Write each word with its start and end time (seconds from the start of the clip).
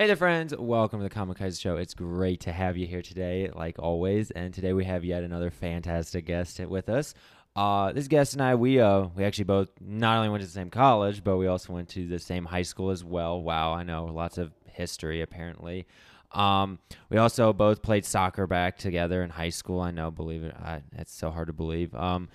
Hey 0.00 0.06
there, 0.06 0.14
friends. 0.14 0.54
Welcome 0.56 1.00
to 1.00 1.08
the 1.08 1.12
Kyser 1.12 1.60
Show. 1.60 1.76
It's 1.76 1.92
great 1.92 2.38
to 2.42 2.52
have 2.52 2.76
you 2.76 2.86
here 2.86 3.02
today, 3.02 3.50
like 3.52 3.80
always. 3.80 4.30
And 4.30 4.54
today 4.54 4.72
we 4.72 4.84
have 4.84 5.04
yet 5.04 5.24
another 5.24 5.50
fantastic 5.50 6.24
guest 6.24 6.60
with 6.60 6.88
us. 6.88 7.14
Uh, 7.56 7.90
this 7.90 8.06
guest 8.06 8.34
and 8.34 8.40
I, 8.40 8.54
we 8.54 8.78
uh, 8.78 9.08
we 9.16 9.24
actually 9.24 9.46
both 9.46 9.70
not 9.80 10.18
only 10.18 10.28
went 10.28 10.42
to 10.42 10.46
the 10.46 10.52
same 10.52 10.70
college, 10.70 11.24
but 11.24 11.36
we 11.36 11.48
also 11.48 11.72
went 11.72 11.88
to 11.88 12.06
the 12.06 12.20
same 12.20 12.44
high 12.44 12.62
school 12.62 12.90
as 12.90 13.02
well. 13.02 13.42
Wow, 13.42 13.72
I 13.72 13.82
know 13.82 14.04
lots 14.04 14.38
of 14.38 14.52
history 14.66 15.20
apparently. 15.20 15.84
Um, 16.30 16.78
we 17.10 17.16
also 17.16 17.52
both 17.52 17.82
played 17.82 18.04
soccer 18.04 18.46
back 18.46 18.78
together 18.78 19.24
in 19.24 19.30
high 19.30 19.48
school. 19.48 19.80
I 19.80 19.90
know, 19.90 20.12
believe 20.12 20.44
it, 20.44 20.54
I, 20.54 20.82
it's 20.92 21.12
so 21.12 21.32
hard 21.32 21.48
to 21.48 21.52
believe. 21.52 21.92
Um, 21.96 22.28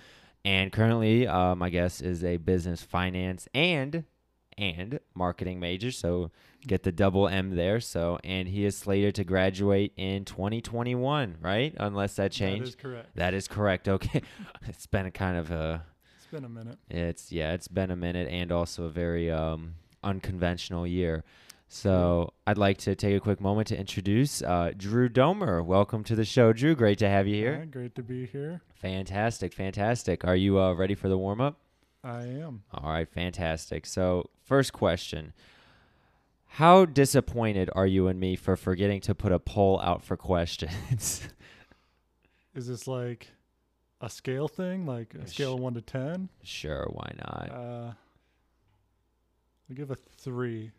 and 0.44 0.70
currently, 0.70 1.26
uh, 1.26 1.54
my 1.54 1.70
guest 1.70 2.02
is 2.02 2.24
a 2.24 2.36
business 2.36 2.82
finance 2.82 3.48
and 3.54 4.04
and 4.58 5.00
marketing 5.14 5.60
major. 5.60 5.90
So 5.90 6.30
get 6.66 6.82
the 6.82 6.92
double 6.92 7.28
M 7.28 7.56
there. 7.56 7.80
So 7.80 8.18
and 8.24 8.48
he 8.48 8.64
is 8.64 8.76
slated 8.76 9.14
to 9.16 9.24
graduate 9.24 9.92
in 9.96 10.24
2021, 10.24 11.36
right? 11.40 11.74
Unless 11.78 12.16
that 12.16 12.22
That 12.24 12.32
changed. 12.32 12.68
is 12.68 12.74
correct. 12.74 13.14
That 13.16 13.34
is 13.34 13.48
correct. 13.48 13.88
Okay, 13.88 14.22
it's 14.66 14.86
been 14.86 15.06
a 15.06 15.10
kind 15.10 15.36
of 15.36 15.50
a 15.50 15.84
It's 16.16 16.26
been 16.26 16.44
a 16.44 16.48
minute. 16.48 16.78
it's 16.90 17.30
yeah, 17.32 17.52
it's 17.52 17.68
been 17.68 17.90
a 17.90 17.96
minute 17.96 18.28
and 18.28 18.50
also 18.52 18.84
a 18.84 18.90
very 18.90 19.30
um, 19.30 19.74
unconventional 20.02 20.86
year. 20.86 21.24
So 21.68 22.32
I'd 22.46 22.58
like 22.58 22.78
to 22.78 22.94
take 22.94 23.16
a 23.16 23.20
quick 23.20 23.40
moment 23.40 23.68
to 23.68 23.76
introduce 23.78 24.42
uh, 24.42 24.70
Drew 24.76 25.08
Domer. 25.08 25.64
Welcome 25.64 26.04
to 26.04 26.14
the 26.14 26.24
show, 26.24 26.52
Drew. 26.52 26.74
Great 26.76 26.98
to 26.98 27.08
have 27.08 27.26
you 27.26 27.34
here. 27.34 27.52
Alright, 27.54 27.70
great 27.70 27.94
to 27.96 28.02
be 28.02 28.26
here. 28.26 28.60
Fantastic, 28.80 29.52
fantastic. 29.52 30.24
Are 30.24 30.36
you 30.36 30.60
uh, 30.60 30.72
ready 30.74 30.94
for 30.94 31.08
the 31.08 31.18
warm 31.18 31.40
up? 31.40 31.58
I 32.04 32.24
am. 32.26 32.62
All 32.72 32.90
right, 32.90 33.08
fantastic. 33.08 33.86
So, 33.86 34.28
first 34.44 34.72
question 34.74 35.32
How 36.54 36.84
disappointed 36.84 37.68
are 37.74 37.84
you 37.84 38.06
in 38.06 38.20
me 38.20 38.36
for 38.36 38.54
forgetting 38.56 39.00
to 39.02 39.14
put 39.14 39.32
a 39.32 39.40
poll 39.40 39.80
out 39.80 40.04
for 40.04 40.16
questions? 40.16 41.26
Is 42.54 42.68
this 42.68 42.86
like 42.86 43.26
a 44.00 44.08
scale 44.08 44.46
thing, 44.46 44.86
like 44.86 45.14
a 45.14 45.26
scale 45.26 45.54
of 45.54 45.60
one 45.60 45.74
to 45.74 45.80
ten? 45.80 46.28
sure, 46.44 46.86
why 46.92 47.10
not? 47.18 47.50
Uh, 47.50 47.92
I 49.68 49.74
give 49.74 49.90
a 49.90 49.96
three. 49.96 50.70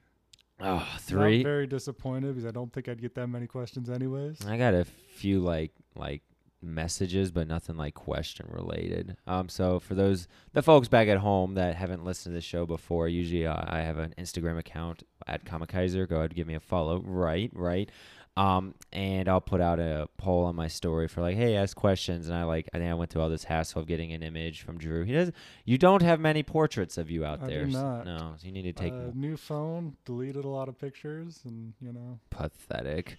Oh, 0.62 0.88
three. 1.02 1.44
very 1.44 1.67
disappointed 1.67 2.36
because 2.36 2.48
I 2.48 2.52
don't 2.52 2.72
think 2.72 2.88
I'd 2.88 3.02
get 3.02 3.14
that 3.16 3.28
many 3.28 3.45
questions 3.45 3.89
anyways. 3.89 4.45
I 4.45 4.56
got 4.56 4.73
a 4.73 4.86
few 4.86 5.42
like 5.42 5.73
like 5.98 6.22
messages, 6.66 7.31
but 7.31 7.47
nothing 7.47 7.77
like 7.77 7.94
question 7.94 8.47
related. 8.49 9.17
Um, 9.27 9.49
so 9.49 9.80
for 9.80 9.95
those 9.95 10.27
the 10.53 10.61
folks 10.61 10.88
back 10.88 11.08
at 11.08 11.17
home 11.17 11.53
that 11.55 11.75
haven't 11.75 12.03
listened 12.03 12.33
to 12.33 12.38
the 12.38 12.41
show 12.41 12.66
before, 12.66 13.08
usually 13.08 13.45
uh, 13.45 13.55
I 13.67 13.80
have 13.81 13.97
an 13.97 14.13
Instagram 14.17 14.58
account 14.58 15.03
at 15.27 15.45
Commonkyser. 15.45 16.08
Go 16.08 16.17
ahead, 16.17 16.36
give 16.36 16.47
me 16.47 16.55
a 16.55 16.59
follow. 16.59 17.02
Right, 17.02 17.52
right. 17.53 17.89
Um, 18.38 18.75
and 18.91 19.30
I'll 19.30 19.39
put 19.39 19.61
out 19.61 19.80
a 19.80 20.09
poll 20.17 20.43
on 20.43 20.58
my 20.58 20.67
story 20.67 21.08
for 21.08 21.21
like, 21.21 21.38
hey, 21.38 21.55
ask 21.55 21.75
questions. 21.75 22.27
And 22.27 22.36
I 22.38 22.43
like, 22.43 22.67
I 22.73 22.80
think 22.80 22.91
I 22.91 22.93
went 22.93 23.09
through 23.09 23.21
all 23.21 23.30
this 23.30 23.45
hassle 23.45 23.80
of 23.81 23.88
getting 23.88 24.11
an 24.11 24.23
image 24.23 24.61
from 24.61 24.77
Drew. 24.77 25.05
He 25.05 25.13
does. 25.13 25.31
You 25.63 25.77
don't 25.77 26.02
have 26.02 26.19
many 26.19 26.43
portraits 26.43 26.97
of 26.97 27.09
you 27.09 27.23
out 27.23 27.41
I 27.41 27.47
there. 27.47 27.66
s- 27.66 27.71
not. 27.71 28.05
No, 28.05 28.33
so 28.38 28.45
you 28.45 28.52
need 28.52 28.63
to 28.63 28.73
take 28.73 28.91
uh, 28.91 29.11
new 29.13 29.38
phone, 29.38 29.95
deleted 30.03 30.43
a 30.43 30.49
lot 30.49 30.67
of 30.67 30.77
pictures, 30.77 31.39
and 31.45 31.73
you 31.80 31.93
know, 31.93 32.19
pathetic. 32.30 33.16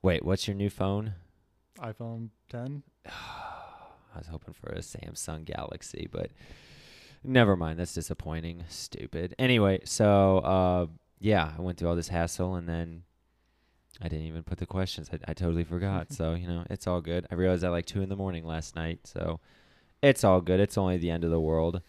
Wait, 0.00 0.24
what's 0.24 0.46
your 0.46 0.56
new 0.56 0.70
phone? 0.70 1.14
iPhone 1.78 2.30
10. 2.50 2.82
I 3.06 4.18
was 4.18 4.26
hoping 4.26 4.54
for 4.54 4.70
a 4.70 4.78
Samsung 4.78 5.44
Galaxy, 5.44 6.08
but 6.10 6.30
never 7.24 7.56
mind. 7.56 7.78
That's 7.78 7.94
disappointing. 7.94 8.64
Stupid. 8.68 9.34
Anyway, 9.38 9.80
so 9.84 10.38
uh, 10.38 10.86
yeah, 11.18 11.52
I 11.56 11.62
went 11.62 11.78
through 11.78 11.88
all 11.88 11.96
this 11.96 12.08
hassle 12.08 12.56
and 12.56 12.68
then 12.68 13.02
I 14.00 14.08
didn't 14.08 14.26
even 14.26 14.42
put 14.42 14.58
the 14.58 14.66
questions. 14.66 15.10
I, 15.12 15.18
I 15.30 15.34
totally 15.34 15.64
forgot. 15.64 16.12
so 16.12 16.34
you 16.34 16.46
know, 16.46 16.64
it's 16.68 16.86
all 16.86 17.00
good. 17.00 17.26
I 17.30 17.34
realized 17.34 17.64
at 17.64 17.70
like 17.70 17.86
two 17.86 18.02
in 18.02 18.08
the 18.08 18.16
morning 18.16 18.44
last 18.44 18.76
night, 18.76 19.00
so 19.04 19.40
it's 20.02 20.24
all 20.24 20.40
good. 20.40 20.60
It's 20.60 20.78
only 20.78 20.98
the 20.98 21.10
end 21.10 21.24
of 21.24 21.30
the 21.30 21.40
world. 21.40 21.80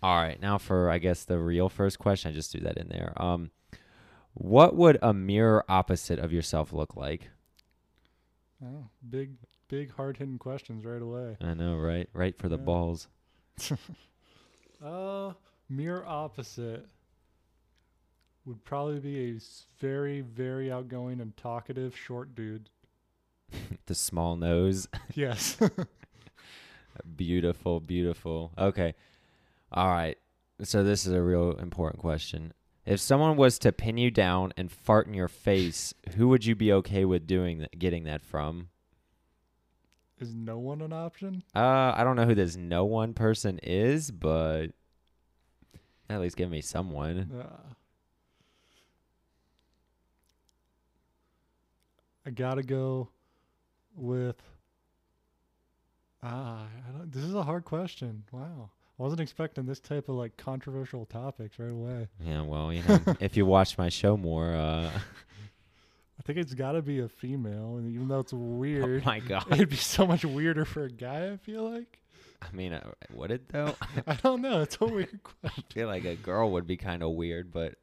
All 0.00 0.22
right, 0.22 0.40
now 0.40 0.58
for 0.58 0.90
I 0.90 0.98
guess 0.98 1.24
the 1.24 1.38
real 1.38 1.68
first 1.68 1.98
question. 1.98 2.30
I 2.30 2.34
just 2.34 2.52
threw 2.52 2.60
that 2.60 2.78
in 2.78 2.88
there. 2.88 3.12
Um, 3.16 3.50
what 4.34 4.76
would 4.76 4.98
a 5.02 5.12
mirror 5.12 5.64
opposite 5.68 6.20
of 6.20 6.32
yourself 6.32 6.72
look 6.72 6.96
like? 6.96 7.30
Oh, 8.64 8.86
big, 9.08 9.36
big, 9.68 9.92
hard 9.92 10.16
hitting 10.16 10.38
questions 10.38 10.84
right 10.84 11.00
away. 11.02 11.36
I 11.40 11.54
know, 11.54 11.76
right? 11.76 12.08
Right 12.12 12.36
for 12.36 12.48
the 12.48 12.56
Yeah. 12.58 12.64
balls. 12.64 13.08
Uh, 14.80 15.32
mirror 15.68 16.04
opposite 16.06 16.86
would 18.46 18.64
probably 18.64 19.00
be 19.00 19.30
a 19.32 19.40
very, 19.80 20.20
very 20.20 20.70
outgoing 20.70 21.20
and 21.20 21.36
talkative 21.36 21.96
short 21.96 22.34
dude. 22.36 22.70
the 23.86 23.94
small 23.96 24.36
nose. 24.36 24.86
Yes. 25.14 25.56
beautiful, 27.16 27.80
beautiful. 27.80 28.52
Okay. 28.56 28.94
All 29.72 29.88
right. 29.88 30.16
So 30.62 30.84
this 30.84 31.06
is 31.06 31.12
a 31.12 31.22
real 31.22 31.52
important 31.58 32.00
question. 32.00 32.52
If 32.88 33.00
someone 33.00 33.36
was 33.36 33.58
to 33.58 33.70
pin 33.70 33.98
you 33.98 34.10
down 34.10 34.54
and 34.56 34.72
fart 34.72 35.06
in 35.06 35.12
your 35.12 35.28
face, 35.28 35.92
who 36.16 36.28
would 36.28 36.46
you 36.46 36.54
be 36.54 36.72
okay 36.72 37.04
with 37.04 37.26
doing 37.26 37.58
that, 37.58 37.78
getting 37.78 38.04
that 38.04 38.22
from? 38.22 38.70
Is 40.18 40.34
no 40.34 40.58
one 40.58 40.80
an 40.80 40.94
option? 40.94 41.42
Uh, 41.54 41.92
I 41.94 42.02
don't 42.02 42.16
know 42.16 42.24
who 42.24 42.34
this 42.34 42.56
no 42.56 42.86
one 42.86 43.12
person 43.12 43.60
is, 43.62 44.10
but 44.10 44.68
at 46.08 46.18
least 46.18 46.38
give 46.38 46.50
me 46.50 46.62
someone. 46.62 47.30
Uh, 47.30 47.74
I 52.24 52.30
gotta 52.30 52.62
go 52.62 53.10
with. 53.94 54.42
Ah, 56.22 56.66
I 56.88 56.92
don't, 56.96 57.12
this 57.12 57.22
is 57.22 57.34
a 57.34 57.42
hard 57.42 57.66
question. 57.66 58.24
Wow, 58.32 58.70
I 58.98 59.02
wasn't 59.02 59.20
expecting 59.20 59.66
this 59.66 59.78
type 59.80 60.08
of 60.08 60.16
like 60.16 60.36
controversial 60.36 61.06
topics 61.06 61.58
right 61.58 61.70
away. 61.70 62.08
Yeah, 62.24 62.42
well, 62.42 62.72
you 62.72 62.82
know, 62.88 62.98
if 63.20 63.36
you 63.36 63.46
watch 63.46 63.78
my 63.78 63.88
show 63.88 64.16
more, 64.16 64.54
uh, 64.54 64.90
I 66.18 66.22
think 66.24 66.38
it's 66.38 66.54
gotta 66.54 66.82
be 66.82 66.98
a 67.00 67.08
female, 67.08 67.76
and 67.76 67.88
even 67.92 68.08
though 68.08 68.18
it's 68.20 68.32
oh 68.34 68.36
weird, 68.36 69.04
my 69.04 69.20
god. 69.20 69.46
it'd 69.52 69.68
be 69.68 69.76
so 69.76 70.06
much 70.06 70.24
weirder 70.24 70.64
for 70.64 70.84
a 70.84 70.90
guy. 70.90 71.30
I 71.32 71.36
feel 71.36 71.70
like. 71.70 72.00
I 72.42 72.54
mean, 72.54 72.72
uh, 72.72 72.90
would 73.12 73.30
it 73.30 73.48
though? 73.48 73.74
I 74.06 74.14
don't 74.14 74.42
know. 74.42 74.62
It's 74.62 74.78
a 74.80 74.86
weird 74.86 75.20
question. 75.22 75.64
I 75.68 75.72
feel 75.74 75.88
like 75.88 76.04
a 76.04 76.14
girl 76.16 76.50
would 76.52 76.66
be 76.66 76.76
kind 76.76 77.02
of 77.02 77.10
weird, 77.12 77.52
but 77.52 77.74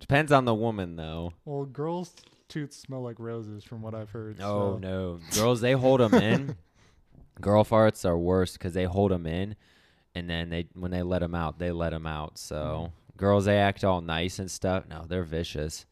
depends 0.00 0.30
on 0.32 0.44
the 0.44 0.54
woman 0.54 0.96
though. 0.96 1.32
Well, 1.44 1.64
girls' 1.64 2.12
tooths 2.48 2.76
smell 2.76 3.02
like 3.02 3.18
roses, 3.18 3.62
from 3.64 3.82
what 3.82 3.94
I've 3.94 4.10
heard. 4.10 4.36
Oh 4.40 4.74
so- 4.74 4.78
no, 4.78 5.20
girls 5.34 5.60
they 5.60 5.72
hold 5.72 6.00
them 6.00 6.14
in. 6.14 6.56
Girl 7.40 7.64
farts 7.64 8.04
are 8.04 8.18
worse 8.18 8.52
because 8.54 8.74
they 8.74 8.84
hold 8.84 9.10
them 9.10 9.26
in, 9.26 9.56
and 10.14 10.28
then 10.28 10.50
they 10.50 10.66
when 10.74 10.90
they 10.90 11.02
let 11.02 11.20
them 11.20 11.34
out, 11.34 11.58
they 11.58 11.70
let 11.72 11.90
them 11.90 12.06
out. 12.06 12.38
So 12.38 12.92
girls 13.16 13.44
they 13.44 13.58
act 13.58 13.84
all 13.84 14.00
nice 14.00 14.38
and 14.38 14.50
stuff. 14.50 14.84
No, 14.88 15.04
they're 15.08 15.24
vicious. 15.24 15.86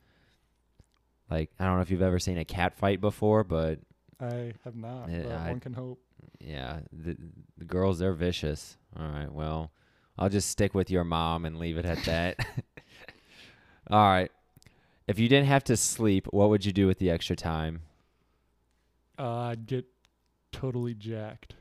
Like 1.31 1.51
I 1.59 1.65
don't 1.65 1.77
know 1.77 1.83
if 1.83 1.91
you've 1.91 2.03
ever 2.03 2.19
seen 2.19 2.39
a 2.39 2.45
cat 2.45 2.77
fight 2.77 3.01
before, 3.01 3.45
but 3.45 3.79
I 4.21 4.53
have 4.65 4.77
not. 4.77 5.09
Yeah, 5.11 5.23
but 5.23 5.33
I- 5.33 5.49
one 5.51 5.61
can 5.61 5.73
hope. 5.75 6.01
yeah, 6.41 6.81
the, 6.93 7.17
the 7.57 7.65
girls 7.65 7.99
they're 7.99 8.13
vicious. 8.15 8.77
All 8.99 9.07
right, 9.07 9.31
well, 9.33 9.71
I'll 10.19 10.29
just 10.29 10.51
stick 10.51 10.75
with 10.75 10.91
your 10.91 11.05
mom 11.05 11.45
and 11.45 11.59
leave 11.59 11.79
it 11.79 11.87
at 11.87 12.03
that. 12.05 12.37
all 13.91 14.09
right. 14.09 14.31
If 15.07 15.19
you 15.19 15.29
didn't 15.29 15.49
have 15.49 15.65
to 15.65 15.77
sleep, 15.77 16.27
what 16.31 16.51
would 16.51 16.65
you 16.65 16.73
do 16.73 16.87
with 16.87 16.99
the 16.99 17.11
extra 17.11 17.35
time? 17.35 17.83
Uh, 19.19 19.29
I'd 19.49 19.67
get 19.67 19.85
totally 20.53 20.95
jacked. 20.95 21.55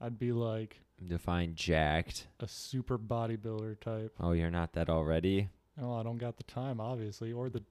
I'd 0.00 0.18
be 0.18 0.32
like 0.32 0.80
Define 1.06 1.54
jacked. 1.54 2.26
a 2.40 2.48
super 2.48 2.98
bodybuilder 2.98 3.80
type. 3.80 4.12
Oh, 4.20 4.32
you're 4.32 4.50
not 4.50 4.72
that 4.74 4.88
already. 4.90 5.48
Oh, 5.80 5.94
I 5.94 6.02
don't 6.02 6.18
got 6.18 6.36
the 6.36 6.42
time, 6.44 6.80
obviously, 6.80 7.32
or 7.32 7.48
the 7.48 7.62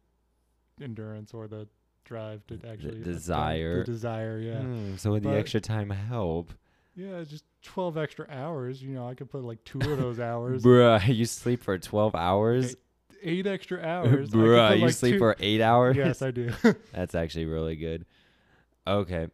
endurance, 0.81 1.33
or 1.33 1.47
the 1.47 1.67
drive 2.03 2.45
to 2.47 2.55
actually 2.67 2.89
attempt- 2.89 3.03
desire. 3.05 3.79
The 3.79 3.83
desire, 3.91 4.39
yeah, 4.39 4.59
Hmm, 4.61 4.95
so 4.97 5.11
would 5.11 5.23
the 5.23 5.29
extra 5.29 5.61
time 5.61 5.89
help? 5.89 6.51
yeah. 6.95 7.23
Just 7.23 7.45
twelve 7.61 7.97
extra 7.97 8.25
hours. 8.29 8.81
You 8.81 8.95
know, 8.95 9.07
I 9.07 9.13
could 9.13 9.29
put 9.29 9.43
like 9.43 9.63
two 9.63 9.79
of 9.79 9.97
those 9.99 10.19
hours. 10.31 10.63
Bruh, 10.63 11.07
you 11.15 11.25
sleep 11.25 11.61
for 11.63 11.77
12 11.77 12.15
hours? 12.15 12.75
Eight 13.23 13.45
extra 13.45 13.79
hours. 13.85 14.29
Bruh, 14.31 14.69
put, 14.71 14.79
you 14.79 14.89
sleep 14.89 15.13
two- 15.13 15.19
for 15.19 15.35
eight 15.39 15.61
hours? 15.61 15.95
Yes, 15.95 16.21
I 16.23 16.31
do. 16.31 16.51
That's 16.91 17.13
actually 17.15 17.45
really 17.45 17.75
good. 17.75 18.05
Okay. 18.87 19.27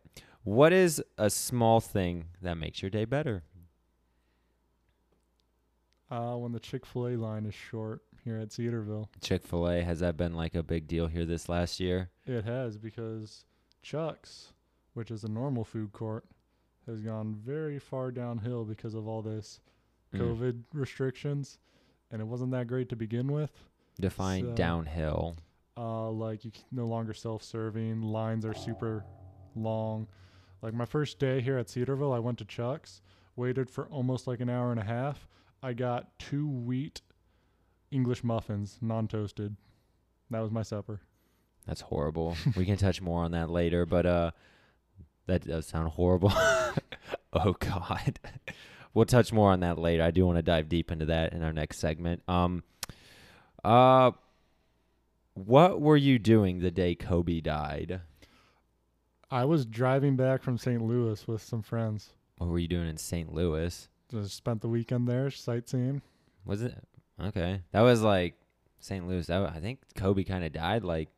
What 0.43 0.71
is 0.73 1.01
a 1.17 1.29
small 1.29 1.79
thing 1.81 2.25
that 2.41 2.55
makes 2.57 2.81
your 2.81 2.89
day 2.89 3.05
better? 3.05 3.43
Uh, 6.09 6.35
when 6.35 6.51
the 6.51 6.59
Chick 6.59 6.85
Fil 6.85 7.07
A 7.07 7.15
line 7.15 7.45
is 7.45 7.53
short 7.55 8.01
here 8.23 8.37
at 8.37 8.51
Cedarville, 8.51 9.09
Chick 9.21 9.43
fil 9.45 9.69
A, 9.69 9.81
has 9.81 9.99
that 9.99 10.17
been 10.17 10.33
like 10.33 10.55
a 10.55 10.63
big 10.63 10.87
deal 10.87 11.07
here 11.07 11.25
this 11.25 11.47
last 11.49 11.79
year? 11.79 12.09
it 12.25 12.43
has 12.45 12.77
because 12.77 13.45
Chuck's, 13.81 14.51
which 14.93 15.11
is 15.11 15.23
a 15.23 15.29
normal 15.29 15.63
food 15.63 15.91
court, 15.93 16.25
has 16.85 17.01
gone 17.01 17.33
very 17.35 17.79
far 17.79 18.11
downhill 18.11 18.63
because 18.65 18.93
of 18.93 19.07
all 19.07 19.21
this 19.21 19.59
Mm. 20.13 20.19
COVID 20.21 20.63
restrictions, 20.71 21.59
and 22.11 22.21
it 22.21 22.25
wasn't 22.25 22.51
that 22.51 22.67
great 22.67 22.87
to 22.89 22.95
begin 22.95 23.29
with. 23.29 23.51
Define 23.99 24.45
So- 24.45 24.55
downhill. 24.55 25.35
Uh, 25.75 26.09
like 26.11 26.45
you 26.45 26.51
no 26.71 26.85
longer 26.87 27.13
self-serving. 27.13 28.01
Lines 28.01 28.45
are 28.45 28.53
super 28.53 29.03
long. 29.53 30.07
Like 30.61 30.73
my 30.73 30.85
first 30.85 31.19
day 31.19 31.41
here 31.41 31.57
at 31.57 31.69
Cedarville, 31.69 32.13
I 32.13 32.19
went 32.19 32.37
to 32.39 32.45
Chuck's, 32.45 33.01
waited 33.35 33.69
for 33.69 33.87
almost 33.89 34.27
like 34.27 34.39
an 34.39 34.49
hour 34.49 34.71
and 34.71 34.79
a 34.79 34.83
half. 34.85 35.27
I 35.61 35.73
got 35.73 36.17
two 36.19 36.47
wheat 36.47 37.01
English 37.91 38.23
muffins, 38.23 38.77
non-toasted. 38.81 39.55
That 40.29 40.39
was 40.41 40.51
my 40.51 40.61
supper. 40.61 41.01
That's 41.65 41.81
horrible. 41.81 42.35
we 42.55 42.65
can 42.65 42.77
touch 42.77 43.01
more 43.01 43.23
on 43.23 43.31
that 43.31 43.49
later, 43.49 43.85
but 43.85 44.05
uh 44.05 44.31
that 45.25 45.45
does 45.45 45.67
sound 45.67 45.89
horrible. 45.89 46.31
oh 47.33 47.53
god. 47.59 48.19
we'll 48.93 49.05
touch 49.05 49.33
more 49.33 49.51
on 49.51 49.59
that 49.61 49.77
later. 49.77 50.03
I 50.03 50.11
do 50.11 50.25
want 50.25 50.37
to 50.37 50.41
dive 50.43 50.69
deep 50.69 50.91
into 50.91 51.05
that 51.05 51.33
in 51.33 51.43
our 51.43 51.53
next 51.53 51.79
segment. 51.79 52.21
Um 52.27 52.63
uh 53.63 54.11
what 55.33 55.81
were 55.81 55.97
you 55.97 56.17
doing 56.17 56.59
the 56.59 56.71
day 56.71 56.95
Kobe 56.95 57.41
died? 57.41 58.01
I 59.29 59.45
was 59.45 59.65
driving 59.65 60.15
back 60.15 60.41
from 60.41 60.57
St. 60.57 60.81
Louis 60.81 61.27
with 61.27 61.43
some 61.43 61.61
friends. 61.61 62.11
What 62.37 62.49
were 62.49 62.59
you 62.59 62.67
doing 62.67 62.87
in 62.87 62.97
St. 62.97 63.31
Louis? 63.33 63.89
Just 64.09 64.35
spent 64.35 64.61
the 64.61 64.69
weekend 64.69 65.07
there 65.07 65.29
sightseeing. 65.29 66.01
Was 66.45 66.61
it 66.61 66.75
okay? 67.21 67.61
That 67.71 67.81
was 67.81 68.01
like 68.01 68.35
St. 68.79 69.07
Louis. 69.07 69.27
That, 69.27 69.41
I 69.49 69.59
think 69.59 69.79
Kobe 69.95 70.23
kind 70.23 70.43
of 70.45 70.53
died 70.53 70.83
like 70.83 71.09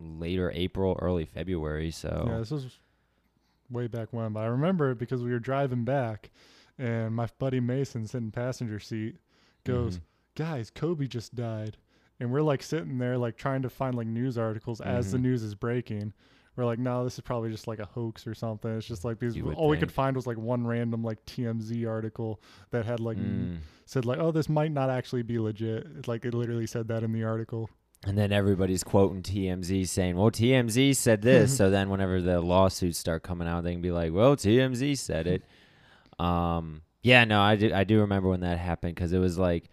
later 0.00 0.50
April, 0.54 0.98
early 1.00 1.24
February. 1.24 1.90
So 1.90 2.24
Yeah, 2.26 2.38
this 2.38 2.50
was 2.50 2.78
way 3.70 3.86
back 3.86 4.08
when, 4.12 4.32
but 4.32 4.40
I 4.40 4.46
remember 4.46 4.90
it 4.90 4.98
because 4.98 5.22
we 5.22 5.30
were 5.30 5.38
driving 5.38 5.84
back, 5.84 6.30
and 6.78 7.14
my 7.14 7.28
buddy 7.38 7.60
Mason, 7.60 8.06
sitting 8.06 8.32
passenger 8.32 8.80
seat, 8.80 9.16
goes, 9.64 9.98
Mhm. 9.98 10.02
"Guys, 10.34 10.70
Kobe 10.70 11.06
just 11.06 11.34
died," 11.36 11.76
and 12.18 12.32
we're 12.32 12.42
like 12.42 12.62
sitting 12.62 12.98
there, 12.98 13.16
like 13.18 13.36
trying 13.36 13.62
to 13.62 13.70
find 13.70 13.94
like 13.94 14.08
news 14.08 14.36
articles 14.36 14.80
as 14.80 15.12
the 15.12 15.18
Mhm. 15.18 15.22
news 15.22 15.42
is 15.44 15.54
breaking. 15.54 16.12
We're 16.56 16.64
like, 16.64 16.78
no, 16.78 17.04
this 17.04 17.14
is 17.14 17.20
probably 17.20 17.50
just 17.50 17.66
like 17.68 17.78
a 17.78 17.86
hoax 17.86 18.26
or 18.26 18.34
something. 18.34 18.70
It's 18.76 18.86
just 18.86 19.04
like 19.04 19.20
would 19.20 19.54
all 19.54 19.68
we 19.68 19.76
could 19.76 19.92
find 19.92 20.16
was 20.16 20.26
like 20.26 20.36
one 20.36 20.66
random 20.66 21.02
like 21.02 21.24
TMZ 21.26 21.88
article 21.88 22.40
that 22.70 22.84
had 22.84 23.00
like 23.00 23.16
Mm. 23.18 23.58
said 23.86 24.04
like, 24.04 24.18
oh, 24.18 24.30
this 24.32 24.48
might 24.48 24.72
not 24.72 24.90
actually 24.90 25.22
be 25.22 25.38
legit. 25.38 25.86
It's 25.98 26.08
like 26.08 26.24
it 26.24 26.34
literally 26.34 26.66
said 26.66 26.88
that 26.88 27.02
in 27.02 27.12
the 27.12 27.24
article. 27.24 27.70
And 28.06 28.16
then 28.16 28.32
everybody's 28.32 28.82
quoting 28.82 29.22
TMZ 29.22 29.86
saying, 29.86 30.16
"Well, 30.16 30.30
TMZ 30.30 30.96
said 30.96 31.20
this." 31.20 31.54
so 31.58 31.68
then, 31.68 31.90
whenever 31.90 32.20
the 32.22 32.40
lawsuits 32.40 32.98
start 32.98 33.22
coming 33.22 33.46
out, 33.46 33.62
they 33.62 33.72
can 33.72 33.82
be 33.82 33.90
like, 33.90 34.12
"Well, 34.12 34.36
TMZ 34.36 34.96
said 34.98 35.26
it." 35.26 35.42
Um, 36.18 36.82
yeah, 37.02 37.24
no, 37.24 37.40
I 37.40 37.56
do. 37.56 37.72
I 37.72 37.84
do 37.84 38.00
remember 38.00 38.28
when 38.28 38.40
that 38.40 38.58
happened 38.58 38.94
because 38.94 39.12
it 39.14 39.18
was 39.18 39.38
like 39.38 39.70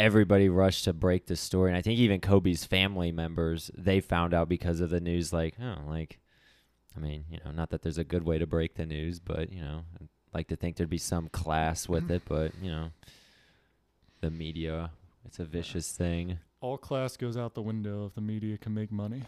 everybody 0.00 0.48
rushed 0.48 0.84
to 0.84 0.92
break 0.92 1.26
the 1.26 1.36
story, 1.36 1.70
and 1.70 1.76
I 1.76 1.82
think 1.82 1.98
even 1.98 2.20
Kobe's 2.20 2.64
family 2.64 3.12
members 3.12 3.70
they 3.76 4.00
found 4.00 4.32
out 4.32 4.48
because 4.48 4.80
of 4.80 4.90
the 4.90 5.00
news. 5.00 5.32
Like, 5.32 5.54
oh, 5.62 5.76
like, 5.86 6.18
I 6.96 7.00
mean, 7.00 7.24
you 7.30 7.38
know, 7.44 7.50
not 7.50 7.70
that 7.70 7.82
there's 7.82 7.98
a 7.98 8.04
good 8.04 8.24
way 8.24 8.38
to 8.38 8.46
break 8.46 8.74
the 8.74 8.86
news, 8.86 9.20
but 9.20 9.52
you 9.52 9.60
know, 9.60 9.82
I'd 10.00 10.08
like 10.32 10.48
to 10.48 10.56
think 10.56 10.76
there'd 10.76 10.88
be 10.88 10.98
some 10.98 11.28
class 11.28 11.88
with 11.88 12.10
it, 12.10 12.22
but 12.26 12.52
you 12.62 12.70
know, 12.70 12.90
the 14.20 14.30
media, 14.30 14.90
it's 15.26 15.38
a 15.38 15.44
vicious 15.44 15.92
thing. 15.92 16.38
All 16.60 16.78
class 16.78 17.16
goes 17.16 17.36
out 17.36 17.54
the 17.54 17.62
window 17.62 18.06
if 18.06 18.14
the 18.14 18.20
media 18.20 18.58
can 18.58 18.74
make 18.74 18.90
money. 18.90 19.22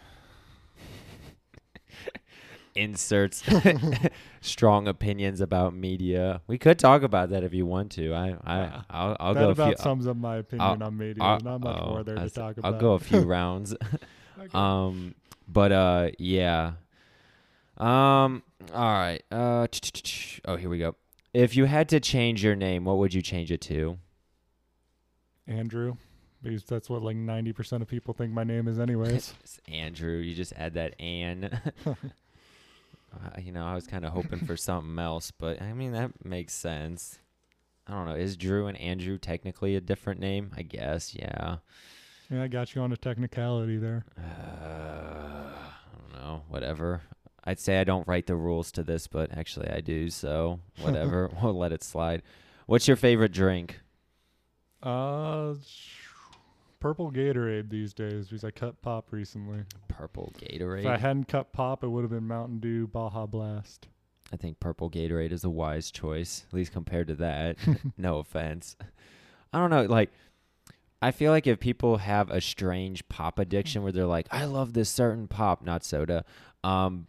Inserts 2.75 3.43
strong 4.41 4.89
opinions 4.89 5.41
about 5.41 5.75
media. 5.75 6.41
We 6.47 6.59
could 6.59 6.79
talk 6.79 7.03
about 7.03 7.31
that 7.31 7.45
if 7.45 7.53
you 7.53 7.67
want 7.67 7.93
to. 7.93 8.13
I 8.15 8.37
I 8.45 8.61
Uh, 8.61 8.83
I'll, 8.91 9.17
I'll 9.21 9.35
that 9.35 9.41
go 9.41 9.49
a 9.49 9.53
about 9.53 9.77
few. 9.79 9.83
sums 9.83 10.07
up 10.07 10.17
my 10.17 10.37
opinion 10.37 10.83
on 10.83 10.97
media. 10.97 11.23
I'll- 11.23 11.41
not 11.41 11.61
much 11.61 11.79
oh, 11.81 11.87
more 11.91 12.05
there 12.05 12.19
I 12.19 12.25
to 12.25 12.31
talk 12.31 12.57
I'll 12.63 12.79
go 12.79 12.93
a 12.95 12.99
few 12.99 13.21
rounds. 13.21 13.75
Okay. 14.39 14.59
Um, 14.59 15.15
but 15.47 15.71
uh, 15.71 16.11
yeah. 16.19 16.73
Um, 17.77 18.43
all 18.75 18.93
right. 18.93 19.23
Uh, 19.31 19.69
oh, 20.47 20.57
here 20.57 20.69
we 20.69 20.79
go. 20.79 20.97
If 21.33 21.55
you 21.55 21.67
had 21.67 21.89
to 21.91 22.01
change 22.01 22.43
your 22.43 22.57
name, 22.57 22.85
what 22.85 22.99
would 22.99 23.15
you 23.15 23.23
change 23.23 23.53
it 23.53 23.61
to? 23.63 23.99
Andrew, 25.47 25.97
because 26.43 26.65
that's 26.65 26.91
what 26.91 27.03
like 27.03 27.17
90% 27.17 27.83
of 27.83 27.89
people 27.89 28.15
think 28.15 28.33
my 28.33 28.45
name 28.45 28.69
is, 28.69 28.79
anyways. 28.79 29.35
It's 29.43 29.61
Andrew. 29.69 30.17
You 30.17 30.35
just 30.35 30.53
add 30.57 30.75
that 30.75 31.01
Ann. 31.01 31.61
Uh, 33.13 33.41
you 33.41 33.53
know, 33.53 33.65
I 33.65 33.75
was 33.75 33.87
kind 33.87 34.05
of 34.05 34.13
hoping 34.13 34.41
for 34.41 34.57
something 34.57 34.99
else, 34.99 35.31
but 35.31 35.61
I 35.61 35.73
mean 35.73 35.93
that 35.93 36.25
makes 36.25 36.55
sense. 36.55 37.19
I 37.87 37.93
don't 37.93 38.07
know. 38.07 38.15
Is 38.15 38.37
Drew 38.37 38.67
and 38.67 38.79
Andrew 38.79 39.19
technically 39.19 39.77
a 39.77 39.81
different 39.81 40.21
name? 40.21 40.53
I 40.57 40.63
guess. 40.63 41.15
Yeah. 41.15 41.57
yeah, 42.31 42.43
I 42.43 42.49
got 42.49 42.75
you 42.75 42.83
on 42.83 42.93
a 42.93 42.97
technicality 42.97 43.77
there. 43.77 44.05
Uh, 44.17 44.23
I 44.23 45.99
don't 45.99 46.23
know. 46.23 46.43
Whatever. 46.49 47.03
I'd 47.45 47.59
say 47.59 47.81
I 47.81 47.85
don't 47.85 48.07
write 48.07 48.27
the 48.27 48.37
rules 48.37 48.71
to 48.73 48.85
this, 48.85 49.09
but 49.09 49.37
actually 49.37 49.69
I 49.69 49.81
do. 49.81 50.11
So 50.11 50.61
whatever. 50.81 51.29
we'll 51.43 51.59
let 51.59 51.73
it 51.73 51.83
slide. 51.83 52.23
What's 52.67 52.87
your 52.87 52.97
favorite 52.97 53.33
drink? 53.33 53.81
Uh, 54.83 55.55
purple 56.83 57.13
Gatorade 57.13 57.71
these 57.71 57.95
days 57.95 58.27
because 58.27 58.43
I 58.43 58.51
cut 58.51 58.83
pop 58.83 59.13
recently. 59.13 59.61
Purple 59.87 60.33
Gatorade. 60.37 60.81
If 60.81 60.87
I 60.87 60.97
hadn't 60.97 61.29
cut 61.29 61.53
pop, 61.53 61.85
it 61.85 61.89
would 61.89 62.03
have 62.03 62.11
been 62.11 62.27
Mountain 62.27 62.59
Dew 62.59 62.89
Baja 62.89 63.25
Blast. 63.25 63.87
I 64.33 64.37
think 64.37 64.59
purple 64.59 64.91
Gatorade 64.91 65.31
is 65.31 65.45
a 65.45 65.51
wise 65.51 65.93
choice, 65.93 66.45
at 66.49 66.55
least 66.55 66.73
compared 66.73 67.07
to 67.07 67.15
that. 67.15 67.57
no 67.97 68.19
offense. 68.19 68.77
I 69.53 69.61
don't 69.61 69.71
know. 69.71 69.85
Like, 69.85 70.11
I 71.01 71.13
feel 71.13 71.31
like 71.31 71.47
if 71.47 71.61
people 71.61 71.99
have 71.99 72.31
a 72.31 72.41
strange 72.41 73.09
pop 73.09 73.39
addiction 73.39 73.85
where 73.85 73.93
they're 73.93 74.05
like, 74.05 74.27
I 74.33 74.47
love 74.47 74.73
this 74.73 74.91
certain 74.91 75.29
pop, 75.29 75.65
not 75.65 75.85
soda, 75.85 76.25
um, 76.65 77.07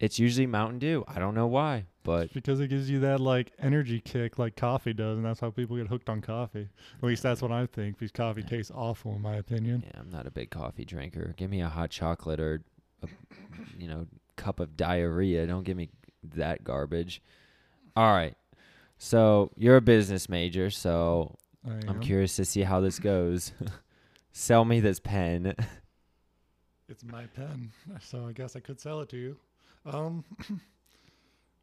it's 0.00 0.18
usually 0.18 0.46
Mountain 0.46 0.78
Dew. 0.78 1.04
I 1.06 1.18
don't 1.18 1.34
know 1.34 1.46
why, 1.46 1.84
but 2.06 2.32
because 2.32 2.60
it 2.60 2.68
gives 2.68 2.88
you 2.88 3.00
that 3.00 3.18
like 3.18 3.52
energy 3.58 4.00
kick 4.00 4.38
like 4.38 4.54
coffee 4.54 4.92
does, 4.92 5.16
and 5.16 5.26
that's 5.26 5.40
how 5.40 5.50
people 5.50 5.76
get 5.76 5.88
hooked 5.88 6.08
on 6.08 6.20
coffee. 6.22 6.68
At 7.02 7.04
least 7.04 7.24
that's 7.24 7.42
what 7.42 7.50
I 7.50 7.66
think. 7.66 7.98
Because 7.98 8.12
coffee 8.12 8.44
tastes 8.44 8.70
awful, 8.72 9.16
in 9.16 9.22
my 9.22 9.34
opinion. 9.34 9.82
yeah, 9.84 10.00
I'm 10.00 10.08
not 10.08 10.24
a 10.24 10.30
big 10.30 10.50
coffee 10.50 10.84
drinker. 10.84 11.34
Give 11.36 11.50
me 11.50 11.60
a 11.60 11.68
hot 11.68 11.90
chocolate 11.90 12.38
or, 12.38 12.62
a, 13.02 13.08
you 13.76 13.88
know, 13.88 14.06
cup 14.36 14.60
of 14.60 14.76
diarrhea. 14.76 15.48
Don't 15.48 15.64
give 15.64 15.76
me 15.76 15.90
that 16.22 16.62
garbage. 16.62 17.20
All 17.96 18.12
right. 18.12 18.36
So 18.98 19.50
you're 19.56 19.76
a 19.76 19.82
business 19.82 20.28
major, 20.28 20.70
so 20.70 21.36
I'm 21.88 22.00
curious 22.00 22.36
to 22.36 22.44
see 22.44 22.62
how 22.62 22.80
this 22.80 23.00
goes. 23.00 23.52
Sell 24.32 24.64
me 24.64 24.78
this 24.78 25.00
pen. 25.00 25.54
It's 26.88 27.02
my 27.02 27.24
pen, 27.26 27.72
so 28.00 28.28
I 28.28 28.32
guess 28.32 28.54
I 28.54 28.60
could 28.60 28.80
sell 28.80 29.00
it 29.00 29.08
to 29.08 29.16
you. 29.16 29.36
Um, 29.84 30.24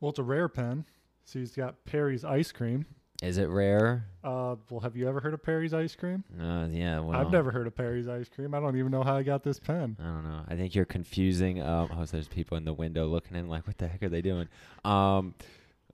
well, 0.03 0.09
it's 0.09 0.19
a 0.19 0.23
rare 0.23 0.49
pen. 0.49 0.83
So 1.23 1.39
he's 1.39 1.55
got 1.55 1.85
Perry's 1.85 2.25
ice 2.25 2.51
cream. 2.51 2.85
Is 3.21 3.37
it 3.37 3.47
rare? 3.47 4.05
Uh, 4.21 4.57
well, 4.69 4.81
have 4.81 4.97
you 4.97 5.07
ever 5.07 5.21
heard 5.21 5.33
of 5.33 5.41
Perry's 5.41 5.73
ice 5.73 5.95
cream? 5.95 6.25
Uh, 6.37 6.67
yeah. 6.69 6.99
Well, 6.99 7.17
I've 7.17 7.31
never 7.31 7.51
heard 7.51 7.67
of 7.67 7.75
Perry's 7.75 8.09
ice 8.09 8.27
cream. 8.27 8.53
I 8.53 8.59
don't 8.59 8.75
even 8.75 8.91
know 8.91 9.01
how 9.01 9.15
I 9.15 9.23
got 9.23 9.43
this 9.43 9.61
pen. 9.61 9.95
I 9.97 10.03
don't 10.03 10.25
know. 10.25 10.41
I 10.45 10.55
think 10.57 10.75
you're 10.75 10.83
confusing. 10.83 11.61
Um, 11.61 11.89
oh, 11.95 12.03
so 12.03 12.17
there's 12.17 12.27
people 12.27 12.57
in 12.57 12.65
the 12.65 12.73
window 12.73 13.07
looking 13.07 13.37
in, 13.37 13.47
like, 13.47 13.65
what 13.65 13.77
the 13.77 13.87
heck 13.87 14.03
are 14.03 14.09
they 14.09 14.21
doing? 14.21 14.49
Um, 14.83 15.35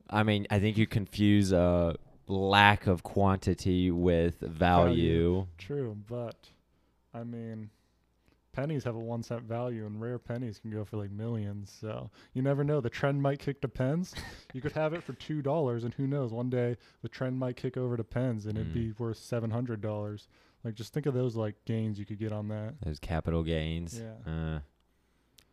I 0.09 0.23
mean, 0.23 0.47
I 0.49 0.59
think 0.59 0.75
you 0.75 0.87
confuse 0.87 1.53
uh 1.53 1.93
lack 2.25 2.87
of 2.87 3.03
quantity 3.03 3.91
with 3.91 4.39
value. 4.39 5.45
True, 5.59 5.95
but 6.07 6.49
I 7.13 7.23
mean, 7.23 7.69
pennies 8.59 8.83
have 8.83 8.95
a 8.95 8.99
one 8.99 9.23
cent 9.23 9.43
value, 9.43 9.85
and 9.85 10.01
rare 10.01 10.19
pennies 10.19 10.59
can 10.59 10.69
go 10.71 10.83
for 10.85 10.97
like 10.97 11.11
millions. 11.11 11.75
So 11.79 12.09
you 12.33 12.41
never 12.41 12.63
know. 12.63 12.81
The 12.81 12.89
trend 12.89 13.21
might 13.21 13.39
kick 13.39 13.61
to 13.61 13.67
pens. 13.67 14.13
you 14.53 14.61
could 14.61 14.73
have 14.73 14.93
it 14.93 15.03
for 15.03 15.13
two 15.13 15.41
dollars, 15.41 15.83
and 15.83 15.93
who 15.93 16.07
knows? 16.07 16.31
One 16.33 16.49
day 16.49 16.77
the 17.01 17.09
trend 17.09 17.37
might 17.39 17.55
kick 17.55 17.77
over 17.77 17.95
to 17.97 18.03
pens, 18.03 18.45
and 18.45 18.57
it'd 18.57 18.71
Mm. 18.71 18.73
be 18.73 18.91
worth 18.97 19.17
seven 19.17 19.51
hundred 19.51 19.81
dollars. 19.81 20.27
Like, 20.63 20.75
just 20.75 20.91
think 20.93 21.05
of 21.05 21.13
those 21.13 21.35
like 21.37 21.55
gains 21.65 21.97
you 21.99 22.05
could 22.05 22.19
get 22.19 22.31
on 22.33 22.49
that. 22.49 22.73
Those 22.83 22.99
capital 22.99 23.43
gains. 23.43 23.99
Yeah. 23.99 24.31
Uh, 24.31 24.59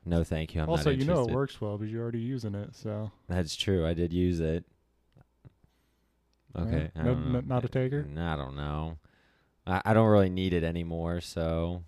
no, 0.05 0.25
thank 0.25 0.55
you. 0.55 0.61
I'm 0.63 0.69
also, 0.69 0.91
you 0.91 1.05
know 1.05 1.23
it 1.29 1.31
works 1.33 1.61
well 1.61 1.79
because 1.79 1.93
you're 1.93 2.03
already 2.03 2.21
using 2.21 2.55
it. 2.55 2.75
So 2.75 3.11
That's 3.29 3.55
true. 3.57 3.87
I 3.87 3.95
did 3.95 4.13
use 4.13 4.41
it. 4.41 4.65
Okay. 6.57 6.91
No- 6.97 7.05
don't 7.05 7.33
no- 7.33 7.41
not 7.41 7.65
a 7.65 7.69
taker? 7.69 8.07
I 8.19 8.37
don't 8.37 8.57
know. 8.57 8.99
I, 9.67 9.83
I 9.85 9.95
don't 9.95 10.09
really 10.09 10.31
need 10.31 10.53
it 10.53 10.65
anymore, 10.65 11.21
so 11.21 11.83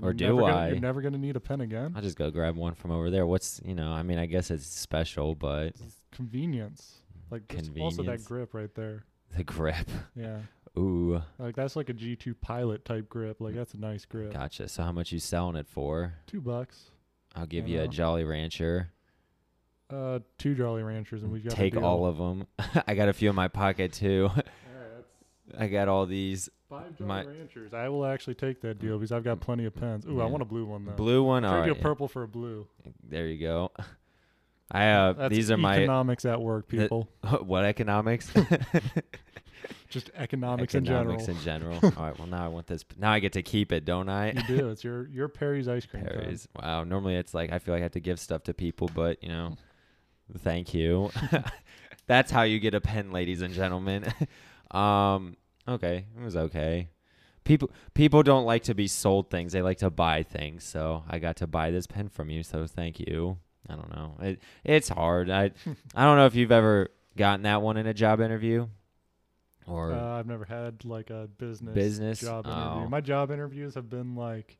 Or 0.00 0.12
do 0.12 0.28
gonna- 0.38 0.44
I? 0.44 0.68
You're 0.68 0.80
never 0.80 1.02
gonna 1.02 1.18
need 1.18 1.36
a 1.36 1.40
pen 1.40 1.60
again. 1.60 1.92
I'll 1.94 2.02
just 2.02 2.16
go 2.16 2.30
grab 2.30 2.56
one 2.56 2.74
from 2.74 2.90
over 2.92 3.10
there. 3.10 3.26
What's 3.26 3.60
you 3.64 3.74
know? 3.74 3.90
I 3.92 4.02
mean, 4.02 4.18
I 4.18 4.26
guess 4.26 4.50
it's 4.50 4.64
special, 4.66 5.34
but 5.34 5.68
It's 5.68 6.00
convenience. 6.12 7.00
Like 7.30 7.48
just 7.48 7.70
also 7.78 7.96
that 8.02 8.18
Convenience. 8.20 8.26
grip 8.26 8.54
right 8.54 8.74
there. 8.74 9.04
the 9.36 9.44
grip. 9.44 9.88
Yeah. 10.14 10.38
Ooh, 10.78 11.20
Like 11.38 11.54
that's 11.54 11.76
like 11.76 11.90
a 11.90 11.94
G2 11.94 12.34
pilot 12.40 12.84
type 12.86 13.08
grip. 13.10 13.40
Like 13.40 13.54
that's 13.54 13.74
a 13.74 13.78
nice 13.78 14.06
grip. 14.06 14.32
gotcha. 14.32 14.68
So 14.68 14.82
how 14.82 14.92
much 14.92 15.12
you 15.12 15.18
selling 15.18 15.56
it 15.56 15.66
for? 15.66 16.14
Two 16.26 16.40
bucks. 16.40 16.90
I'll 17.34 17.46
give 17.46 17.68
you 17.68 17.80
a. 17.82 17.88
Jolly 17.88 18.24
Rancher. 18.24 18.90
Uh, 19.90 20.20
two 20.38 20.54
Jolly 20.54 20.82
Ranchers, 20.82 21.22
and 21.22 21.30
we've 21.30 21.44
got 21.44 21.52
Take 21.54 21.76
all 21.76 22.06
of 22.06 22.16
them. 22.16 22.46
I 22.86 22.94
got 22.94 23.10
a 23.10 23.12
few 23.12 23.28
in 23.28 23.36
my 23.36 23.48
pocket 23.48 23.92
too. 23.92 24.30
I 25.58 25.66
got 25.68 25.88
all 25.88 26.06
these 26.06 26.48
Five 26.68 26.98
My- 27.00 27.24
Ranchers. 27.24 27.74
I 27.74 27.88
will 27.90 28.06
actually 28.06 28.34
take 28.34 28.60
that 28.62 28.78
deal 28.78 28.96
because 28.98 29.12
I've 29.12 29.24
got 29.24 29.40
plenty 29.40 29.66
of 29.66 29.74
pens. 29.74 30.06
Ooh, 30.06 30.20
I 30.20 30.24
Yeah. 30.24 30.30
want 30.30 30.42
a 30.42 30.46
blue 30.46 30.64
one 30.64 30.84
though. 30.86 30.92
blue 30.92 31.22
one. 31.22 31.44
All 31.44 31.52
Trade 31.52 31.66
you 31.66 31.72
a 31.72 31.74
right, 31.74 31.82
purple 31.82 32.08
for 32.08 32.22
a 32.22 32.28
blue. 32.28 32.66
there 33.08 33.26
you 33.26 33.38
go. 33.38 33.70
I 34.70 34.88
uh, 34.88 35.12
That's 35.12 35.34
these 35.34 35.50
are 35.50 35.58
my 35.58 35.76
economics 35.76 36.24
at 36.24 36.40
work, 36.40 36.68
the- 36.68 36.78
people. 36.78 37.08
what 37.42 37.64
economics? 37.66 38.32
Just 39.90 40.10
economics, 40.16 40.74
in 40.74 40.86
general. 40.86 41.16
economics 41.16 41.28
in 41.28 41.44
general. 41.44 41.78
All 41.98 42.04
right. 42.06 42.18
Well, 42.18 42.26
now 42.26 42.46
I 42.46 42.48
want 42.48 42.66
this. 42.66 42.82
Now 42.98 43.12
I 43.12 43.18
get 43.18 43.34
to 43.34 43.42
keep 43.42 43.70
it, 43.72 43.84
don't 43.84 44.08
I? 44.08 44.32
you 44.32 44.42
do. 44.56 44.70
It's 44.70 44.82
your 44.82 45.06
your 45.08 45.28
Perry's 45.28 45.68
ice 45.68 45.84
cream. 45.84 46.04
pen. 46.06 46.18
Perry's. 46.18 46.48
Wow. 46.58 46.84
Normally 46.84 47.16
it's 47.16 47.34
like 47.34 47.52
I 47.52 47.58
feel 47.58 47.74
like 47.74 47.80
I 47.80 47.82
have 47.82 47.92
to 47.92 48.00
give 48.00 48.18
stuff 48.18 48.44
to 48.44 48.54
people, 48.54 48.88
but 48.94 49.22
you 49.22 49.28
know, 49.28 49.56
thank 50.38 50.72
you. 50.72 51.10
That's 52.06 52.30
how 52.30 52.42
you 52.42 52.58
get 52.58 52.72
a 52.74 52.80
pen, 52.80 53.12
ladies 53.12 53.42
and 53.42 53.52
gentlemen. 53.52 54.06
um. 54.70 55.36
Okay, 55.66 56.06
it 56.18 56.22
was 56.22 56.36
okay. 56.36 56.88
People 57.44 57.70
people 57.94 58.22
don't 58.22 58.44
like 58.44 58.64
to 58.64 58.74
be 58.74 58.86
sold 58.88 59.30
things; 59.30 59.52
they 59.52 59.62
like 59.62 59.78
to 59.78 59.90
buy 59.90 60.22
things. 60.22 60.64
So 60.64 61.04
I 61.08 61.18
got 61.18 61.36
to 61.36 61.46
buy 61.46 61.70
this 61.70 61.86
pen 61.86 62.08
from 62.08 62.30
you. 62.30 62.42
So 62.42 62.66
thank 62.66 63.00
you. 63.00 63.38
I 63.68 63.74
don't 63.76 63.94
know. 63.94 64.16
It 64.20 64.40
it's 64.64 64.88
hard. 64.88 65.30
I 65.30 65.52
I 65.94 66.04
don't 66.04 66.16
know 66.16 66.26
if 66.26 66.34
you've 66.34 66.52
ever 66.52 66.90
gotten 67.16 67.42
that 67.42 67.62
one 67.62 67.76
in 67.76 67.86
a 67.86 67.94
job 67.94 68.20
interview, 68.20 68.68
or 69.66 69.92
Uh, 69.92 70.18
I've 70.18 70.26
never 70.26 70.44
had 70.44 70.84
like 70.84 71.10
a 71.10 71.28
business 71.38 71.74
Business? 71.74 72.20
job 72.20 72.46
interview. 72.46 72.84
Oh. 72.84 72.88
My 72.88 73.00
job 73.00 73.30
interviews 73.30 73.74
have 73.74 73.88
been 73.90 74.14
like 74.14 74.58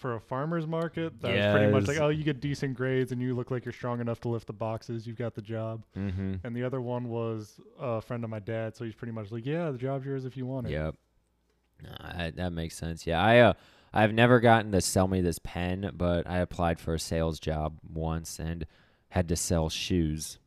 for 0.00 0.14
a 0.14 0.20
farmer's 0.20 0.66
market. 0.66 1.20
That 1.20 1.32
was 1.32 1.56
pretty 1.56 1.72
much 1.72 1.86
like, 1.86 1.98
oh, 1.98 2.08
you 2.08 2.24
get 2.24 2.40
decent 2.40 2.74
grades 2.74 3.12
and 3.12 3.20
you 3.20 3.34
look 3.34 3.50
like 3.50 3.64
you're 3.64 3.72
strong 3.72 4.00
enough 4.00 4.20
to 4.22 4.28
lift 4.28 4.46
the 4.46 4.52
boxes. 4.52 5.06
You've 5.06 5.18
got 5.18 5.34
the 5.34 5.42
job. 5.42 5.84
mm-hmm. 5.96 6.34
And 6.42 6.56
the 6.56 6.64
other 6.64 6.80
one 6.80 7.08
was 7.08 7.60
a 7.78 8.00
friend 8.00 8.24
of 8.24 8.30
my 8.30 8.40
dad, 8.40 8.76
so 8.76 8.84
he's 8.84 8.94
pretty 8.94 9.12
much 9.12 9.30
like, 9.30 9.46
yeah, 9.46 9.70
the 9.70 9.78
job's 9.78 10.06
yours 10.06 10.24
if 10.24 10.36
you 10.36 10.46
want 10.46 10.66
it. 10.66 10.72
Yep. 10.72 10.94
No, 11.82 11.90
I, 12.00 12.32
that 12.36 12.52
makes 12.52 12.76
sense. 12.76 13.06
Yeah, 13.06 13.22
I 13.22 13.38
uh, 13.38 13.52
I've 13.92 14.12
never 14.12 14.40
gotten 14.40 14.72
to 14.72 14.80
sell 14.80 15.08
me 15.08 15.20
this 15.20 15.38
pen, 15.42 15.92
but 15.94 16.26
I 16.26 16.38
applied 16.38 16.78
for 16.78 16.94
a 16.94 16.98
sales 16.98 17.40
job 17.40 17.78
once 17.88 18.38
and 18.38 18.66
had 19.10 19.28
to 19.28 19.36
sell 19.36 19.68
shoes. 19.68 20.38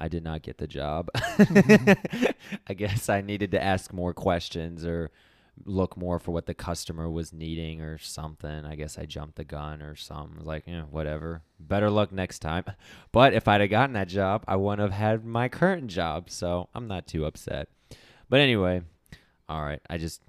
I 0.00 0.08
did 0.08 0.24
not 0.24 0.42
get 0.42 0.58
the 0.58 0.66
job. 0.66 1.10
I 1.14 2.74
guess 2.74 3.08
I 3.08 3.20
needed 3.20 3.50
to 3.52 3.62
ask 3.62 3.92
more 3.92 4.14
questions 4.14 4.84
or 4.84 5.10
look 5.64 5.96
more 5.96 6.18
for 6.18 6.32
what 6.32 6.46
the 6.46 6.54
customer 6.54 7.08
was 7.08 7.32
needing 7.32 7.80
or 7.80 7.98
something. 7.98 8.64
I 8.64 8.74
guess 8.74 8.98
I 8.98 9.04
jumped 9.04 9.36
the 9.36 9.44
gun 9.44 9.82
or 9.82 9.94
something. 9.94 10.36
I 10.36 10.38
was 10.38 10.46
like, 10.46 10.64
yeah, 10.66 10.82
whatever. 10.82 11.42
Better 11.58 11.90
luck 11.90 12.12
next 12.12 12.40
time. 12.40 12.64
But 13.12 13.32
if 13.32 13.48
I'd 13.48 13.60
have 13.60 13.70
gotten 13.70 13.94
that 13.94 14.08
job, 14.08 14.44
I 14.46 14.56
wouldn't 14.56 14.80
have 14.80 14.98
had 14.98 15.24
my 15.24 15.48
current 15.48 15.88
job. 15.88 16.30
So 16.30 16.68
I'm 16.74 16.86
not 16.86 17.06
too 17.06 17.24
upset. 17.24 17.68
But 18.28 18.40
anyway, 18.40 18.82
all 19.48 19.62
right. 19.62 19.80
I 19.88 19.98
just 19.98 20.20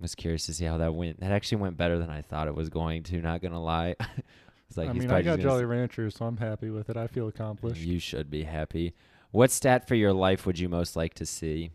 was 0.00 0.14
curious 0.14 0.46
to 0.46 0.52
see 0.52 0.64
how 0.64 0.78
that 0.78 0.94
went. 0.94 1.20
That 1.20 1.32
actually 1.32 1.58
went 1.58 1.76
better 1.76 1.98
than 1.98 2.10
I 2.10 2.22
thought 2.22 2.48
it 2.48 2.54
was 2.54 2.68
going 2.68 3.04
to. 3.04 3.20
Not 3.20 3.42
gonna 3.42 3.62
lie. 3.62 3.94
it's 4.68 4.76
like 4.76 4.88
I 4.88 4.92
mean, 4.92 5.10
I 5.10 5.22
got 5.22 5.38
Jolly 5.38 5.64
Ranchers, 5.64 6.16
so 6.16 6.26
I'm 6.26 6.36
happy 6.36 6.70
with 6.70 6.90
it. 6.90 6.96
I 6.96 7.06
feel 7.06 7.28
accomplished. 7.28 7.80
You 7.80 7.98
should 7.98 8.30
be 8.30 8.42
happy. 8.44 8.94
What 9.30 9.50
stat 9.50 9.88
for 9.88 9.94
your 9.94 10.12
life 10.12 10.46
would 10.46 10.58
you 10.58 10.68
most 10.68 10.96
like 10.96 11.14
to 11.14 11.26
see? 11.26 11.70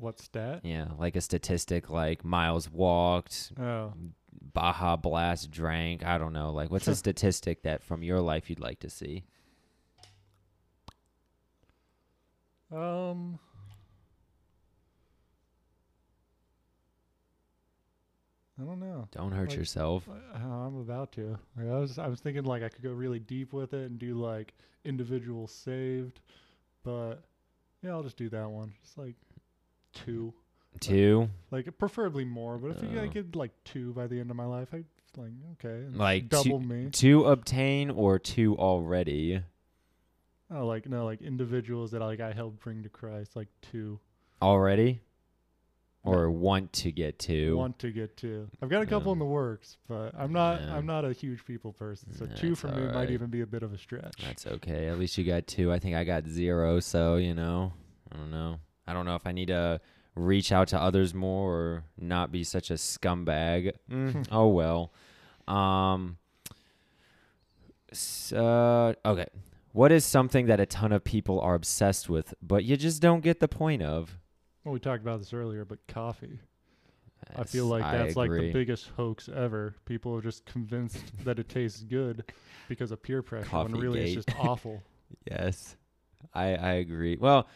What 0.00 0.18
stat? 0.18 0.60
Yeah, 0.64 0.88
like 0.98 1.14
a 1.14 1.20
statistic, 1.20 1.90
like 1.90 2.24
miles 2.24 2.70
walked, 2.70 3.52
Oh, 3.60 3.92
Baja 4.54 4.96
Blast 4.96 5.50
drank. 5.50 6.04
I 6.06 6.16
don't 6.16 6.32
know. 6.32 6.52
Like, 6.52 6.70
what's 6.70 6.88
a 6.88 6.94
statistic 7.04 7.62
that 7.64 7.82
from 7.82 8.02
your 8.02 8.20
life 8.22 8.48
you'd 8.48 8.60
like 8.60 8.80
to 8.80 8.88
see? 8.90 9.24
um, 12.72 13.38
I 18.60 18.64
don't 18.64 18.80
know. 18.80 19.08
Don't 19.10 19.32
hurt 19.32 19.50
Like- 19.50 19.58
yourself. 19.58 20.08
Uh, 20.08 20.36
I'm 20.38 20.76
about 20.80 21.12
to. 21.12 21.38
Like, 21.56 21.66
I 21.66 21.78
was 21.78 21.98
I 21.98 22.08
was 22.08 22.20
thinking 22.20 22.44
like 22.44 22.62
I 22.62 22.68
could 22.68 22.82
go 22.82 22.92
really 22.92 23.18
deep 23.18 23.52
with 23.52 23.72
it 23.72 23.90
and 23.90 23.98
do 23.98 24.14
like 24.14 24.54
individual 24.84 25.46
saved, 25.46 26.20
but 26.82 27.22
yeah, 27.82 27.90
I'll 27.90 28.02
just 28.02 28.16
do 28.18 28.28
that 28.30 28.48
one. 28.50 28.72
Just 28.82 28.98
like 28.98 29.14
two, 29.92 30.34
Two, 30.78 31.28
like 31.50 31.76
preferably 31.78 32.24
more. 32.24 32.56
But 32.56 32.70
if 32.72 32.82
you 32.82 33.00
I 33.00 33.04
Oh. 33.04 33.08
get 33.08 33.34
like 33.34 33.50
two 33.64 33.92
by 33.92 34.06
the 34.06 34.20
end 34.20 34.30
of 34.30 34.36
my 34.36 34.44
life, 34.46 34.68
I 34.72 34.84
like 35.16 35.32
okay, 35.54 35.84
Like 35.92 36.22
two- 36.30 36.44
double 36.44 36.60
me. 36.60 36.90
two 36.90 37.24
obtain 37.24 37.90
or 37.90 38.18
two 38.20 38.56
already 38.56 39.42
Oh, 40.52 40.66
like 40.66 40.88
no, 40.88 41.04
like 41.04 41.22
individuals 41.22 41.90
that 41.90 42.00
like 42.00 42.20
I 42.20 42.32
helped 42.32 42.60
bring 42.60 42.82
to 42.84 42.88
Christ, 42.88 43.34
like 43.36 43.48
two. 43.62 43.98
already, 44.40 45.00
No. 46.04 46.12
or 46.12 46.30
want 46.30 46.72
to 46.74 46.90
get 46.92 47.18
two. 47.18 47.56
Want 47.56 47.78
to 47.80 47.90
get 47.92 48.16
two. 48.16 48.48
I've 48.62 48.68
got 48.70 48.82
a 48.82 48.86
couple 48.86 49.12
in 49.12 49.18
the 49.18 49.24
works, 49.24 49.76
but 49.88 50.14
I'm 50.16 50.32
not. 50.32 50.60
Yeah. 50.62 50.76
I'm 50.76 50.86
not 50.86 51.04
a 51.04 51.12
huge 51.12 51.44
people 51.44 51.72
person, 51.72 52.12
so 52.14 52.26
two 52.26 52.54
for 52.54 52.68
me 52.68 52.74
alright. 52.82 52.94
might 52.94 53.10
even 53.10 53.28
be 53.28 53.40
a 53.42 53.46
bit 53.46 53.62
of 53.64 53.72
a 53.72 53.78
stretch. 53.78 54.22
That's 54.24 54.46
okay. 54.46 54.86
At 54.88 54.98
least 54.98 55.18
you 55.18 55.24
got 55.24 55.46
two. 55.48 55.70
I 55.72 55.78
think 55.80 55.94
I 55.96 56.04
got 56.04 56.26
zero. 56.26 56.78
So 56.80 57.16
you 57.16 57.34
know, 57.34 57.72
I 58.12 58.16
don't 58.16 58.30
know. 58.30 58.60
I 58.90 58.92
don't 58.92 59.06
know 59.06 59.14
if 59.14 59.26
I 59.26 59.32
need 59.32 59.46
to 59.48 59.80
reach 60.16 60.50
out 60.50 60.68
to 60.68 60.80
others 60.80 61.14
more 61.14 61.52
or 61.54 61.84
not 61.96 62.32
be 62.32 62.42
such 62.44 62.70
a 62.70 62.74
scumbag. 62.74 63.72
Mm, 63.90 64.26
oh 64.32 64.48
well. 64.48 64.92
Um. 65.46 66.16
s- 67.92 68.32
uh, 68.32 68.94
okay. 69.04 69.26
What 69.72 69.92
is 69.92 70.04
something 70.04 70.46
that 70.46 70.58
a 70.58 70.66
ton 70.66 70.92
of 70.92 71.04
people 71.04 71.40
are 71.40 71.54
obsessed 71.54 72.08
with, 72.08 72.34
but 72.42 72.64
you 72.64 72.76
just 72.76 73.00
don't 73.00 73.20
get 73.22 73.38
the 73.38 73.46
point 73.48 73.82
of? 73.82 74.18
Well, 74.64 74.72
we 74.74 74.80
talked 74.80 75.02
about 75.02 75.20
this 75.20 75.32
earlier, 75.32 75.64
but 75.64 75.78
coffee. 75.86 76.40
I 77.36 77.44
feel 77.44 77.66
like 77.66 77.82
that's 77.82 78.16
like 78.16 78.30
the 78.30 78.50
biggest 78.52 78.88
hoax 78.96 79.28
ever. 79.28 79.76
People 79.84 80.16
are 80.16 80.22
just 80.22 80.44
convinced 80.46 80.98
that 81.24 81.38
it 81.38 81.48
tastes 81.48 81.82
good 81.82 82.24
because 82.68 82.90
of 82.90 83.00
peer 83.02 83.22
pressure, 83.22 83.48
when 83.62 83.72
really 83.72 84.00
gate. 84.00 84.16
it's 84.18 84.26
just 84.26 84.38
awful. 84.40 84.82
Yes, 85.30 85.76
I 86.34 86.54
I 86.54 86.72
agree. 86.74 87.16
Well, 87.20 87.48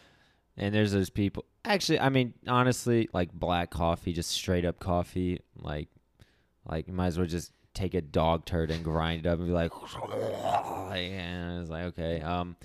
and 0.57 0.75
there's 0.75 0.93
those 0.93 1.11
people. 1.11 1.45
Actually, 1.65 2.01
I 2.01 2.09
mean, 2.09 2.35
honestly, 2.47 3.09
like 3.13 3.33
black 3.33 3.71
coffee, 3.71 4.13
just 4.13 4.31
straight 4.31 4.65
up 4.65 4.79
coffee, 4.79 5.41
like 5.57 5.89
like 6.69 6.89
you 6.89 6.95
might 6.95 7.09
as 7.09 7.19
well 7.19 7.27
just 7.27 7.53
take 7.75 7.95
a 7.95 8.01
dog 8.01 8.45
turd 8.45 8.71
and 8.71 8.85
grind 8.85 9.27
it 9.27 9.29
up 9.29 9.39
and 9.39 9.49
be 9.49 9.53
like, 9.53 9.73
and 10.93 11.61
it's 11.61 11.71
like 11.71 11.85
okay. 11.87 12.21
Um, 12.21 12.57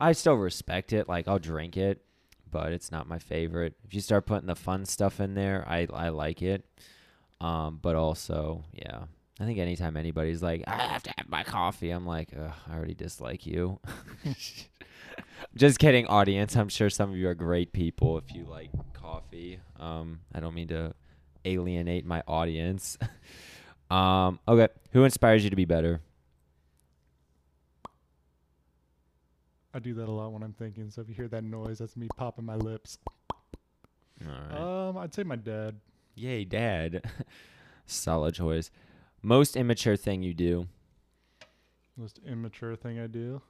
I 0.00 0.12
still 0.12 0.34
respect 0.34 0.92
it. 0.92 1.08
Like 1.08 1.28
I'll 1.28 1.38
drink 1.38 1.76
it, 1.76 2.02
but 2.50 2.72
it's 2.72 2.90
not 2.90 3.08
my 3.08 3.18
favorite. 3.18 3.74
If 3.84 3.94
you 3.94 4.00
start 4.00 4.26
putting 4.26 4.46
the 4.46 4.56
fun 4.56 4.84
stuff 4.84 5.20
in 5.20 5.34
there, 5.34 5.64
I 5.68 5.86
I 5.92 6.08
like 6.08 6.42
it. 6.42 6.64
Um, 7.40 7.78
but 7.80 7.96
also, 7.96 8.64
yeah. 8.72 9.04
I 9.38 9.46
think 9.46 9.58
anytime 9.58 9.96
anybody's 9.96 10.42
like, 10.42 10.64
I 10.66 10.76
have 10.76 11.02
to 11.04 11.14
have 11.16 11.26
my 11.26 11.42
coffee, 11.44 11.90
I'm 11.90 12.04
like, 12.04 12.28
I 12.36 12.74
already 12.74 12.92
dislike 12.92 13.46
you. 13.46 13.80
Just 15.56 15.78
kidding, 15.78 16.06
audience. 16.06 16.56
I'm 16.56 16.68
sure 16.68 16.90
some 16.90 17.10
of 17.10 17.16
you 17.16 17.28
are 17.28 17.34
great 17.34 17.72
people 17.72 18.18
if 18.18 18.34
you 18.34 18.44
like 18.44 18.70
coffee. 18.92 19.60
Um, 19.78 20.20
I 20.34 20.40
don't 20.40 20.54
mean 20.54 20.68
to 20.68 20.94
alienate 21.44 22.06
my 22.06 22.22
audience. 22.26 22.98
um, 23.90 24.38
okay, 24.46 24.68
who 24.92 25.04
inspires 25.04 25.44
you 25.44 25.50
to 25.50 25.56
be 25.56 25.64
better? 25.64 26.00
I 29.72 29.78
do 29.78 29.94
that 29.94 30.08
a 30.08 30.12
lot 30.12 30.32
when 30.32 30.42
I'm 30.42 30.52
thinking. 30.52 30.90
So 30.90 31.00
if 31.00 31.08
you 31.08 31.14
hear 31.14 31.28
that 31.28 31.44
noise, 31.44 31.78
that's 31.78 31.96
me 31.96 32.08
popping 32.16 32.44
my 32.44 32.56
lips. 32.56 32.98
All 34.26 34.32
right. 34.50 34.88
Um, 34.88 34.98
I'd 34.98 35.14
say 35.14 35.22
my 35.22 35.36
dad. 35.36 35.76
Yay, 36.16 36.44
dad. 36.44 37.04
Solid 37.86 38.34
choice. 38.34 38.70
Most 39.22 39.56
immature 39.56 39.96
thing 39.96 40.22
you 40.22 40.34
do. 40.34 40.66
Most 41.96 42.18
immature 42.26 42.76
thing 42.76 42.98
I 42.98 43.06
do. 43.06 43.42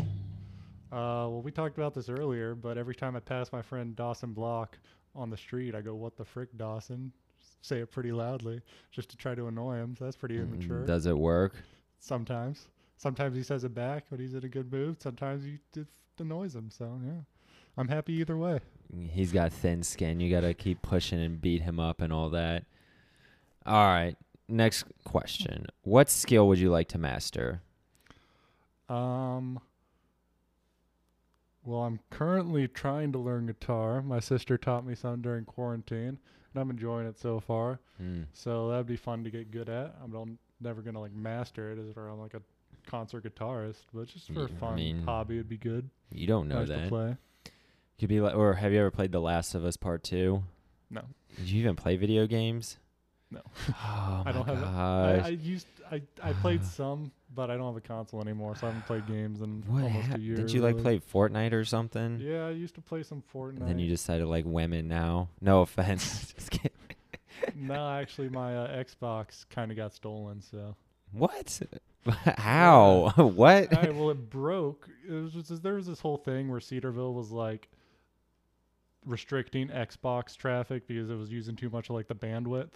Uh, 0.93 1.31
well, 1.31 1.43
we 1.43 1.53
talked 1.53 1.77
about 1.79 1.95
this 1.95 2.09
earlier, 2.09 2.55
but 2.55 2.77
every 2.77 2.95
time 2.95 3.15
I 3.15 3.21
pass 3.21 3.53
my 3.53 3.63
friend 3.63 3.95
Dawson 3.95 4.33
Block 4.33 4.79
on 5.15 5.31
the 5.31 5.37
street, 5.37 5.75
I 5.75 5.81
go, 5.83 5.95
"What 5.95 6.17
the 6.17 6.25
frick, 6.25 6.49
Dawson?" 6.57 7.13
Say 7.63 7.79
it 7.81 7.91
pretty 7.91 8.11
loudly, 8.11 8.61
just 8.91 9.09
to 9.11 9.17
try 9.17 9.35
to 9.35 9.47
annoy 9.47 9.77
him. 9.77 9.95
So 9.97 10.05
that's 10.05 10.17
pretty 10.17 10.37
Mm, 10.37 10.43
immature. 10.55 10.87
Does 10.87 11.07
it 11.07 11.17
work? 11.17 11.55
Sometimes, 11.99 12.67
sometimes 12.97 13.37
he 13.37 13.43
says 13.43 13.65
it 13.65 13.75
back 13.75 14.07
when 14.09 14.19
he's 14.19 14.35
in 14.35 14.45
a 14.45 14.49
good 14.49 14.73
mood. 14.73 15.01
Sometimes 15.01 15.45
he 15.45 15.59
it 15.79 15.87
annoys 16.19 16.55
him. 16.57 16.71
So 16.71 16.99
yeah, 17.05 17.21
I'm 17.77 17.89
happy 17.89 18.15
either 18.15 18.37
way. 18.37 18.61
He's 19.13 19.31
got 19.31 19.53
thin 19.53 19.83
skin. 19.85 20.19
You 20.21 20.31
got 20.31 20.41
to 20.41 20.55
keep 20.55 20.83
pushing 20.83 21.21
and 21.21 21.41
beat 21.41 21.63
him 21.63 21.79
up 21.79 22.01
and 22.01 22.13
all 22.13 22.31
that. 22.31 22.65
All 23.65 23.87
right. 23.87 24.17
Next 24.49 24.85
question. 25.05 25.67
What 25.83 26.11
skill 26.11 26.49
would 26.49 26.59
you 26.59 26.71
like 26.71 26.89
to 26.89 26.99
master? 26.99 27.61
Um. 28.89 29.61
Well, 31.71 31.83
I'm 31.83 32.00
currently 32.11 32.67
trying 32.67 33.12
to 33.12 33.19
learn 33.19 33.47
guitar. 33.47 34.03
My 34.03 34.19
sister 34.19 34.59
taught 34.59 34.85
me 34.85 34.97
some 34.97 35.23
during 35.23 35.45
quarantine, 35.45 36.19
and 36.53 36.61
I'm 36.61 36.69
enjoying 36.69 37.07
it 37.07 37.17
so 37.17 37.39
far. 37.39 37.79
Hmm. 37.97 38.23
So 38.33 38.69
that'd 38.71 38.89
be 38.89 38.97
fun 38.97 39.23
to 39.23 39.31
get 39.31 39.53
good 39.53 39.69
at. 39.69 39.95
I'm 40.03 40.11
not, 40.11 40.27
never 40.61 40.83
gonna 40.83 41.00
like 41.00 41.15
master 41.15 41.71
it 41.71 41.79
as 41.79 41.89
if 41.89 41.97
I'm 41.97 42.19
like 42.19 42.35
a 42.35 42.43
concert 42.89 43.23
guitarist, 43.23 43.85
but 43.95 44.09
just 44.09 44.33
for 44.33 44.41
a 44.41 44.45
I 44.47 44.59
fun 44.59 44.75
mean, 44.75 45.03
hobby, 45.05 45.37
it'd 45.37 45.49
be 45.49 45.59
good. 45.59 45.89
You 46.11 46.27
don't 46.27 46.49
know 46.49 46.59
nice 46.59 46.71
to 46.71 46.75
that. 46.75 46.89
play. 46.89 47.17
Could 48.00 48.09
be 48.09 48.21
like, 48.21 48.35
or 48.35 48.55
have 48.55 48.73
you 48.73 48.81
ever 48.81 48.91
played 48.91 49.12
The 49.12 49.21
Last 49.21 49.55
of 49.55 49.65
Us 49.65 49.77
Part 49.77 50.03
Two? 50.03 50.43
No. 50.91 51.03
Did 51.37 51.50
you 51.50 51.61
even 51.61 51.77
play 51.77 51.97
video 51.97 52.27
games? 52.27 52.79
No. 53.31 53.41
Oh 53.69 54.23
I 54.27 54.33
don't 54.33 54.47
have 54.47 54.59
a- 54.59 54.63
gosh. 54.63 55.25
I, 55.25 55.27
I 55.27 55.29
used 55.29 55.67
I, 55.91 56.03
I 56.23 56.33
played 56.35 56.65
some, 56.65 57.11
but 57.35 57.51
I 57.51 57.57
don't 57.57 57.67
have 57.67 57.77
a 57.77 57.87
console 57.87 58.21
anymore, 58.21 58.55
so 58.57 58.67
I 58.67 58.71
haven't 58.71 58.87
played 58.87 59.07
games 59.07 59.41
in 59.41 59.63
what 59.67 59.83
almost 59.85 60.07
hap- 60.07 60.19
a 60.19 60.21
year. 60.21 60.37
Did 60.37 60.53
you 60.53 60.61
like 60.63 60.77
really. 60.77 61.01
play 61.01 61.13
Fortnite 61.13 61.53
or 61.53 61.65
something? 61.65 62.21
Yeah, 62.21 62.47
I 62.47 62.51
used 62.51 62.75
to 62.77 62.81
play 62.81 63.03
some 63.03 63.23
Fortnite. 63.35 63.61
And 63.61 63.69
then 63.69 63.79
you 63.79 63.89
decided 63.89 64.27
like 64.27 64.45
women 64.47 64.87
now. 64.89 65.29
No 65.41 65.63
offense. 65.63 66.33
Just 66.37 66.51
kidding. 66.51 66.71
no, 67.57 67.91
actually, 67.91 68.29
my 68.29 68.57
uh, 68.57 68.85
Xbox 68.85 69.47
kind 69.51 69.71
of 69.71 69.77
got 69.77 69.95
stolen. 69.95 70.41
So, 70.43 70.77
What? 71.13 71.61
How? 72.37 73.13
what? 73.17 73.75
All 73.75 73.83
right, 73.83 73.95
well, 73.95 74.11
it 74.11 74.31
broke. 74.31 74.89
It 75.09 75.13
was 75.13 75.33
just, 75.33 75.63
there 75.63 75.75
was 75.75 75.87
this 75.87 76.01
whole 76.01 76.17
thing 76.17 76.49
where 76.51 76.61
Cedarville 76.61 77.15
was 77.15 77.31
like 77.31 77.69
restricting 79.07 79.69
Xbox 79.69 80.37
traffic 80.37 80.87
because 80.87 81.11
it 81.11 81.15
was 81.15 81.31
using 81.31 81.57
too 81.57 81.71
much 81.71 81.89
of 81.91 81.97
like 81.97 82.09
the 82.09 82.15
bandwidth. 82.15 82.71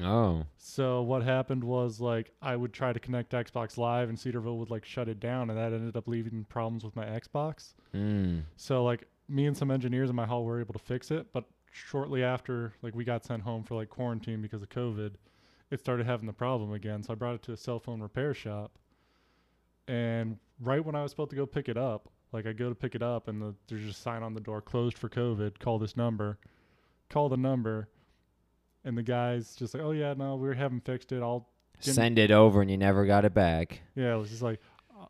Oh. 0.00 0.44
So 0.56 1.02
what 1.02 1.22
happened 1.22 1.64
was 1.64 2.00
like 2.00 2.30
I 2.40 2.54
would 2.54 2.72
try 2.72 2.92
to 2.92 3.00
connect 3.00 3.30
to 3.30 3.36
Xbox 3.42 3.76
Live 3.76 4.08
and 4.08 4.18
Cedarville 4.18 4.58
would 4.58 4.70
like 4.70 4.84
shut 4.84 5.08
it 5.08 5.20
down, 5.20 5.50
and 5.50 5.58
that 5.58 5.72
ended 5.72 5.96
up 5.96 6.06
leaving 6.06 6.44
problems 6.48 6.84
with 6.84 6.94
my 6.94 7.04
Xbox. 7.04 7.74
Mm. 7.94 8.42
So 8.56 8.84
like 8.84 9.08
me 9.28 9.46
and 9.46 9.56
some 9.56 9.70
engineers 9.70 10.10
in 10.10 10.16
my 10.16 10.26
hall 10.26 10.44
were 10.44 10.60
able 10.60 10.72
to 10.72 10.78
fix 10.78 11.10
it, 11.10 11.26
but 11.32 11.44
shortly 11.70 12.22
after 12.22 12.72
like 12.82 12.94
we 12.94 13.04
got 13.04 13.24
sent 13.24 13.42
home 13.42 13.62
for 13.62 13.74
like 13.74 13.88
quarantine 13.88 14.40
because 14.40 14.62
of 14.62 14.68
COVID, 14.68 15.14
it 15.70 15.80
started 15.80 16.06
having 16.06 16.26
the 16.26 16.32
problem 16.32 16.72
again. 16.72 17.02
So 17.02 17.12
I 17.12 17.16
brought 17.16 17.34
it 17.34 17.42
to 17.42 17.52
a 17.52 17.56
cell 17.56 17.78
phone 17.78 18.00
repair 18.00 18.34
shop. 18.34 18.78
And 19.86 20.38
right 20.60 20.84
when 20.84 20.94
I 20.94 21.02
was 21.02 21.10
supposed 21.10 21.30
to 21.30 21.36
go 21.36 21.46
pick 21.46 21.68
it 21.68 21.76
up, 21.76 22.08
like 22.32 22.46
I 22.46 22.52
go 22.52 22.68
to 22.68 22.74
pick 22.74 22.94
it 22.94 23.02
up 23.02 23.28
and 23.28 23.40
the, 23.40 23.54
there's 23.66 23.82
just 23.82 23.98
a 23.98 24.02
sign 24.02 24.22
on 24.22 24.34
the 24.34 24.40
door 24.40 24.60
closed 24.60 24.98
for 24.98 25.08
COVID, 25.08 25.58
call 25.58 25.78
this 25.78 25.96
number. 25.96 26.38
Call 27.08 27.28
the 27.28 27.38
number. 27.38 27.88
And 28.84 28.96
the 28.96 29.02
guy's 29.02 29.54
just 29.56 29.74
like, 29.74 29.82
"Oh 29.82 29.90
yeah, 29.92 30.14
no, 30.14 30.36
we 30.36 30.56
haven't 30.56 30.84
fixed 30.84 31.12
it. 31.12 31.22
I'll 31.22 31.48
Send 31.80 32.18
it 32.18 32.30
over 32.30 32.60
and 32.62 32.70
you 32.70 32.76
never 32.76 33.06
got 33.06 33.24
it 33.24 33.34
back. 33.34 33.80
yeah." 33.94 34.14
It 34.14 34.18
was 34.18 34.30
just 34.30 34.42
like, 34.42 34.60
uh, 34.98 35.04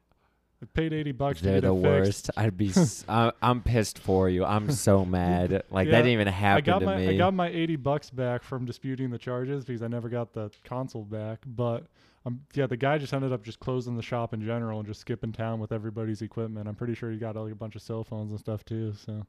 I 0.63 0.67
paid 0.75 0.93
eighty 0.93 1.13
bucks. 1.13 1.39
to 1.39 1.45
They're 1.45 1.55
get 1.61 1.67
the 1.67 1.75
worst. 1.75 2.31
I'd 2.37 2.57
be. 2.57 2.71
s- 2.71 3.05
I, 3.09 3.33
am 3.43 3.63
pissed 3.63 3.99
for 3.99 4.29
you. 4.29 4.45
I'm 4.45 4.71
so 4.71 5.05
mad. 5.19 5.63
Like 5.71 5.87
Yeah, 5.87 5.93
that 5.93 5.99
didn't 5.99 6.13
even 6.13 6.29
I 6.29 6.33
happen 6.33 6.65
got 6.65 6.79
to 6.81 6.87
my 6.87 6.97
me. 6.97 7.09
I 7.09 7.17
got 7.17 7.35
my 7.35 7.49
eighty 7.49 7.77
bucks 7.77 8.11
back 8.11 8.43
from 8.43 8.65
disputing 8.65 9.11
the 9.11 9.19
charges 9.19 9.65
because 9.65 9.83
I 9.83 9.89
never 9.89 10.09
got 10.09 10.33
the 10.33 10.51
console 10.65 11.05
back. 11.05 11.41
But 11.47 11.87
um, 12.27 12.41
yeah, 12.55 12.67
the 12.67 12.77
guy 12.77 12.99
just 12.99 13.15
ended 13.15 13.33
up 13.33 13.43
just 13.45 13.61
closing 13.61 13.97
the 13.97 14.03
shop 14.03 14.35
in 14.35 14.45
general 14.45 14.79
and 14.81 14.89
just 14.89 15.01
skipping 15.01 15.33
town 15.33 15.61
with 15.61 15.73
everybody's 15.73 16.21
equipment. 16.23 16.69
I'm 16.69 16.75
pretty 16.75 16.95
sure 16.95 17.11
he 17.11 17.17
got 17.19 17.37
like 17.37 17.53
a 17.53 17.57
bunch 17.57 17.77
of 17.77 17.83
cell 17.83 18.03
phones 18.03 18.31
and 18.33 18.41
stuff 18.41 18.65
too. 18.65 18.93
So 18.95 19.25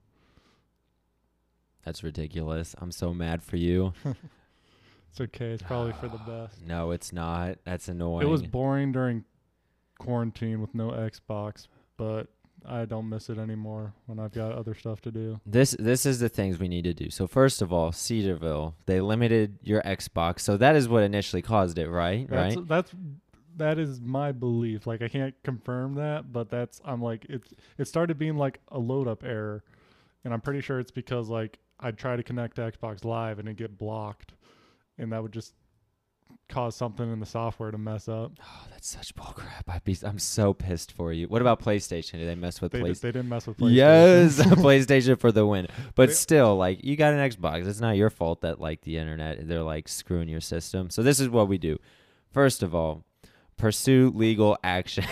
That's 1.85 2.03
ridiculous. 2.03 2.75
I'm 2.79 2.91
so 2.91 3.13
mad 3.13 3.43
for 3.43 3.57
you. 3.57 3.93
it's 4.05 5.21
okay. 5.21 5.51
It's 5.51 5.63
probably 5.63 5.93
for 5.93 6.07
the 6.07 6.17
best. 6.27 6.65
No, 6.65 6.91
it's 6.91 7.13
not. 7.13 7.57
That's 7.63 7.87
annoying. 7.87 8.27
It 8.27 8.29
was 8.29 8.43
boring 8.43 8.91
during 8.91 9.25
quarantine 9.99 10.61
with 10.61 10.73
no 10.73 10.89
Xbox, 10.91 11.67
but 11.97 12.27
I 12.65 12.85
don't 12.85 13.07
miss 13.07 13.29
it 13.29 13.37
anymore 13.37 13.93
when 14.05 14.19
I've 14.19 14.33
got 14.33 14.51
other 14.51 14.73
stuff 14.73 15.01
to 15.01 15.11
do. 15.11 15.39
This 15.45 15.75
this 15.79 16.05
is 16.05 16.19
the 16.19 16.29
things 16.29 16.59
we 16.59 16.67
need 16.67 16.83
to 16.83 16.93
do. 16.93 17.09
So 17.09 17.27
first 17.27 17.61
of 17.61 17.71
all, 17.71 17.91
Cedarville, 17.91 18.75
they 18.85 19.01
limited 19.01 19.59
your 19.61 19.81
Xbox. 19.83 20.41
So 20.41 20.57
that 20.57 20.75
is 20.75 20.89
what 20.89 21.03
initially 21.03 21.41
caused 21.41 21.77
it, 21.77 21.89
right? 21.89 22.27
That's 22.29 22.55
right? 22.55 22.67
that's 22.67 22.93
that 23.57 23.77
is 23.77 24.01
my 24.01 24.31
belief. 24.31 24.87
Like 24.87 25.01
I 25.01 25.07
can't 25.07 25.35
confirm 25.43 25.95
that, 25.95 26.31
but 26.31 26.49
that's 26.49 26.81
I'm 26.83 27.01
like 27.01 27.25
it 27.25 27.43
it 27.77 27.85
started 27.87 28.17
being 28.17 28.37
like 28.37 28.59
a 28.69 28.79
load 28.79 29.07
up 29.07 29.23
error. 29.23 29.63
And 30.25 30.33
I'm 30.33 30.41
pretty 30.41 30.61
sure 30.61 30.79
it's 30.79 30.91
because 30.91 31.29
like 31.29 31.59
I'd 31.79 31.97
try 31.97 32.15
to 32.15 32.23
connect 32.23 32.55
to 32.57 32.61
Xbox 32.71 33.05
Live 33.05 33.39
and 33.39 33.47
it'd 33.47 33.57
get 33.57 33.77
blocked. 33.77 34.33
And 34.97 35.11
that 35.13 35.21
would 35.23 35.31
just 35.31 35.53
cause 36.49 36.75
something 36.75 37.11
in 37.11 37.19
the 37.19 37.25
software 37.25 37.71
to 37.71 37.77
mess 37.77 38.07
up. 38.07 38.31
Oh, 38.41 38.65
that's 38.71 38.89
such 38.89 39.13
bullcrap. 39.15 39.63
I'd 39.67 39.83
be 39.83 39.97
I'm 40.03 40.19
so 40.19 40.53
pissed 40.53 40.91
for 40.93 41.11
you. 41.13 41.27
What 41.27 41.41
about 41.41 41.61
PlayStation? 41.61 42.13
Did 42.13 42.27
they 42.27 42.35
mess 42.35 42.61
with 42.61 42.71
They, 42.71 42.79
PlayStation? 42.81 43.01
they 43.01 43.11
didn't 43.11 43.29
mess 43.29 43.45
with 43.47 43.57
PlayStation. 43.59 43.73
Yes, 43.75 44.37
PlayStation 44.45 45.19
for 45.19 45.31
the 45.31 45.45
win. 45.45 45.67
But 45.95 46.07
They- 46.09 46.13
still, 46.15 46.55
like 46.55 46.83
you 46.83 46.95
got 46.95 47.13
an 47.13 47.29
Xbox. 47.29 47.67
It's 47.67 47.79
not 47.81 47.97
your 47.97 48.09
fault 48.09 48.41
that 48.41 48.59
like 48.59 48.81
the 48.81 48.97
internet 48.97 49.47
they're 49.47 49.63
like 49.63 49.87
screwing 49.87 50.29
your 50.29 50.41
system. 50.41 50.89
So 50.89 51.03
this 51.03 51.19
is 51.19 51.29
what 51.29 51.47
we 51.47 51.57
do. 51.57 51.77
First 52.31 52.63
of 52.63 52.73
all, 52.75 53.03
pursue 53.57 54.11
legal 54.15 54.57
action. 54.63 55.03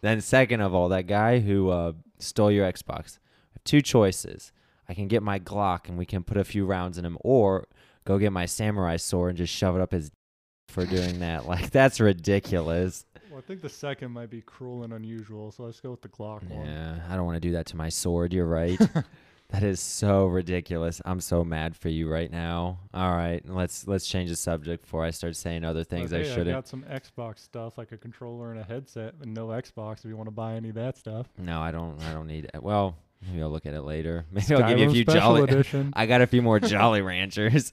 then 0.00 0.20
second 0.20 0.60
of 0.62 0.74
all, 0.74 0.88
that 0.90 1.06
guy 1.06 1.40
who 1.40 1.68
uh, 1.70 1.92
stole 2.18 2.50
your 2.50 2.70
Xbox. 2.70 3.18
Two 3.64 3.82
choices. 3.82 4.52
I 4.90 4.94
can 4.94 5.06
get 5.06 5.22
my 5.22 5.38
Glock 5.38 5.88
and 5.88 5.96
we 5.96 6.04
can 6.04 6.24
put 6.24 6.36
a 6.36 6.42
few 6.42 6.66
rounds 6.66 6.98
in 6.98 7.04
him, 7.04 7.16
or 7.20 7.68
go 8.04 8.18
get 8.18 8.32
my 8.32 8.46
samurai 8.46 8.96
sword 8.96 9.30
and 9.30 9.38
just 9.38 9.54
shove 9.54 9.76
it 9.76 9.80
up 9.80 9.92
his 9.92 10.10
for 10.68 10.84
doing 10.84 11.20
that. 11.20 11.46
Like 11.46 11.70
that's 11.70 12.00
ridiculous. 12.00 13.04
Well, 13.30 13.38
I 13.38 13.42
think 13.42 13.60
the 13.60 13.68
second 13.68 14.10
might 14.10 14.30
be 14.30 14.40
cruel 14.40 14.82
and 14.82 14.92
unusual, 14.92 15.52
so 15.52 15.62
let's 15.62 15.78
go 15.78 15.92
with 15.92 16.02
the 16.02 16.08
Glock 16.08 16.42
one. 16.50 16.66
Yeah, 16.66 16.98
I 17.08 17.14
don't 17.14 17.24
want 17.24 17.36
to 17.36 17.40
do 17.40 17.52
that 17.52 17.66
to 17.66 17.76
my 17.76 17.88
sword. 17.88 18.32
You're 18.32 18.46
right. 18.46 18.80
that 19.50 19.62
is 19.62 19.78
so 19.78 20.26
ridiculous. 20.26 21.00
I'm 21.04 21.20
so 21.20 21.44
mad 21.44 21.76
for 21.76 21.88
you 21.88 22.10
right 22.10 22.30
now. 22.30 22.80
All 22.92 23.14
right, 23.14 23.48
let's 23.48 23.86
let's 23.86 24.08
change 24.08 24.28
the 24.28 24.34
subject 24.34 24.82
before 24.82 25.04
I 25.04 25.10
start 25.10 25.36
saying 25.36 25.62
other 25.62 25.84
things 25.84 26.10
hey, 26.10 26.22
I 26.22 26.24
shouldn't. 26.24 26.48
I 26.48 26.52
got 26.52 26.66
some 26.66 26.82
Xbox 26.82 27.38
stuff 27.38 27.78
like 27.78 27.92
a 27.92 27.96
controller 27.96 28.50
and 28.50 28.58
a 28.58 28.64
headset 28.64 29.14
and 29.22 29.32
no 29.34 29.48
Xbox 29.48 29.98
if 29.98 30.06
you 30.06 30.16
want 30.16 30.26
to 30.26 30.32
buy 30.32 30.54
any 30.54 30.70
of 30.70 30.74
that 30.74 30.98
stuff. 30.98 31.28
no, 31.38 31.60
I 31.60 31.70
don't. 31.70 32.02
I 32.02 32.12
don't 32.12 32.26
need 32.26 32.50
it. 32.52 32.60
Well, 32.60 32.96
maybe 33.26 33.42
I'll 33.42 33.50
look 33.50 33.66
at 33.66 33.74
it 33.74 33.82
later. 33.82 34.26
Maybe 34.32 34.54
I'll 34.54 34.68
give 34.68 34.78
you 34.78 34.88
a 34.88 34.92
few 34.92 35.04
jolly. 35.04 35.42
edition. 35.44 35.92
I 35.94 36.06
got 36.06 36.20
a 36.20 36.26
few 36.26 36.42
more 36.42 36.60
Jolly 36.60 37.02
Ranchers. 37.02 37.72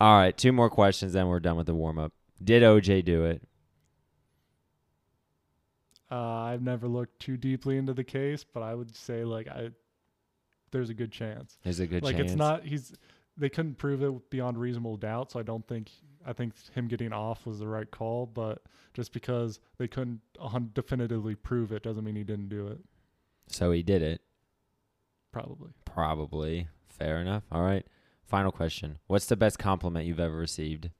All 0.00 0.16
right, 0.16 0.36
two 0.36 0.52
more 0.52 0.70
questions, 0.70 1.12
then 1.12 1.26
we're 1.26 1.40
done 1.40 1.56
with 1.56 1.66
the 1.66 1.74
warm 1.74 1.98
up. 1.98 2.12
Did 2.42 2.62
OJ 2.62 3.04
do 3.04 3.24
it? 3.24 3.42
Uh, 6.10 6.14
I've 6.16 6.62
never 6.62 6.88
looked 6.88 7.20
too 7.20 7.36
deeply 7.36 7.76
into 7.76 7.92
the 7.92 8.04
case, 8.04 8.44
but 8.44 8.62
I 8.62 8.74
would 8.74 8.94
say 8.96 9.24
like 9.24 9.48
I, 9.48 9.70
there's 10.70 10.90
a 10.90 10.94
good 10.94 11.12
chance. 11.12 11.58
There's 11.62 11.80
a 11.80 11.86
good 11.86 12.02
like 12.02 12.16
chance. 12.16 12.30
it's 12.30 12.38
not 12.38 12.64
he's 12.64 12.92
they 13.36 13.48
couldn't 13.48 13.76
prove 13.76 14.02
it 14.02 14.30
beyond 14.30 14.58
reasonable 14.58 14.96
doubt, 14.96 15.32
so 15.32 15.40
I 15.40 15.42
don't 15.42 15.66
think 15.66 15.90
I 16.24 16.32
think 16.32 16.54
him 16.74 16.88
getting 16.88 17.12
off 17.12 17.46
was 17.46 17.58
the 17.58 17.68
right 17.68 17.90
call. 17.90 18.26
But 18.26 18.62
just 18.94 19.12
because 19.12 19.60
they 19.78 19.88
couldn't 19.88 20.20
definitively 20.74 21.34
prove 21.34 21.72
it 21.72 21.82
doesn't 21.82 22.04
mean 22.04 22.16
he 22.16 22.24
didn't 22.24 22.48
do 22.48 22.68
it. 22.68 22.78
So 23.48 23.70
he 23.72 23.82
did 23.82 24.02
it. 24.02 24.20
Probably. 25.32 25.70
Probably. 25.84 26.68
Fair 26.88 27.18
enough. 27.20 27.44
All 27.52 27.62
right. 27.62 27.86
Final 28.26 28.50
question. 28.52 28.98
What's 29.06 29.26
the 29.26 29.36
best 29.36 29.58
compliment 29.58 30.06
you've 30.06 30.20
ever 30.20 30.36
received? 30.36 30.90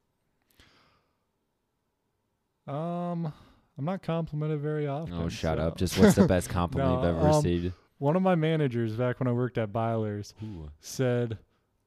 Um, 2.66 3.32
I'm 3.78 3.84
not 3.84 4.02
complimented 4.02 4.60
very 4.60 4.86
often. 4.86 5.14
Oh, 5.14 5.28
shut 5.28 5.58
so- 5.58 5.64
up. 5.64 5.76
Just 5.76 5.98
what's 5.98 6.14
the 6.14 6.26
best 6.26 6.48
compliment 6.50 6.90
No, 6.90 6.96
you've 6.96 7.16
ever 7.16 7.28
um, 7.28 7.36
received? 7.36 7.72
one 7.98 8.16
of 8.16 8.22
my 8.22 8.34
managers 8.34 8.94
back 8.94 9.20
when 9.20 9.26
I 9.28 9.32
worked 9.32 9.58
at 9.58 9.72
Byler's 9.72 10.34
Ooh. 10.42 10.68
said, 10.80 11.38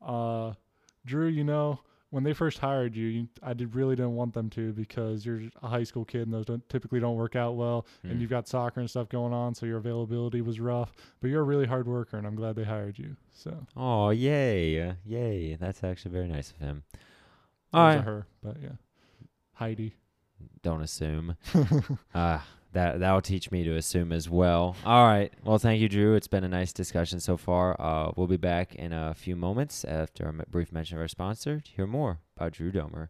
uh, 0.06 0.54
Drew, 1.06 1.28
you 1.28 1.44
know, 1.44 1.80
when 2.12 2.24
they 2.24 2.34
first 2.34 2.60
hired 2.60 2.96
you, 2.96 3.08
you 3.08 3.28
I 3.42 3.54
did 3.54 3.74
really 3.74 3.96
didn't 3.96 4.16
want 4.16 4.34
them 4.34 4.50
to 4.52 4.72
because 4.74 5.26
you're 5.26 5.42
a 5.64 5.68
high 5.68 5.84
school 5.84 6.06
kid 6.06 6.24
and 6.24 6.34
those 6.34 6.46
don't, 6.46 6.68
typically 6.70 7.00
don't 7.00 7.16
work 7.16 7.36
out 7.36 7.56
well. 7.56 7.86
Hmm. 8.04 8.12
And 8.12 8.22
you've 8.22 8.30
got 8.30 8.48
soccer 8.48 8.80
and 8.82 8.90
stuff 8.90 9.10
going 9.10 9.34
on, 9.34 9.56
so 9.56 9.66
your 9.66 9.78
availability 9.78 10.42
was 10.42 10.60
rough. 10.60 10.94
But 11.22 11.30
you're 11.30 11.42
a 11.42 11.46
really 11.46 11.66
hard 11.66 11.88
worker, 11.88 12.18
and 12.18 12.28
I'm 12.28 12.36
glad 12.36 12.56
they 12.56 12.64
hired 12.66 13.00
you. 13.00 13.16
So, 13.32 13.66
Oh, 13.76 14.10
yay. 14.12 14.96
Yay. 15.06 15.56
That's 15.56 15.84
actually 15.84 16.12
very 16.12 16.28
nice 16.28 16.52
of 16.52 16.58
him. 16.58 16.84
All 17.74 17.86
right. 17.86 18.02
her, 18.04 18.28
but 18.44 18.58
yeah. 18.62 18.74
Heidi. 19.54 19.96
Don't 20.64 20.82
assume. 20.82 21.38
Ah, 22.14 22.46
that 22.74 23.00
that'll 23.00 23.22
teach 23.22 23.52
me 23.52 23.64
to 23.64 23.76
assume 23.76 24.12
as 24.12 24.30
well. 24.30 24.76
All 24.86 25.06
right. 25.08 25.32
Well, 25.44 25.58
thank 25.58 25.82
you, 25.82 25.90
Drew. 25.90 26.16
It's 26.16 26.28
been 26.28 26.44
a 26.44 26.50
nice 26.50 26.74
discussion 26.74 27.20
so 27.20 27.38
far. 27.38 27.80
Uh, 27.80 28.12
we'll 28.16 28.28
be 28.28 28.38
back 28.38 28.76
in 28.76 28.94
a 28.94 29.14
few 29.14 29.36
moments 29.36 29.84
after 29.84 30.28
a 30.28 30.34
brief 30.50 30.72
mention 30.72 30.98
of 30.98 31.02
our 31.02 31.08
sponsor 31.08 31.60
to 31.60 31.72
hear 31.72 31.88
more 31.88 32.20
about 32.38 32.54
Drew 32.54 32.72
Domer. 32.72 33.10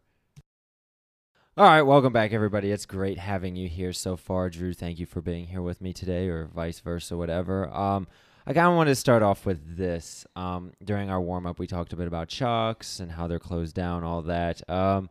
All 1.54 1.66
right, 1.66 1.82
welcome 1.82 2.14
back, 2.14 2.32
everybody. 2.32 2.70
It's 2.70 2.86
great 2.86 3.18
having 3.18 3.56
you 3.56 3.68
here 3.68 3.92
so 3.92 4.16
far, 4.16 4.48
Drew. 4.48 4.72
Thank 4.72 4.98
you 4.98 5.04
for 5.04 5.20
being 5.20 5.48
here 5.48 5.60
with 5.60 5.82
me 5.82 5.92
today, 5.92 6.28
or 6.28 6.46
vice 6.46 6.80
versa, 6.80 7.14
whatever. 7.14 7.68
Um, 7.68 8.08
I 8.46 8.54
kind 8.54 8.68
of 8.68 8.74
wanted 8.74 8.92
to 8.92 8.96
start 8.96 9.22
off 9.22 9.44
with 9.44 9.76
this. 9.76 10.26
Um, 10.34 10.72
during 10.82 11.10
our 11.10 11.20
warm 11.20 11.46
up, 11.46 11.58
we 11.58 11.66
talked 11.66 11.92
a 11.92 11.96
bit 11.96 12.06
about 12.06 12.28
Chucks 12.28 13.00
and 13.00 13.12
how 13.12 13.26
they're 13.26 13.38
closed 13.38 13.74
down, 13.76 14.02
all 14.02 14.22
that. 14.22 14.68
Um, 14.68 15.10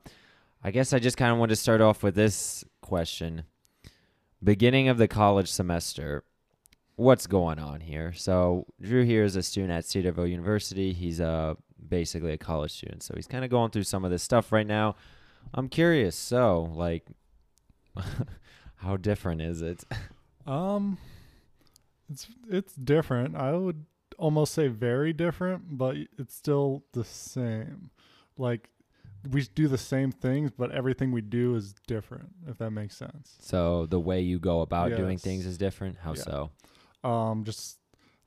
I 0.63 0.71
guess 0.71 0.93
I 0.93 0.99
just 0.99 1.15
kind 1.15 1.31
of 1.31 1.37
wanted 1.37 1.51
to 1.51 1.61
start 1.61 1.79
off 1.79 2.03
with 2.03 2.15
this 2.15 2.65
question. 2.81 3.43
Beginning 4.43 4.87
of 4.87 4.97
the 4.97 5.07
college 5.07 5.51
semester, 5.51 6.23
what's 6.95 7.27
going 7.27 7.59
on 7.59 7.81
here? 7.81 8.13
So, 8.13 8.65
Drew 8.81 9.03
here 9.03 9.23
is 9.23 9.35
a 9.35 9.43
student 9.43 9.71
at 9.71 9.85
Cedarville 9.85 10.27
University. 10.27 10.93
He's 10.93 11.21
uh, 11.21 11.55
basically 11.87 12.33
a 12.33 12.37
college 12.37 12.71
student. 12.71 13.03
So, 13.03 13.13
he's 13.15 13.27
kind 13.27 13.45
of 13.45 13.51
going 13.51 13.71
through 13.71 13.83
some 13.83 14.03
of 14.03 14.11
this 14.11 14.23
stuff 14.23 14.51
right 14.51 14.65
now. 14.65 14.95
I'm 15.53 15.69
curious. 15.69 16.15
So, 16.15 16.71
like, 16.73 17.05
how 18.77 18.97
different 18.97 19.41
is 19.41 19.61
it? 19.61 19.83
Um, 20.47 20.97
it's 22.09 22.27
it's 22.49 22.73
different. 22.73 23.35
I 23.35 23.53
would 23.53 23.85
almost 24.17 24.53
say 24.53 24.67
very 24.67 25.13
different, 25.13 25.77
but 25.77 25.95
it's 26.17 26.35
still 26.35 26.83
the 26.93 27.03
same. 27.03 27.91
Like 28.37 28.69
we 29.29 29.43
do 29.43 29.67
the 29.67 29.77
same 29.77 30.11
things, 30.11 30.51
but 30.51 30.71
everything 30.71 31.11
we 31.11 31.21
do 31.21 31.55
is 31.55 31.73
different. 31.87 32.29
If 32.47 32.57
that 32.57 32.71
makes 32.71 32.95
sense. 32.95 33.37
So 33.39 33.85
the 33.85 33.99
way 33.99 34.21
you 34.21 34.39
go 34.39 34.61
about 34.61 34.95
doing 34.95 35.17
things 35.17 35.45
is 35.45 35.57
different. 35.57 35.97
How 35.97 36.13
Yeah. 36.13 36.21
so? 36.21 36.51
Um, 37.03 37.43
just 37.43 37.77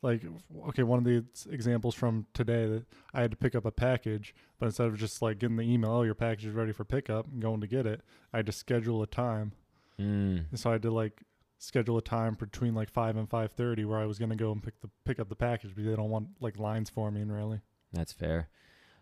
like 0.03 0.23
okay, 0.69 0.83
one 0.83 0.99
of 0.99 1.05
the 1.05 1.25
examples 1.51 1.95
from 1.95 2.27
today 2.35 2.67
that 2.67 2.85
I 3.13 3.23
had 3.23 3.31
to 3.31 3.37
pick 3.37 3.55
up 3.55 3.65
a 3.65 3.71
package, 3.71 4.35
but 4.59 4.67
instead 4.67 4.87
of 4.89 4.99
just 4.99 5.23
like 5.23 5.39
getting 5.39 5.57
the 5.57 5.63
email, 5.63 5.91
oh, 5.91 6.03
your 6.03 6.15
package 6.15 6.47
is 6.47 6.55
ready 6.55 6.73
for 6.73 6.85
pickup, 6.85 7.27
and 7.27 7.41
going 7.41 7.61
to 7.61 7.67
get 7.67 7.87
it, 7.87 8.03
I 8.33 8.39
had 8.39 8.47
to 8.47 8.53
schedule 8.53 9.03
a 9.03 9.07
time. 9.07 9.53
Mm. 9.99 10.47
And 10.51 10.61
so 10.61 10.71
I 10.71 10.75
had 10.75 10.83
to 10.83 10.91
like 10.91 11.23
schedule 11.59 11.97
a 11.97 12.03
time 12.03 12.35
between 12.35 12.75
like 12.75 12.91
five 12.91 13.17
and 13.17 13.29
five 13.29 13.53
thirty 13.53 13.85
where 13.85 13.99
I 13.99 14.07
was 14.07 14.19
gonna 14.19 14.37
go 14.37 14.53
and 14.53 14.63
pick 14.63 14.81
the 14.81 14.91
pick 15.05 15.19
up 15.19 15.29
the 15.29 15.37
package 15.37 15.71
because 15.75 15.89
they 15.89 15.97
don't 15.97 16.11
want 16.11 16.29
like 16.41 16.59
lines 16.59 16.91
forming 16.91 17.29
really. 17.31 17.61
That's 17.93 18.13
fair. 18.13 18.49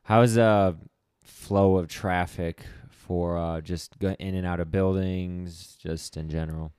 How's 0.05 0.37
uh 0.39 0.75
flow 1.23 1.77
of 1.77 1.89
traffic 1.89 2.65
for 2.91 3.37
uh 3.37 3.61
just 3.61 3.97
in 4.03 4.35
and 4.35 4.47
out 4.47 4.61
of 4.61 4.71
buildings, 4.71 5.77
just 5.81 6.17
in 6.17 6.29
general? 6.29 6.73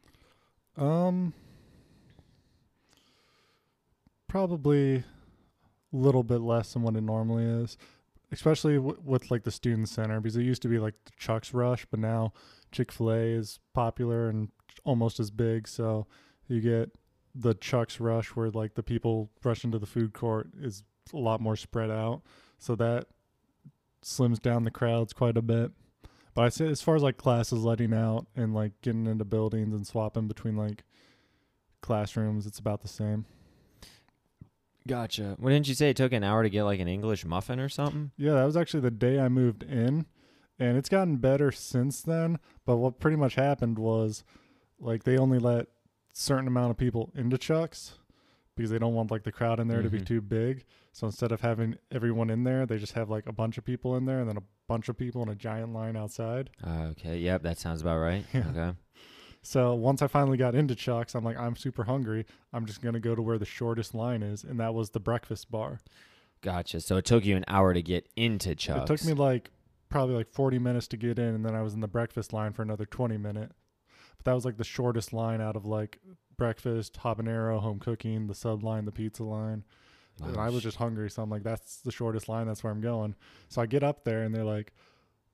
Um, 0.78 1.34
probably 4.28 4.96
a 4.98 5.04
little 5.92 6.24
bit 6.24 6.42
less 6.42 6.74
than 6.74 6.82
what 6.82 6.96
it 6.96 7.02
normally 7.02 7.44
is, 7.46 7.78
especially 8.32 8.76
w- 8.78 8.98
with 9.04 9.30
like 9.30 9.44
the 9.44 9.52
student 9.52 9.90
center 9.90 10.20
because 10.20 10.36
it 10.36 10.44
used 10.44 10.64
to 10.64 10.68
be 10.68 10.80
like 10.80 10.96
the 11.06 11.12
Chuck's 11.18 11.54
Rush, 11.54 11.86
but 11.92 12.00
now 12.00 12.34
Chick 12.72 12.92
Fil 12.92 13.12
A 13.12 13.20
is 13.20 13.60
popular 13.74 14.28
and 14.30 14.50
almost 14.84 15.20
as 15.20 15.30
big. 15.30 15.68
So 15.68 16.08
you 16.48 16.60
get 16.62 16.90
the 17.36 17.54
Chuck's 17.54 18.00
Rush 18.00 18.30
where 18.30 18.50
like 18.50 18.74
the 18.74 18.82
people 18.82 19.30
rush 19.44 19.64
into 19.64 19.78
the 19.78 19.86
food 19.86 20.14
court 20.14 20.50
is 20.60 20.84
a 21.14 21.18
lot 21.18 21.40
more 21.40 21.56
spread 21.56 21.92
out, 21.92 22.24
so 22.58 22.76
that 22.76 23.06
slims 24.04 24.42
down 24.42 24.64
the 24.64 24.72
crowds 24.72 25.14
quite 25.14 25.38
a 25.38 25.42
bit. 25.42 25.72
But 26.34 26.46
I 26.46 26.50
say 26.50 26.68
as 26.68 26.82
far 26.82 26.96
as 26.96 27.04
like 27.04 27.18
classes 27.18 27.64
letting 27.64 27.94
out 27.94 28.28
and 28.36 28.54
like 28.54 28.74
getting 28.82 29.06
into 29.08 29.26
buildings 29.26 29.74
and 29.74 29.86
swapping 29.86 30.28
between 30.28 30.56
like 30.56 30.84
classrooms, 31.82 32.46
it's 32.46 32.60
about 32.60 32.82
the 32.82 32.88
same. 32.88 33.26
Gotcha. 34.88 35.38
Well, 35.40 35.54
didn't 35.54 35.68
you 35.68 35.76
say 35.76 35.90
it 35.90 35.98
took 35.98 36.12
an 36.12 36.24
hour 36.24 36.44
to 36.44 36.50
get 36.50 36.64
like 36.64 36.80
an 36.80 36.88
English 36.88 37.24
muffin 37.26 37.60
or 37.60 37.70
something? 37.70 38.12
Yeah, 38.18 38.34
that 38.34 38.46
was 38.46 38.58
actually 38.58 38.82
the 38.82 38.92
day 38.92 39.20
I 39.20 39.30
moved 39.30 39.64
in, 39.64 40.06
and 40.60 40.78
it's 40.78 40.90
gotten 40.90 41.18
better 41.18 41.52
since 41.52 42.02
then. 42.02 42.40
But 42.66 42.78
what 42.78 43.00
pretty 43.00 43.16
much 43.16 43.36
happened 43.36 43.80
was, 43.80 44.26
like, 44.80 45.04
they 45.04 45.18
only 45.18 45.40
let 45.40 45.68
certain 46.12 46.48
amount 46.48 46.72
of 46.72 46.78
people 46.78 47.14
into 47.16 47.38
Chuck's 47.38 47.94
because 48.56 48.70
they 48.72 48.80
don't 48.80 48.94
want 48.94 49.12
like 49.12 49.24
the 49.24 49.32
crowd 49.32 49.60
in 49.60 49.68
there 49.68 49.82
to 49.82 49.90
be 49.90 50.00
Mhm. 50.00 50.06
too 50.06 50.22
big. 50.22 50.66
So 50.92 51.08
instead 51.08 51.32
of 51.32 51.42
having 51.42 51.76
everyone 51.92 52.30
in 52.30 52.44
there, 52.44 52.66
they 52.66 52.78
just 52.78 52.94
have 52.94 53.10
like 53.10 53.28
a 53.28 53.32
bunch 53.32 53.58
of 53.58 53.66
people 53.66 53.96
in 53.98 54.06
there 54.06 54.20
and 54.20 54.30
then 54.30 54.38
a 54.38 54.44
bunch 54.68 54.90
of 54.90 54.98
people 54.98 55.24
in 55.24 55.30
a 55.30 55.36
giant 55.36 55.74
line 55.74 55.96
outside. 55.96 56.50
Uh, 56.66 56.88
okay. 56.92 57.18
Yep, 57.18 57.42
that 57.44 57.58
sounds 57.58 57.82
about 57.82 57.98
right. 57.98 58.26
Yeah. 58.34 58.50
Okay. 58.50 58.78
So 59.42 59.74
once 59.74 60.02
I 60.02 60.08
finally 60.08 60.38
got 60.38 60.56
into 60.56 60.74
Chuck's, 60.76 61.16
I'm 61.16 61.24
like, 61.26 61.38
I'm 61.38 61.56
super 61.58 61.84
hungry. 61.84 62.26
I'm 62.54 62.66
just 62.66 62.82
gonna 62.82 63.00
go 63.02 63.14
to 63.16 63.22
where 63.22 63.38
the 63.38 63.46
shortest 63.46 63.94
line 63.94 64.24
is, 64.24 64.44
and 64.44 64.60
that 64.60 64.74
was 64.74 64.92
the 64.92 65.00
breakfast 65.02 65.52
bar. 65.52 65.80
Gotcha. 66.42 66.80
So 66.82 66.98
it 66.98 67.06
took 67.06 67.26
you 67.26 67.36
an 67.36 67.46
hour 67.48 67.74
to 67.74 67.82
get 67.82 68.08
into 68.16 68.56
Chuck's. 68.56 68.90
It 68.90 68.98
took 68.98 69.06
me 69.06 69.14
like 69.14 69.52
probably 69.90 70.16
like 70.16 70.30
40 70.30 70.60
minutes 70.60 70.88
to 70.90 70.98
get 70.98 71.20
in, 71.20 71.36
and 71.36 71.46
then 71.46 71.56
I 71.56 71.62
was 71.62 71.74
in 71.74 71.82
the 71.82 71.88
breakfast 71.88 72.32
line 72.34 72.54
for 72.54 72.62
another 72.62 72.86
20 72.86 73.18
minutes. 73.18 73.54
But 74.18 74.26
that 74.26 74.34
was 74.34 74.46
like 74.46 74.58
the 74.58 74.64
shortest 74.64 75.12
line 75.12 75.42
out 75.42 75.56
of 75.56 75.66
like 75.66 76.00
breakfast, 76.38 77.00
habanero, 77.04 77.60
home 77.62 77.80
cooking, 77.80 78.28
the 78.28 78.36
sub 78.36 78.64
line, 78.64 78.86
the 78.86 78.92
pizza 78.92 79.24
line. 79.24 79.64
and 80.24 80.38
I 80.38 80.50
was 80.50 80.62
just 80.64 80.78
hungry, 80.78 81.10
so 81.10 81.24
I'm 81.24 81.30
like, 81.30 81.44
that's 81.44 81.78
the 81.78 81.92
shortest 81.92 82.30
line. 82.30 82.46
That's 82.48 82.64
where 82.64 82.72
I'm 82.72 82.82
going. 82.82 83.16
So 83.50 83.62
I 83.62 83.66
get 83.66 83.84
up 83.84 84.04
there, 84.04 84.24
and 84.24 84.34
they're 84.34 84.44
like, 84.44 84.74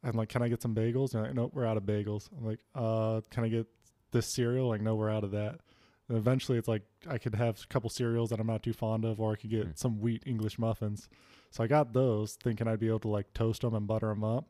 I'm 0.04 0.14
like, 0.14 0.30
can 0.30 0.42
I 0.42 0.48
get 0.48 0.62
some 0.62 0.74
bagels? 0.74 1.14
And 1.14 1.22
they're 1.22 1.24
like, 1.24 1.34
nope, 1.36 1.52
we're 1.54 1.66
out 1.66 1.76
of 1.78 1.84
bagels. 1.84 2.30
I'm 2.38 2.46
like, 2.46 2.60
uh, 2.76 3.20
can 3.30 3.44
I 3.44 3.50
get 3.50 3.68
this 4.12 4.28
cereal? 4.28 4.70
Like, 4.70 4.82
no, 4.82 4.96
we're 4.96 5.10
out 5.10 5.24
of 5.26 5.32
that. 5.32 5.60
And 6.08 6.18
eventually, 6.18 6.58
it's 6.58 6.68
like 6.70 6.84
I 7.08 7.18
could 7.18 7.36
have 7.36 7.62
a 7.64 7.68
couple 7.68 7.90
cereals 7.90 8.30
that 8.30 8.40
I'm 8.40 8.48
not 8.48 8.64
too 8.64 8.74
fond 8.74 9.04
of, 9.06 9.20
or 9.20 9.34
I 9.34 9.36
could 9.36 9.50
get 9.50 9.66
Hmm. 9.66 9.72
some 9.76 10.00
wheat 10.00 10.24
English 10.26 10.58
muffins. 10.58 11.10
So 11.52 11.64
I 11.64 11.68
got 11.68 11.94
those, 11.94 12.36
thinking 12.36 12.68
I'd 12.68 12.80
be 12.80 12.88
able 12.88 13.00
to 13.02 13.08
like 13.10 13.34
toast 13.34 13.62
them 13.62 13.74
and 13.76 13.86
butter 13.88 14.08
them 14.08 14.24
up. 14.24 14.48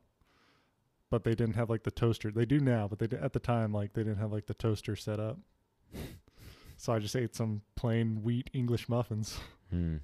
But 1.09 1.23
they 1.23 1.33
didn't 1.33 1.55
have 1.55 1.69
like 1.71 1.83
the 1.83 1.91
toaster. 1.91 2.29
They 2.29 2.45
do 2.45 2.59
now, 2.59 2.87
but 2.87 2.99
they 2.99 3.07
did, 3.07 3.19
at 3.21 3.33
the 3.33 3.39
time 3.39 3.73
like 3.73 3.93
they 3.93 4.03
didn't 4.03 4.19
have 4.19 4.31
like 4.31 4.45
the 4.45 4.53
toaster 4.53 4.95
set 4.95 5.19
up. 5.19 5.39
So 6.79 6.93
I 6.93 6.99
just 6.99 7.15
ate 7.15 7.35
some 7.35 7.61
plain 7.75 8.23
wheat 8.23 8.49
English 8.53 8.89
muffins. 8.89 9.37
Hmm. 9.69 9.97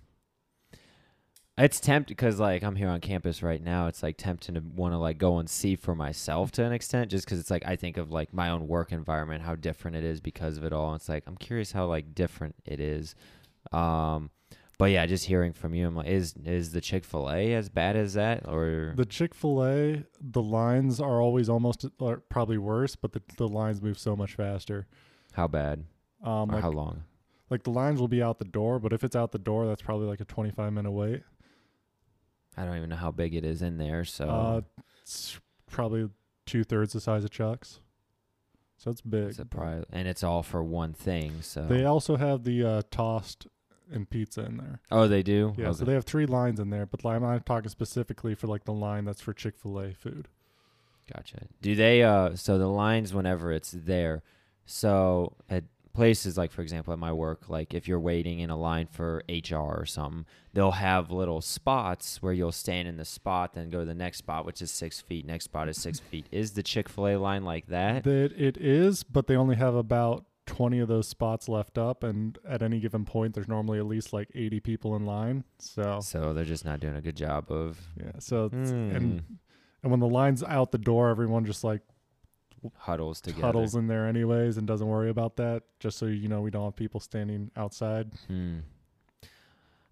It's 1.57 1.79
tempting 1.79 2.13
because 2.13 2.39
like 2.39 2.63
I'm 2.63 2.75
here 2.75 2.89
on 2.89 2.99
campus 2.99 3.41
right 3.41 3.63
now. 3.63 3.88
It's 3.88 4.03
like 4.03 4.15
tempting 4.17 4.53
to 4.55 4.61
want 4.61 4.93
to 4.93 4.97
like 4.97 5.17
go 5.17 5.39
and 5.39 5.49
see 5.49 5.75
for 5.75 5.95
myself 5.95 6.51
to 6.51 6.63
an 6.63 6.71
extent, 6.73 7.09
just 7.09 7.25
because 7.25 7.39
it's 7.39 7.49
like 7.49 7.65
I 7.65 7.75
think 7.77 7.95
of 7.97 8.11
like 8.11 8.31
my 8.31 8.49
own 8.49 8.67
work 8.67 8.91
environment, 8.91 9.41
how 9.41 9.55
different 9.55 9.95
it 9.97 10.03
is 10.03 10.19
because 10.21 10.57
of 10.57 10.65
it 10.65 10.71
all. 10.71 10.93
It's 10.93 11.07
like 11.09 11.23
I'm 11.25 11.38
curious 11.38 11.71
how 11.71 11.85
like 11.85 12.13
different 12.13 12.55
it 12.65 12.79
is. 12.79 13.15
Um, 13.71 14.29
but 14.77 14.91
yeah, 14.91 15.05
just 15.05 15.25
hearing 15.25 15.53
from 15.53 15.73
you, 15.73 15.88
I'm 15.88 15.95
like, 15.95 16.07
is 16.07 16.35
is 16.43 16.73
the 16.73 16.81
Chick 16.81 17.05
Fil 17.05 17.31
A 17.31 17.53
as 17.53 17.69
bad 17.69 17.95
as 17.95 18.13
that, 18.15 18.45
or 18.47 18.93
The 18.97 19.05
Chick 19.05 19.33
Fil 19.33 19.65
A, 19.65 20.03
the 20.21 20.43
lines 20.43 20.99
are 20.99 21.21
always 21.21 21.47
almost 21.47 21.85
or 21.99 22.17
probably 22.29 22.57
worse, 22.57 22.97
but 22.97 23.13
the 23.13 23.21
the 23.38 23.47
lines 23.47 23.81
move 23.81 23.97
so 23.97 24.15
much 24.15 24.35
faster. 24.35 24.85
how 25.33 25.47
bad, 25.47 25.85
Um, 26.25 26.49
like, 26.49 26.61
how 26.61 26.71
long? 26.71 27.03
like 27.49 27.63
the 27.63 27.69
lines 27.69 27.99
will 27.99 28.07
be 28.07 28.23
out 28.23 28.39
the 28.39 28.45
door, 28.45 28.79
but 28.79 28.91
if 28.91 29.03
it's 29.03 29.15
out 29.15 29.31
the 29.31 29.38
door, 29.38 29.67
that's 29.67 29.81
probably 29.81 30.07
like 30.07 30.19
a 30.19 30.25
25 30.25 30.73
minute 30.73 30.91
wait. 30.91 31.21
I 32.57 32.65
don't 32.65 32.77
even 32.77 32.89
know 32.89 32.95
how 32.95 33.11
big 33.11 33.35
it 33.35 33.43
is 33.43 33.61
in 33.61 33.77
there. 33.77 34.03
So 34.05 34.27
Uh, 34.29 34.61
it's 35.01 35.39
probably 35.69 36.09
two 36.45 36.63
thirds 36.63 36.93
the 36.93 37.01
size 37.01 37.23
of 37.23 37.29
Chuck's, 37.31 37.79
so 38.77 38.89
it's 38.91 39.01
big. 39.01 39.29
it's 39.29 39.39
and 39.91 40.07
it's 40.07 40.23
all 40.23 40.41
for 40.43 40.63
one 40.63 40.93
thing. 40.93 41.41
So 41.41 41.65
They 41.65 41.85
also 41.85 42.15
have 42.17 42.43
the 42.43 42.63
uh, 42.63 42.81
tossed 42.91 43.47
and 43.91 44.09
pizza 44.09 44.41
in 44.45 44.57
there. 44.57 44.79
oh, 44.91 45.07
they 45.07 45.21
do. 45.21 45.53
Yeah, 45.57 45.71
so 45.73 45.85
they 45.85 45.93
have 45.93 46.05
three 46.05 46.25
lines 46.25 46.59
in 46.59 46.69
there, 46.71 46.85
but 46.85 47.03
like, 47.03 47.17
I'm 47.17 47.21
not 47.21 47.45
talking 47.45 47.69
specifically 47.69 48.33
for 48.35 48.47
like 48.47 48.63
the 48.63 48.73
line 48.73 49.05
that's 49.05 49.21
for 49.21 49.33
Chick 49.33 49.57
Fil 49.57 49.79
A 49.79 49.93
food. 49.93 50.27
Gotcha. 51.13 51.41
Do 51.61 51.75
they 51.75 52.01
uh 52.01 52.35
so 52.35 52.57
the 52.57 52.67
lines 52.67 53.13
whenever 53.13 53.51
it's 53.51 53.71
there. 53.71 54.23
So 54.65 55.35
at 55.49 55.65
places 55.95 56.38
like 56.38 56.51
for 56.51 56.62
example 56.62 56.93
at 56.93 56.99
my 56.99 57.12
work, 57.12 57.49
like 57.49 57.73
if 57.73 57.88
you're 57.88 57.99
waiting 57.99 58.39
in 58.39 58.49
a 58.49 58.58
line 58.58 58.88
for 58.91 59.23
HR 59.29 59.55
or 59.79 59.86
something, 59.86 60.25
they'll 60.53 60.71
have 60.71 61.10
little 61.12 61.41
spots 61.41 62.21
where 62.21 62.34
you'll 62.34 62.51
stand 62.51 62.88
in 62.88 62.97
the 62.97 63.05
spot, 63.05 63.53
then 63.53 63.69
go 63.69 63.79
to 63.79 63.86
the 63.86 63.95
next 63.95 64.17
spot, 64.19 64.45
which 64.45 64.62
is 64.62 64.69
six 64.71 65.01
feet. 65.01 65.25
Next 65.25 65.45
spot 65.45 65.69
is 65.69 65.81
six 65.81 65.99
feet. 65.99 66.27
Is 66.31 66.51
the 66.51 66.63
Chick 66.63 66.89
Fil 66.89 67.08
A 67.08 67.15
line 67.17 67.43
like 67.43 67.67
that? 67.67 68.03
That 68.03 68.34
it 68.38 68.58
is, 68.58 69.03
but 69.03 69.27
they 69.27 69.36
only 69.36 69.55
have 69.55 69.73
about 69.75 70.25
20 70.47 70.77
of 70.79 70.88
those 70.88 71.08
spots 71.08 71.49
left 71.49 71.75
up, 71.77 72.03
and 72.03 72.38
at 72.47 72.62
any 72.62 72.79
given 72.79 73.03
point, 73.03 73.34
there's 73.34 73.47
normally 73.47 73.79
at 73.79 73.86
least 73.88 74.13
like 74.13 74.29
80 74.36 74.60
people 74.60 74.95
in 74.95 75.03
line. 75.05 75.43
So 75.58 75.99
So 76.03 76.34
they're 76.34 76.45
just 76.45 76.65
not 76.65 76.79
doing 76.79 76.95
a 76.95 77.01
good 77.01 77.15
job 77.17 77.51
of 77.51 77.79
yeah, 77.99 78.12
so 78.19 78.49
Hmm. 78.49 78.63
and 78.95 79.23
and 79.81 79.91
when 79.91 79.99
the 79.99 80.08
line's 80.08 80.43
out 80.43 80.71
the 80.71 80.77
door, 80.77 81.10
everyone 81.10 81.45
just 81.45 81.63
like 81.63 81.81
huddles 82.78 83.21
together. 83.21 83.45
huddles 83.45 83.75
in 83.75 83.88
there 83.88 84.08
anyways 84.08 84.58
and 84.58 84.65
doesn't 84.67 84.88
worry 84.88 85.10
about 85.10 85.36
that. 85.38 85.63
Just 85.80 85.97
so 85.97 86.06
you 86.06 86.28
know, 86.28 86.41
we 86.41 86.51
don't 86.51 86.65
have 86.65 86.75
people 86.75 86.99
standing 86.99 87.51
outside. 87.56 88.12
Hmm. 88.28 88.60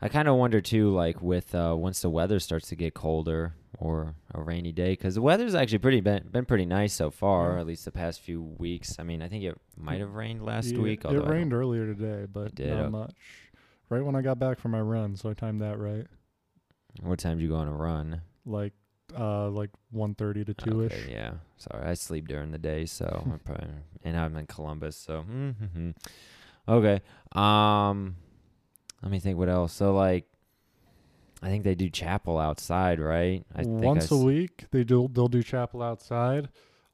I 0.02 0.10
kind 0.10 0.28
of 0.28 0.36
wonder 0.36 0.60
too, 0.60 0.90
like 0.94 1.22
with 1.22 1.56
uh, 1.56 1.76
once 1.78 2.02
the 2.02 2.10
weather 2.10 2.40
starts 2.40 2.68
to 2.70 2.76
get 2.76 2.94
colder 2.94 3.54
or 3.78 4.16
a 4.34 4.42
rainy 4.42 4.74
day, 4.74 4.92
because 4.92 5.16
the 5.16 5.22
weather's 5.22 5.56
actually 5.56 5.78
pretty 5.78 6.02
been, 6.02 6.28
been 6.30 6.44
pretty 6.46 6.66
nice 6.66 6.94
so 6.94 7.10
far, 7.10 7.54
Yeah. 7.54 7.62
at 7.62 7.68
least 7.68 7.86
the 7.86 7.92
past 7.92 8.20
few 8.20 8.42
weeks. 8.42 8.98
I 9.00 9.04
mean, 9.04 9.22
I 9.22 9.30
think 9.30 9.46
it 9.46 9.58
might 9.78 10.02
have 10.02 10.14
rained 10.14 10.44
last 10.44 10.68
Yeah, 10.72 10.80
week. 10.82 11.06
It 11.06 11.26
rained 11.26 11.54
earlier 11.54 11.86
today, 11.86 12.28
but 12.32 12.54
did, 12.54 12.70
not 12.70 12.80
okay. 12.82 12.90
much. 12.90 13.16
Right 13.90 14.04
when 14.04 14.16
I 14.16 14.22
got 14.22 14.40
back 14.40 14.60
from 14.60 14.72
my 14.72 14.82
run, 14.82 15.16
so 15.16 15.30
I 15.30 15.34
timed 15.34 15.62
that 15.62 15.80
right. 15.80 16.06
What 17.02 17.20
time 17.20 17.38
do 17.38 17.44
you 17.44 17.50
go 17.50 17.56
on 17.56 17.68
a 17.70 17.74
run? 17.74 18.22
Like 18.46 18.74
uh 19.18 19.50
like 19.50 19.70
1:30 19.94 20.46
to 20.46 20.54
2ish. 20.54 20.86
Okay, 20.86 21.12
yeah. 21.12 21.34
Sorry, 21.58 21.86
I 21.86 21.94
sleep 21.94 22.28
during 22.28 22.52
the 22.52 22.58
day, 22.58 22.86
so 22.86 23.24
I'm 23.32 23.40
probably, 23.40 23.68
and 24.04 24.18
I'm 24.18 24.36
in 24.38 24.48
Columbus, 24.48 24.96
so 24.96 25.24
mm-hmm. 25.30 25.92
okay. 26.68 27.02
Um, 27.34 28.16
let 29.02 29.12
me 29.12 29.20
think. 29.20 29.38
What 29.38 29.50
else? 29.50 29.74
So 29.74 29.94
like, 29.94 30.26
I 31.42 31.48
think 31.48 31.64
they 31.64 31.76
do 31.76 31.90
chapel 31.90 32.38
outside, 32.38 33.00
right? 33.00 33.46
I 33.54 33.64
think 33.64 33.84
I 33.84 33.86
Once 33.86 34.12
a 34.12 34.16
s- 34.16 34.22
week, 34.22 34.66
they 34.72 34.84
do 34.84 35.10
they'll 35.12 35.28
do 35.28 35.44
chapel 35.44 35.82
outside. 35.82 36.50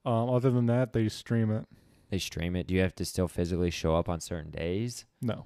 Um, 0.05 0.29
other 0.29 0.49
than 0.49 0.65
that, 0.67 0.93
they 0.93 1.07
stream 1.09 1.51
it. 1.51 1.65
They 2.09 2.17
stream 2.17 2.55
it. 2.55 2.65
Do 2.67 2.73
you 2.73 2.81
have 2.81 2.95
to 2.95 3.05
still 3.05 3.27
physically 3.27 3.69
show 3.69 3.95
up 3.95 4.09
on 4.09 4.19
certain 4.19 4.49
days? 4.51 5.05
No, 5.21 5.45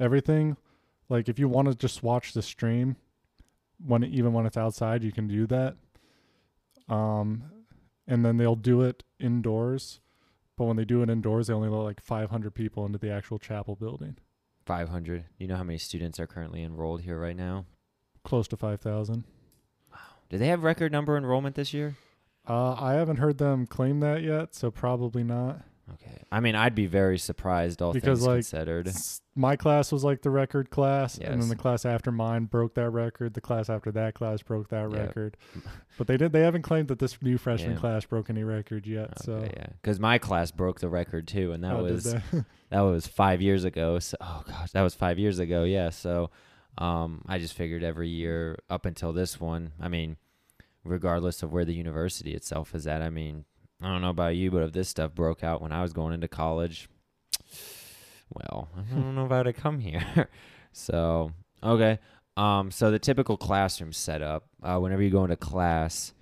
everything. 0.00 0.56
Like 1.08 1.28
if 1.28 1.38
you 1.38 1.48
want 1.48 1.68
to 1.68 1.74
just 1.74 2.02
watch 2.02 2.32
the 2.32 2.40
stream, 2.42 2.96
when 3.86 4.04
even 4.04 4.32
when 4.32 4.46
it's 4.46 4.56
outside, 4.56 5.02
you 5.02 5.12
can 5.12 5.28
do 5.28 5.46
that. 5.46 5.76
Um, 6.88 7.44
and 8.06 8.24
then 8.24 8.36
they'll 8.36 8.56
do 8.56 8.82
it 8.82 9.04
indoors. 9.18 10.00
But 10.56 10.64
when 10.64 10.76
they 10.76 10.84
do 10.84 11.02
it 11.02 11.10
indoors, 11.10 11.46
they 11.46 11.54
only 11.54 11.68
let 11.68 11.78
like 11.78 12.00
500 12.00 12.54
people 12.54 12.84
into 12.84 12.98
the 12.98 13.10
actual 13.10 13.38
chapel 13.38 13.74
building. 13.74 14.16
500. 14.66 15.24
You 15.38 15.48
know 15.48 15.56
how 15.56 15.64
many 15.64 15.78
students 15.78 16.20
are 16.20 16.26
currently 16.26 16.62
enrolled 16.62 17.02
here 17.02 17.18
right 17.18 17.36
now? 17.36 17.66
Close 18.24 18.46
to 18.48 18.56
5,000. 18.56 19.24
Wow. 19.90 19.98
Do 20.28 20.38
they 20.38 20.48
have 20.48 20.62
record 20.62 20.92
number 20.92 21.16
enrollment 21.16 21.56
this 21.56 21.74
year? 21.74 21.96
Uh, 22.48 22.74
I 22.74 22.94
haven't 22.94 23.16
heard 23.16 23.38
them 23.38 23.66
claim 23.66 24.00
that 24.00 24.22
yet, 24.22 24.54
so 24.54 24.70
probably 24.70 25.24
not. 25.24 25.62
Okay. 25.94 26.22
I 26.30 26.40
mean, 26.40 26.54
I'd 26.54 26.74
be 26.74 26.86
very 26.86 27.18
surprised, 27.18 27.82
all 27.82 27.92
Because, 27.92 28.20
things 28.20 28.26
like, 28.26 28.36
considered. 28.36 28.88
S- 28.88 29.20
My 29.34 29.56
class 29.56 29.92
was 29.92 30.02
like 30.04 30.22
the 30.22 30.30
record 30.30 30.70
class, 30.70 31.16
and 31.18 31.28
Yes. 31.28 31.40
then 31.40 31.48
the 31.48 31.56
class 31.56 31.84
after 31.84 32.10
mine 32.12 32.44
broke 32.46 32.74
that 32.74 32.90
record. 32.90 33.34
The 33.34 33.40
class 33.40 33.68
after 33.70 33.90
that 33.92 34.14
class 34.14 34.42
broke 34.42 34.68
that 34.68 34.90
Yep. 34.90 34.92
record. 34.92 35.36
But 35.98 36.06
they 36.06 36.16
did. 36.16 36.32
They 36.32 36.40
haven't 36.42 36.62
claimed 36.62 36.88
that 36.88 36.98
this 36.98 37.20
new 37.22 37.38
freshman 37.38 37.72
Yeah. 37.72 37.78
class 37.78 38.04
broke 38.04 38.30
any 38.30 38.44
record 38.44 38.86
yet. 38.86 39.20
so 39.22 39.40
yeah, 39.42 39.66
because 39.80 39.98
my 40.00 40.18
class 40.18 40.50
broke 40.50 40.80
the 40.80 40.88
record 40.88 41.26
too, 41.28 41.52
and 41.52 41.62
that 41.64 41.74
Oh, 41.74 41.82
did 41.86 41.92
was 41.92 42.04
they? 42.04 42.20
that 42.70 42.80
was 42.80 43.06
five 43.06 43.40
years 43.42 43.64
ago. 43.64 43.98
So, 43.98 44.16
oh 44.20 44.42
gosh, 44.46 44.70
that 44.72 44.82
was 44.82 44.94
five 44.94 45.18
years 45.18 45.38
ago. 45.38 45.64
Yeah. 45.64 45.90
So, 45.90 46.30
um, 46.78 47.22
I 47.26 47.38
just 47.38 47.54
figured 47.54 47.82
every 47.82 48.08
year 48.08 48.58
up 48.70 48.86
until 48.86 49.12
this 49.12 49.38
one. 49.40 49.72
I 49.80 49.88
mean, 49.88 50.16
regardless 50.84 51.42
of 51.42 51.52
where 51.52 51.64
the 51.64 51.74
university 51.74 52.34
itself 52.34 52.74
is 52.74 52.86
at. 52.86 53.02
I 53.02 53.10
mean, 53.10 53.44
I 53.82 53.88
don't 53.88 54.00
know 54.00 54.10
about 54.10 54.36
you, 54.36 54.50
but 54.50 54.62
if 54.62 54.72
this 54.72 54.88
stuff 54.88 55.14
broke 55.14 55.42
out 55.42 55.60
when 55.60 55.72
I 55.72 55.82
was 55.82 55.92
going 55.92 56.14
into 56.14 56.28
college, 56.28 56.88
well, 58.30 58.68
I 58.76 58.94
don't 58.94 59.14
know 59.14 59.26
if 59.26 59.32
I'd 59.32 59.46
have 59.46 59.56
come 59.56 59.80
here. 59.80 60.28
so, 60.72 61.32
okay. 61.62 61.98
Um, 62.36 62.70
so 62.70 62.90
the 62.90 62.98
typical 62.98 63.36
classroom 63.36 63.92
setup, 63.92 64.44
uh, 64.62 64.78
whenever 64.78 65.02
you 65.02 65.10
go 65.10 65.24
into 65.24 65.36
class, 65.36 66.14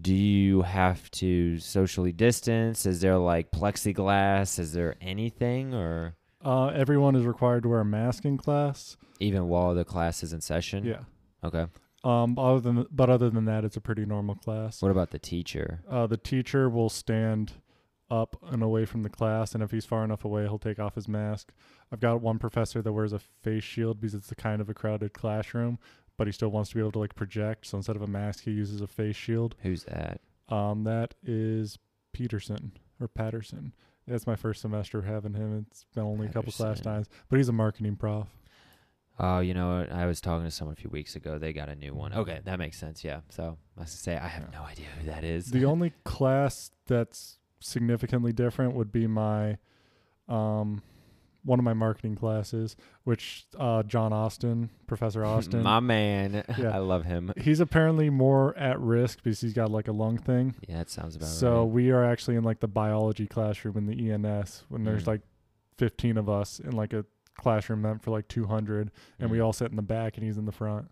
do 0.00 0.14
you 0.14 0.62
have 0.62 1.10
to 1.12 1.58
socially 1.58 2.12
distance? 2.12 2.84
Is 2.84 3.00
there 3.00 3.16
like 3.16 3.50
plexiglass? 3.50 4.58
Is 4.58 4.72
there 4.72 4.96
anything 5.00 5.74
or 5.74 6.16
uh, 6.44 6.68
everyone 6.68 7.16
is 7.16 7.24
required 7.24 7.64
to 7.64 7.68
wear 7.68 7.80
a 7.80 7.84
mask 7.84 8.24
in 8.24 8.38
class. 8.38 8.96
even 9.18 9.48
while 9.48 9.74
the 9.74 9.84
class 9.84 10.22
is 10.22 10.32
in 10.32 10.40
session? 10.40 10.84
Yeah. 10.84 11.00
Okay. 11.42 11.66
Um. 12.04 12.38
Other 12.38 12.60
than 12.60 12.86
but 12.90 13.10
other 13.10 13.30
than 13.30 13.44
that, 13.46 13.64
it's 13.64 13.76
a 13.76 13.80
pretty 13.80 14.04
normal 14.04 14.34
class. 14.36 14.80
What 14.82 14.90
about 14.90 15.10
the 15.10 15.18
teacher? 15.18 15.80
Uh, 15.90 16.06
the 16.06 16.16
teacher 16.16 16.68
will 16.68 16.88
stand 16.88 17.52
up 18.10 18.36
and 18.50 18.62
away 18.62 18.84
from 18.84 19.02
the 19.02 19.10
class, 19.10 19.54
and 19.54 19.62
if 19.62 19.70
he's 19.70 19.84
far 19.84 20.04
enough 20.04 20.24
away, 20.24 20.42
he'll 20.42 20.58
take 20.58 20.78
off 20.78 20.94
his 20.94 21.08
mask. 21.08 21.52
I've 21.92 22.00
got 22.00 22.20
one 22.20 22.38
professor 22.38 22.80
that 22.82 22.92
wears 22.92 23.12
a 23.12 23.18
face 23.18 23.64
shield 23.64 24.00
because 24.00 24.14
it's 24.14 24.28
the 24.28 24.34
kind 24.34 24.60
of 24.60 24.68
a 24.70 24.74
crowded 24.74 25.12
classroom, 25.12 25.78
but 26.16 26.26
he 26.26 26.32
still 26.32 26.48
wants 26.48 26.70
to 26.70 26.76
be 26.76 26.80
able 26.80 26.92
to 26.92 26.98
like 27.00 27.14
project. 27.14 27.66
So 27.66 27.76
instead 27.76 27.96
of 27.96 28.02
a 28.02 28.06
mask, 28.06 28.44
he 28.44 28.50
uses 28.50 28.80
a 28.80 28.86
face 28.86 29.16
shield. 29.16 29.56
Who's 29.62 29.84
that? 29.84 30.20
Um, 30.48 30.84
that 30.84 31.14
is 31.22 31.78
Peterson 32.12 32.72
or 33.00 33.08
Patterson. 33.08 33.74
It's 34.06 34.26
my 34.26 34.36
first 34.36 34.62
semester 34.62 35.02
having 35.02 35.34
him. 35.34 35.66
It's 35.70 35.84
been 35.94 36.04
only 36.04 36.28
a 36.28 36.30
couple 36.30 36.52
class 36.52 36.80
times, 36.80 37.08
but 37.28 37.36
he's 37.36 37.50
a 37.50 37.52
marketing 37.52 37.96
prof. 37.96 38.26
Oh, 39.18 39.40
you 39.40 39.52
know? 39.54 39.86
I 39.90 40.06
was 40.06 40.20
talking 40.20 40.44
to 40.44 40.50
someone 40.50 40.74
a 40.74 40.76
few 40.80 40.90
weeks 40.90 41.16
ago. 41.16 41.38
They 41.38 41.52
got 41.52 41.68
a 41.68 41.74
new 41.74 41.94
one. 41.94 42.12
Okay, 42.12 42.40
that 42.44 42.58
makes 42.58 42.78
sense. 42.78 43.02
Yeah. 43.04 43.20
So 43.30 43.58
I 43.76 43.80
was 43.80 43.90
to 43.90 43.96
say 43.96 44.16
I 44.16 44.28
have 44.28 44.44
Yeah. 44.52 44.58
no 44.60 44.64
idea 44.64 44.86
who 45.00 45.06
that 45.06 45.24
is. 45.24 45.50
The 45.50 45.64
only 45.72 45.92
class 46.04 46.70
that's 46.86 47.38
significantly 47.60 48.32
different 48.32 48.74
would 48.74 48.92
be 48.92 49.06
my 49.08 49.58
um 50.28 50.82
one 51.44 51.58
of 51.58 51.64
my 51.64 51.72
marketing 51.72 52.14
classes, 52.14 52.76
which 53.04 53.46
uh 53.58 53.82
John 53.84 54.12
Austin, 54.12 54.70
Professor 54.86 55.24
Austin. 55.32 55.62
My 55.62 55.80
man. 55.80 56.44
Yeah. 56.58 56.74
I 56.74 56.78
love 56.78 57.04
him. 57.04 57.32
he's 57.40 57.60
apparently 57.60 58.10
more 58.10 58.56
at 58.58 58.78
risk 58.80 59.22
because 59.22 59.40
he's 59.40 59.54
got 59.54 59.70
like 59.70 59.88
a 59.88 59.92
lung 59.92 60.18
thing. 60.18 60.54
Yeah, 60.68 60.80
it 60.80 60.90
sounds 60.90 61.16
about 61.16 61.28
so 61.28 61.62
right. 61.62 61.70
we 61.72 61.90
are 61.90 62.04
actually 62.04 62.36
in 62.36 62.44
like 62.44 62.60
the 62.60 62.68
biology 62.68 63.26
classroom 63.26 63.76
in 63.78 63.86
the 63.86 64.10
ENS 64.12 64.64
when 64.68 64.84
there's 64.84 65.04
Mm. 65.04 65.08
like 65.08 65.20
15 65.78 66.18
of 66.18 66.28
us 66.28 66.58
in 66.60 66.72
like 66.72 66.92
a 66.92 67.04
classroom 67.38 67.82
meant 67.82 68.02
for 68.02 68.10
like 68.10 68.28
200 68.28 68.90
and 69.18 69.30
we 69.30 69.38
Mm. 69.38 69.44
all 69.46 69.52
sit 69.52 69.70
in 69.70 69.76
the 69.76 69.82
back 69.82 70.16
and 70.16 70.26
he's 70.26 70.36
in 70.38 70.44
the 70.44 70.52
front. 70.52 70.90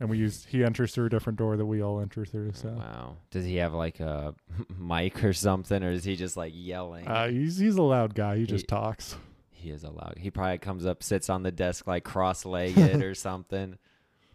And 0.00 0.10
we 0.10 0.18
use 0.18 0.44
he 0.46 0.64
enters 0.64 0.92
through 0.92 1.06
a 1.06 1.08
different 1.08 1.38
door 1.38 1.56
that 1.56 1.64
we 1.66 1.80
all 1.80 2.00
enter 2.00 2.24
through. 2.24 2.52
So 2.54 2.70
Wow. 2.70 3.16
Does 3.30 3.44
he 3.44 3.56
have 3.56 3.72
like 3.72 4.00
a 4.00 4.34
mic 4.78 5.22
or 5.24 5.32
something, 5.32 5.84
or 5.84 5.90
is 5.90 6.02
he 6.04 6.16
just 6.16 6.36
like 6.36 6.52
yelling? 6.54 7.06
uh, 7.06 7.28
he's 7.28 7.58
he's 7.58 7.76
a 7.76 7.82
loud 7.82 8.14
guy. 8.14 8.34
He 8.34 8.40
He- 8.40 8.46
just 8.46 8.66
talks. 8.66 9.16
he 9.50 9.70
is 9.70 9.84
a 9.84 9.90
loud 9.90 10.14
He 10.18 10.30
probably 10.30 10.58
comes 10.58 10.84
up, 10.84 11.02
sits 11.02 11.30
on 11.30 11.42
the 11.44 11.52
desk 11.52 11.86
like 11.86 12.02
cross-legged 12.04 13.02
or 13.02 13.14
something. 13.14 13.78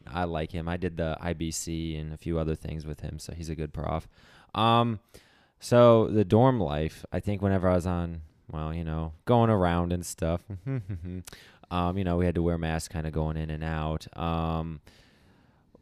I 0.07 0.23
like 0.23 0.51
him. 0.53 0.67
I 0.69 0.77
did 0.77 0.95
the 0.97 1.17
IBC 1.21 1.99
and 1.99 2.13
a 2.13 2.17
few 2.17 2.39
other 2.39 2.55
things 2.55 2.85
with 2.85 3.01
him, 3.01 3.19
so 3.19 3.33
he's 3.33 3.49
a 3.49 3.55
good 3.55 3.73
prof. 3.73 4.07
Um, 4.55 5.01
so 5.59 6.07
the 6.07 6.23
dorm 6.25 6.59
life. 6.59 7.05
I 7.12 7.19
think 7.19 7.41
whenever 7.41 7.67
I 7.69 7.75
was 7.75 7.85
on, 7.85 8.21
well, 8.51 8.73
you 8.73 8.83
know, 8.83 9.13
going 9.25 9.49
around 9.49 9.93
and 9.93 10.05
stuff. 10.05 10.41
um, 11.71 11.97
you 11.97 12.03
know, 12.03 12.17
we 12.17 12.25
had 12.25 12.35
to 12.35 12.41
wear 12.43 12.57
masks, 12.57 12.88
kind 12.88 13.05
of 13.07 13.13
going 13.13 13.38
in 13.38 13.49
and 13.49 13.63
out. 13.63 14.07
Um, 14.17 14.81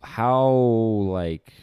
how 0.03 0.49
like 0.49 1.53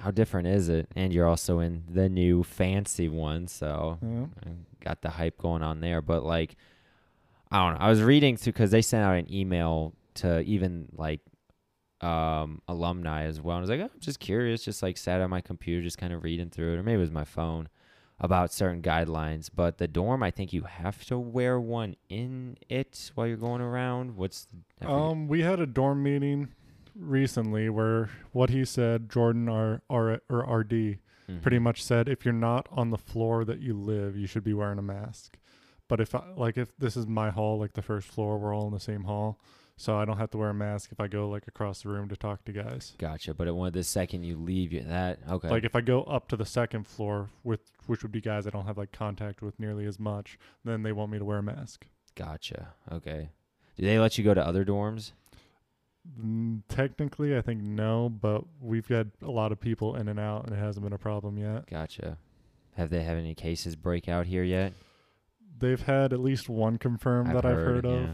how 0.00 0.10
different 0.10 0.48
is 0.48 0.68
it? 0.68 0.88
And 0.96 1.12
you're 1.12 1.26
also 1.28 1.60
in 1.60 1.84
the 1.88 2.08
new 2.08 2.42
fancy 2.42 3.08
one, 3.08 3.46
so 3.46 3.98
Yeah. 4.02 4.26
I 4.46 4.50
got 4.84 5.02
the 5.02 5.10
hype 5.10 5.38
going 5.38 5.62
on 5.62 5.80
there. 5.80 6.02
But 6.02 6.24
like, 6.24 6.56
I 7.50 7.64
don't 7.64 7.78
know. 7.78 7.86
I 7.86 7.88
was 7.90 8.02
reading 8.02 8.36
through 8.36 8.52
because 8.54 8.70
they 8.70 8.82
sent 8.82 9.04
out 9.04 9.16
an 9.16 9.32
email 9.32 9.94
to 10.14 10.40
even 10.40 10.88
like 10.96 11.20
um, 12.00 12.60
alumni 12.68 13.24
as 13.24 13.40
well. 13.40 13.56
And 13.56 13.62
I 13.62 13.62
was 13.62 13.70
like, 13.70 13.80
oh, 13.80 13.90
I'm 13.94 14.00
just 14.00 14.20
curious. 14.20 14.62
Just 14.64 14.82
like 14.82 14.96
sat 14.98 15.20
on 15.20 15.30
my 15.30 15.40
computer, 15.40 15.82
just 15.82 15.96
kind 15.98 16.12
of 16.12 16.22
reading 16.24 16.50
through 16.50 16.74
it, 16.74 16.76
or 16.78 16.82
maybe 16.82 16.96
it 16.96 17.00
was 17.00 17.10
my 17.10 17.24
phone 17.24 17.68
about 18.24 18.52
certain 18.52 18.80
guidelines. 18.82 19.50
But 19.54 19.76
the 19.78 19.86
dorm, 19.86 20.22
I 20.22 20.30
think 20.30 20.52
you 20.52 20.62
have 20.62 21.04
to 21.06 21.18
wear 21.18 21.60
one 21.60 21.94
in 22.08 22.56
it 22.68 23.10
while 23.14 23.26
you're 23.26 23.36
going 23.36 23.60
around. 23.60 24.16
What's 24.16 24.46
the. 24.80 24.88
Um, 24.88 25.28
we 25.28 25.42
had 25.42 25.60
a 25.60 25.66
dorm 25.66 26.02
meeting 26.02 26.48
recently 26.98 27.68
where 27.68 28.08
what 28.32 28.50
he 28.50 28.64
said, 28.64 29.10
Jordan 29.10 29.48
or 29.48 29.82
or, 29.88 30.20
or 30.28 30.40
RD, 30.60 30.98
Mhm. 31.28 31.40
pretty 31.42 31.58
much 31.58 31.82
said 31.82 32.08
if 32.08 32.24
you're 32.24 32.34
not 32.34 32.68
on 32.70 32.90
the 32.90 32.98
floor 32.98 33.44
that 33.44 33.60
you 33.60 33.74
live, 33.74 34.16
you 34.16 34.26
should 34.26 34.44
be 34.44 34.52
wearing 34.54 34.78
a 34.78 34.82
mask. 34.82 35.38
But 35.88 36.00
if 36.00 36.14
I, 36.14 36.22
like 36.36 36.56
if 36.58 36.76
this 36.78 36.96
is 36.96 37.06
my 37.06 37.30
hall, 37.30 37.58
like 37.58 37.72
the 37.74 37.82
first 37.82 38.08
floor, 38.08 38.38
we're 38.38 38.54
all 38.54 38.66
in 38.66 38.72
the 38.74 38.80
same 38.80 39.04
hall, 39.04 39.38
so 39.76 39.96
I 39.96 40.04
don't 40.04 40.18
have 40.18 40.30
to 40.30 40.38
wear 40.38 40.50
a 40.50 40.54
mask 40.54 40.90
if 40.92 41.00
I 41.00 41.08
go 41.08 41.28
like 41.28 41.46
across 41.48 41.82
the 41.82 41.88
room 41.88 42.08
to 42.08 42.16
talk 42.16 42.44
to 42.44 42.52
guys. 42.52 42.94
Gotcha. 42.98 43.34
But 43.34 43.48
it, 43.48 43.56
when 43.56 43.72
the 43.72 43.82
second 43.84 44.24
you 44.24 44.36
leave, 44.36 44.72
you 44.72 44.80
that 44.82 45.18
okay. 45.28 45.48
Like 45.50 45.64
if 45.64 45.74
I 45.74 45.80
go 45.80 46.02
up 46.04 46.28
to 46.28 46.36
the 46.36 46.44
second 46.46 46.86
floor 46.86 47.28
with 47.42 47.60
which 47.86 48.02
would 48.02 48.12
be 48.12 48.20
guys 48.20 48.46
I 48.46 48.50
don't 48.50 48.66
have 48.66 48.78
like 48.78 48.92
contact 48.92 49.42
with 49.42 49.58
nearly 49.58 49.86
as 49.86 49.98
much, 49.98 50.38
then 50.64 50.82
they 50.82 50.92
want 50.92 51.10
me 51.12 51.18
to 51.18 51.24
wear 51.24 51.38
a 51.38 51.42
mask. 51.42 51.86
gotcha. 52.14 52.68
Okay. 52.92 53.30
Do 53.76 53.84
they 53.84 53.98
let 53.98 54.16
you 54.16 54.24
go 54.24 54.34
to 54.34 54.46
other 54.46 54.64
dorms? 54.64 55.12
Mm, 56.20 56.62
Technically, 56.68 57.36
I 57.36 57.40
think 57.40 57.62
no, 57.62 58.08
but 58.08 58.44
we've 58.60 58.86
got 58.88 59.06
a 59.22 59.30
lot 59.30 59.52
of 59.52 59.60
people 59.60 59.96
in 59.96 60.06
and 60.08 60.20
out, 60.20 60.44
and 60.44 60.54
it 60.54 60.58
hasn't 60.58 60.84
been 60.84 60.92
a 60.92 60.98
problem 60.98 61.38
yet. 61.38 61.66
Gotcha. 61.66 62.18
Have 62.76 62.90
they 62.90 63.02
had 63.02 63.16
any 63.16 63.34
cases 63.34 63.74
break 63.74 64.08
out 64.08 64.26
here 64.26 64.42
yet? 64.44 64.74
They've 65.58 65.80
had 65.80 66.12
at 66.12 66.20
least 66.20 66.48
one 66.48 66.76
confirmed 66.78 67.28
I've 67.30 67.34
that 67.36 67.46
I've 67.46 67.56
heard, 67.56 67.84
heard 67.84 68.08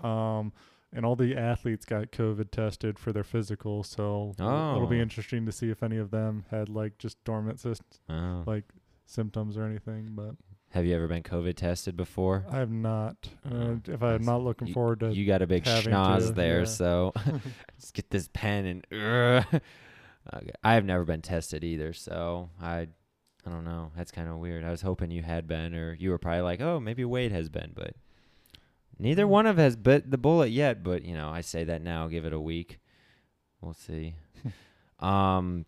of. 0.00 0.04
Um, 0.04 0.52
and 0.94 1.04
all 1.04 1.16
the 1.16 1.36
athletes 1.36 1.84
got 1.84 2.12
COVID 2.12 2.50
tested 2.50 2.98
for 2.98 3.12
their 3.12 3.24
physical, 3.24 3.82
so 3.82 4.32
it'll- 4.38 4.76
it'll 4.76 4.86
be 4.86 4.98
Oh. 5.00 5.02
interesting 5.02 5.44
to 5.46 5.52
see 5.52 5.68
if 5.70 5.82
any 5.82 5.96
of 5.98 6.10
them 6.10 6.44
had 6.50 6.68
like 6.68 6.96
just 6.98 7.22
dormant 7.24 7.58
sys- 7.58 7.80
Oh. 8.08 8.44
like 8.46 8.64
symptoms 9.04 9.56
or 9.58 9.64
anything. 9.64 10.10
But 10.14 10.36
Have 10.70 10.86
you 10.86 10.94
ever 10.96 11.06
been 11.06 11.22
COVID 11.22 11.54
tested 11.56 11.96
before? 11.96 12.44
I 12.50 12.56
have 12.58 12.70
not. 12.70 13.28
Oh, 13.48 13.56
Uh, 13.72 13.76
if 13.86 14.02
I'm 14.02 14.24
not 14.24 14.42
looking 14.42 14.72
forward 14.72 15.00
to, 15.00 15.12
You 15.14 15.26
got 15.26 15.42
a 15.42 15.46
big 15.46 15.64
schnoz 15.64 16.28
to, 16.28 16.32
there, 16.32 16.60
yeah. 16.60 16.64
so 16.64 17.12
just 17.78 17.94
get 17.94 18.10
this 18.10 18.28
pen 18.32 18.64
and. 18.66 18.86
okay. 18.92 20.50
I 20.62 20.74
have 20.74 20.84
never 20.84 21.04
been 21.04 21.22
tested 21.22 21.62
either, 21.64 21.92
so 21.92 22.50
I, 22.60 22.88
I 23.46 23.50
don't 23.50 23.64
know. 23.64 23.92
That's 23.96 24.10
kind 24.10 24.28
of 24.28 24.38
weird. 24.38 24.64
I 24.64 24.70
was 24.70 24.82
hoping 24.82 25.10
you 25.10 25.22
had 25.22 25.46
been, 25.46 25.74
or 25.74 25.92
you 25.94 26.10
were 26.10 26.18
probably 26.18 26.40
like, 26.42 26.60
oh, 26.60 26.80
maybe 26.80 27.04
Wade 27.04 27.32
has 27.32 27.48
been, 27.48 27.72
but 27.74 27.94
neither 28.98 29.26
one 29.26 29.46
of 29.46 29.56
has 29.56 29.76
bit 29.76 30.10
the 30.10 30.18
bullet 30.18 30.50
yet. 30.50 30.82
But 30.82 31.04
you 31.04 31.14
know, 31.14 31.30
I 31.30 31.40
say 31.40 31.64
that 31.64 31.82
now. 31.82 32.08
Give 32.08 32.24
it 32.24 32.32
a 32.32 32.40
week. 32.40 32.78
We'll 33.60 33.74
see. 33.74 34.14
um. 35.00 35.66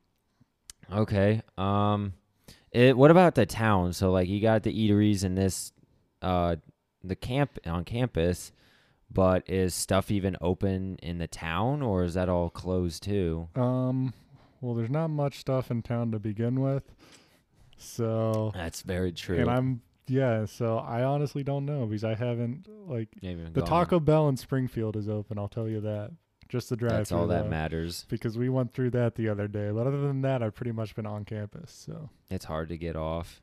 Okay. 0.93 1.43
Um. 1.57 2.15
It. 2.73 2.97
What 2.97 3.11
about 3.11 3.35
the 3.35 3.47
town? 3.47 3.93
So 3.93 4.11
like, 4.11 4.29
you 4.29 4.41
got 4.41 4.63
the 4.63 4.73
eateries 4.91 5.25
in 5.25 5.35
this, 5.35 5.73
uh, 6.23 6.57
the 7.03 7.17
camp 7.17 7.59
on 7.67 7.85
campus. 7.85 8.53
But 9.09 9.49
is 9.49 9.73
stuff 9.73 10.11
even 10.11 10.37
open 10.41 10.97
in 11.01 11.19
the 11.19 11.29
town, 11.29 11.81
or 11.81 12.03
is 12.03 12.15
that 12.15 12.29
all 12.29 12.51
closed 12.51 13.05
too? 13.05 13.49
um, 13.55 14.13
well, 14.61 14.75
there's 14.75 14.91
not 14.91 15.09
much 15.09 15.39
stuff 15.39 15.71
in 15.71 15.83
town 15.83 16.11
to 16.11 16.19
begin 16.19 16.61
with, 16.61 16.83
so 17.79 18.51
That's 18.55 18.83
very 18.83 19.13
true. 19.13 19.39
and 19.39 19.49
I'm 19.51 19.83
yeah, 20.09 20.45
so 20.47 20.79
I 20.79 21.03
honestly 21.05 21.43
don't 21.43 21.67
know 21.67 21.87
because 21.87 22.05
I 22.05 22.15
haven't 22.15 22.67
like 22.89 23.09
You 23.21 23.31
haven't 23.31 23.55
the 23.55 23.61
gone. 23.61 23.69
Taco 23.69 24.01
Bell 24.01 24.29
in 24.29 24.37
Springfield 24.37 24.97
is 24.97 25.09
open. 25.09 25.39
I'll 25.39 25.49
tell 25.49 25.69
you 25.69 25.81
that. 25.81 26.11
Just 26.49 26.69
the 26.69 26.77
drive. 26.77 26.93
That's 26.93 27.11
all 27.13 27.27
that 27.27 27.49
matters. 27.51 28.07
because 28.09 28.39
we 28.39 28.49
went 28.49 28.73
through 28.73 28.91
that 28.91 29.17
the 29.17 29.29
other 29.29 29.49
day. 29.49 29.71
But 29.73 29.89
other 29.89 30.01
than 30.01 30.23
that, 30.23 30.43
I've 30.45 30.55
pretty 30.55 30.71
much 30.71 30.95
been 30.95 31.07
on 31.07 31.25
campus. 31.25 31.73
So 31.73 32.09
It's 32.31 32.45
hard 32.45 32.69
to 32.69 32.79
get 32.79 32.95
off. 32.95 33.43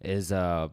Is 0.00 0.30
uh, 0.30 0.68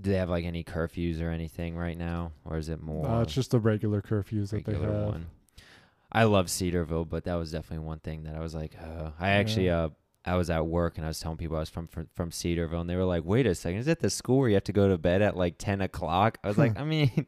do 0.00 0.10
they 0.10 0.16
have 0.16 0.30
like 0.30 0.44
any 0.44 0.64
curfews 0.64 1.20
or 1.20 1.28
anything 1.30 1.76
right 1.76 1.98
now, 1.98 2.32
or 2.44 2.56
is 2.56 2.68
it 2.68 2.80
more? 2.80 3.06
Uh, 3.06 3.22
it's 3.22 3.34
just 3.34 3.50
the 3.50 3.58
regular 3.58 4.00
curfews 4.00 4.50
that 4.50 4.64
they 4.64 4.72
regular 4.72 4.94
have. 4.98 5.08
one. 5.08 5.26
I 6.10 6.24
love 6.24 6.48
Cedarville, 6.48 7.04
but 7.04 7.24
that 7.24 7.34
was 7.34 7.52
definitely 7.52 7.84
one 7.84 7.98
thing 7.98 8.22
that 8.22 8.34
I 8.34 8.40
was 8.40 8.54
like, 8.54 8.72
uh, 8.80 9.10
I 9.20 9.30
actually, 9.32 9.68
uh, 9.68 9.90
I 10.24 10.36
was 10.36 10.50
at 10.50 10.66
work 10.66 10.96
and 10.98 11.04
I 11.04 11.08
was 11.08 11.20
telling 11.20 11.38
people 11.38 11.56
I 11.56 11.60
was 11.60 11.70
from, 11.70 11.86
from 11.86 12.08
from 12.14 12.30
Cedarville, 12.30 12.80
and 12.80 12.90
they 12.90 12.96
were 12.96 13.04
like, 13.04 13.24
"Wait 13.24 13.46
a 13.46 13.54
second, 13.54 13.78
is 13.80 13.88
it 13.88 14.00
the 14.00 14.10
school 14.10 14.38
where 14.38 14.48
you 14.48 14.54
have 14.56 14.64
to 14.64 14.72
go 14.72 14.88
to 14.88 14.98
bed 14.98 15.22
at 15.22 15.36
like 15.36 15.56
ten 15.58 15.80
o'clock?" 15.80 16.38
I 16.44 16.48
was 16.48 16.58
like, 16.58 16.78
I 16.80 16.84
mean, 16.84 17.26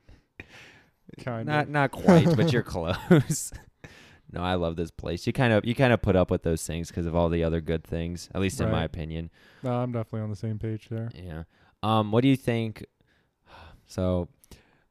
Kind 1.22 1.46
not 1.46 1.64
of. 1.64 1.70
not 1.70 1.90
quite, 1.90 2.36
but 2.36 2.52
you're 2.52 2.62
close. 2.62 3.52
no, 4.32 4.42
I 4.42 4.54
love 4.54 4.76
this 4.76 4.90
place. 4.90 5.26
You 5.26 5.32
kind 5.32 5.52
of 5.52 5.64
you 5.64 5.74
kind 5.74 5.92
of 5.92 6.02
put 6.02 6.16
up 6.16 6.30
with 6.30 6.42
those 6.42 6.64
things 6.66 6.88
because 6.88 7.06
of 7.06 7.14
all 7.16 7.28
the 7.28 7.42
other 7.44 7.60
good 7.60 7.84
things, 7.84 8.28
at 8.34 8.40
least 8.40 8.60
in 8.60 8.70
my 8.70 8.84
opinion. 8.84 9.30
No, 9.62 9.72
I'm 9.72 9.92
definitely 9.92 10.20
on 10.22 10.30
the 10.30 10.36
same 10.36 10.58
page 10.58 10.88
there. 10.88 11.10
Yeah. 11.14 11.44
Um, 11.82 12.12
what 12.12 12.22
do 12.22 12.28
you 12.28 12.36
think? 12.36 12.84
So, 13.86 14.28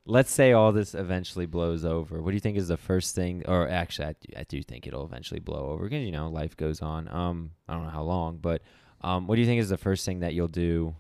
let's 0.10 0.32
say 0.32 0.54
all 0.54 0.72
this 0.72 0.96
eventually 0.96 1.46
blows 1.46 1.86
over. 1.86 2.22
What 2.22 2.32
do 2.32 2.36
you 2.36 2.42
think 2.42 2.58
is 2.58 2.68
the 2.68 2.78
first 2.78 3.16
thing? 3.16 3.44
Or 3.48 3.68
actually, 3.70 4.08
I 4.08 4.16
do, 4.20 4.34
I 4.38 4.44
do 4.44 4.64
think 4.64 4.88
it'll 4.88 5.06
eventually 5.06 5.40
blow 5.40 5.70
over 5.70 5.84
because 5.84 6.04
you 6.04 6.12
know 6.12 6.28
life 6.30 6.58
goes 6.58 6.82
on. 6.82 7.08
Um, 7.08 7.52
I 7.68 7.74
don't 7.74 7.84
know 7.84 7.90
how 7.92 8.04
long, 8.04 8.38
but 8.38 8.62
um, 9.02 9.28
what 9.28 9.36
do 9.36 9.42
you 9.42 9.48
think 9.48 9.62
is 9.62 9.70
the 9.70 9.78
first 9.78 10.06
thing 10.06 10.20
that 10.20 10.34
you'll 10.34 10.48
do 10.48 10.96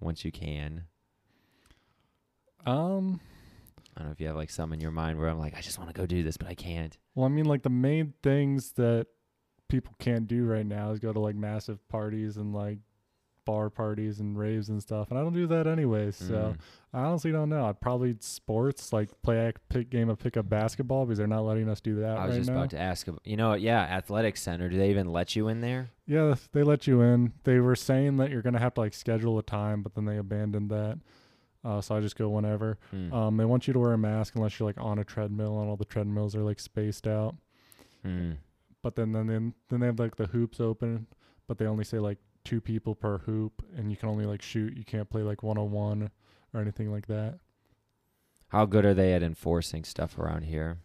once 0.00 0.24
you 0.24 0.30
can? 0.30 0.84
Um, 2.66 3.20
I 3.96 4.00
don't 4.00 4.08
know 4.08 4.12
if 4.12 4.20
you 4.20 4.26
have 4.26 4.36
like 4.36 4.50
some 4.50 4.72
in 4.72 4.80
your 4.80 4.90
mind 4.90 5.18
where 5.18 5.28
I'm 5.28 5.38
like, 5.38 5.56
I 5.56 5.62
just 5.62 5.78
want 5.78 5.90
to 5.90 5.98
go 5.98 6.06
do 6.06 6.22
this, 6.22 6.36
but 6.36 6.48
I 6.48 6.54
can't. 6.54 6.96
well, 7.14 7.26
I 7.26 7.30
mean, 7.30 7.46
like 7.46 7.62
the 7.62 7.70
main 7.70 8.12
things 8.22 8.72
that 8.72 9.06
people 9.68 9.94
can't 9.98 10.26
do 10.26 10.44
right 10.44 10.66
now 10.66 10.90
is 10.90 10.98
go 10.98 11.12
to 11.12 11.20
like 11.20 11.36
massive 11.36 11.86
parties 11.88 12.36
and 12.36 12.52
like 12.52 12.78
bar 13.44 13.70
parties 13.70 14.20
and 14.20 14.38
raves 14.38 14.68
and 14.68 14.80
stuff, 14.82 15.10
and 15.10 15.18
I 15.18 15.22
don't 15.22 15.32
do 15.32 15.46
that 15.48 15.66
anyway. 15.66 16.10
So 16.10 16.24
Mm. 16.34 16.56
I 16.92 17.00
honestly 17.04 17.30
don't 17.32 17.48
know. 17.48 17.66
I'd 17.66 17.80
probably 17.80 18.16
sports 18.20 18.92
like 18.92 19.10
play 19.22 19.48
a 19.48 19.52
pick 19.68 19.90
game 19.90 20.08
of 20.08 20.18
pickup 20.18 20.48
basketball 20.48 21.04
because 21.06 21.18
they're 21.18 21.26
not 21.26 21.42
letting 21.44 21.68
us 21.68 21.80
do 21.80 21.96
that 22.00 22.16
I 22.16 22.26
was 22.26 22.32
right 22.32 22.38
just 22.38 22.50
now. 22.50 22.56
about 22.56 22.70
to 22.70 22.78
ask. 22.78 23.06
You 23.24 23.36
know, 23.36 23.54
yeah, 23.54 23.80
athletic 23.82 24.36
center. 24.36 24.68
Do 24.68 24.76
they 24.76 24.90
even 24.90 25.08
let 25.12 25.34
you 25.36 25.48
in 25.48 25.60
there? 25.60 25.90
Yeah, 26.06 26.34
they 26.52 26.62
let 26.62 26.86
you 26.86 27.00
in. 27.00 27.32
They 27.44 27.58
were 27.60 27.76
saying 27.76 28.16
that 28.18 28.30
you're 28.30 28.42
gonna 28.42 28.58
have 28.58 28.74
to 28.74 28.80
like 28.80 28.94
schedule 28.94 29.38
a 29.38 29.42
time, 29.42 29.82
but 29.82 29.94
then 29.94 30.04
they 30.04 30.16
abandoned 30.16 30.70
that. 30.70 30.98
Uh, 31.62 31.80
so 31.80 31.94
I 31.94 32.00
just 32.00 32.16
go 32.16 32.28
whenever. 32.30 32.78
Hmm. 32.90 33.12
Um, 33.12 33.36
they 33.36 33.44
want 33.44 33.66
you 33.66 33.72
to 33.74 33.78
wear 33.78 33.92
a 33.92 33.98
mask 33.98 34.34
unless 34.34 34.58
you're 34.58 34.68
like 34.68 34.80
on 34.80 34.98
a 34.98 35.04
treadmill, 35.04 35.60
and 35.60 35.68
all 35.68 35.76
the 35.76 35.84
treadmills 35.84 36.34
are 36.34 36.42
like 36.42 36.58
spaced 36.58 37.06
out. 37.06 37.36
Hmm. 38.02 38.32
But 38.82 38.96
then 38.96 39.12
then, 39.12 39.54
then 39.68 39.80
they 39.80 39.86
have 39.86 39.98
like 39.98 40.16
the 40.16 40.26
hoops 40.26 40.58
open, 40.58 41.06
but 41.46 41.58
they 41.58 41.66
only 41.66 41.84
say 41.84 41.98
like 41.98 42.18
two 42.44 42.60
people 42.60 42.94
per 42.94 43.18
hoop, 43.18 43.62
and 43.76 43.90
you 43.90 43.96
can 43.96 44.08
only 44.08 44.26
like 44.26 44.42
shoot. 44.42 44.76
You 44.76 44.84
can't 44.84 45.08
play 45.08 45.22
like 45.22 45.42
one 45.42 45.58
on 45.58 45.70
one 45.70 46.10
or 46.54 46.60
anything 46.60 46.90
like 46.90 47.06
that. 47.06 47.38
How 48.48 48.66
good 48.66 48.84
are 48.84 48.94
they 48.94 49.12
at 49.12 49.22
enforcing 49.22 49.84
stuff 49.84 50.18
around 50.18 50.42
here? 50.42 50.78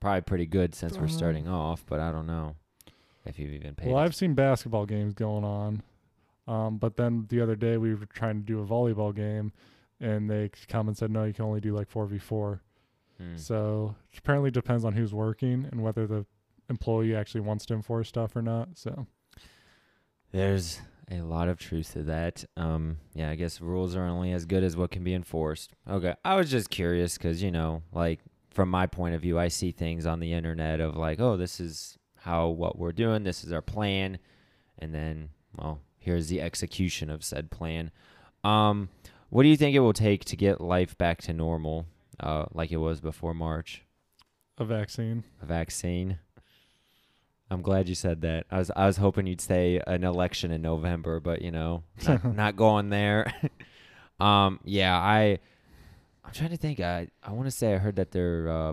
Probably 0.00 0.20
pretty 0.20 0.46
good 0.46 0.74
since 0.74 0.98
we're 0.98 1.04
Uh, 1.04 1.08
starting 1.08 1.48
off, 1.48 1.84
but 1.86 2.00
I 2.00 2.12
don't 2.12 2.26
know 2.26 2.56
if 3.24 3.38
you've 3.38 3.52
even 3.52 3.74
paid. 3.74 3.88
Well, 3.88 3.96
I've 3.98 4.14
seen 4.14 4.34
basketball 4.34 4.84
games 4.84 5.14
going 5.14 5.44
on, 5.44 5.82
um, 6.46 6.76
but 6.76 6.96
then 6.96 7.26
the 7.28 7.40
other 7.40 7.56
day 7.56 7.78
we 7.78 7.94
were 7.94 8.06
trying 8.06 8.40
to 8.40 8.44
do 8.44 8.60
a 8.60 8.66
volleyball 8.66 9.14
game, 9.14 9.52
and 9.98 10.28
they 10.30 10.50
come 10.68 10.88
and 10.88 10.96
said 10.96 11.10
no, 11.10 11.24
you 11.24 11.32
can 11.32 11.46
only 11.46 11.60
do 11.60 11.74
like 11.74 11.88
four 11.88 12.06
v 12.06 12.18
four. 12.18 12.60
Hmm. 13.16 13.36
So 13.36 13.96
it 14.12 14.18
apparently 14.18 14.50
depends 14.50 14.84
on 14.84 14.92
who's 14.92 15.14
working 15.14 15.66
and 15.72 15.82
whether 15.82 16.06
the 16.06 16.26
employee 16.68 17.16
actually 17.16 17.40
wants 17.40 17.64
to 17.66 17.74
enforce 17.74 18.08
stuff 18.08 18.36
or 18.36 18.42
not. 18.42 18.76
So 18.76 19.06
There's 20.36 20.82
a 21.10 21.22
lot 21.22 21.48
of 21.48 21.58
truth 21.58 21.94
to 21.94 22.02
that. 22.02 22.44
Um, 22.58 22.98
yeah, 23.14 23.30
I 23.30 23.36
guess 23.36 23.62
rules 23.62 23.96
are 23.96 24.04
only 24.04 24.32
as 24.32 24.44
good 24.44 24.62
as 24.62 24.76
what 24.76 24.90
can 24.90 25.02
be 25.02 25.14
enforced. 25.14 25.72
Okay, 25.88 26.14
I 26.26 26.34
was 26.34 26.50
just 26.50 26.68
curious 26.68 27.16
because 27.16 27.42
you 27.42 27.50
know, 27.50 27.82
like 27.90 28.20
from 28.50 28.68
my 28.68 28.86
point 28.86 29.14
of 29.14 29.22
view, 29.22 29.38
I 29.38 29.48
see 29.48 29.70
things 29.70 30.04
on 30.04 30.20
the 30.20 30.34
internet 30.34 30.78
of 30.78 30.94
like, 30.94 31.20
oh, 31.20 31.38
this 31.38 31.58
is 31.58 31.96
how 32.18 32.48
what 32.48 32.78
we're 32.78 32.92
doing, 32.92 33.24
this 33.24 33.44
is 33.44 33.50
our 33.52 33.62
plan, 33.62 34.18
and 34.78 34.94
then, 34.94 35.30
well, 35.56 35.80
here's 35.96 36.28
the 36.28 36.42
execution 36.42 37.08
of 37.08 37.24
said 37.24 37.50
plan. 37.50 37.90
Um, 38.44 38.90
what 39.30 39.42
do 39.42 39.48
you 39.48 39.56
think 39.56 39.74
it 39.74 39.80
will 39.80 39.94
take 39.94 40.26
to 40.26 40.36
get 40.36 40.60
life 40.60 40.98
back 40.98 41.22
to 41.22 41.32
normal, 41.32 41.86
uh, 42.20 42.44
like 42.52 42.70
it 42.72 42.76
was 42.76 43.00
before 43.00 43.32
March? 43.32 43.84
a 44.58 44.64
vaccine. 44.64 45.24
A 45.40 45.46
vaccine. 45.46 46.18
I'm 47.50 47.62
glad 47.62 47.88
you 47.88 47.94
said 47.94 48.22
that. 48.22 48.46
I 48.50 48.58
was 48.58 48.70
I 48.74 48.86
was 48.86 48.96
hoping 48.96 49.26
you'd 49.26 49.40
say 49.40 49.80
an 49.86 50.02
election 50.04 50.50
in 50.50 50.62
November, 50.62 51.20
but 51.20 51.42
you 51.42 51.50
know, 51.50 51.84
not, 52.06 52.24
not 52.24 52.56
going 52.56 52.90
there. 52.90 53.32
um, 54.20 54.58
yeah, 54.64 54.96
I 54.96 55.38
I'm 56.24 56.32
trying 56.32 56.50
to 56.50 56.56
think. 56.56 56.80
I 56.80 57.08
I 57.22 57.32
want 57.32 57.46
to 57.46 57.52
say 57.52 57.74
I 57.74 57.78
heard 57.78 57.96
that 57.96 58.10
they're 58.10 58.48
uh, 58.48 58.72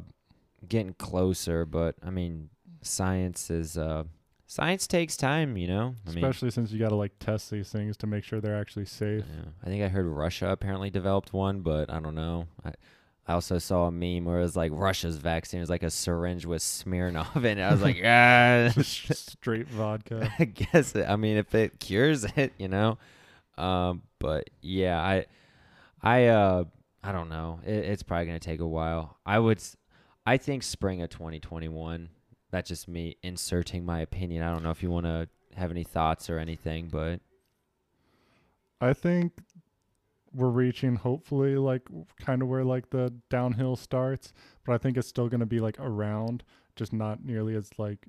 getting 0.68 0.94
closer, 0.94 1.66
but 1.66 1.96
I 2.04 2.10
mean, 2.10 2.50
science 2.82 3.52
is 3.52 3.78
uh, 3.78 4.06
science 4.48 4.88
takes 4.88 5.16
time. 5.16 5.56
You 5.56 5.68
know, 5.68 5.96
I 6.08 6.10
mean, 6.10 6.24
Especially 6.24 6.50
since 6.50 6.72
you 6.72 6.80
got 6.80 6.90
to 6.90 6.96
like 6.96 7.18
test 7.20 7.52
these 7.52 7.70
things 7.70 7.96
to 7.98 8.08
make 8.08 8.24
sure 8.24 8.42
they're 8.42 8.60
actually 8.60 8.86
safe. 8.86 9.24
yeah. 9.30 9.50
I 9.64 9.68
think 9.68 9.84
I 9.84 9.88
heard 9.88 10.08
Russia 10.08 10.50
apparently 10.50 10.90
developed 10.90 11.32
one, 11.32 11.62
but 11.62 11.92
I 11.92 12.00
don't 12.00 12.16
know. 12.16 12.48
I 12.66 12.74
I 13.28 13.34
also 13.34 13.58
saw 13.58 13.86
a 13.86 13.92
meme 13.92 14.26
where 14.26 14.40
it 14.40 14.44
was 14.44 14.58
like 14.58 14.72
Russia's 14.74 15.18
vaccine 15.18 15.62
was 15.62 15.70
like 15.70 15.84
a 15.84 15.90
syringe 15.90 16.46
with 16.46 16.62
Smirnoff 16.62 17.38
in 17.38 17.58
it. 17.58 17.62
I 17.62 17.72
was 17.72 17.82
like, 17.82 18.02
ah. 18.06 18.70
Just 18.76 19.32
straight 19.32 19.68
vodka. 19.68 20.30
I 20.40 20.46
guess 20.46 20.94
it, 20.96 21.08
I 21.08 21.16
mean 21.16 21.38
if 21.38 21.56
it 21.56 21.80
cures 21.80 22.26
it, 22.36 22.54
you 22.58 22.68
know. 22.68 22.98
Um, 23.58 24.02
but 24.20 24.50
yeah, 24.62 25.00
I, 25.00 25.26
I, 26.02 26.28
uh, 26.28 26.64
I 27.02 27.12
don't 27.12 27.30
know. 27.30 27.60
It, 27.66 27.86
it's 27.86 28.04
probably 28.04 28.26
gonna 28.26 28.40
take 28.40 28.60
a 28.60 28.68
while. 28.68 29.18
I 29.26 29.40
would, 29.40 29.62
I 30.26 30.38
think 30.38 30.64
spring 30.64 31.02
of 31.02 31.10
2021. 31.10 32.10
That's 32.52 32.70
just 32.70 32.88
me 32.88 33.18
inserting 33.24 33.86
my 33.86 34.02
opinion. 34.02 34.44
I 34.44 34.52
don't 34.52 34.64
know 34.64 34.72
if 34.72 34.84
you 34.84 34.90
want 34.90 35.06
to 35.06 35.28
have 35.56 35.72
any 35.72 35.84
thoughts 35.84 36.30
or 36.30 36.40
anything, 36.40 36.88
but 36.88 37.20
I 38.82 38.94
think 38.94 39.34
we're 40.34 40.50
reaching 40.50 40.96
hopefully 40.96 41.56
like 41.56 41.84
kind 42.20 42.42
of 42.42 42.48
where 42.48 42.64
like 42.64 42.90
the 42.90 43.14
downhill 43.30 43.76
starts, 43.76 44.34
but 44.66 44.74
I 44.74 44.78
think 44.78 44.98
it's 44.98 45.08
still 45.08 45.30
going 45.30 45.40
to 45.42 45.46
be 45.46 45.60
like 45.60 45.80
around, 45.80 46.44
just 46.76 46.92
not 46.94 47.24
nearly 47.24 47.56
as 47.56 47.70
like 47.78 48.08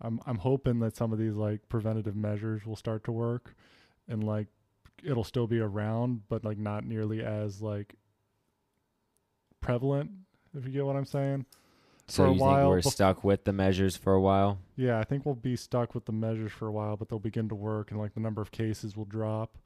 I'm 0.00 0.20
I'm 0.26 0.38
hoping 0.38 0.80
that 0.80 0.96
some 0.96 1.12
of 1.12 1.18
these 1.18 1.34
like 1.34 1.68
preventative 1.68 2.16
measures 2.16 2.66
will 2.66 2.76
start 2.76 3.04
to 3.04 3.12
work 3.12 3.54
and 4.08 4.24
like 4.24 4.48
it'll 5.04 5.24
still 5.24 5.46
be 5.46 5.60
around 5.60 6.22
but 6.28 6.44
like 6.44 6.58
not 6.58 6.84
nearly 6.84 7.22
as 7.22 7.60
like 7.62 7.94
prevalent 9.60 10.10
if 10.56 10.66
you 10.66 10.72
get 10.72 10.84
what 10.84 10.96
I'm 10.96 11.06
saying. 11.06 11.46
so 12.08 12.24
For 12.24 12.26
a 12.26 12.32
you 12.32 12.38
think 12.38 12.68
we're 12.68 12.80
bef- 12.80 12.90
stuck 12.90 13.24
with 13.24 13.44
the 13.44 13.52
measures 13.52 13.96
for 13.96 14.12
a 14.12 14.20
while? 14.20 14.58
Yeah, 14.76 14.98
I 14.98 15.04
think 15.04 15.24
we'll 15.24 15.34
be 15.34 15.56
stuck 15.56 15.94
with 15.94 16.04
the 16.04 16.12
measures 16.12 16.52
for 16.52 16.66
a 16.66 16.72
while, 16.72 16.96
but 16.96 17.08
they'll 17.08 17.18
begin 17.18 17.48
to 17.48 17.54
work 17.54 17.90
and 17.90 17.98
like 18.00 18.14
the 18.14 18.20
number 18.20 18.42
of 18.42 18.50
cases 18.50 18.96
will 18.96 19.04
drop. 19.04 19.56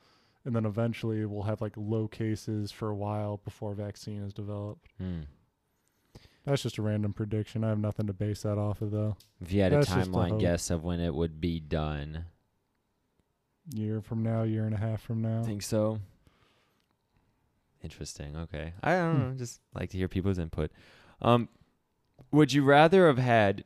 And 0.47 0.55
then 0.57 0.65
eventually 0.65 1.27
we'll 1.27 1.43
have 1.43 1.61
like 1.61 1.75
low 1.77 2.07
cases 2.09 2.71
for 2.71 2.89
a 2.89 2.95
while 2.95 3.39
before 3.45 3.75
vaccine 3.75 4.23
is 4.23 4.33
developed. 4.33 4.87
Hmm. 4.97 5.23
That's 6.45 6.63
just 6.63 6.79
a 6.79 6.83
random 6.83 7.13
prediction. 7.13 7.65
I 7.65 7.69
have 7.71 7.79
nothing 7.81 8.07
to 8.07 8.13
base 8.13 8.43
that 8.43 8.57
off 8.57 8.81
of 8.81 8.93
though. 8.93 9.17
If 9.41 9.53
you 9.53 9.61
had 9.63 9.73
a 9.73 9.79
That's 9.79 9.91
a 9.91 9.95
timeline 9.97 10.31
hope. 10.31 10.41
guess 10.41 10.71
of 10.71 10.85
when 10.85 11.01
it 11.01 11.15
would 11.15 11.41
be 11.41 11.61
done, 11.61 12.27
Year 13.75 14.01
from 14.01 14.23
now, 14.23 14.45
year 14.45 14.65
and 14.65 14.73
a 14.75 14.79
half 14.79 15.03
from 15.03 15.21
now. 15.23 15.43
think 15.43 15.61
so. 15.63 15.99
Interesting. 17.83 18.37
Okay. 18.37 18.73
I 18.83 18.93
don't 18.97 19.15
Hmm. 19.17 19.23
know. 19.31 19.35
Just 19.35 19.61
like 19.75 19.91
to 19.91 19.99
hear 19.99 20.09
people's 20.09 20.39
input. 20.39 20.71
Um, 21.21 21.49
would 22.31 22.53
you 22.53 22.63
rather 22.65 23.07
have 23.09 23.19
had 23.19 23.65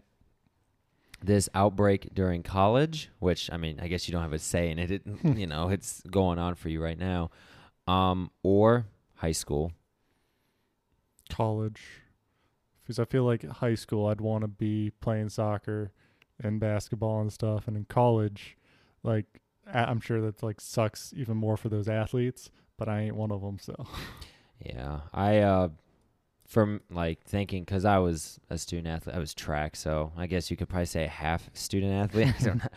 this 1.23 1.49
outbreak 1.55 2.15
during 2.15 2.43
college, 2.43 3.11
which 3.19 3.51
I 3.53 3.57
mean, 3.57 3.81
I 3.81 3.89
guess 3.89 4.09
you 4.09 4.13
don't 4.13 4.23
have 4.23 4.33
a 4.33 4.39
say 4.39 4.71
in 4.71 4.79
it. 4.79 4.91
it 4.91 5.03
you 5.25 5.47
know, 5.47 5.69
it's 5.69 6.03
going 6.11 6.39
on 6.39 6.55
for 6.55 6.69
you 6.69 6.83
right 6.83 6.99
now, 6.99 7.31
um, 7.87 8.31
or 8.43 8.87
high 9.17 9.33
school? 9.33 9.73
College. 11.29 11.83
Because 12.83 12.99
I 12.99 13.05
feel 13.05 13.25
like 13.25 13.45
at 13.45 13.51
high 13.51 13.77
school 13.77 14.07
I'd 14.07 14.21
want 14.21 14.43
to 14.43 14.49
be 14.49 14.91
playing 15.01 15.29
soccer 15.29 15.93
and 16.43 16.59
basketball 16.59 17.21
and 17.21 17.33
stuff. 17.33 17.69
And 17.69 17.77
in 17.77 17.85
college, 17.85 18.57
like 19.03 19.41
I'm 19.73 20.01
sure 20.01 20.21
that 20.23 20.43
like 20.43 20.61
sucks 20.61 21.13
even 21.17 21.37
more 21.37 21.57
for 21.57 21.69
those 21.69 21.89
athletes, 21.89 22.51
but 22.77 22.89
I 22.89 23.03
ain't 23.03 23.17
one 23.17 23.31
of 23.31 23.43
them. 23.43 23.59
So 23.61 23.87
Yeah, 24.65 25.01
I 25.13 25.39
uh, 25.39 25.69
from 26.51 26.81
like 26.91 27.23
thinking 27.23 27.63
because 27.63 27.85
I 27.85 27.99
was 27.99 28.41
a 28.51 28.59
student 28.59 28.89
athlete, 28.89 29.15
I 29.15 29.21
was 29.21 29.33
track, 29.35 29.77
so 29.77 30.13
I 30.17 30.27
guess 30.27 30.51
you 30.51 30.57
could 30.57 30.69
probably 30.69 30.87
say 30.87 31.07
half 31.07 31.49
student 31.55 31.93
athlete. 31.93 32.35
I 32.41 32.43
don't 32.45 32.59
know. 32.59 32.71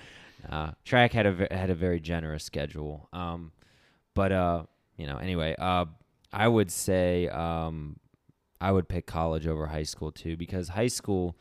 Uh, 0.50 0.72
track 0.84 1.14
had 1.14 1.26
a 1.26 1.48
had 1.52 1.70
a 1.70 1.76
very 1.76 2.00
generous 2.00 2.44
schedule. 2.44 3.08
Um, 3.14 3.52
but 4.14 4.32
uh, 4.32 4.64
you 4.98 5.08
know, 5.08 5.18
anyway, 5.18 5.56
uh, 5.58 5.86
I 6.32 6.48
would 6.48 6.70
say 6.70 7.30
um, 7.30 7.98
I 8.62 8.72
would 8.72 8.88
pick 8.88 9.08
college 9.08 9.48
over 9.48 9.66
high 9.66 9.84
school 9.84 10.12
too 10.12 10.38
because 10.38 10.70
high 10.70 10.88
school. 10.88 11.38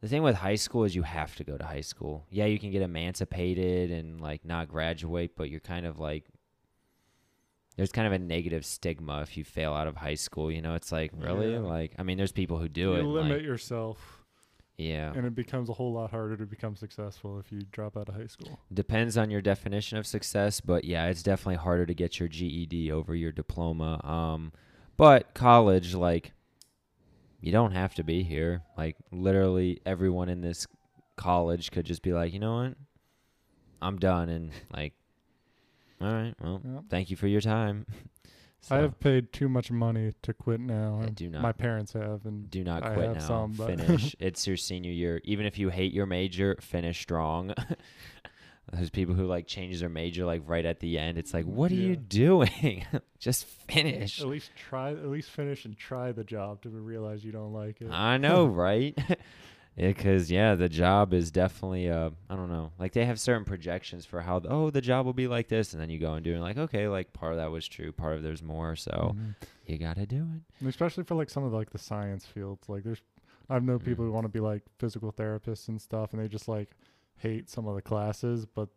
The 0.00 0.06
thing 0.06 0.22
with 0.22 0.36
high 0.36 0.54
school 0.54 0.84
is 0.84 0.94
you 0.94 1.02
have 1.02 1.34
to 1.36 1.44
go 1.44 1.58
to 1.58 1.64
high 1.64 1.80
school. 1.80 2.24
Yeah, 2.30 2.44
you 2.44 2.60
can 2.60 2.70
get 2.70 2.82
emancipated 2.82 3.90
and 3.90 4.20
like 4.20 4.44
not 4.44 4.68
graduate, 4.68 5.32
but 5.36 5.50
you're 5.50 5.58
kind 5.58 5.84
of 5.84 5.98
like 5.98 6.24
there's 7.78 7.92
kind 7.92 8.06
of 8.06 8.12
a 8.12 8.18
negative 8.18 8.66
stigma 8.66 9.22
if 9.22 9.36
you 9.38 9.44
fail 9.44 9.72
out 9.72 9.86
of 9.86 9.96
high 9.96 10.16
school. 10.16 10.50
You 10.52 10.60
know, 10.60 10.74
it's 10.74 10.92
like 10.92 11.12
really 11.16 11.52
Yeah. 11.52 11.60
like 11.60 11.92
I 11.98 12.02
mean, 12.02 12.18
there's 12.18 12.32
people 12.32 12.58
who 12.58 12.68
do 12.68 12.80
you 12.80 12.92
it. 12.94 12.98
and, 13.00 13.12
limit 13.14 13.38
like, 13.38 13.42
yourself, 13.42 14.24
yeah, 14.76 15.12
and 15.14 15.24
it 15.24 15.34
becomes 15.34 15.68
a 15.68 15.72
whole 15.72 15.92
lot 15.92 16.10
harder 16.10 16.36
to 16.36 16.44
become 16.44 16.76
successful 16.76 17.38
if 17.38 17.50
you 17.52 17.62
drop 17.72 17.96
out 17.96 18.08
of 18.08 18.14
high 18.16 18.26
school. 18.26 18.58
depends 18.74 19.16
on 19.16 19.30
your 19.30 19.40
definition 19.40 19.96
of 19.96 20.06
success, 20.06 20.60
but 20.60 20.84
yeah, 20.84 21.06
it's 21.06 21.22
definitely 21.22 21.56
harder 21.56 21.86
to 21.86 21.94
get 21.94 22.18
your 22.20 22.28
GED 22.28 22.90
over 22.92 23.14
your 23.14 23.32
diploma. 23.32 24.04
Um, 24.04 24.52
but 24.96 25.32
college, 25.34 25.94
like, 25.94 26.32
you 27.40 27.52
don't 27.52 27.72
have 27.72 27.94
to 27.94 28.02
be 28.04 28.24
here. 28.24 28.62
Like, 28.76 28.96
literally, 29.12 29.80
everyone 29.86 30.28
in 30.28 30.40
this 30.40 30.66
college 31.16 31.70
could 31.70 31.86
just 31.86 32.02
be 32.02 32.12
like, 32.12 32.32
you 32.32 32.40
know 32.40 32.56
what, 32.64 32.74
I'm 33.80 33.98
done, 33.98 34.28
and 34.28 34.50
like, 34.74 34.94
all 36.00 36.12
right, 36.12 36.34
well, 36.42 36.60
Yep. 36.64 36.84
thank 36.90 37.10
you 37.10 37.16
for 37.16 37.26
your 37.26 37.40
time. 37.40 37.86
I 38.70 38.78
have 38.78 38.98
paid 38.98 39.32
too 39.32 39.48
much 39.48 39.70
money 39.70 40.12
to 40.22 40.34
quit 40.34 40.58
now. 40.60 40.98
Yeah, 41.00 41.06
and 41.06 41.14
do 41.14 41.30
My 41.30 41.52
parents 41.52 41.92
have, 41.92 42.26
and 42.26 42.50
do 42.50 42.64
not 42.64 42.82
I 42.82 42.94
quit 42.94 43.12
now. 43.14 43.18
some, 43.20 43.52
finish. 43.54 44.16
it's 44.20 44.46
your 44.46 44.56
senior 44.56 44.90
year. 44.90 45.20
Even 45.24 45.46
if 45.46 45.58
you 45.58 45.68
hate 45.70 45.92
your 45.94 46.06
major, 46.06 46.56
finish 46.60 47.00
strong. 47.00 47.54
There's 48.72 48.90
people 48.90 49.14
who 49.14 49.26
like 49.26 49.46
change 49.46 49.80
their 49.80 49.88
major 49.88 50.26
like 50.26 50.42
right 50.44 50.66
at 50.66 50.80
the 50.80 50.98
end. 50.98 51.16
It's 51.16 51.32
like, 51.32 51.46
what 51.46 51.70
are 51.70 51.76
you 51.76 51.96
doing? 51.96 52.84
Just 53.18 53.46
finish. 53.46 54.20
at 54.20 54.26
least 54.26 54.50
try, 54.56 54.90
at 54.90 55.06
least 55.06 55.30
finish 55.30 55.64
and 55.64 55.74
try 55.78 56.12
the 56.12 56.24
job 56.24 56.60
to 56.62 56.68
realize 56.68 57.24
you 57.24 57.32
don't 57.32 57.52
like 57.54 57.80
it. 57.80 57.88
I 57.90 58.18
know, 58.18 58.44
right? 58.46 58.98
Because 59.78 60.30
yeah, 60.30 60.54
the 60.54 60.68
job 60.68 61.14
is 61.14 61.30
definitely 61.30 61.88
uh, 61.90 62.10
I 62.28 62.36
don't 62.36 62.50
know. 62.50 62.72
Like 62.78 62.92
they 62.92 63.04
have 63.04 63.20
certain 63.20 63.44
projections 63.44 64.04
for 64.04 64.20
how 64.20 64.42
oh 64.48 64.70
the 64.70 64.80
job 64.80 65.06
will 65.06 65.12
be 65.12 65.28
like 65.28 65.48
this, 65.48 65.72
and 65.72 65.80
then 65.80 65.88
you 65.90 65.98
go 65.98 66.14
and 66.14 66.24
do 66.24 66.34
it. 66.34 66.40
Like 66.40 66.58
okay, 66.58 66.88
like 66.88 67.12
part 67.12 67.32
of 67.32 67.38
that 67.38 67.50
was 67.50 67.66
true, 67.68 67.92
part 67.92 68.16
of 68.16 68.22
there's 68.22 68.42
more. 68.42 68.74
So 68.76 69.14
Mhm. 69.14 69.34
you 69.66 69.78
gotta 69.78 70.06
do 70.06 70.26
it. 70.36 70.66
Especially 70.68 71.04
for 71.04 71.14
like 71.14 71.30
some 71.30 71.44
of 71.44 71.52
the, 71.52 71.56
like 71.56 71.70
the 71.70 71.78
science 71.78 72.26
fields. 72.26 72.68
Like 72.68 72.82
there's, 72.82 73.02
I've 73.48 73.62
known 73.62 73.78
people 73.78 74.04
Mm. 74.04 74.08
who 74.08 74.12
want 74.12 74.24
to 74.24 74.28
be 74.28 74.40
like 74.40 74.62
physical 74.78 75.12
therapists 75.12 75.68
and 75.68 75.80
stuff, 75.80 76.12
and 76.12 76.20
they 76.22 76.28
just 76.28 76.48
like 76.48 76.70
hate 77.16 77.48
some 77.48 77.66
of 77.66 77.74
the 77.76 77.82
classes, 77.82 78.46
but 78.46 78.68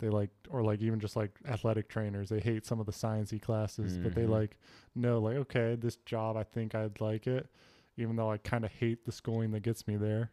they 0.00 0.08
like, 0.08 0.30
or 0.50 0.62
like 0.64 0.80
even 0.82 0.98
just 0.98 1.14
like 1.14 1.30
athletic 1.46 1.88
trainers, 1.88 2.28
they 2.28 2.40
hate 2.40 2.66
some 2.66 2.80
of 2.80 2.86
the 2.86 2.92
sciencey 2.92 3.40
classes, 3.40 3.96
but 3.98 4.14
they 4.14 4.22
Mhm. 4.24 4.30
like 4.30 4.58
know 4.96 5.20
like 5.20 5.36
okay, 5.36 5.76
this 5.76 5.96
job 6.04 6.36
I 6.36 6.42
think 6.42 6.74
I'd 6.74 7.00
like 7.00 7.26
it, 7.28 7.48
even 7.96 8.16
though 8.16 8.30
I 8.30 8.38
kind 8.38 8.64
of 8.64 8.70
hate 8.72 9.04
the 9.04 9.12
schooling 9.12 9.52
that 9.52 9.60
gets 9.62 9.86
me 9.86 9.96
there. 9.96 10.30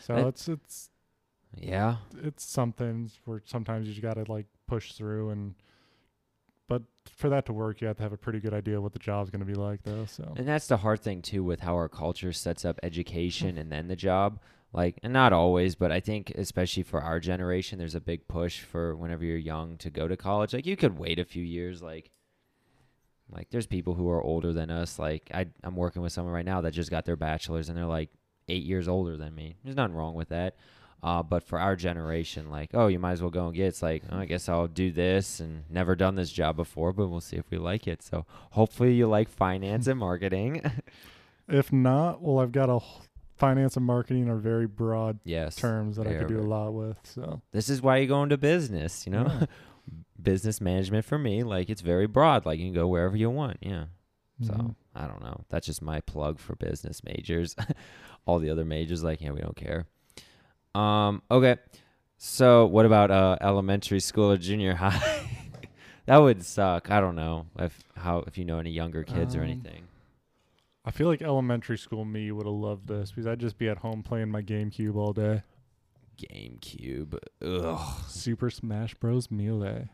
So 0.00 0.14
That- 0.14 0.26
it's 0.28 0.48
it's 0.48 0.90
Yeah, 1.56 1.96
it's 2.22 2.44
something 2.44 3.10
where 3.24 3.42
sometimes 3.44 3.86
you 3.86 3.92
just 3.92 4.02
gotta 4.02 4.24
like 4.30 4.46
push 4.66 4.92
through 4.92 5.30
and. 5.30 5.54
But 6.66 6.82
for 7.14 7.28
that 7.28 7.44
to 7.46 7.52
work, 7.52 7.82
you 7.82 7.88
have 7.88 7.98
to 7.98 8.02
have 8.02 8.14
a 8.14 8.16
pretty 8.16 8.40
good 8.40 8.54
idea 8.54 8.80
what 8.80 8.94
the 8.94 8.98
job's 8.98 9.28
going 9.28 9.40
to 9.40 9.46
be 9.46 9.54
like, 9.54 9.82
though. 9.82 10.06
So 10.06 10.32
And 10.34 10.48
that's 10.48 10.66
the 10.66 10.78
hard 10.78 11.00
thing 11.02 11.20
too 11.20 11.44
with 11.44 11.60
how 11.60 11.74
our 11.74 11.90
culture 11.90 12.32
sets 12.32 12.64
up 12.64 12.80
education 12.82 13.56
mm. 13.56 13.60
and 13.60 13.70
then 13.70 13.86
the 13.88 13.96
job. 13.96 14.40
Like, 14.72 14.98
and 15.02 15.12
not 15.12 15.34
always, 15.34 15.74
but 15.74 15.92
I 15.92 16.00
think 16.00 16.30
especially 16.30 16.82
for 16.82 17.02
our 17.02 17.20
generation, 17.20 17.78
there's 17.78 17.94
a 17.94 18.00
big 18.00 18.26
push 18.28 18.60
for 18.60 18.96
whenever 18.96 19.24
you're 19.24 19.36
young 19.36 19.76
to 19.76 19.90
go 19.90 20.08
to 20.08 20.16
college. 20.16 20.54
Like, 20.54 20.64
you 20.64 20.74
could 20.74 20.98
wait 20.98 21.18
a 21.18 21.24
few 21.26 21.44
years. 21.44 21.82
Like, 21.82 22.10
like 23.30 23.50
there's 23.50 23.66
people 23.66 23.94
who 23.94 24.08
are 24.10 24.22
older 24.22 24.52
than 24.52 24.70
us. 24.70 24.98
Like, 24.98 25.30
I 25.32 25.46
I'm 25.62 25.76
working 25.76 26.02
with 26.02 26.12
someone 26.12 26.34
right 26.34 26.44
now 26.44 26.60
that 26.62 26.72
just 26.72 26.90
got 26.90 27.04
their 27.04 27.16
bachelor's 27.16 27.68
and 27.68 27.76
they're 27.76 27.86
like 27.86 28.10
eight 28.48 28.64
years 28.64 28.88
older 28.88 29.16
than 29.16 29.34
me. 29.34 29.56
There's 29.64 29.76
nothing 29.76 29.94
wrong 29.94 30.14
with 30.14 30.28
that. 30.28 30.56
Uh, 31.02 31.22
but 31.22 31.42
for 31.42 31.58
our 31.58 31.76
generation, 31.76 32.48
like, 32.48 32.70
oh, 32.72 32.86
you 32.86 32.98
might 32.98 33.12
as 33.12 33.20
well 33.20 33.30
go 33.30 33.46
and 33.46 33.54
get. 33.54 33.66
It's 33.66 33.82
like, 33.82 34.04
oh, 34.10 34.16
I 34.16 34.24
guess 34.24 34.48
I'll 34.48 34.66
do 34.66 34.90
this 34.90 35.38
and 35.38 35.64
never 35.68 35.94
done 35.94 36.14
this 36.14 36.32
job 36.32 36.56
before, 36.56 36.94
but 36.94 37.08
we'll 37.08 37.20
see 37.20 37.36
if 37.36 37.50
we 37.50 37.58
like 37.58 37.86
it. 37.86 38.02
So 38.02 38.24
hopefully 38.52 38.94
you 38.94 39.06
like 39.06 39.28
finance 39.28 39.86
and 39.86 39.98
marketing. 39.98 40.62
If 41.46 41.70
not, 41.70 42.22
well, 42.22 42.38
I've 42.38 42.52
got 42.52 42.70
a 42.70 42.80
finance 43.36 43.76
and 43.76 43.84
marketing 43.84 44.30
are 44.30 44.36
very 44.36 44.66
broad 44.66 45.18
yes. 45.24 45.56
terms 45.56 45.96
that 45.96 46.06
I 46.06 46.14
could 46.14 46.28
do 46.28 46.40
a 46.40 46.42
lot 46.42 46.72
with. 46.72 46.96
So 47.02 47.42
This 47.52 47.68
is 47.68 47.82
why 47.82 47.98
you 47.98 48.06
go 48.06 48.22
into 48.22 48.38
business, 48.38 49.04
you 49.04 49.12
know? 49.12 49.26
Yeah. 49.26 49.46
business 50.24 50.60
management 50.60 51.04
for 51.04 51.18
me, 51.18 51.42
like 51.44 51.70
it's 51.70 51.82
very 51.82 52.06
broad. 52.06 52.44
Like 52.46 52.58
you 52.58 52.64
can 52.66 52.74
go 52.74 52.88
wherever 52.88 53.16
you 53.16 53.30
want. 53.30 53.58
Yeah. 53.60 53.84
So 54.42 54.52
mhm. 54.52 54.74
I 54.94 55.06
don't 55.06 55.22
know. 55.22 55.44
That's 55.48 55.66
just 55.66 55.82
my 55.82 56.00
plug 56.00 56.38
for 56.40 56.56
business 56.56 57.02
majors. 57.04 57.54
All 58.26 58.38
the 58.38 58.50
other 58.50 58.64
majors, 58.64 59.04
like, 59.04 59.20
yeah, 59.20 59.30
we 59.30 59.40
don't 59.40 59.56
care. 59.56 59.86
Um, 60.74 61.22
okay. 61.30 61.56
So 62.16 62.66
what 62.66 62.86
about 62.86 63.10
uh 63.10 63.36
elementary 63.40 64.00
school 64.00 64.30
or 64.32 64.36
junior 64.36 64.74
high? 64.84 65.28
that 66.06 66.16
would 66.18 66.44
suck. 66.44 66.90
I 66.90 67.00
don't 67.00 67.16
know 67.16 67.46
if 67.58 67.78
how 67.96 68.18
if 68.26 68.36
you 68.38 68.44
know 68.44 68.58
any 68.58 68.70
younger 68.70 69.04
kids 69.04 69.36
or 69.36 69.40
Um, 69.42 69.44
anything. 69.50 69.84
I 70.86 70.90
feel 70.90 71.06
like 71.06 71.22
elementary 71.22 71.78
school 71.78 72.04
me 72.04 72.30
would 72.30 72.44
have 72.46 72.54
loved 72.54 72.88
this 72.88 73.10
because 73.10 73.26
I'd 73.26 73.38
just 73.40 73.56
be 73.56 73.68
at 73.68 73.78
home 73.78 74.02
playing 74.02 74.30
my 74.30 74.42
GameCube 74.42 74.96
all 74.96 75.12
day. 75.14 75.42
GameCube. 76.18 77.18
Ugh. 77.42 78.04
Super 78.08 78.50
Smash 78.50 78.94
Bros. 78.94 79.30
Melee. 79.30 79.88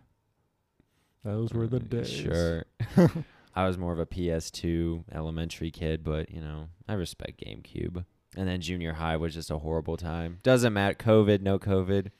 Those 1.25 1.53
were 1.53 1.67
the 1.67 1.81
days. 1.81 2.11
Sure. 2.11 2.65
I 3.55 3.67
was 3.67 3.77
more 3.77 3.93
of 3.93 3.99
a 3.99 4.07
PS2 4.07 5.05
elementary 5.13 5.71
kid, 5.71 6.05
but 6.05 6.31
you 6.31 6.41
know, 6.41 6.69
I 6.89 6.95
respect 6.95 7.43
GameCube. 7.45 8.05
And 8.37 8.49
then 8.49 8.61
junior 8.61 8.93
high 8.95 9.17
was 9.17 9.35
just 9.35 9.51
a 9.51 9.59
horrible 9.59 9.97
time. 9.97 10.39
Doesn't 10.43 10.73
matter. 10.73 10.95
COVID, 10.95 11.41
no 11.41 11.59
COVID. 11.59 12.11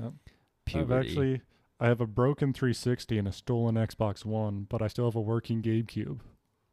Yep. 0.00 0.12
Puberty. 0.64 0.94
I've 0.94 1.06
actually, 1.06 1.40
I 1.78 1.88
have 1.88 2.00
a 2.00 2.06
broken 2.06 2.52
360 2.54 3.18
and 3.18 3.28
a 3.28 3.32
stolen 3.32 3.74
Xbox 3.74 4.24
One, 4.24 4.66
but 4.68 4.80
I 4.80 4.88
still 4.88 5.04
have 5.04 5.14
a 5.14 5.20
working 5.20 5.62
GameCube. 5.62 6.20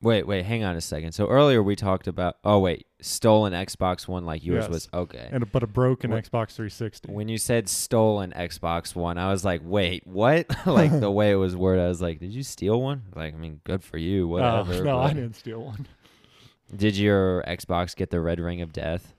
Wait, 0.06 0.26
wait, 0.26 0.46
hang 0.46 0.64
on 0.64 0.76
a 0.78 0.82
second. 0.82 1.12
So 1.12 1.28
earlier 1.28 1.62
we 1.62 1.76
talked 1.76 2.08
about. 2.08 2.38
Oh 2.46 2.60
wait, 2.60 2.86
stolen 3.02 3.52
Xbox 3.54 4.08
One 4.08 4.26
like 4.26 4.44
yours 4.46 4.64
Yes. 4.66 4.70
was 4.70 4.90
okay. 4.94 5.28
And 5.32 5.52
but 5.52 5.64
a 5.64 5.68
broken 5.68 6.12
What- 6.12 6.24
Xbox 6.24 6.52
360. 6.56 7.12
when 7.12 7.28
you 7.28 7.38
said 7.38 7.68
stolen 7.68 8.32
Xbox 8.36 8.96
One, 8.96 9.18
I 9.18 9.30
was 9.32 9.44
like, 9.44 9.62
wait, 9.64 10.08
what? 10.08 10.46
like 10.66 10.98
the 10.98 11.12
way 11.12 11.32
it 11.32 11.36
was 11.36 11.56
worded, 11.56 11.84
I 11.84 11.88
was 11.90 12.02
like, 12.02 12.20
did 12.20 12.32
you 12.32 12.44
steal 12.44 12.82
one? 12.82 13.04
Like, 13.16 13.34
I 13.34 13.38
mean, 13.38 13.60
good 13.66 13.84
for 13.84 13.98
you, 13.98 14.26
Uh, 14.26 14.64
whatever. 14.64 14.84
no, 14.86 15.00
I 15.00 15.08
but- 15.10 15.14
didn't 15.16 15.36
steal 15.36 15.62
one. 15.64 15.88
Did 16.76 16.98
your 16.98 17.44
Xbox 17.48 17.96
get 17.96 18.10
the 18.10 18.20
red 18.22 18.40
ring 18.40 18.62
of 18.62 18.72
death? 18.74 19.14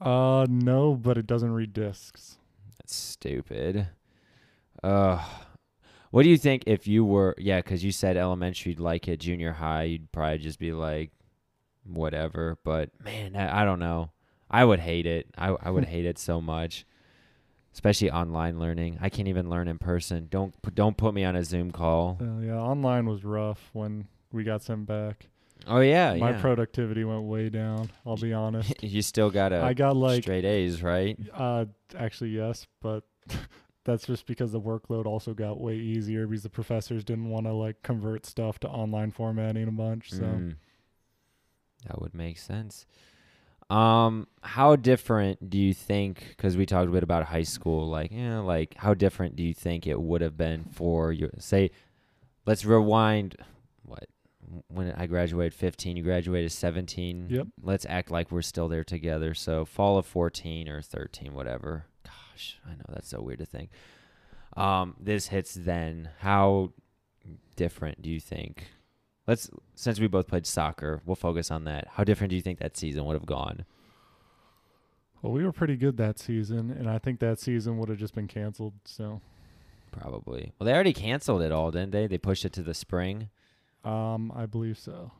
Uh, 0.00 0.46
no, 0.48 0.94
but 0.94 1.16
it 1.18 1.26
doesn't 1.26 1.52
read 1.52 1.72
discs. 1.72 2.38
That's 2.78 2.94
stupid. 2.94 3.88
Uh, 4.82 5.24
what 6.10 6.22
do 6.22 6.28
you 6.28 6.38
think 6.38 6.64
if 6.66 6.86
you 6.86 7.04
were? 7.04 7.34
Yeah, 7.38 7.58
because 7.58 7.84
you 7.84 7.92
said 7.92 8.16
elementary 8.16 8.72
you'd 8.72 8.80
like 8.80 9.08
it, 9.08 9.20
junior 9.20 9.52
high 9.52 9.84
you'd 9.84 10.12
probably 10.12 10.38
just 10.38 10.58
be 10.58 10.72
like, 10.72 11.10
whatever. 11.84 12.58
But 12.64 12.90
man, 13.02 13.36
I, 13.36 13.62
I 13.62 13.64
don't 13.64 13.78
know. 13.78 14.10
I 14.50 14.64
would 14.64 14.80
hate 14.80 15.06
it. 15.06 15.26
I 15.36 15.48
I 15.60 15.70
would 15.70 15.84
hate 15.94 16.06
it 16.06 16.18
so 16.18 16.40
much, 16.40 16.86
especially 17.72 18.10
online 18.10 18.58
learning. 18.58 18.98
I 19.00 19.08
can't 19.08 19.28
even 19.28 19.50
learn 19.50 19.68
in 19.68 19.78
person. 19.78 20.28
Don't 20.30 20.54
don't 20.74 20.96
put 20.96 21.14
me 21.14 21.24
on 21.24 21.36
a 21.36 21.44
Zoom 21.44 21.70
call. 21.70 22.18
Uh, 22.20 22.40
yeah, 22.40 22.54
online 22.58 23.06
was 23.06 23.24
rough 23.24 23.70
when 23.72 24.08
we 24.32 24.44
got 24.44 24.62
sent 24.62 24.86
back. 24.86 25.28
Oh 25.66 25.80
yeah, 25.80 26.14
My 26.14 26.30
yeah. 26.30 26.40
productivity 26.40 27.04
went 27.04 27.24
way 27.24 27.48
down. 27.48 27.90
I'll 28.06 28.16
be 28.16 28.32
honest. 28.32 28.72
you 28.82 29.02
still 29.02 29.30
got 29.30 29.52
a 29.52 29.60
I 29.60 29.74
got 29.74 29.96
like 29.96 30.22
straight 30.22 30.44
A's, 30.44 30.82
right? 30.82 31.18
Uh, 31.34 31.66
actually, 31.96 32.30
yes, 32.30 32.66
but 32.80 33.02
that's 33.88 34.06
just 34.06 34.26
because 34.26 34.52
the 34.52 34.60
workload 34.60 35.06
also 35.06 35.32
got 35.32 35.58
way 35.60 35.74
easier 35.76 36.26
because 36.26 36.42
the 36.42 36.50
professors 36.50 37.02
didn't 37.04 37.30
want 37.30 37.46
to 37.46 37.52
like 37.54 37.82
convert 37.82 38.26
stuff 38.26 38.58
to 38.60 38.68
online 38.68 39.10
formatting 39.10 39.66
a 39.66 39.72
bunch. 39.72 40.10
So 40.12 40.22
Mm. 40.24 40.56
that 41.86 42.00
would 42.00 42.14
make 42.14 42.38
sense. 42.38 42.86
Um, 43.70 44.28
how 44.42 44.76
different 44.76 45.50
do 45.50 45.58
you 45.58 45.74
think? 45.74 46.24
Because 46.30 46.56
we 46.56 46.66
talked 46.66 46.88
a 46.88 46.92
bit 46.92 47.02
about 47.02 47.24
high 47.26 47.42
school, 47.42 47.88
like 47.88 48.10
yeah, 48.12 48.38
like 48.40 48.74
how 48.78 48.94
different 48.94 49.36
do 49.36 49.42
you 49.42 49.52
think 49.54 49.86
it 49.86 50.00
would 50.00 50.20
have 50.20 50.36
been 50.36 50.64
for 50.64 51.12
your 51.12 51.30
say? 51.38 51.70
Let's 52.46 52.64
rewind. 52.64 53.36
What 53.84 54.06
when 54.68 54.92
I 54.92 55.06
graduated 55.06 55.52
15, 55.52 55.96
you 55.98 56.02
graduated 56.02 56.52
17. 56.52 57.26
Yep. 57.28 57.46
Let's 57.62 57.84
act 57.86 58.10
like 58.10 58.30
we're 58.30 58.40
still 58.42 58.68
there 58.68 58.84
together. 58.84 59.34
So 59.34 59.64
fall 59.66 59.98
of 59.98 60.06
14 60.06 60.68
or 60.68 60.80
13, 60.80 61.34
whatever. 61.34 61.84
Gosh, 62.38 62.60
I 62.64 62.70
know 62.70 62.84
that's 62.88 63.08
so 63.08 63.20
weird 63.20 63.40
to 63.40 63.46
think. 63.46 63.70
Um, 64.56 64.94
this 65.00 65.26
hits 65.26 65.54
then. 65.54 66.10
How 66.20 66.72
different 67.56 68.00
do 68.00 68.08
you 68.10 68.20
think? 68.20 68.68
Let's 69.26 69.50
since 69.74 69.98
we 69.98 70.06
both 70.06 70.28
played 70.28 70.46
soccer, 70.46 71.02
we'll 71.04 71.16
focus 71.16 71.50
on 71.50 71.64
that. 71.64 71.88
How 71.94 72.04
different 72.04 72.30
do 72.30 72.36
you 72.36 72.42
think 72.42 72.60
that 72.60 72.76
season 72.76 73.04
would 73.06 73.14
have 73.14 73.26
gone? 73.26 73.64
well, 75.20 75.32
we 75.32 75.42
were 75.42 75.50
pretty 75.50 75.74
good 75.76 75.96
that 75.96 76.20
season, 76.20 76.70
and 76.70 76.88
I 76.88 76.98
think 76.98 77.18
that 77.18 77.40
season 77.40 77.76
would 77.78 77.88
have 77.88 77.98
just 77.98 78.14
been 78.14 78.28
canceled. 78.28 78.74
So 78.84 79.20
Probably. 79.90 80.52
Well, 80.58 80.66
they 80.66 80.74
already 80.74 80.92
canceled 80.92 81.42
it 81.42 81.50
all, 81.50 81.72
didn't 81.72 81.90
they? 81.90 82.06
They 82.06 82.18
pushed 82.18 82.44
it 82.44 82.52
to 82.52 82.62
the 82.62 82.74
spring. 82.74 83.30
um, 83.84 84.30
I 84.32 84.46
believe 84.46 84.78
so. 84.78 85.10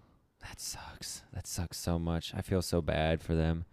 That 0.42 0.60
sucks. 0.60 1.22
That 1.34 1.48
sucks 1.48 1.78
so 1.78 1.98
much. 1.98 2.32
I 2.32 2.42
feel 2.42 2.62
so 2.62 2.80
bad 2.80 3.20
for 3.22 3.34
them. 3.34 3.64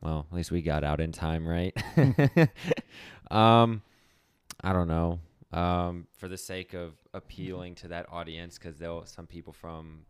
Well, 0.00 0.26
at 0.30 0.36
least 0.36 0.50
we 0.50 0.60
got 0.62 0.84
out 0.84 1.00
in 1.00 1.12
time, 1.12 1.46
right? 1.46 1.74
um, 3.30 3.82
I 4.62 4.72
don't 4.72 4.88
know. 4.88 5.20
um, 5.52 6.06
for 6.16 6.28
the 6.28 6.36
sake 6.36 6.74
of 6.74 6.92
appealing 7.14 7.74
to 7.76 7.88
that 7.88 8.06
audience, 8.10 8.58
because 8.58 8.78
there 8.78 8.92
were 8.92 9.06
some 9.06 9.26
people 9.26 9.52
from 9.52 10.04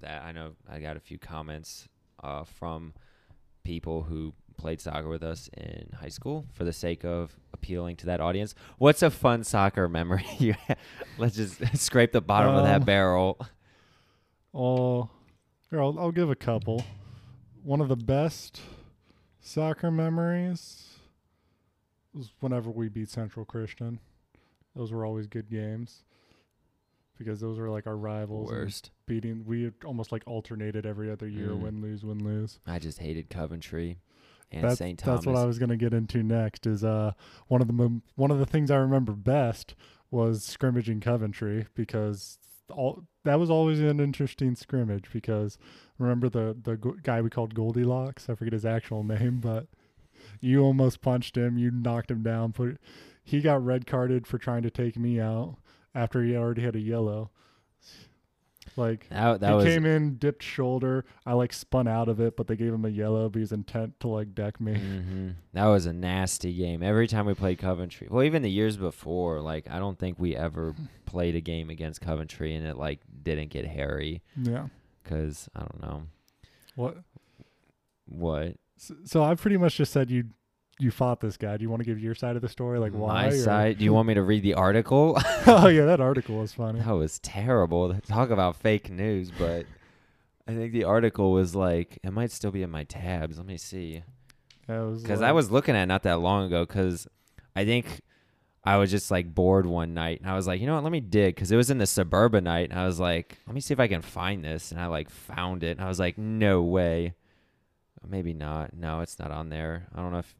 that 0.00 0.22
I 0.22 0.32
know 0.32 0.52
I 0.70 0.78
got 0.80 0.96
a 0.96 1.00
few 1.00 1.18
comments 1.18 1.88
uh, 2.22 2.44
from 2.44 2.94
people 3.64 4.02
who 4.02 4.32
played 4.56 4.80
soccer 4.80 5.08
with 5.08 5.22
us 5.22 5.48
in 5.56 5.88
high 6.00 6.08
school. 6.08 6.44
For 6.52 6.64
the 6.64 6.72
sake 6.72 7.04
of 7.04 7.36
appealing 7.52 7.96
to 7.96 8.06
that 8.06 8.20
audience, 8.20 8.54
what's 8.78 9.02
a 9.02 9.10
fun 9.10 9.44
soccer 9.44 9.88
memory? 9.88 10.26
you 10.38 10.54
Let's 11.16 11.36
just 11.36 11.78
scrape 11.78 12.12
the 12.12 12.20
bottom 12.20 12.54
of 12.54 12.64
that 12.64 12.80
Um, 12.80 12.84
barrel. 12.86 13.38
Oh, 14.54 15.10
here 15.70 15.80
I'll, 15.82 15.98
I'll 15.98 16.12
give 16.12 16.30
a 16.30 16.34
couple. 16.36 16.84
One 17.62 17.80
of 17.80 17.88
the 17.88 17.96
best 17.96 18.60
soccer 19.40 19.90
memories 19.90 20.88
was 22.14 22.32
whenever 22.40 22.70
we 22.70 22.88
beat 22.88 23.08
Central 23.08 23.44
Christian. 23.44 24.00
Those 24.74 24.92
were 24.92 25.04
always 25.04 25.26
good 25.26 25.50
games 25.50 26.04
because 27.18 27.40
those 27.40 27.58
were 27.58 27.68
like 27.70 27.86
our 27.86 27.96
rivals. 27.96 28.50
Worst. 28.50 28.90
Beating, 29.06 29.44
we 29.46 29.72
almost 29.84 30.12
like 30.12 30.22
alternated 30.26 30.86
every 30.86 31.10
other 31.10 31.26
year, 31.28 31.48
Mm. 31.48 31.60
win 31.60 31.80
lose, 31.82 32.04
win 32.04 32.22
lose. 32.24 32.60
I 32.66 32.78
just 32.78 32.98
hated 32.98 33.28
Coventry 33.30 33.98
and 34.52 34.76
St. 34.76 34.98
Thomas. 34.98 35.24
that's 35.24 35.26
what 35.26 35.36
I 35.36 35.44
was 35.44 35.58
gonna 35.58 35.76
get 35.76 35.92
into 35.94 36.22
next. 36.22 36.66
Is 36.66 36.84
uh 36.84 37.12
one 37.48 37.60
of 37.60 37.68
the 37.68 38.00
one 38.14 38.30
of 38.30 38.38
the 38.38 38.46
things 38.46 38.70
I 38.70 38.76
remember 38.76 39.12
best 39.12 39.74
was 40.10 40.42
scrimmaging 40.44 41.00
Coventry 41.00 41.66
because 41.74 42.38
all 42.70 43.04
that 43.24 43.38
was 43.38 43.50
always 43.50 43.80
an 43.80 44.00
interesting 44.00 44.54
scrimmage 44.54 45.10
because 45.12 45.58
remember 45.98 46.28
the 46.28 46.56
the 46.62 46.76
guy 47.02 47.20
we 47.20 47.30
called 47.30 47.54
Goldilocks? 47.54 48.28
I 48.28 48.34
forget 48.34 48.52
his 48.52 48.66
actual 48.66 49.04
name 49.04 49.40
but 49.40 49.66
you 50.40 50.62
almost 50.62 51.00
punched 51.00 51.36
him. 51.36 51.58
You 51.58 51.70
knocked 51.70 52.10
him 52.10 52.22
down. 52.22 52.52
Put 52.52 52.78
he 53.22 53.40
got 53.40 53.64
red 53.64 53.86
carded 53.86 54.26
for 54.26 54.38
trying 54.38 54.62
to 54.62 54.70
take 54.70 54.96
me 54.96 55.20
out 55.20 55.56
after 55.94 56.22
he 56.22 56.36
already 56.36 56.62
had 56.62 56.76
a 56.76 56.80
yellow 56.80 57.30
like 58.78 59.08
that, 59.10 59.40
that 59.40 59.48
he 59.50 59.54
was 59.56 59.64
came 59.64 59.84
in, 59.84 60.16
dipped 60.16 60.42
shoulder. 60.42 61.04
I 61.26 61.34
like 61.34 61.52
spun 61.52 61.86
out 61.88 62.08
of 62.08 62.20
it, 62.20 62.36
but 62.36 62.46
they 62.46 62.56
gave 62.56 62.72
him 62.72 62.84
a 62.84 62.88
yellow, 62.88 63.28
was 63.28 63.52
intent 63.52 63.98
to 64.00 64.08
like 64.08 64.34
deck 64.34 64.60
me. 64.60 64.74
hmm 64.78 65.28
That 65.52 65.66
was 65.66 65.84
a 65.86 65.92
nasty 65.92 66.54
game. 66.54 66.82
Every 66.82 67.06
time 67.06 67.26
we 67.26 67.34
played 67.34 67.58
Coventry, 67.58 68.08
well, 68.10 68.22
even 68.22 68.42
the 68.42 68.50
years 68.50 68.76
before, 68.76 69.40
like 69.40 69.68
I 69.70 69.78
don't 69.78 69.98
think 69.98 70.18
we 70.18 70.34
ever 70.36 70.74
played 71.04 71.34
a 71.34 71.40
game 71.40 71.68
against 71.70 72.00
Coventry 72.00 72.54
and 72.54 72.66
it 72.66 72.76
like 72.76 73.00
didn't 73.22 73.48
get 73.50 73.66
hairy 73.66 74.22
Yeah. 74.36 74.68
because 75.02 75.48
I 75.54 75.60
don't 75.60 75.82
know 75.82 76.02
What? 76.76 76.96
what 78.06 78.54
So, 78.76 78.94
so 79.04 79.22
I 79.24 79.34
pretty 79.34 79.56
much 79.56 79.76
just 79.76 79.92
said 79.92 80.10
you 80.10 80.24
you 80.78 80.90
fought 80.90 81.20
this 81.20 81.36
guy. 81.36 81.56
Do 81.56 81.62
you 81.62 81.70
want 81.70 81.80
to 81.80 81.84
give 81.84 81.98
your 81.98 82.14
side 82.14 82.36
of 82.36 82.42
the 82.42 82.48
story, 82.48 82.78
like 82.78 82.92
why? 82.92 83.24
my 83.24 83.26
or- 83.28 83.36
side. 83.36 83.78
Do 83.78 83.84
you 83.84 83.92
want 83.92 84.08
me 84.08 84.14
to 84.14 84.22
read 84.22 84.42
the 84.42 84.54
article? 84.54 85.18
oh 85.46 85.68
yeah, 85.68 85.84
that 85.84 86.00
article 86.00 86.38
was 86.38 86.52
funny. 86.52 86.80
that 86.80 86.90
was 86.90 87.18
terrible. 87.18 87.94
Talk 88.06 88.30
about 88.30 88.56
fake 88.56 88.90
news, 88.90 89.30
but 89.30 89.66
I 90.46 90.54
think 90.54 90.72
the 90.72 90.84
article 90.84 91.32
was 91.32 91.54
like 91.54 91.98
it 92.02 92.12
might 92.12 92.30
still 92.30 92.50
be 92.50 92.62
in 92.62 92.70
my 92.70 92.84
tabs. 92.84 93.38
Let 93.38 93.46
me 93.46 93.58
see. 93.58 94.02
Yeah, 94.68 94.82
it 94.82 94.86
was 94.86 95.02
because 95.02 95.22
I 95.22 95.32
was 95.32 95.50
looking 95.50 95.74
at 95.74 95.82
it 95.82 95.86
not 95.86 96.04
that 96.04 96.20
long 96.20 96.46
ago. 96.46 96.64
Because 96.64 97.08
I 97.56 97.64
think 97.64 97.86
I 98.64 98.76
was 98.76 98.90
just 98.90 99.10
like 99.10 99.34
bored 99.34 99.66
one 99.66 99.94
night, 99.94 100.20
and 100.20 100.30
I 100.30 100.36
was 100.36 100.46
like, 100.46 100.60
you 100.60 100.66
know 100.66 100.74
what? 100.74 100.84
Let 100.84 100.92
me 100.92 101.00
dig 101.00 101.34
because 101.34 101.50
it 101.50 101.56
was 101.56 101.70
in 101.70 101.78
the 101.78 101.86
suburbanite, 101.86 102.70
and 102.70 102.78
I 102.78 102.86
was 102.86 103.00
like, 103.00 103.38
let 103.46 103.54
me 103.54 103.60
see 103.60 103.72
if 103.72 103.80
I 103.80 103.88
can 103.88 104.02
find 104.02 104.44
this, 104.44 104.70
and 104.70 104.80
I 104.80 104.86
like 104.86 105.10
found 105.10 105.64
it, 105.64 105.72
and 105.78 105.80
I 105.80 105.88
was 105.88 105.98
like, 105.98 106.18
no 106.18 106.62
way, 106.62 107.14
maybe 108.06 108.34
not. 108.34 108.74
No, 108.74 109.00
it's 109.00 109.18
not 109.18 109.30
on 109.30 109.48
there. 109.48 109.86
I 109.94 110.00
don't 110.00 110.12
know 110.12 110.18
if 110.18 110.34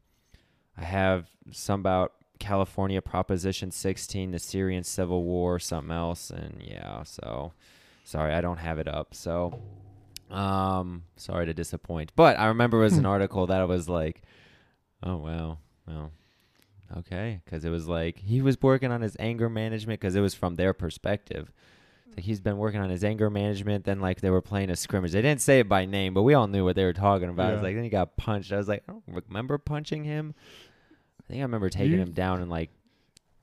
I 0.79 0.85
have 0.85 1.27
some 1.51 1.81
about 1.81 2.13
California 2.39 3.03
Proposition 3.03 3.71
16, 3.71 4.31
the 4.31 4.39
Syrian 4.39 4.85
Civil 4.85 5.25
War, 5.25 5.59
something 5.59 5.95
else, 5.95 6.31
and 6.31 6.63
yeah. 6.63 7.03
So 7.03 7.53
sorry, 8.05 8.33
I 8.35 8.41
don't 8.41 8.59
have 8.59 8.79
it 8.79 8.89
up. 8.89 9.15
So 9.15 9.61
um, 10.31 11.05
sorry 11.17 11.47
to 11.47 11.55
disappoint, 11.55 12.13
but 12.15 12.39
I 12.39 12.47
remember 12.47 12.81
it 12.81 12.85
was 12.85 12.99
an 12.99 13.07
article 13.15 13.47
that 13.49 13.67
was 13.67 13.89
like, 13.89 14.23
oh 15.03 15.17
wow, 15.17 15.59
well, 15.87 16.13
okay, 16.99 17.41
because 17.45 17.65
it 17.65 17.71
was 17.71 17.89
like 17.89 18.19
he 18.19 18.41
was 18.41 18.61
working 18.63 18.93
on 18.93 19.01
his 19.01 19.17
anger 19.19 19.49
management 19.49 20.01
because 20.01 20.15
it 20.15 20.21
was 20.21 20.35
from 20.35 20.55
their 20.57 20.73
perspective. 20.73 21.51
Like 22.17 22.25
he's 22.25 22.41
been 22.41 22.57
working 22.59 22.81
on 22.81 22.91
his 22.91 23.05
anger 23.05 23.31
management. 23.31 23.85
Then 23.85 24.01
like 24.01 24.21
they 24.21 24.31
were 24.31 24.43
playing 24.43 24.71
a 24.71 24.77
scrimmage. 24.77 25.13
They 25.13 25.23
didn't 25.23 25.41
say 25.41 25.61
it 25.61 25.69
by 25.69 25.85
name, 25.85 26.15
but 26.15 26.23
we 26.23 26.35
all 26.35 26.49
knew 26.49 26.65
what 26.65 26.75
they 26.75 26.85
were 26.85 26.93
talking 26.93 27.29
about. 27.29 27.53
It 27.53 27.55
was 27.57 27.63
like 27.63 27.75
then 27.77 27.85
he 27.85 27.91
got 27.91 28.17
punched. 28.17 28.53
I 28.53 28.57
was 28.57 28.69
like, 28.69 28.83
I 28.89 28.93
don't 28.93 29.05
remember 29.29 29.57
punching 29.59 30.05
him. 30.05 30.35
I 31.29 31.33
think 31.33 31.41
I 31.41 31.43
remember 31.43 31.69
taking 31.69 31.93
You- 31.93 31.99
him 32.03 32.13
down 32.13 32.41
and 32.41 32.51
like 32.51 32.71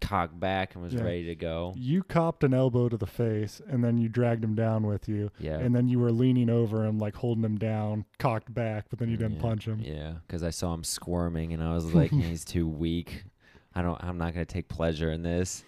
cocked 0.01 0.39
back 0.39 0.73
and 0.75 0.83
was 0.83 0.93
Yeah. 0.93 1.03
ready 1.03 1.25
to 1.25 1.36
go. 1.36 1.73
you 1.77 2.03
copped 2.03 2.43
an 2.43 2.53
elbow 2.53 2.89
to 2.89 2.97
the 2.97 3.07
face, 3.07 3.61
and 3.67 3.83
then 3.83 3.97
you 3.97 4.09
dragged 4.09 4.43
him 4.43 4.53
down 4.55 4.86
with 4.86 5.07
you, 5.09 5.31
Yeah. 5.39 5.57
and 5.57 5.73
then 5.75 5.88
you 5.88 5.99
were 5.99 6.11
leaning 6.11 6.49
over 6.49 6.86
him, 6.86 6.99
like 6.99 7.15
holding 7.15 7.43
him 7.43 7.57
down, 7.57 8.05
cocked 8.19 8.53
back, 8.53 8.86
but 8.89 8.99
then 8.99 9.09
you 9.09 9.17
didn't 9.17 9.38
yeah, 9.38 9.41
punch 9.41 9.67
him. 9.67 9.79
Yeah, 9.81 10.15
because 10.27 10.43
I 10.43 10.49
saw 10.51 10.73
him 10.73 10.83
squirming, 10.83 11.53
and 11.53 11.63
I 11.63 11.73
was 11.73 11.93
like, 11.95 12.11
he's 12.11 12.43
too 12.45 12.67
weak. 12.67 13.23
I 13.73 13.81
don't. 13.81 14.01
I'm 14.03 14.17
not 14.17 14.33
gonna 14.33 14.45
take 14.45 14.67
pleasure 14.67 15.11
in 15.11 15.23
this. 15.23 15.63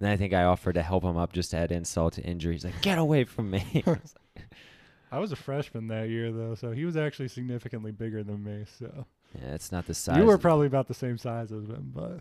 Then 0.00 0.10
I 0.10 0.16
think 0.16 0.32
I 0.32 0.44
offered 0.44 0.74
to 0.74 0.82
help 0.82 1.04
him 1.04 1.16
up 1.16 1.32
just 1.32 1.52
to 1.52 1.56
add 1.58 1.70
insult 1.70 2.14
to 2.14 2.22
injury. 2.22 2.54
He's 2.54 2.64
like, 2.64 2.82
"Get 2.82 2.98
away 2.98 3.24
from 3.24 3.50
me!" 3.50 3.84
I 5.12 5.18
was 5.20 5.30
a 5.32 5.36
freshman 5.36 5.86
that 5.88 6.08
year 6.08 6.32
though, 6.32 6.54
so 6.56 6.72
he 6.72 6.84
was 6.84 6.96
actually 6.96 7.28
significantly 7.28 7.92
bigger 7.92 8.24
than 8.24 8.42
me. 8.42 8.64
So 8.78 9.06
yeah, 9.40 9.54
it's 9.54 9.70
not 9.72 9.86
the 9.86 9.94
size. 9.94 10.16
you 10.18 10.24
were 10.24 10.38
probably 10.38 10.66
about 10.66 10.88
the 10.88 10.94
same 10.94 11.18
size 11.18 11.50
as 11.52 11.64
him, 11.64 11.92
but 11.94 12.20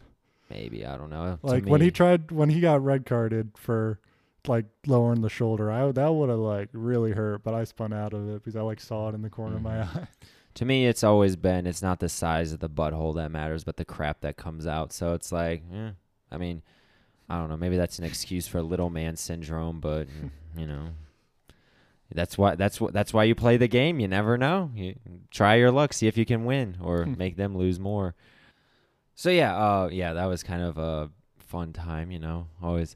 maybe 0.49 0.85
I 0.85 0.97
don't 0.97 1.09
know. 1.09 1.39
Like 1.43 1.65
when 1.65 1.81
he 1.81 1.91
tried 1.91 2.31
when 2.31 2.49
he 2.49 2.59
got 2.59 2.83
red 2.83 3.05
carded 3.05 3.51
for 3.55 3.99
like 4.47 4.65
lowering 4.87 5.21
the 5.21 5.29
shoulder, 5.29 5.71
I 5.71 5.91
that 5.91 6.13
would 6.13 6.29
have 6.29 6.39
like 6.39 6.69
really 6.73 7.11
hurt, 7.11 7.43
but 7.43 7.53
I 7.53 7.63
spun 7.63 7.93
out 7.93 8.13
of 8.13 8.27
it 8.29 8.43
because 8.43 8.55
I 8.55 8.61
like 8.61 8.79
saw 8.81 9.09
it 9.09 9.15
in 9.15 9.21
the 9.21 9.29
corner 9.29 9.55
of 9.57 9.61
my 9.61 9.77
Mhm. 9.77 10.03
eye. 10.03 10.07
to 10.55 10.65
me, 10.65 10.85
it's 10.85 11.03
always 11.03 11.35
been 11.35 11.65
it's 11.65 11.81
not 11.81 11.99
the 11.99 12.09
size 12.09 12.51
of 12.51 12.59
the 12.59 12.69
butthole 12.69 13.15
that 13.15 13.31
matters, 13.31 13.63
but 13.63 13.77
the 13.77 13.85
crap 13.85 14.21
that 14.21 14.35
comes 14.37 14.67
out. 14.67 14.91
So 14.91 15.13
it's 15.13 15.31
like, 15.31 15.63
eh, 15.73 15.91
I 16.31 16.37
mean, 16.37 16.61
I 17.29 17.37
don't 17.39 17.49
know. 17.49 17.57
Maybe 17.57 17.77
that's 17.77 17.99
an 17.99 18.05
excuse 18.05 18.47
for 18.47 18.61
little 18.61 18.89
man 18.89 19.15
syndrome, 19.15 19.79
but 19.79 20.07
you 20.57 20.67
know, 20.67 20.89
that's 22.13 22.37
why 22.37 22.55
that's 22.55 22.79
what 22.79 22.93
that's 22.93 23.13
why 23.13 23.23
you 23.25 23.35
play 23.35 23.57
the 23.57 23.67
game. 23.67 23.99
You 23.99 24.07
never 24.07 24.37
know. 24.37 24.71
You 24.75 24.95
try 25.31 25.55
your 25.55 25.71
luck, 25.71 25.93
see 25.93 26.07
if 26.07 26.17
you 26.17 26.25
can 26.25 26.45
win 26.45 26.77
or 26.81 27.03
Hmm. 27.05 27.15
make 27.17 27.35
them 27.35 27.57
lose 27.57 27.79
more. 27.79 28.15
So 29.15 29.29
yeah, 29.29 29.55
uh, 29.55 29.89
yeah, 29.91 30.13
that 30.13 30.25
was 30.25 30.43
kind 30.43 30.61
of 30.63 30.77
a 30.77 31.09
fun 31.37 31.73
time. 31.73 32.11
You 32.11 32.19
know, 32.19 32.47
always. 32.61 32.95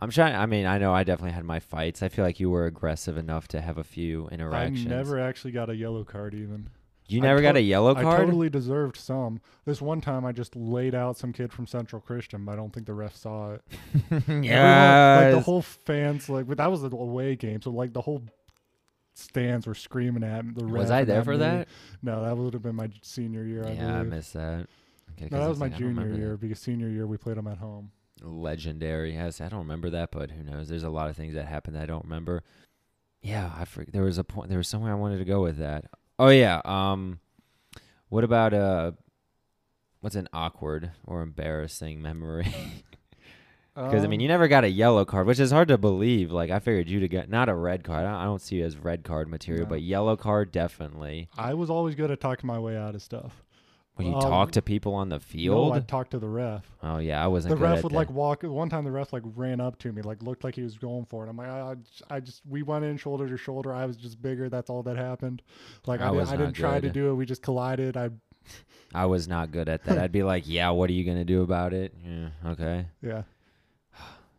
I'm 0.00 0.10
trying. 0.10 0.36
I 0.36 0.46
mean, 0.46 0.64
I 0.64 0.78
know 0.78 0.94
I 0.94 1.02
definitely 1.02 1.32
had 1.32 1.44
my 1.44 1.58
fights. 1.58 2.04
I 2.04 2.08
feel 2.08 2.24
like 2.24 2.38
you 2.38 2.50
were 2.50 2.66
aggressive 2.66 3.16
enough 3.16 3.48
to 3.48 3.60
have 3.60 3.78
a 3.78 3.84
few 3.84 4.28
interactions. 4.28 4.86
I 4.86 4.90
never 4.90 5.18
actually 5.18 5.50
got 5.50 5.70
a 5.70 5.74
yellow 5.76 6.04
card 6.04 6.34
even. 6.34 6.70
You 7.08 7.20
never 7.22 7.40
got 7.42 7.56
a 7.56 7.60
yellow 7.62 7.94
card. 7.94 8.06
I 8.06 8.16
totally 8.24 8.48
deserved 8.50 8.96
some. 8.96 9.40
This 9.64 9.80
one 9.80 10.00
time 10.00 10.24
I 10.26 10.30
just 10.32 10.54
laid 10.54 10.94
out 10.94 11.16
some 11.16 11.32
kid 11.32 11.52
from 11.52 11.66
Central 11.66 12.00
Christian, 12.02 12.44
but 12.44 12.52
I 12.52 12.56
don't 12.56 12.72
think 12.72 12.86
the 12.86 12.92
ref 12.94 13.16
saw 13.16 13.54
it. 13.54 13.62
yeah, 14.28 15.20
like 15.24 15.32
the 15.34 15.40
whole 15.40 15.62
fans 15.62 16.28
like 16.28 16.46
but 16.46 16.58
that 16.58 16.70
was 16.70 16.82
the 16.82 16.90
away 16.94 17.34
game, 17.34 17.60
so 17.62 17.70
like 17.70 17.92
the 17.92 18.02
whole 18.02 18.22
stands 19.18 19.66
were 19.66 19.74
screaming 19.74 20.22
at 20.24 20.54
the 20.54 20.64
ref. 20.64 20.82
Was 20.82 20.90
I 20.90 21.04
there 21.04 21.22
for 21.24 21.32
me. 21.32 21.38
that? 21.38 21.68
No, 22.02 22.22
that 22.24 22.36
would 22.36 22.52
have 22.54 22.62
been 22.62 22.76
my 22.76 22.90
senior 23.02 23.44
year. 23.44 23.64
I 23.66 23.72
Yeah, 23.72 23.88
I 23.88 23.98
believe. 23.98 24.12
missed 24.12 24.32
that. 24.34 24.66
Okay, 25.12 25.28
no, 25.30 25.40
that 25.40 25.48
was 25.48 25.58
my 25.58 25.66
I 25.66 25.70
junior 25.70 26.08
year 26.14 26.30
that. 26.32 26.40
because 26.40 26.58
senior 26.60 26.88
year 26.88 27.06
we 27.06 27.16
played 27.16 27.36
them 27.36 27.46
at 27.48 27.58
home. 27.58 27.90
Legendary. 28.22 29.14
Yes, 29.14 29.40
I 29.40 29.48
don't 29.48 29.60
remember 29.60 29.90
that, 29.90 30.10
but 30.12 30.30
who 30.30 30.42
knows? 30.42 30.68
There's 30.68 30.82
a 30.84 30.90
lot 30.90 31.08
of 31.10 31.16
things 31.16 31.34
that 31.34 31.46
happened 31.46 31.76
that 31.76 31.82
I 31.82 31.86
don't 31.86 32.04
remember. 32.04 32.42
Yeah, 33.22 33.52
I 33.56 33.64
forget. 33.64 33.92
There 33.92 34.02
was 34.04 34.18
a 34.18 34.24
point. 34.24 34.48
There 34.48 34.58
was 34.58 34.68
somewhere 34.68 34.92
I 34.92 34.96
wanted 34.96 35.18
to 35.18 35.24
go 35.24 35.42
with 35.42 35.58
that. 35.58 35.86
Oh 36.18 36.28
yeah. 36.28 36.60
Um, 36.64 37.20
what 38.08 38.24
about 38.24 38.54
uh, 38.54 38.92
what's 40.00 40.16
an 40.16 40.28
awkward 40.32 40.92
or 41.04 41.22
embarrassing 41.22 42.00
memory? 42.02 42.46
Because 43.84 44.04
I 44.04 44.08
mean, 44.08 44.18
Um, 44.18 44.22
you 44.22 44.28
never 44.28 44.48
got 44.48 44.64
a 44.64 44.68
yellow 44.70 45.04
card, 45.04 45.26
which 45.26 45.38
is 45.38 45.50
hard 45.52 45.68
to 45.68 45.78
believe. 45.78 46.32
Like 46.32 46.50
I 46.50 46.58
figured 46.58 46.88
you 46.88 47.00
to 47.00 47.08
get 47.08 47.28
not 47.30 47.48
a 47.48 47.54
red 47.54 47.84
card. 47.84 48.04
I 48.06 48.10
don't, 48.10 48.20
I 48.20 48.24
don't 48.24 48.40
see 48.42 48.56
you 48.56 48.64
as 48.64 48.76
red 48.76 49.04
card 49.04 49.28
material, 49.28 49.64
No. 49.64 49.70
but 49.70 49.82
yellow 49.82 50.16
card 50.16 50.50
definitely. 50.52 51.28
I 51.38 51.54
was 51.54 51.70
always 51.70 51.94
good 51.94 52.10
at 52.10 52.20
talking 52.20 52.46
my 52.46 52.58
way 52.58 52.76
out 52.76 52.94
of 52.94 53.02
stuff. 53.02 53.42
When 53.94 54.06
you 54.06 54.14
Um, 54.14 54.20
talk 54.22 54.52
to 54.52 54.62
people 54.62 54.94
on 54.94 55.08
the 55.08 55.16
No, 55.16 55.20
field. 55.20 55.72
I'd 55.74 55.88
talk 55.88 56.10
to 56.10 56.20
the 56.20 56.28
ref. 56.28 56.64
oh 56.84 56.98
yeah, 56.98 57.22
I 57.22 57.26
wasn't. 57.26 57.50
The 57.50 57.56
good 57.56 57.62
ref 57.70 57.82
would 57.82 57.92
that. 57.92 57.96
like 57.96 58.10
walk. 58.10 58.44
One 58.44 58.68
time, 58.68 58.84
the 58.84 58.92
ref 58.92 59.12
like 59.12 59.24
ran 59.34 59.60
up 59.60 59.76
to 59.80 59.92
me, 59.92 60.02
like 60.02 60.22
looked 60.22 60.44
like 60.44 60.54
he 60.54 60.62
was 60.62 60.78
going 60.78 61.04
for 61.06 61.26
it. 61.26 61.28
I'm 61.28 61.36
like, 61.36 61.48
I, 61.48 61.70
I 61.70 61.74
just- 61.74 62.02
I 62.10 62.20
just, 62.20 62.42
we 62.48 62.62
went 62.62 62.84
in 62.84 62.96
shoulder 62.96 63.28
to 63.28 63.36
shoulder. 63.36 63.72
I 63.72 63.86
was 63.86 63.96
just 63.96 64.22
bigger. 64.22 64.48
That's 64.48 64.70
all 64.70 64.84
that 64.84 64.96
happened. 64.96 65.42
Like 65.86 66.00
I 66.00 66.10
I, 66.10 66.12
did, 66.12 66.28
I 66.28 66.36
didn't 66.36 66.52
try 66.54 66.78
to 66.78 66.90
do 66.90 67.10
it. 67.10 67.14
We 67.14 67.26
just 67.26 67.42
collided. 67.42 67.96
I, 67.96 68.10
I 68.94 69.06
was 69.06 69.26
not 69.26 69.50
good 69.50 69.68
at 69.68 69.82
that. 69.84 69.98
I'd 69.98 70.12
be 70.12 70.22
like, 70.22 70.44
"Yeah, 70.46 70.70
what 70.70 70.88
are 70.90 70.92
you 70.94 71.04
gonna 71.04 71.24
do 71.24 71.42
about 71.42 71.72
it?" 71.74 71.92
Yeah, 72.06 72.28
okay. 72.52 72.86
yeah. 73.02 73.22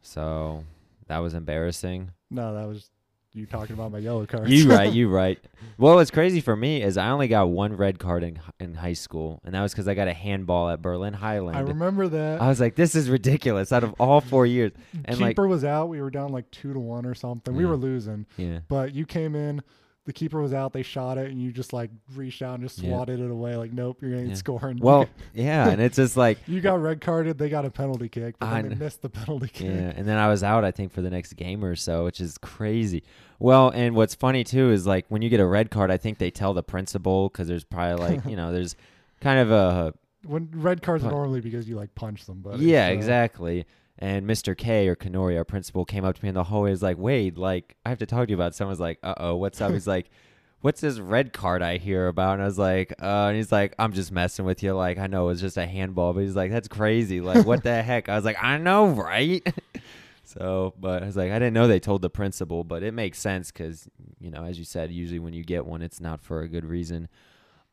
So 0.10 0.64
that 1.07 1.20
was 1.20 1.36
embarrassing. 1.36 2.10
No, 2.32 2.55
that 2.55 2.68
was 2.68 2.89
you 3.34 3.45
talking 3.45 3.76
about 3.76 3.91
my 3.91 3.99
yellow 3.99 4.26
card. 4.26 4.49
You 4.49 4.68
right, 4.68 4.91
you 4.91 5.07
right. 5.22 5.38
Well, 5.78 5.95
what's 5.95 6.10
crazy 6.10 6.41
for 6.41 6.55
me 6.55 6.82
is 6.82 6.97
I 6.97 7.10
only 7.10 7.28
got 7.28 7.49
one 7.49 7.78
red 7.78 7.99
card 7.99 8.24
in 8.24 8.39
in 8.60 8.74
high 8.74 8.93
school, 8.93 9.39
and 9.43 9.53
that 9.53 9.62
was 9.62 9.72
because 9.72 9.88
I 9.88 9.93
got 9.93 10.07
a 10.07 10.14
handball 10.14 10.70
at 10.70 10.82
Berlin 10.82 11.14
Hiland. 11.14 11.55
I 11.55 11.62
remember 11.62 12.07
that. 12.07 12.41
I 12.41 12.47
was 12.47 12.60
like, 12.60 12.74
this 12.74 12.95
is 12.95 13.07
ridiculous. 13.07 13.72
Out 13.72 13.84
of 13.84 13.93
all 13.99 14.20
four 14.20 14.47
years, 14.47 14.72
and 15.05 15.20
like, 15.20 15.32
keeper 15.32 15.47
was 15.47 15.64
out. 15.64 15.89
We 15.89 16.01
were 16.01 16.10
down 16.10 16.32
like 16.32 16.49
two 16.49 16.74
to 16.74 16.80
one 16.80 17.05
or 17.05 17.14
something. 17.14 17.55
We 17.55 17.68
were 17.68 17.78
losing, 17.78 18.26
yeah, 18.36 18.62
but 18.68 18.95
you 18.95 19.05
came 19.05 19.36
in. 19.36 19.62
The 20.10 20.14
keeper 20.14 20.41
was 20.41 20.55
out. 20.55 20.74
They 20.74 20.82
shot 20.82 21.20
it, 21.20 21.30
and 21.30 21.39
you 21.39 21.51
just 21.51 21.72
like 21.72 21.91
reached 22.16 22.41
out 22.41 22.55
and 22.60 22.68
just 22.68 22.80
Yeah. 22.80 22.89
swatted 22.89 23.20
it 23.20 23.30
away. 23.30 23.55
Like, 23.55 23.72
nope, 23.72 23.99
you're 24.01 24.16
ain't 24.16 24.30
Yeah. 24.30 24.34
scoring. 24.34 24.80
well, 24.82 25.07
yeah, 25.36 25.70
and 25.70 25.80
it's 25.80 25.97
just 25.97 26.18
like, 26.18 26.39
you 26.47 26.62
got 26.62 26.82
red 26.82 26.99
carded. 26.99 27.38
They 27.38 27.47
got 27.47 27.64
a 27.64 27.70
penalty 27.70 28.10
kick, 28.10 28.39
but 28.39 28.47
I 28.49 28.64
they 28.64 28.74
missed 28.74 29.03
the 29.03 29.10
penalty 29.10 29.49
kick. 29.49 29.68
yeah, 29.68 29.93
and 29.95 30.07
then 30.07 30.18
I 30.18 30.28
was 30.28 30.41
out, 30.43 30.64
I 30.66 30.72
think, 30.72 30.91
for 30.93 31.01
the 31.03 31.12
next 31.12 31.34
game 31.34 31.64
or 31.64 31.76
so, 31.76 32.05
which 32.05 32.20
is 32.20 32.39
crazy. 32.39 33.03
Well, 33.38 33.70
and 33.70 33.95
what's 33.95 34.16
funny 34.16 34.43
too 34.43 34.72
is 34.72 34.88
like 34.88 35.05
when 35.10 35.22
you 35.22 35.30
get 35.30 35.39
a 35.39 35.45
red 35.45 35.70
card, 35.70 35.91
I 35.91 35.97
think 35.97 36.18
they 36.18 36.32
tell 36.32 36.55
the 36.55 36.64
principal 36.64 37.30
because 37.30 37.47
there's 37.47 37.64
probably 37.64 38.03
like 38.03 38.26
you 38.26 38.36
know 38.36 38.51
there's 38.51 38.76
kind 39.22 39.38
of 39.39 39.51
a 39.51 39.93
When 40.26 40.49
red 40.55 40.82
cards 40.82 41.03
are 41.05 41.12
normally 41.12 41.41
because 41.41 41.70
you 41.70 41.76
like 41.76 41.93
punch 41.93 42.26
them, 42.26 42.39
but 42.41 42.57
Yeah, 42.60 42.88
so- 42.89 42.93
exactly. 42.93 43.66
And 44.02 44.26
Mr. 44.26 44.58
K 44.58 44.88
or 44.88 44.95
Kanori, 44.95 45.38
our 45.38 45.43
principal, 45.43 45.84
came 45.84 46.06
up 46.06 46.16
to 46.16 46.24
me 46.24 46.30
in 46.30 46.36
the 46.36 46.45
hallway. 46.45 46.70
He's 46.70 46.82
like, 46.82 46.97
"Wade, 46.97 47.38
like, 47.38 47.76
I 47.86 47.89
have 47.89 48.00
to 48.00 48.06
talk 48.06 48.28
to 48.28 48.32
you 48.32 48.38
about." 48.38 48.56
Someone's 48.56 48.80
like, 48.80 48.97
"Uh 49.04 49.16
oh, 49.18 49.36
what's 49.36 49.60
up?" 49.60 49.74
He's 49.74 49.88
like, 49.88 50.10
"What's 50.62 50.80
this 50.80 51.00
red 51.00 51.34
card 51.34 51.62
I 51.62 51.78
hear 51.78 52.08
about?" 52.08 52.36
And 52.36 52.41
I 52.41 52.45
was 52.45 52.58
like, 52.58 52.93
"Uh," 53.02 53.28
and 53.28 53.36
he's 53.36 53.52
like, 53.52 53.76
"I'm 53.78 53.91
just 53.91 54.14
messing 54.14 54.45
with 54.45 54.64
you. 54.64 54.74
Like, 54.74 54.97
I 54.97 55.08
know 55.08 55.26
it 55.26 55.28
was 55.28 55.41
just 55.41 55.58
a 55.58 55.68
handball, 55.68 56.14
but 56.14 56.22
he's 56.22 56.36
like, 56.36 56.50
that's 56.50 56.70
crazy. 56.70 57.20
Like, 57.20 57.45
what 57.45 57.62
the 57.64 57.82
heck?" 57.84 58.08
I 58.08 58.16
was 58.16 58.24
like, 58.24 58.41
"I 58.41 58.58
know, 58.58 58.88
right?" 58.88 59.45
so, 60.24 60.74
but 60.80 61.04
I 61.04 61.06
was 61.06 61.18
like, 61.18 61.32
I 61.32 61.39
didn't 61.39 61.54
know 61.54 61.68
they 61.68 61.82
told 61.82 62.02
the 62.02 62.10
principal, 62.10 62.64
but 62.64 62.84
it 62.84 62.93
makes 62.93 63.20
sense 63.20 63.52
because 63.52 63.89
you 64.22 64.32
know, 64.32 64.45
as 64.45 64.58
you 64.58 64.64
said, 64.64 64.93
usually 64.93 65.20
when 65.20 65.34
you 65.34 65.43
get 65.43 65.66
one, 65.66 65.82
it's 65.82 66.00
not 66.00 66.22
for 66.22 66.41
a 66.41 66.47
good 66.47 66.64
reason. 66.64 67.10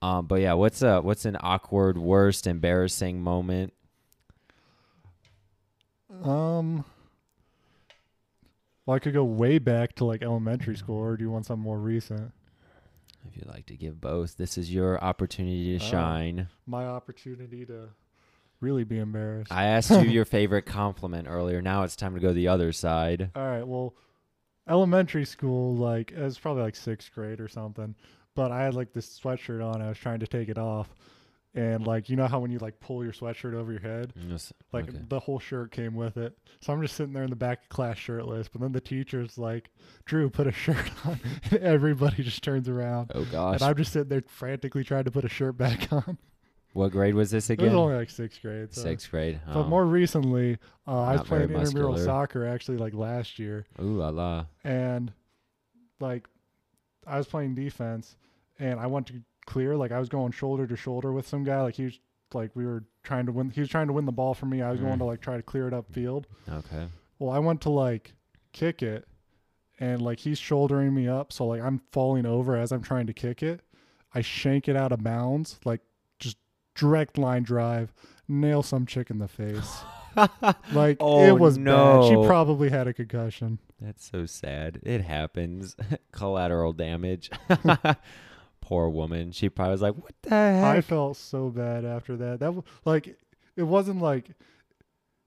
Um, 0.03 0.27
but 0.27 0.41
yeah, 0.41 0.55
what's 0.55 0.83
uh 0.83 1.01
what's 1.03 1.24
an 1.24 1.37
awkward, 1.41 1.99
worst, 1.99 2.49
embarrassing 2.49 3.22
moment? 3.22 3.72
Um. 6.22 6.84
Well, 8.84 8.94
I 8.96 8.98
could 9.00 9.14
go 9.14 9.24
way 9.24 9.58
back 9.58 9.94
to 9.96 10.04
like 10.04 10.22
elementary 10.22 10.76
school, 10.76 10.96
or 10.98 11.16
do 11.16 11.24
you 11.24 11.30
want 11.30 11.46
something 11.46 11.62
more 11.64 11.78
recent? 11.78 12.32
If 13.28 13.36
you'd 13.36 13.48
like 13.48 13.66
to 13.66 13.74
give 13.76 14.00
both, 14.00 14.36
this 14.36 14.56
is 14.56 14.72
your 14.72 15.02
opportunity 15.02 15.76
to 15.78 15.84
Oh. 15.84 15.88
shine. 15.88 16.48
My 16.66 16.86
opportunity 16.86 17.66
to 17.66 17.88
really 18.60 18.84
be 18.84 18.98
embarrassed. 18.98 19.52
I 19.52 19.64
asked 19.64 19.90
you 19.90 19.98
your 20.02 20.24
favorite 20.36 20.62
compliment 20.66 21.26
earlier. 21.28 21.60
Now 21.60 21.82
it's 21.82 21.96
time 21.96 22.14
to 22.14 22.20
go 22.20 22.32
the 22.32 22.46
other 22.48 22.72
side. 22.72 23.30
All 23.34 23.46
right. 23.46 23.66
Well, 23.66 23.94
elementary 24.68 25.24
school, 25.24 25.74
like 25.74 26.12
it 26.12 26.22
was 26.22 26.38
probably 26.38 26.62
like 26.62 26.76
sixth 26.76 27.12
grade 27.12 27.40
or 27.40 27.48
something. 27.48 27.96
But 28.36 28.52
I 28.52 28.62
had 28.62 28.74
like 28.74 28.92
this 28.92 29.18
sweatshirt 29.18 29.64
on. 29.64 29.82
I 29.82 29.88
was 29.88 29.98
trying 29.98 30.20
to 30.20 30.26
take 30.28 30.48
it 30.48 30.58
off, 30.58 30.94
and 31.57 31.84
like 31.86 32.09
you 32.09 32.14
know 32.16 32.26
how 32.28 32.38
when 32.38 32.52
you 32.52 32.59
like 32.59 32.78
pull 32.78 33.02
your 33.02 33.12
sweatshirt 33.12 33.54
over 33.54 33.72
your 33.72 33.80
head, 33.80 34.12
Yes, 34.28 34.52
like 34.72 34.88
okay. 34.88 34.98
the 35.09 35.18
whole 35.18 35.40
shirt 35.40 35.72
came 35.72 35.94
with 35.96 36.16
it. 36.16 36.36
So 36.61 36.72
I'm 36.72 36.80
just 36.82 36.94
sitting 36.94 37.12
there 37.14 37.24
in 37.24 37.30
the 37.30 37.36
back 37.36 37.62
of 37.64 37.68
class 37.70 37.96
shirtless. 37.98 38.46
But 38.48 38.61
then 38.61 38.70
the 38.72 38.80
teacher's 38.80 39.36
like, 39.38 39.70
"Drew, 40.04 40.30
put 40.30 40.46
a 40.46 40.52
shirt 40.52 40.90
on," 41.07 41.18
and 41.50 41.61
everybody 41.61 42.22
just 42.22 42.42
turns 42.44 42.68
around. 42.68 43.11
Oh 43.14 43.24
gosh. 43.24 43.54
And 43.54 43.62
I'm 43.62 43.76
just 43.76 43.92
sitting 43.92 44.09
there 44.11 44.22
frantically 44.28 44.84
trying 44.84 45.04
to 45.04 45.11
put 45.11 45.24
a 45.24 45.28
shirt 45.28 45.57
back 45.57 45.92
on. 45.92 46.18
What 46.74 46.92
grade 46.92 47.14
was 47.14 47.30
this 47.30 47.48
again? 47.48 47.64
It 47.64 47.68
was 47.70 47.76
only 47.78 47.94
like 47.96 48.11
sixth 48.11 48.42
grade. 48.42 48.74
So. 48.74 48.82
Sixth 48.82 49.11
grade. 49.11 49.40
But 49.46 49.61
Oh. 49.61 49.64
more 49.64 49.86
recently, 49.86 50.59
uh, 50.86 51.00
I 51.00 51.12
was 51.12 51.22
playing 51.22 51.44
intramural 51.44 51.92
muscular. 51.92 52.04
soccer 52.04 52.44
actually 52.46 52.76
like 52.76 52.92
last 52.92 53.38
year, 53.38 53.64
Ooh 53.80 53.96
la 53.96 54.11
la. 54.11 54.44
and 54.62 55.11
like 56.00 56.28
I 57.07 57.16
was 57.16 57.26
playing 57.26 57.54
defense, 57.54 58.14
and 58.59 58.78
I 58.78 58.88
went 58.88 59.07
to 59.07 59.14
clear. 59.47 59.76
Like 59.76 59.92
I 59.92 59.99
was 59.99 60.09
going 60.09 60.32
shoulder 60.32 60.66
to 60.66 60.76
shoulder 60.76 61.12
with 61.12 61.26
some 61.26 61.44
guy. 61.44 61.62
Like 61.62 61.74
he 61.76 61.84
was 61.84 61.99
like 62.34 62.51
we 62.55 62.66
were 62.66 62.84
trying 63.03 63.26
to 63.26 63.32
win. 63.32 63.51
He 63.51 63.61
was 63.61 63.68
trying 63.70 63.86
to 63.86 63.92
win 63.92 64.05
the 64.05 64.12
ball 64.12 64.34
from 64.34 64.51
me. 64.51 64.62
I 64.62 64.70
was 64.70 64.80
going 64.80 64.94
Mm. 64.97 64.99
to 64.99 65.05
like 65.05 65.20
try 65.20 65.36
to 65.36 65.42
clear 65.42 65.66
it 65.68 65.74
up 65.74 65.90
field. 65.92 66.26
Okay. 66.49 66.88
Well, 67.18 67.30
I 67.30 67.38
went 67.38 67.61
to 67.62 67.70
like 67.70 68.14
kick 68.53 68.82
it, 68.82 69.07
and 69.80 70.03
like 70.03 70.18
he's 70.20 70.38
shouldering 70.38 70.92
me 70.94 71.09
up, 71.09 71.32
so 71.32 71.47
like 71.47 71.62
I'm 71.62 71.80
falling 71.92 72.26
over 72.26 72.57
as 72.57 72.72
I'm 72.72 72.82
trying 72.82 73.07
to 73.07 73.12
kick 73.14 73.42
it. 73.42 73.61
I 74.14 74.20
shank 74.22 74.68
it 74.68 74.76
out 74.76 74.92
of 74.92 75.03
bounds, 75.03 75.59
like 75.64 75.80
just 76.18 76.36
direct 76.74 77.16
line 77.18 77.42
drive, 77.42 77.92
nail 78.28 78.62
some 78.62 78.86
chick 78.86 79.11
in 79.11 79.18
the 79.18 79.28
face. 79.28 79.78
Like 80.72 80.97
Oh, 81.01 81.22
it 81.26 81.38
was 81.38 81.59
bad. 81.59 82.05
She 82.09 82.14
probably 82.26 82.70
had 82.70 82.86
a 82.88 82.94
concussion. 82.94 83.59
That's 83.78 84.11
so 84.11 84.24
sad. 84.24 84.80
It 84.82 85.03
happens. 85.03 85.76
Collateral 86.11 86.72
damage. 86.72 87.30
Poor 88.66 88.88
woman. 88.88 89.30
She 89.30 89.48
probably 89.48 89.72
was 89.72 89.82
like, 89.82 89.94
"What 89.94 90.12
the 90.22 90.30
heck?" 90.30 90.64
I 90.76 90.80
felt 90.80 91.16
so 91.16 91.50
bad 91.50 91.84
after 91.84 92.16
that. 92.16 92.40
That 92.40 92.52
like 92.84 93.16
it 93.54 93.62
wasn't 93.62 94.02
like 94.02 94.30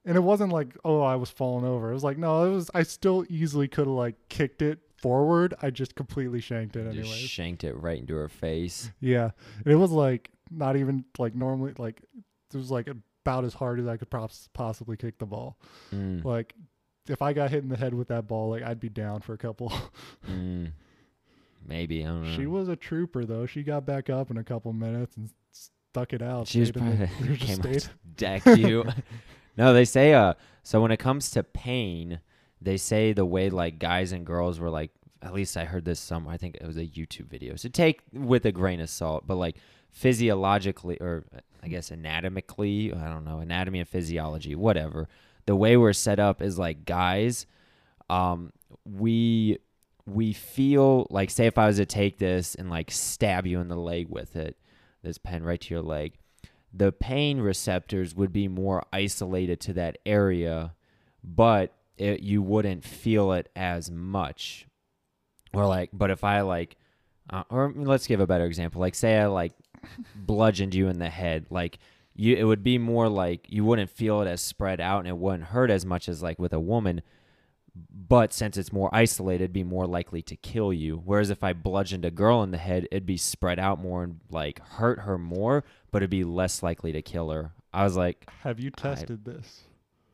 and 0.04 0.18
it 0.18 0.22
wasn't 0.22 0.52
like 0.52 0.76
oh 0.84 1.02
I 1.02 1.16
was 1.16 1.30
falling 1.30 1.66
over. 1.66 1.90
It 1.90 1.94
was 1.94 2.04
like 2.04 2.18
no, 2.18 2.44
it 2.46 2.54
was 2.54 2.70
I 2.74 2.84
still 2.84 3.26
easily 3.30 3.70
could 3.70 3.88
have 3.88 3.96
like 3.96 4.16
kicked 4.28 4.62
it 4.62 4.80
forward. 4.98 5.54
I 5.62 5.70
just 5.70 5.96
completely 5.96 6.42
shanked 6.42 6.76
it 6.76 6.92
Just 6.94 7.14
shanked 7.30 7.64
it 7.64 7.74
right 7.76 7.98
into 7.98 8.16
her 8.16 8.28
face. 8.28 8.92
Yeah. 9.00 9.32
And 9.64 9.72
it 9.74 9.78
was 9.78 9.92
like 9.92 10.32
not 10.52 10.76
even 10.76 11.06
like 11.18 11.34
normally 11.34 11.74
like 11.78 12.02
it 12.54 12.58
was 12.58 12.70
like 12.72 12.90
about 13.24 13.46
as 13.46 13.54
hard 13.54 13.80
as 13.80 13.88
I 13.88 13.96
could 13.96 14.10
pos- 14.10 14.50
possibly 14.54 14.98
kick 14.98 15.18
the 15.18 15.26
ball. 15.26 15.58
Mm, 15.94 16.26
Like 16.26 16.56
if 17.08 17.22
I 17.22 17.32
got 17.32 17.52
hit 17.52 17.64
in 17.64 17.70
the 17.70 17.78
head 17.78 17.94
with 17.94 18.10
that 18.10 18.28
ball, 18.28 18.50
like 18.50 18.64
I'd 18.64 18.82
be 18.82 18.90
down 18.90 19.22
for 19.22 19.32
a 19.34 19.38
couple. 19.38 19.72
mm. 20.30 20.72
Maybe 21.66 22.04
I 22.04 22.08
don't 22.08 22.24
know. 22.24 22.36
she 22.36 22.46
was 22.48 22.68
a 22.70 22.76
trooper 22.76 23.26
though. 23.26 23.46
She 23.46 23.64
got 23.64 23.86
back 23.86 24.10
up 24.10 24.32
in 24.32 24.38
a 24.38 24.44
couple 24.44 24.74
minutes 24.74 25.16
and 25.18 25.30
stuck 25.52 26.14
it 26.14 26.22
out. 26.22 26.48
She 26.48 26.62
was 26.62 26.70
stayed 26.70 26.82
in 26.84 27.00
the- 27.00 27.08
probably 27.08 27.36
just 27.38 27.62
came 27.64 27.76
up 27.76 27.82
to 27.82 27.90
deck 28.16 28.46
you. 28.58 28.86
no, 29.58 29.74
they 29.74 29.86
say 29.86 30.14
uh 30.14 30.34
so 30.64 30.82
when 30.82 30.92
it 30.92 30.98
comes 30.98 31.32
to 31.32 31.44
pain, 31.44 32.20
they 32.62 32.78
say 32.78 33.14
the 33.14 33.26
way 33.26 33.50
like 33.50 33.80
guys 33.80 34.12
and 34.12 34.26
girls 34.26 34.60
were 34.60 34.70
like 34.70 34.92
at 35.22 35.34
least 35.34 35.58
I 35.58 35.66
heard 35.66 35.86
this 35.86 36.00
somewhere. 36.00 36.34
I 36.34 36.38
think 36.38 36.56
it 36.56 36.66
was 36.66 36.78
a 36.78 36.86
YouTube 36.86 37.28
video. 37.28 37.56
So 37.56 37.68
take 37.70 38.02
with 38.14 38.46
a 38.46 38.52
grain 38.52 38.80
of 38.80 38.90
salt, 38.90 39.28
but 39.28 39.36
like 39.36 39.58
physiologically 39.92 40.98
or 41.02 41.26
I 41.62 41.68
guess 41.68 41.92
anatomically, 41.92 42.94
I 42.94 43.10
don't 43.10 43.26
know, 43.26 43.40
anatomy 43.40 43.80
and 43.80 43.88
physiology, 43.88 44.56
whatever. 44.56 45.08
The 45.46 45.56
way 45.56 45.76
we're 45.78 45.94
set 45.94 46.20
up 46.20 46.42
is 46.42 46.58
like 46.58 46.86
guys 46.86 47.46
um 48.10 48.52
we 48.86 49.58
we 50.06 50.34
feel 50.34 51.08
like 51.10 51.30
say 51.30 51.46
if 51.46 51.58
I 51.58 51.68
was 51.68 51.78
to 51.78 51.86
take 51.86 52.18
this 52.18 52.56
and 52.56 52.70
like 52.70 52.92
stab 52.92 53.46
you 53.46 53.60
in 53.60 53.68
the 53.68 53.76
leg 53.76 54.08
with 54.10 54.36
it, 54.36 54.58
this 55.04 55.18
pen 55.18 55.44
right 55.44 55.60
to 55.62 55.74
your 55.74 55.84
leg, 55.84 56.14
the 56.74 56.92
pain 56.92 57.40
receptors 57.40 58.16
would 58.16 58.32
be 58.32 58.48
more 58.48 58.84
isolated 58.94 59.60
to 59.62 59.74
that 59.74 59.98
area, 60.06 60.74
but 61.24 61.74
it, 61.98 62.22
you 62.22 62.42
wouldn't 62.42 62.84
feel 62.84 63.34
it 63.34 63.50
as 63.56 63.90
much. 63.90 64.68
Or 65.54 65.66
like, 65.66 65.90
but 65.92 66.12
if 66.12 66.24
I 66.24 66.42
like, 66.42 66.78
uh, 67.30 67.44
or 67.50 67.74
let's 67.76 68.08
give 68.08 68.20
a 68.20 68.28
better 68.28 68.46
example. 68.46 68.82
Like, 68.82 68.96
say 68.96 69.18
I 69.18 69.28
like 69.28 69.54
bludgeoned 70.16 70.76
you 70.76 70.88
in 70.88 71.00
the 71.00 71.10
head, 71.10 71.48
like 71.50 71.80
you, 72.16 72.36
it 72.36 72.44
would 72.44 72.64
be 72.64 72.78
more 72.78 73.08
like 73.10 73.48
you 73.50 73.64
wouldn't 73.64 73.90
feel 73.90 74.22
it 74.22 74.28
as 74.28 74.42
spread 74.42 74.80
out, 74.80 75.00
and 75.00 75.08
it 75.08 75.18
wouldn't 75.18 75.46
hurt 75.46 75.72
as 75.72 75.86
much 75.86 76.10
as 76.10 76.22
like 76.22 76.40
with 76.40 76.54
a 76.54 76.60
woman. 76.60 77.02
But 77.90 78.34
since 78.34 78.58
it's 78.58 78.74
more 78.74 78.90
isolated, 78.94 79.44
it'd 79.46 79.54
be 79.54 79.64
more 79.64 79.86
likely 79.86 80.22
to 80.24 80.36
kill 80.36 80.74
you. 80.74 81.02
Whereas 81.06 81.30
if 81.30 81.44
I 81.44 81.54
bludgeoned 81.54 82.06
a 82.06 82.12
girl 82.12 82.42
in 82.44 82.52
the 82.52 82.58
head, 82.58 82.88
it'd 82.92 83.06
be 83.06 83.18
spread 83.18 83.60
out 83.60 83.80
more 83.80 84.04
and 84.04 84.20
like 84.32 84.60
hurt 84.68 85.00
her 85.02 85.18
more, 85.18 85.64
but 85.92 86.00
it'd 86.02 86.10
be 86.10 86.24
less 86.24 86.64
likely 86.64 86.92
to 86.92 87.02
kill 87.02 87.30
her. 87.30 87.52
I 87.74 87.84
was 87.84 87.96
like, 87.96 88.28
Have 88.42 88.60
you 88.60 88.72
tested 88.72 89.26
this? 89.26 89.62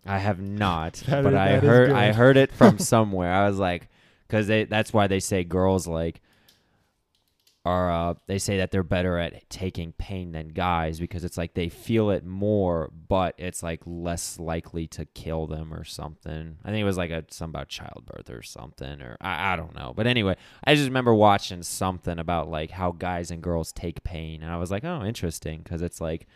I 0.05 0.19
have 0.19 0.39
not, 0.41 0.93
That 1.07 1.23
but 1.23 1.33
is- 1.33 1.39
I 1.39 1.47
heard 1.59 1.91
I 1.91 2.11
heard 2.11 2.37
it 2.37 2.51
from 2.51 2.77
somewhere. 2.79 3.31
I 3.31 3.47
was 3.47 3.57
like, 3.57 3.87
because 4.27 4.47
that's 4.47 4.91
why 4.93 5.07
they 5.07 5.19
say 5.19 5.43
girls 5.43 5.87
like 5.87 6.21
are 7.65 7.91
uh, 7.91 8.13
they 8.27 8.37
say 8.37 8.57
that 8.57 8.69
they're 8.69 8.83
better 8.83 9.17
at 9.17 9.49
taking 9.49 9.91
pain 9.93 10.33
than 10.33 10.49
guys 10.49 10.99
because 10.99 11.23
it's 11.23 11.37
like 11.37 11.55
they 11.55 11.67
feel 11.67 12.11
it 12.11 12.23
more, 12.23 12.91
but 13.07 13.33
it's 13.39 13.63
like 13.63 13.81
less 13.87 14.39
likely 14.39 14.85
to 14.87 15.05
kill 15.05 15.47
them 15.47 15.73
or 15.73 15.83
something. 15.83 16.57
I 16.63 16.69
think 16.69 16.81
it 16.81 16.85
was 16.85 16.97
like 16.97 17.09
a 17.09 17.25
some 17.29 17.49
about 17.49 17.67
childbirth 17.67 18.29
or 18.29 18.43
something, 18.43 19.01
or 19.01 19.17
I, 19.19 19.53
I 19.53 19.55
don't 19.55 19.73
know. 19.75 19.93
But 19.95 20.05
anyway, 20.05 20.35
I 20.63 20.75
just 20.75 20.87
remember 20.87 21.15
watching 21.15 21.63
something 21.63 22.19
about 22.19 22.49
like 22.49 22.69
how 22.69 22.91
guys 22.91 23.31
and 23.31 23.41
girls 23.41 23.71
take 23.71 24.03
pain, 24.03 24.43
and 24.43 24.51
I 24.51 24.57
was 24.57 24.69
like, 24.69 24.83
oh, 24.83 25.03
interesting, 25.03 25.61
because 25.63 25.81
it's 25.81 25.99
like 25.99 26.27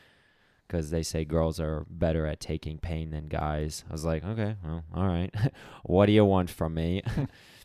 because 0.68 0.90
they 0.90 1.04
say 1.04 1.26
girls 1.26 1.60
are 1.60 1.86
better 1.90 2.26
at 2.26 2.40
taking 2.40 2.80
pain 2.80 3.12
than 3.12 3.28
guys. 3.28 3.84
I 3.88 3.92
was 3.92 4.06
like, 4.06 4.24
okay, 4.24 4.56
well, 4.64 4.84
all 4.96 5.08
right. 5.08 5.34
what 5.84 6.08
do 6.08 6.12
you 6.12 6.26
want 6.26 6.50
from 6.50 6.74
me? 6.76 7.04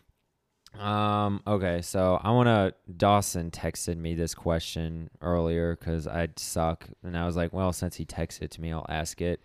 um, 0.78 1.42
okay, 1.46 1.82
so 1.82 2.20
I 2.22 2.30
want 2.32 2.48
to. 2.48 2.74
Dawson 2.96 3.50
texted 3.50 3.96
me 3.96 4.14
this 4.14 4.34
question 4.34 5.10
earlier 5.20 5.76
because 5.76 6.06
I'd 6.06 6.38
suck, 6.38 6.88
and 7.02 7.16
I 7.16 7.26
was 7.26 7.36
like, 7.36 7.52
well, 7.52 7.72
since 7.72 7.96
he 7.96 8.04
texted 8.04 8.50
to 8.50 8.60
me, 8.60 8.72
I'll 8.72 8.86
ask 8.88 9.20
it. 9.20 9.40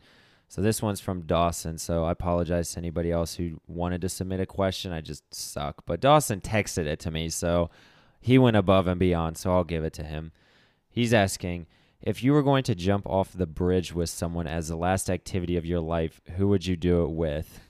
So 0.47 0.61
this 0.61 0.81
one's 0.81 0.99
from 0.99 1.21
Dawson. 1.21 1.77
So 1.77 2.05
I 2.05 2.11
apologize 2.11 2.71
to 2.73 2.79
anybody 2.79 3.11
else 3.11 3.35
who 3.35 3.61
wanted 3.67 4.01
to 4.01 4.09
submit 4.09 4.39
a 4.39 4.47
question. 4.47 4.91
I 4.91 5.01
just 5.01 5.23
suck. 5.33 5.83
But 5.85 5.99
Dawson 5.99 6.41
texted 6.41 6.85
it 6.85 6.99
to 7.01 7.11
me, 7.11 7.29
so 7.29 7.69
he 8.19 8.39
went 8.39 8.57
above 8.57 8.87
and 8.87 8.99
beyond. 8.99 9.37
So 9.37 9.51
I'll 9.53 9.63
give 9.63 9.83
it 9.83 9.93
to 9.93 10.03
him. 10.03 10.31
He's 10.89 11.13
asking 11.13 11.67
if 12.01 12.23
you 12.23 12.33
were 12.33 12.43
going 12.43 12.63
to 12.63 12.75
jump 12.75 13.05
off 13.07 13.33
the 13.33 13.45
bridge 13.45 13.93
with 13.93 14.09
someone 14.09 14.47
as 14.47 14.69
the 14.69 14.75
last 14.75 15.09
activity 15.09 15.57
of 15.57 15.65
your 15.65 15.81
life, 15.81 16.21
who 16.37 16.47
would 16.47 16.65
you 16.65 16.75
do 16.75 17.03
it 17.03 17.11
with? 17.11 17.68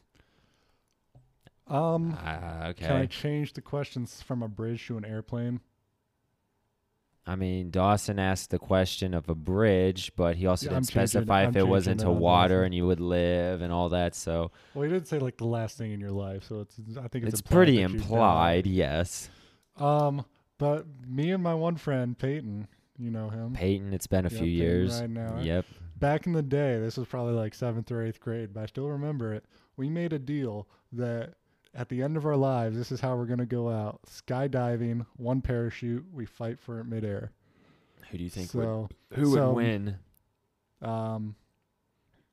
Um, 1.70 2.18
Ah, 2.20 2.74
can 2.76 2.92
I 2.92 3.06
change 3.06 3.54
the 3.54 3.62
questions 3.62 4.22
from 4.22 4.42
a 4.42 4.48
bridge 4.48 4.86
to 4.88 4.98
an 4.98 5.06
airplane? 5.06 5.62
I 7.28 7.36
mean, 7.36 7.70
Dawson 7.70 8.18
asked 8.18 8.50
the 8.50 8.58
question 8.58 9.14
of 9.14 9.30
a 9.30 9.36
bridge, 9.36 10.12
but 10.16 10.38
he 10.38 10.48
also 10.48 10.66
Yeah, 10.66 10.70
didn't 10.72 10.78
I'm 10.78 10.88
changing 10.88 11.08
specify 11.08 11.44
I'm 11.44 11.50
if 11.50 11.56
it 11.58 11.64
was 11.68 11.86
changing 11.86 11.92
into 12.08 12.12
water 12.12 12.64
and 12.64 12.74
you 12.74 12.88
would 12.88 13.00
live 13.00 13.62
and 13.62 13.72
all 13.72 13.90
that. 13.90 14.16
So 14.16 14.52
Well, 14.74 14.84
he 14.84 14.90
didn't 14.90 15.08
say 15.08 15.20
like 15.20 15.38
the 15.38 15.46
last 15.46 15.78
thing 15.78 15.92
in 15.92 16.00
your 16.00 16.12
life, 16.12 16.44
so 16.46 16.62
it's 16.62 16.80
I 16.98 17.08
think 17.08 17.26
it's, 17.26 17.34
it's 17.34 17.42
implied 17.42 17.54
pretty 17.56 17.72
that 17.76 17.82
you've 17.92 17.92
died. 17.92 18.02
implied, 18.02 18.68
yes. 18.68 19.30
Um, 19.78 20.26
but 20.58 20.86
me 21.08 21.32
and 21.32 21.44
my 21.44 21.54
one 21.54 21.78
friend 21.78 22.18
Peyton, 22.18 22.68
you 22.98 23.12
know 23.12 23.30
him. 23.30 23.54
Peyton, 23.54 23.94
it's 23.94 24.08
been 24.08 24.26
a 24.26 24.30
Yeah, 24.30 24.40
few 24.40 24.48
Peyton 24.48 24.56
years. 24.56 25.00
right 25.02 25.10
now. 25.10 25.40
Yep. 25.40 25.66
Back 25.98 26.26
in 26.26 26.34
the 26.34 26.42
day, 26.42 26.80
this 26.80 26.98
was 26.98 27.08
probably 27.08 27.34
like 27.34 27.54
seventh 27.54 27.92
or 27.92 28.02
eighth 28.02 28.20
grade, 28.22 28.54
but 28.54 28.64
I 28.64 28.66
still 28.66 28.88
remember 28.88 29.34
it. 29.34 29.46
We 29.78 29.90
made 29.90 30.14
a 30.14 30.20
deal 30.20 30.68
that 30.94 31.36
at 31.74 31.90
the 31.90 32.02
end 32.02 32.18
of 32.18 32.26
our 32.26 32.36
lives, 32.36 32.78
this 32.78 32.92
is 32.92 33.00
how 33.00 33.16
we're 33.16 33.26
gonna 33.26 33.46
go 33.46 33.70
out: 33.70 34.00
skydiving, 34.08 35.06
one 35.18 35.42
parachute. 35.42 36.06
We 36.12 36.26
fight 36.26 36.60
for 36.60 36.80
it 36.80 36.86
midair. 36.86 37.32
Who 38.10 38.18
do 38.18 38.24
you 38.24 38.30
think 38.30 38.54
would 38.54 38.64
so, 38.64 38.90
who 39.14 39.32
would 39.32 39.54
win? 39.56 39.98
um, 40.82 41.36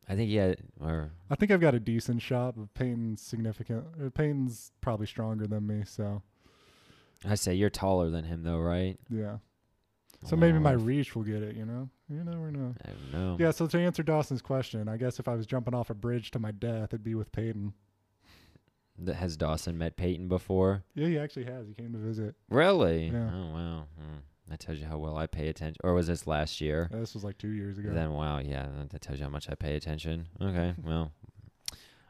I 0.09 0.15
think 0.15 0.31
yeah, 0.31 0.55
or 0.81 1.11
I 1.31 1.35
think 1.35 1.51
I've 1.51 1.61
got 1.61 1.75
a 1.75 1.81
decent 1.81 2.23
shot, 2.23 2.55
but 2.57 2.73
Peyton's 2.75 3.21
significant. 3.21 3.85
uh, 4.03 4.09
Peyton's 4.11 4.73
probably 4.81 5.07
stronger 5.07 5.47
than 5.47 5.67
me, 5.67 5.83
so 5.85 6.23
I 7.25 7.35
say 7.35 7.55
you're 7.55 7.71
taller 7.71 8.09
than 8.11 8.25
him 8.25 8.43
though, 8.43 8.59
right? 8.59 8.99
yeah. 9.11 9.39
So 10.25 10.35
maybe 10.35 10.59
my 10.59 10.73
Oh, 10.73 10.79
reach 10.79 11.15
will 11.15 11.25
get 11.25 11.43
it. 11.43 11.55
You 11.57 11.67
know, 11.67 11.91
you 12.09 12.25
never 12.25 12.51
know. 12.51 12.75
I 12.85 12.89
don't 12.89 13.13
know. 13.13 13.37
Yeah. 13.39 13.51
So 13.51 13.67
to 13.67 13.79
answer 13.79 14.03
Dawson's 14.03 14.41
question, 14.43 14.89
I 14.89 14.97
guess 14.97 15.21
if 15.21 15.29
I 15.29 15.35
was 15.35 15.47
jumping 15.47 15.75
off 15.75 15.91
a 15.91 15.95
bridge 15.95 16.31
to 16.33 16.39
my 16.39 16.53
death, 16.53 16.89
it'd 16.95 17.05
be 17.05 17.15
with 17.15 17.31
Peyton. 17.33 17.75
Th- 19.05 19.17
Has 19.17 19.37
Dawson 19.37 19.77
met 19.79 19.97
Peyton 19.97 20.29
before? 20.29 20.85
Yeah, 20.95 21.09
he 21.09 21.19
actually 21.19 21.45
has. 21.45 21.67
He 21.69 21.75
came 21.75 21.93
to 21.93 21.99
visit. 21.99 22.35
Really? 22.51 23.09
Yeah. 23.09 23.31
Oh 23.33 23.51
wow. 23.53 23.85
Hmm. 23.99 24.17
That 24.49 24.61
tells 24.61 24.79
you 24.79 24.87
how 24.87 24.99
well 24.99 25.17
I 25.17 25.27
pay 25.27 25.49
attention. 25.49 25.77
Or 25.83 25.93
was 25.95 26.07
this 26.07 26.27
last 26.27 26.61
year? 26.61 26.89
Uh, 26.93 26.99
This 27.01 27.15
was 27.15 27.25
like 27.25 27.37
two 27.37 27.49
years 27.49 27.79
ago. 27.79 27.91
Then 27.93 28.13
wow, 28.13 28.39
yeah, 28.39 28.67
that- 28.79 28.91
that 28.91 29.01
tells 29.03 29.19
you 29.19 29.25
how 29.25 29.31
much 29.31 29.51
I 29.51 29.55
pay 29.57 29.75
attention. 29.75 30.27
Okay, 30.41 30.75
well, 30.85 31.11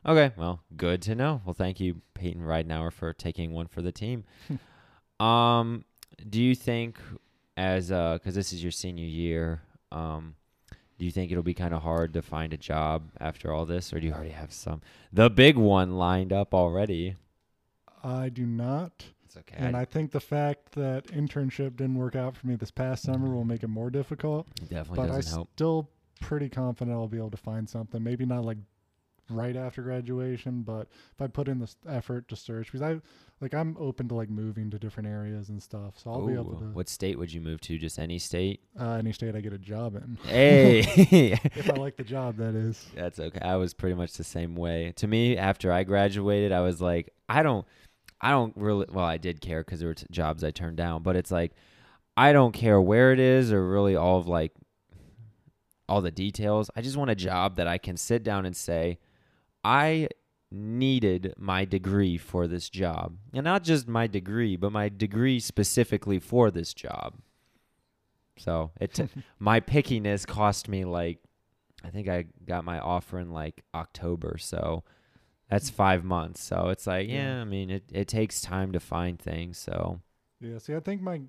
okay, 0.04 0.32
well, 0.36 0.60
good 0.76 1.00
to 1.02 1.14
know. 1.14 1.40
Well, 1.44 1.54
thank 1.54 1.80
you, 1.80 2.02
Peyton 2.14 2.42
Ridenauer, 2.42 2.92
for 2.92 3.12
taking 3.14 3.52
one 3.52 3.66
for 3.68 3.80
the 3.82 3.92
team. 3.92 4.24
um, 5.20 5.84
do 6.28 6.42
you 6.42 6.54
think, 6.54 6.98
as 7.56 7.90
uh, 7.90 8.14
because 8.18 8.34
this 8.34 8.52
is 8.52 8.62
your 8.62 8.72
senior 8.72 9.06
year, 9.06 9.62
um, 9.90 10.34
do 10.98 11.04
you 11.04 11.10
think 11.10 11.30
it'll 11.30 11.42
be 11.42 11.54
kind 11.54 11.74
of 11.74 11.82
hard 11.82 12.12
to 12.14 12.22
find 12.22 12.52
a 12.52 12.56
job 12.56 13.10
after 13.20 13.52
all 13.52 13.66
this, 13.66 13.92
or 13.92 14.00
do 14.00 14.06
you 14.06 14.12
already 14.12 14.30
have 14.30 14.52
some 14.52 14.80
the 15.12 15.28
big 15.30 15.56
one 15.56 15.96
lined 15.96 16.32
up 16.32 16.54
already? 16.54 17.14
I 18.02 18.28
do 18.28 18.46
not. 18.46 19.04
It's 19.24 19.36
okay. 19.36 19.56
And 19.58 19.76
I 19.76 19.84
think 19.84 20.12
the 20.12 20.20
fact 20.20 20.72
that 20.72 21.06
internship 21.08 21.76
didn't 21.76 21.96
work 21.96 22.14
out 22.16 22.36
for 22.36 22.46
me 22.46 22.54
this 22.56 22.70
past 22.70 23.02
summer 23.02 23.34
will 23.34 23.44
make 23.44 23.62
it 23.62 23.68
more 23.68 23.90
difficult. 23.90 24.46
it 24.62 24.70
definitely 24.70 24.96
But 25.06 25.12
I 25.12 25.16
doesn't 25.16 25.32
help. 25.32 25.48
still 25.54 25.90
pretty 26.20 26.48
confident 26.48 26.96
I'll 26.96 27.08
be 27.08 27.18
able 27.18 27.30
to 27.32 27.36
find 27.36 27.68
something. 27.68 28.02
Maybe 28.02 28.24
not 28.24 28.44
like 28.44 28.58
right 29.30 29.56
after 29.56 29.82
graduation, 29.82 30.62
but 30.62 30.88
if 31.14 31.20
I 31.20 31.26
put 31.26 31.48
in 31.48 31.58
the 31.58 31.72
effort 31.88 32.28
to 32.28 32.36
search, 32.36 32.66
because 32.66 32.82
I 32.82 33.00
like 33.40 33.54
I'm 33.54 33.76
open 33.78 34.08
to 34.08 34.14
like 34.14 34.30
moving 34.30 34.70
to 34.70 34.78
different 34.78 35.08
areas 35.08 35.48
and 35.48 35.62
stuff, 35.62 35.94
so 35.98 36.10
I'll 36.10 36.26
be 36.26 36.34
able 36.34 36.54
Ooh, 36.54 36.58
to 36.60 36.64
what 36.72 36.88
state 36.88 37.18
would 37.18 37.32
you 37.32 37.40
move 37.40 37.60
to? 37.62 37.78
Just 37.78 37.98
any 37.98 38.18
state? 38.18 38.60
uh, 38.80 38.92
any 38.92 39.12
state 39.12 39.34
I 39.34 39.40
get 39.40 39.52
a 39.52 39.58
job 39.58 39.96
in. 39.96 40.18
Hey. 40.24 40.80
if 41.54 41.70
I 41.70 41.74
like 41.74 41.96
the 41.96 42.04
job, 42.04 42.36
that 42.36 42.54
is. 42.54 42.86
That's 42.94 43.18
okay. 43.18 43.40
I 43.40 43.56
was 43.56 43.74
pretty 43.74 43.94
much 43.94 44.12
the 44.14 44.24
same 44.24 44.54
way. 44.54 44.92
To 44.96 45.06
me, 45.06 45.36
after 45.36 45.72
I 45.72 45.84
graduated, 45.84 46.52
I 46.52 46.60
was 46.60 46.80
like, 46.80 47.12
I 47.28 47.42
don't, 47.42 47.66
I 48.20 48.30
don't 48.30 48.56
really. 48.56 48.86
Well, 48.90 49.04
I 49.04 49.18
did 49.18 49.40
care 49.40 49.62
because 49.62 49.80
there 49.80 49.88
were 49.88 49.94
t- 49.94 50.06
jobs 50.10 50.42
I 50.44 50.50
turned 50.50 50.76
down, 50.76 51.02
but 51.02 51.16
it's 51.16 51.30
like, 51.30 51.52
I 52.16 52.32
don't 52.32 52.52
care 52.52 52.80
where 52.80 53.12
it 53.12 53.20
is 53.20 53.52
or 53.52 53.66
really 53.66 53.96
all 53.96 54.18
of 54.18 54.26
like, 54.26 54.52
all 55.88 56.00
the 56.00 56.10
details. 56.10 56.70
I 56.74 56.80
just 56.80 56.96
want 56.96 57.10
a 57.10 57.14
job 57.14 57.56
that 57.56 57.68
I 57.68 57.78
can 57.78 57.96
sit 57.96 58.22
down 58.22 58.46
and 58.46 58.56
say, 58.56 58.98
I 59.66 60.08
needed 60.52 61.34
my 61.36 61.64
degree 61.64 62.18
for 62.18 62.46
this 62.46 62.70
job, 62.70 63.16
and 63.32 63.42
not 63.42 63.64
just 63.64 63.88
my 63.88 64.06
degree, 64.06 64.56
but 64.56 64.70
my 64.70 64.88
degree 64.88 65.40
specifically 65.40 66.20
for 66.20 66.52
this 66.52 66.72
job. 66.72 67.14
So 68.38 68.70
it, 68.80 68.94
t- 68.94 69.08
my 69.40 69.60
pickiness 69.60 70.24
cost 70.24 70.68
me 70.68 70.84
like 70.84 71.18
I 71.84 71.90
think 71.90 72.08
I 72.08 72.26
got 72.44 72.64
my 72.64 72.78
offer 72.78 73.18
in 73.18 73.32
like 73.32 73.64
October, 73.74 74.38
so 74.38 74.84
that's 75.50 75.70
mm. 75.70 75.74
five 75.74 76.04
months. 76.04 76.42
So 76.42 76.68
it's 76.68 76.86
like, 76.86 77.08
yeah, 77.08 77.36
Yeah. 77.36 77.40
I 77.40 77.44
mean, 77.44 77.70
it, 77.70 77.84
it 77.92 78.08
takes 78.08 78.40
time 78.40 78.72
to 78.72 78.80
find 78.80 79.18
things. 79.18 79.58
So 79.58 80.00
Yeah, 80.40 80.58
see, 80.58 80.74
I 80.74 80.80
think 80.80 81.02
my 81.02 81.22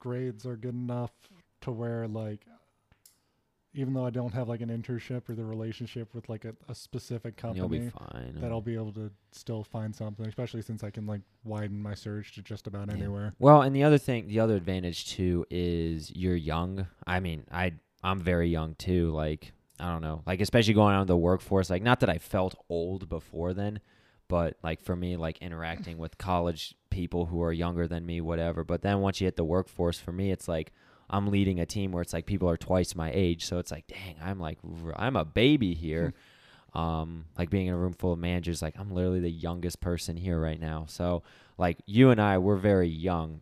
grades 0.00 0.46
are 0.46 0.56
good 0.56 0.74
enough 0.74 1.12
to 1.62 1.70
where, 1.70 2.08
like, 2.08 2.44
even 3.78 3.94
though 3.94 4.04
I 4.04 4.10
don't 4.10 4.34
have 4.34 4.48
like 4.48 4.60
an 4.60 4.70
internship 4.70 5.28
or 5.28 5.36
the 5.36 5.44
relationship 5.44 6.12
with 6.12 6.28
like 6.28 6.44
a, 6.44 6.52
a 6.68 6.74
specific 6.74 7.40
you'll 7.54 7.68
be 7.68 7.78
company, 7.78 7.90
fine. 7.90 8.40
that 8.40 8.50
I'll 8.50 8.60
be 8.60 8.74
able 8.74 8.92
to 8.94 9.10
still 9.30 9.62
find 9.62 9.94
something, 9.94 10.26
especially 10.26 10.62
since 10.62 10.82
I 10.82 10.90
can 10.90 11.06
like 11.06 11.20
widen 11.44 11.80
my 11.80 11.94
search 11.94 12.34
to 12.34 12.42
just 12.42 12.66
about 12.66 12.92
anywhere. 12.92 13.34
Well, 13.38 13.62
and 13.62 13.74
the 13.74 13.84
other 13.84 13.98
thing, 13.98 14.26
the 14.26 14.40
other 14.40 14.56
advantage 14.56 15.12
too 15.12 15.46
is 15.48 16.10
you're 16.14 16.34
young. 16.34 16.88
I 17.06 17.20
mean, 17.20 17.44
I 17.52 17.74
I'm 18.02 18.20
very 18.20 18.48
young 18.48 18.74
too. 18.74 19.12
Like 19.12 19.52
I 19.78 19.92
don't 19.92 20.02
know, 20.02 20.22
like 20.26 20.40
especially 20.40 20.74
going 20.74 20.96
out 20.96 21.02
in 21.02 21.06
the 21.06 21.16
workforce. 21.16 21.70
Like 21.70 21.82
not 21.82 22.00
that 22.00 22.10
I 22.10 22.18
felt 22.18 22.56
old 22.68 23.08
before 23.08 23.54
then, 23.54 23.78
but 24.26 24.56
like 24.64 24.82
for 24.82 24.96
me, 24.96 25.16
like 25.16 25.38
interacting 25.38 25.98
with 25.98 26.18
college 26.18 26.74
people 26.90 27.26
who 27.26 27.40
are 27.42 27.52
younger 27.52 27.86
than 27.86 28.04
me, 28.04 28.20
whatever. 28.20 28.64
But 28.64 28.82
then 28.82 28.98
once 28.98 29.20
you 29.20 29.26
hit 29.26 29.36
the 29.36 29.44
workforce, 29.44 30.00
for 30.00 30.10
me, 30.10 30.32
it's 30.32 30.48
like 30.48 30.72
I'm 31.10 31.28
leading 31.28 31.60
a 31.60 31.66
team 31.66 31.92
where 31.92 32.02
it's 32.02 32.12
like 32.12 32.26
people 32.26 32.48
are 32.48 32.56
twice 32.56 32.94
my 32.94 33.10
age. 33.12 33.46
So 33.46 33.58
it's 33.58 33.70
like, 33.70 33.86
dang, 33.86 34.16
I'm 34.22 34.38
like 34.38 34.58
I'm 34.96 35.16
a 35.16 35.24
baby 35.24 35.74
here. 35.74 36.14
um, 36.74 37.24
like 37.36 37.50
being 37.50 37.66
in 37.66 37.74
a 37.74 37.78
room 37.78 37.94
full 37.94 38.12
of 38.12 38.18
managers, 38.18 38.62
like 38.62 38.78
I'm 38.78 38.92
literally 38.92 39.20
the 39.20 39.30
youngest 39.30 39.80
person 39.80 40.16
here 40.16 40.38
right 40.38 40.60
now. 40.60 40.86
So 40.88 41.22
like 41.56 41.78
you 41.86 42.10
and 42.10 42.20
I, 42.20 42.38
we're 42.38 42.56
very 42.56 42.88
young. 42.88 43.40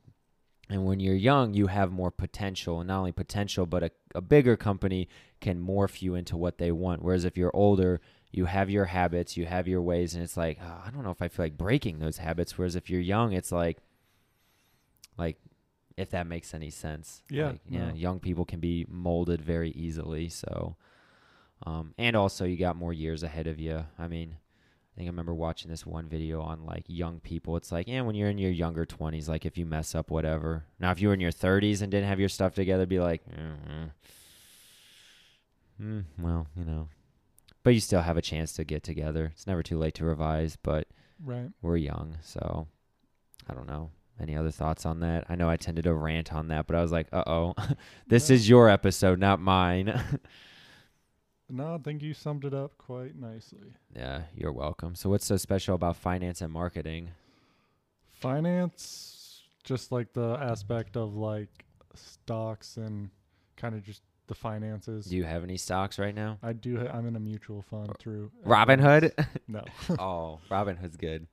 And 0.69 0.85
when 0.85 0.99
you're 0.99 1.15
young, 1.15 1.55
you 1.55 1.69
have 1.69 1.93
more 1.93 2.11
potential, 2.11 2.81
and 2.81 2.89
not 2.89 2.99
only 2.99 3.13
potential, 3.13 3.67
but 3.67 3.85
a, 3.85 3.91
a 4.17 4.21
bigger 4.21 4.57
company 4.57 5.09
can 5.41 5.65
morph 5.65 6.03
you 6.03 6.17
into 6.17 6.37
what 6.37 6.59
they 6.59 6.73
want. 6.73 7.03
Whereas 7.03 7.25
if 7.25 7.37
you're 7.37 7.55
older, 7.55 8.01
you 8.33 8.47
have 8.47 8.69
your 8.69 8.87
habits, 8.87 9.37
you 9.37 9.47
have 9.47 9.69
your 9.69 9.81
ways, 9.81 10.15
and 10.15 10.25
it's 10.25 10.37
like, 10.37 10.59
oh, 10.61 10.83
I 10.85 10.91
don't 10.91 11.05
know 11.05 11.11
if 11.11 11.23
I 11.23 11.29
feel 11.29 11.45
like 11.45 11.57
breaking 11.57 12.01
those 12.01 12.19
habits. 12.19 12.59
Whereas 12.59 12.75
if 12.75 12.91
you're 12.91 13.01
young, 13.01 13.33
it's 13.33 13.53
like, 13.53 13.79
like, 15.17 15.37
if 15.97 16.11
that 16.11 16.27
makes 16.27 16.53
any 16.55 16.71
sense. 16.71 17.23
Yeah, 17.31 17.51
Like, 17.51 17.61
yeah. 17.69 17.89
no. 17.91 17.95
Young 17.95 18.21
people 18.21 18.45
can 18.45 18.61
be 18.61 18.87
molded 18.89 19.41
very 19.41 19.71
easily. 19.71 20.29
So, 20.29 20.77
um, 21.65 21.95
and 21.99 22.15
also 22.17 22.45
you 22.45 22.57
got 22.57 22.77
more 22.77 22.93
years 22.93 23.23
ahead 23.23 23.47
of 23.47 23.59
you. 23.59 23.85
I 23.99 24.07
mean, 24.09 24.37
I 24.37 24.93
think 24.99 25.07
I 25.07 25.11
remember 25.11 25.35
watching 25.35 25.71
this 25.71 25.85
one 25.87 26.09
video 26.09 26.41
on 26.43 26.65
like 26.65 26.85
young 26.87 27.21
people. 27.21 27.57
It's 27.57 27.73
like, 27.73 27.89
yeah, 27.89 28.03
when 28.03 28.15
you're 28.15 28.31
in 28.31 28.39
your 28.39 28.51
younger 28.51 28.85
20s, 28.87 29.29
like 29.29 29.45
if 29.47 29.57
you 29.59 29.67
mess 29.67 29.95
up, 29.95 30.11
whatever. 30.11 30.65
Now, 30.79 30.91
if 30.91 31.01
you 31.01 31.09
were 31.09 31.15
in 31.15 31.21
your 31.21 31.33
30s 31.33 31.83
and 31.83 31.91
didn't 31.91 32.09
have 32.09 32.21
your 32.21 32.29
stuff 32.29 32.55
together, 32.55 32.87
be 32.87 33.01
like, 33.01 33.23
mm 33.29 33.91
mm, 35.81 36.05
well, 36.19 36.47
you 36.57 36.65
know. 36.65 36.89
But 37.63 37.75
you 37.75 37.81
still 37.81 38.03
have 38.03 38.17
a 38.17 38.23
chance 38.23 38.53
to 38.55 38.65
get 38.65 38.83
together. 38.83 39.33
It's 39.35 39.47
never 39.47 39.63
too 39.63 39.79
late 39.79 39.95
to 39.97 40.05
revise, 40.05 40.57
but 40.57 40.87
Right. 41.23 41.51
we're 41.63 41.77
young, 41.77 42.17
so 42.23 42.69
I 43.49 43.55
don't 43.55 43.67
know. 43.67 43.91
Any 44.21 44.35
other 44.37 44.51
thoughts 44.51 44.87
on 44.87 45.01
that? 45.01 45.25
I 45.29 45.35
know 45.35 45.49
I 45.51 45.57
tended 45.57 45.85
to 45.85 45.93
rant 45.95 46.33
on 46.33 46.49
that, 46.49 46.67
but 46.67 46.75
I 46.77 46.83
was 46.83 46.91
like, 46.93 47.09
uh 47.13 47.25
oh, 47.27 47.55
this 48.07 48.31
is 48.31 48.49
your 48.49 48.69
episode, 48.69 49.19
not 49.19 49.41
mine. 49.41 50.01
No, 51.49 51.77
I 51.77 51.79
think 51.79 52.03
you 52.03 52.13
summed 52.13 52.45
it 52.45 52.53
up 52.53 52.77
quite 52.77 53.15
nicely. 53.15 53.73
yeah, 53.95 54.23
you're 54.35 54.53
welcome. 54.53 54.97
So, 54.97 55.11
what's 55.11 55.25
so 55.27 55.37
special 55.37 55.77
about 55.77 55.95
finance 55.95 56.41
and 56.41 56.53
marketing? 56.53 57.11
Finance, 58.11 59.43
just 59.63 59.93
like 59.93 60.13
the 60.13 60.37
aspect 60.41 60.97
of 60.97 61.15
like 61.15 61.65
stocks 61.95 62.77
and 62.77 63.11
kind 63.57 63.77
of 63.77 63.85
just 63.85 64.03
the 64.27 64.35
finances. 64.35 65.07
Do 65.07 65.17
you 65.17 65.23
have 65.23 65.45
any 65.45 65.57
stocks 65.57 65.99
right 66.01 66.15
now? 66.15 66.39
I 66.43 66.53
do. 66.53 66.79
Ha- 66.79 66.91
I'm 66.93 67.07
in 67.07 67.15
a 67.15 67.21
mutual 67.21 67.63
fund 67.63 67.93
through 68.01 68.33
Robinhood? 68.45 69.13
No, 69.47 69.63
oh, 70.01 70.41
Robinhood's 70.51 70.97
good. 70.97 71.29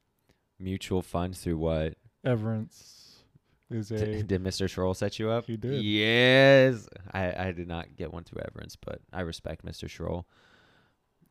Mutual 0.59 1.01
funds 1.01 1.39
through 1.41 1.57
what? 1.57 1.95
Everence 2.23 3.23
is 3.69 3.91
a. 3.91 4.23
did 4.23 4.43
Mr. 4.43 4.67
Schroll 4.67 4.95
set 4.95 5.19
you 5.19 5.29
up? 5.29 5.45
He 5.45 5.57
did. 5.57 5.81
Yes. 5.83 6.87
I, 7.13 7.47
I 7.47 7.51
did 7.51 7.67
not 7.67 7.95
get 7.95 8.13
one 8.13 8.23
through 8.23 8.41
Everence, 8.41 8.75
but 8.83 9.01
I 9.11 9.21
respect 9.21 9.65
Mr. 9.65 9.87
Schroll. 9.89 10.25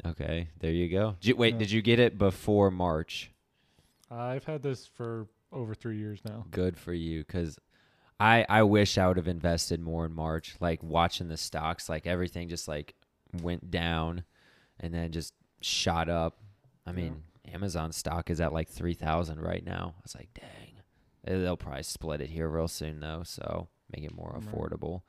Okay, 0.05 0.49
there 0.59 0.73
you 0.73 0.89
go. 0.89 1.17
Did 1.21 1.29
you, 1.29 1.37
wait, 1.37 1.55
Yeah. 1.55 1.59
did 1.61 1.71
you 1.71 1.83
get 1.83 1.99
it 2.01 2.19
before 2.19 2.71
March? 2.71 3.31
I've 4.11 4.45
had 4.45 4.63
this 4.63 4.87
for 4.87 5.29
over 5.53 5.75
three 5.75 5.97
years 5.99 6.21
now. 6.27 6.45
Good 6.51 6.77
for 6.77 6.93
you, 6.93 7.21
because 7.21 7.59
I 8.19 8.45
I 8.49 8.63
wish 8.65 8.99
I 8.99 9.07
would 9.09 9.17
have 9.17 9.29
invested 9.29 9.81
more 9.81 10.05
in 10.05 10.13
March. 10.13 10.57
Like 10.61 10.83
watching 10.83 11.29
the 11.29 11.37
stocks, 11.37 11.89
like 11.89 12.07
everything 12.07 12.49
just 12.49 12.67
like 12.69 12.95
went 13.43 13.71
down, 13.71 14.25
and 14.81 14.93
then 14.93 15.13
just 15.13 15.35
shot 15.61 16.09
up. 16.09 16.39
I 16.87 16.91
Yeah. 16.91 16.97
mean, 16.97 17.23
Amazon 17.53 17.93
stock 17.93 18.29
is 18.31 18.41
at 18.41 18.53
like 18.53 18.69
three 18.69 18.95
thousand 18.95 19.41
right 19.41 19.65
now. 19.65 19.95
I 19.97 20.01
was 20.03 20.15
like, 20.17 20.31
dang. 20.35 20.72
They'll 21.25 21.57
probably 21.57 21.83
split 21.85 22.21
it 22.21 22.31
here 22.31 22.49
real 22.49 22.69
soon 22.69 23.01
though, 23.01 23.23
so 23.25 23.69
make 23.95 24.05
it 24.05 24.15
more 24.15 24.33
Right. 24.35 24.43
affordable. 24.45 25.03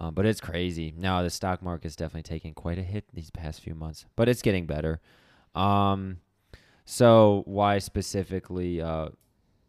Um, 0.00 0.14
but 0.14 0.26
it's 0.26 0.40
crazy. 0.40 0.92
Now 0.96 1.22
the 1.22 1.30
stock 1.30 1.62
market's 1.62 1.94
definitely 1.96 2.22
taking 2.24 2.54
quite 2.54 2.78
a 2.78 2.82
hit 2.82 3.04
these 3.12 3.30
past 3.30 3.60
few 3.60 3.74
months, 3.74 4.06
but 4.16 4.28
it's 4.28 4.42
getting 4.42 4.66
better. 4.66 5.00
Um, 5.54 6.18
so 6.84 7.42
why 7.46 7.78
specifically? 7.78 8.80
Uh, 8.80 9.10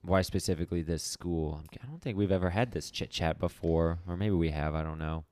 why 0.01 0.21
specifically 0.21 0.81
this 0.81 1.03
school? 1.03 1.61
I 1.81 1.85
don't 1.87 2.01
think 2.01 2.17
we've 2.17 2.31
ever 2.31 2.51
had 2.51 2.71
this 2.71 2.89
chit 2.91 3.09
chat 3.09 3.39
before, 3.39 3.99
or 4.07 4.15
maybe 4.17 4.35
we 4.35 4.49
have. 4.51 4.73
I 4.75 4.83
don't 4.83 4.99
know. 4.99 5.25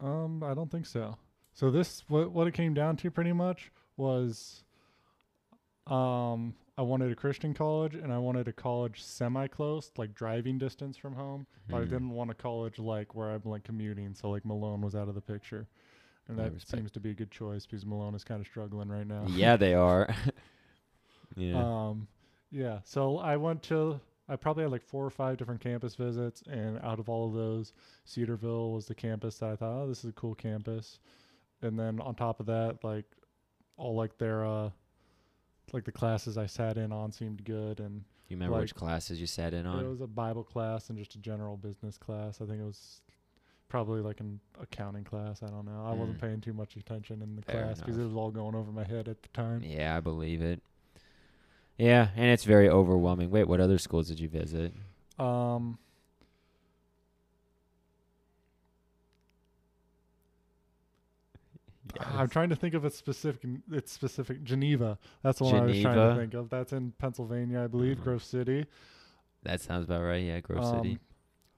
Um, 0.00 0.42
I 0.42 0.54
don't 0.54 0.70
think 0.70 0.86
so. 0.86 1.16
So 1.52 1.70
this 1.70 2.02
what 2.08 2.30
what 2.32 2.46
it 2.46 2.52
came 2.54 2.74
down 2.74 2.96
to 2.98 3.10
pretty 3.10 3.32
much 3.32 3.70
was 3.96 4.64
um 5.86 6.54
I 6.76 6.82
wanted 6.82 7.12
a 7.12 7.14
Christian 7.14 7.54
college 7.54 7.94
and 7.94 8.12
I 8.12 8.18
wanted 8.18 8.48
a 8.48 8.52
college 8.52 9.02
semi 9.02 9.46
close, 9.46 9.92
like 9.96 10.14
driving 10.14 10.58
distance 10.58 10.96
from 10.96 11.14
home. 11.14 11.46
But 11.68 11.76
I 11.76 11.80
Hmm. 11.84 11.88
didn't 11.90 12.10
want 12.10 12.30
a 12.30 12.34
college 12.34 12.78
like 12.78 13.14
where 13.14 13.30
I'm 13.30 13.42
like 13.44 13.62
commuting, 13.64 14.14
so 14.14 14.30
like 14.30 14.44
Malone 14.44 14.80
was 14.80 14.94
out 14.96 15.08
of 15.08 15.14
the 15.14 15.20
picture. 15.20 15.68
And 16.28 16.40
I 16.40 16.44
that 16.44 16.54
respect- 16.54 16.78
seems 16.80 16.90
to 16.92 17.00
be 17.00 17.10
a 17.10 17.14
good 17.14 17.30
choice 17.30 17.66
because 17.66 17.84
Malone 17.86 18.14
is 18.14 18.24
kind 18.24 18.40
of 18.40 18.46
struggling 18.46 18.88
right 18.88 19.06
now. 19.06 19.24
yeah, 19.28 19.56
they 19.56 19.74
are. 19.88 20.08
yeah. 21.36 21.88
Um, 21.90 22.08
yeah. 22.50 22.80
So 22.84 23.18
I 23.18 23.36
went 23.36 23.62
to. 23.64 24.00
I 24.26 24.36
probably 24.36 24.62
had 24.62 24.72
like 24.72 24.82
four 24.82 25.04
or 25.04 25.10
five 25.10 25.36
different 25.36 25.60
campus 25.60 25.94
visits, 25.96 26.42
and 26.48 26.78
out 26.78 26.98
of 26.98 27.10
all 27.10 27.28
of 27.28 27.34
those, 27.34 27.74
Cedarville 28.06 28.72
was 28.72 28.86
the 28.86 28.94
campus 28.94 29.36
that 29.38 29.50
I 29.50 29.56
thought, 29.56 29.82
oh, 29.82 29.86
this 29.86 29.98
is 30.02 30.10
a 30.10 30.14
cool 30.14 30.34
campus. 30.34 30.98
And 31.60 31.78
then 31.78 32.00
on 32.00 32.14
top 32.14 32.40
of 32.40 32.46
that, 32.46 32.82
like 32.82 33.04
all 33.76 33.94
like 33.94 34.16
their 34.16 34.44
uh, 34.46 34.70
like 35.72 35.84
the 35.84 35.92
classes 35.92 36.36
I 36.38 36.46
sat 36.46 36.76
in 36.76 36.92
on 36.92 37.12
seemed 37.12 37.44
good, 37.44 37.80
and 37.80 38.04
you 38.28 38.36
remember 38.36 38.58
which 38.60 38.74
classes 38.74 39.20
you 39.20 39.26
sat 39.26 39.52
in 39.54 39.66
on? 39.66 39.84
it 39.84 39.88
was 39.88 40.00
a 40.00 40.06
Bible 40.06 40.44
class 40.44 40.88
and 40.90 40.98
just 40.98 41.14
a 41.14 41.18
general 41.18 41.56
business 41.56 41.98
class. 41.98 42.40
I 42.40 42.46
think 42.46 42.60
it 42.60 42.64
was 42.64 43.00
probably 43.68 44.00
like 44.02 44.20
an 44.20 44.38
accounting 44.60 45.04
class. 45.04 45.42
I 45.42 45.48
don't 45.48 45.64
know. 45.66 45.84
I 45.84 45.92
wasn't 45.92 46.18
Mm. 46.18 46.20
paying 46.20 46.40
too 46.40 46.52
much 46.52 46.76
attention 46.76 47.22
in 47.22 47.34
the 47.36 47.42
Fair 47.42 47.64
class 47.64 47.80
because 47.80 47.98
it 47.98 48.04
was 48.04 48.14
all 48.14 48.30
going 48.30 48.54
over 48.54 48.70
my 48.70 48.84
head 48.84 49.08
at 49.08 49.22
the 49.22 49.28
time. 49.30 49.62
Yeah, 49.64 49.96
I 49.96 50.00
believe 50.00 50.42
it. 50.42 50.62
Yeah, 51.76 52.08
and 52.14 52.26
it's 52.30 52.44
very 52.44 52.68
overwhelming. 52.68 53.30
Wait, 53.30 53.48
what 53.48 53.60
other 53.60 53.78
schools 53.78 54.06
did 54.08 54.20
you 54.20 54.28
visit? 54.28 54.72
Um, 55.18 55.78
I'm 62.00 62.28
trying 62.28 62.48
to 62.50 62.56
think 62.56 62.74
of 62.74 62.84
a 62.84 62.90
specific. 62.90 63.42
It's 63.70 63.92
specific. 63.92 64.42
Geneva. 64.44 64.98
That's 65.22 65.38
the 65.38 65.44
one 65.44 65.54
I 65.56 65.60
was 65.64 65.80
trying 65.80 65.96
to 65.96 66.16
think 66.20 66.34
of. 66.34 66.50
That's 66.50 66.72
in 66.72 66.92
Pennsylvania, 66.98 67.62
I 67.62 67.66
believe, 67.66 67.98
Mhm. 67.98 68.04
Grove 68.04 68.22
City. 68.24 68.66
That 69.42 69.60
sounds 69.60 69.84
about 69.84 70.02
right. 70.02 70.22
Yeah, 70.24 70.40
Grove 70.40 70.64
Um, 70.64 70.76
City. 70.78 70.98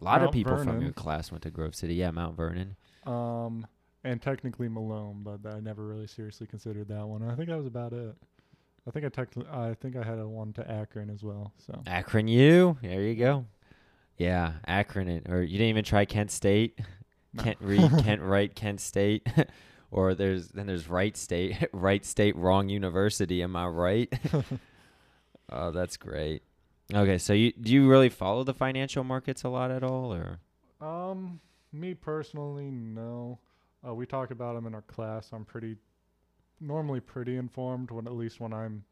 A 0.00 0.04
lot 0.04 0.16
of 0.20 0.24
Mount 0.26 0.32
people 0.34 0.56
from 0.58 0.82
your 0.82 0.92
class 0.92 1.30
went 1.30 1.42
to 1.44 1.50
Grove 1.50 1.74
City. 1.74 1.94
Yeah, 1.94 2.10
Mount 2.10 2.36
Vernon. 2.36 2.76
Um, 3.06 3.66
and 4.04 4.20
technically 4.20 4.68
Malone, 4.68 5.22
but 5.22 5.40
I 5.46 5.60
never 5.60 5.86
really 5.86 6.06
seriously 6.06 6.46
considered 6.46 6.88
that 6.88 7.06
one. 7.06 7.22
I 7.22 7.34
think 7.34 7.48
that 7.48 7.56
was 7.56 7.66
about 7.66 7.92
it. 7.92 8.14
I 8.86 8.90
think 8.90 9.04
I 9.04 9.08
technically, 9.08 9.50
I 9.52 9.74
think 9.74 9.96
I 9.96 10.02
had 10.04 10.18
a 10.18 10.28
one 10.28 10.52
to 10.54 10.70
Akron 10.70 11.10
as 11.10 11.22
well. 11.24 11.52
So 11.58 11.82
Akron 11.86 12.28
U. 12.28 12.76
There 12.82 13.02
you 13.02 13.14
go. 13.16 13.46
Yeah, 14.16 14.54
Akron. 14.66 15.22
Or 15.28 15.42
you 15.42 15.58
didn't 15.58 15.68
even 15.70 15.84
try 15.84 16.04
Kent 16.04 16.30
State. 16.30 16.78
No. 17.32 17.42
Kent 17.42 17.58
Reed, 17.60 17.90
Kent 18.04 18.22
Wright, 18.22 18.54
Kent 18.54 18.80
State. 18.80 19.26
or 19.96 20.14
there's 20.14 20.48
then 20.48 20.66
there's 20.66 20.88
Wright 20.88 21.16
State, 21.16 21.68
Wright 21.72 22.04
State, 22.04 22.36
wrong 22.36 22.68
university. 22.68 23.42
Am 23.42 23.56
I 23.56 23.66
right? 23.66 24.12
oh, 25.50 25.72
that's 25.72 25.96
great. 25.96 26.42
Okay, 26.94 27.18
so 27.18 27.32
you 27.32 27.52
do 27.52 27.72
you 27.72 27.88
really 27.88 28.10
follow 28.10 28.44
the 28.44 28.54
financial 28.54 29.02
markets 29.02 29.42
a 29.42 29.48
lot 29.48 29.70
at 29.70 29.82
all, 29.82 30.12
or 30.12 30.38
Um, 30.80 31.40
me 31.72 31.94
personally, 31.94 32.70
no. 32.70 33.40
Uh, 33.86 33.94
we 33.94 34.06
talk 34.06 34.30
about 34.30 34.54
them 34.54 34.66
in 34.66 34.74
our 34.74 34.82
class. 34.82 35.30
I'm 35.32 35.44
pretty, 35.44 35.76
normally 36.60 37.00
pretty 37.00 37.36
informed 37.36 37.90
when 37.90 38.06
at 38.06 38.14
least 38.14 38.38
when 38.40 38.52
I'm 38.52 38.84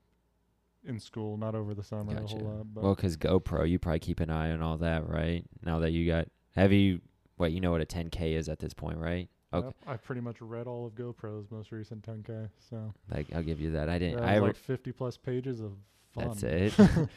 in 0.86 0.98
school, 0.98 1.36
not 1.36 1.54
over 1.54 1.74
the 1.74 1.82
summer 1.82 2.14
Gotcha. 2.14 2.36
a 2.36 2.38
whole 2.38 2.48
lot. 2.48 2.74
But 2.74 2.84
well, 2.84 2.94
because 2.94 3.16
GoPro, 3.16 3.68
you 3.68 3.78
probably 3.78 4.00
keep 4.00 4.20
an 4.20 4.30
eye 4.30 4.50
on 4.50 4.62
all 4.62 4.78
that, 4.78 5.08
right? 5.08 5.44
Now 5.64 5.80
that 5.80 5.92
you 5.92 6.10
got, 6.10 6.28
have 6.56 6.72
you? 6.72 7.00
What 7.36 7.52
you 7.52 7.60
know 7.60 7.72
what 7.72 7.80
a 7.80 7.86
10k 7.86 8.36
is 8.36 8.48
at 8.48 8.60
this 8.60 8.72
point, 8.72 8.98
right? 8.98 9.28
Okay, 9.54 9.66
yep, 9.66 9.74
I 9.86 9.96
pretty 9.96 10.20
much 10.20 10.40
read 10.40 10.66
all 10.66 10.86
of 10.86 10.94
GoPro's 10.94 11.50
most 11.50 11.72
recent 11.72 12.02
10K. 12.02 12.48
So 12.70 12.92
like 13.10 13.26
I'll 13.34 13.42
give 13.42 13.60
you 13.60 13.72
that. 13.72 13.88
I 13.88 13.98
didn't. 13.98 14.18
yeah, 14.18 14.30
I 14.30 14.38
like 14.38 14.56
50 14.56 14.92
plus 14.92 15.16
pages 15.16 15.60
of 15.60 15.72
fun. 16.14 16.28
That's 16.28 16.42
it. 16.42 16.74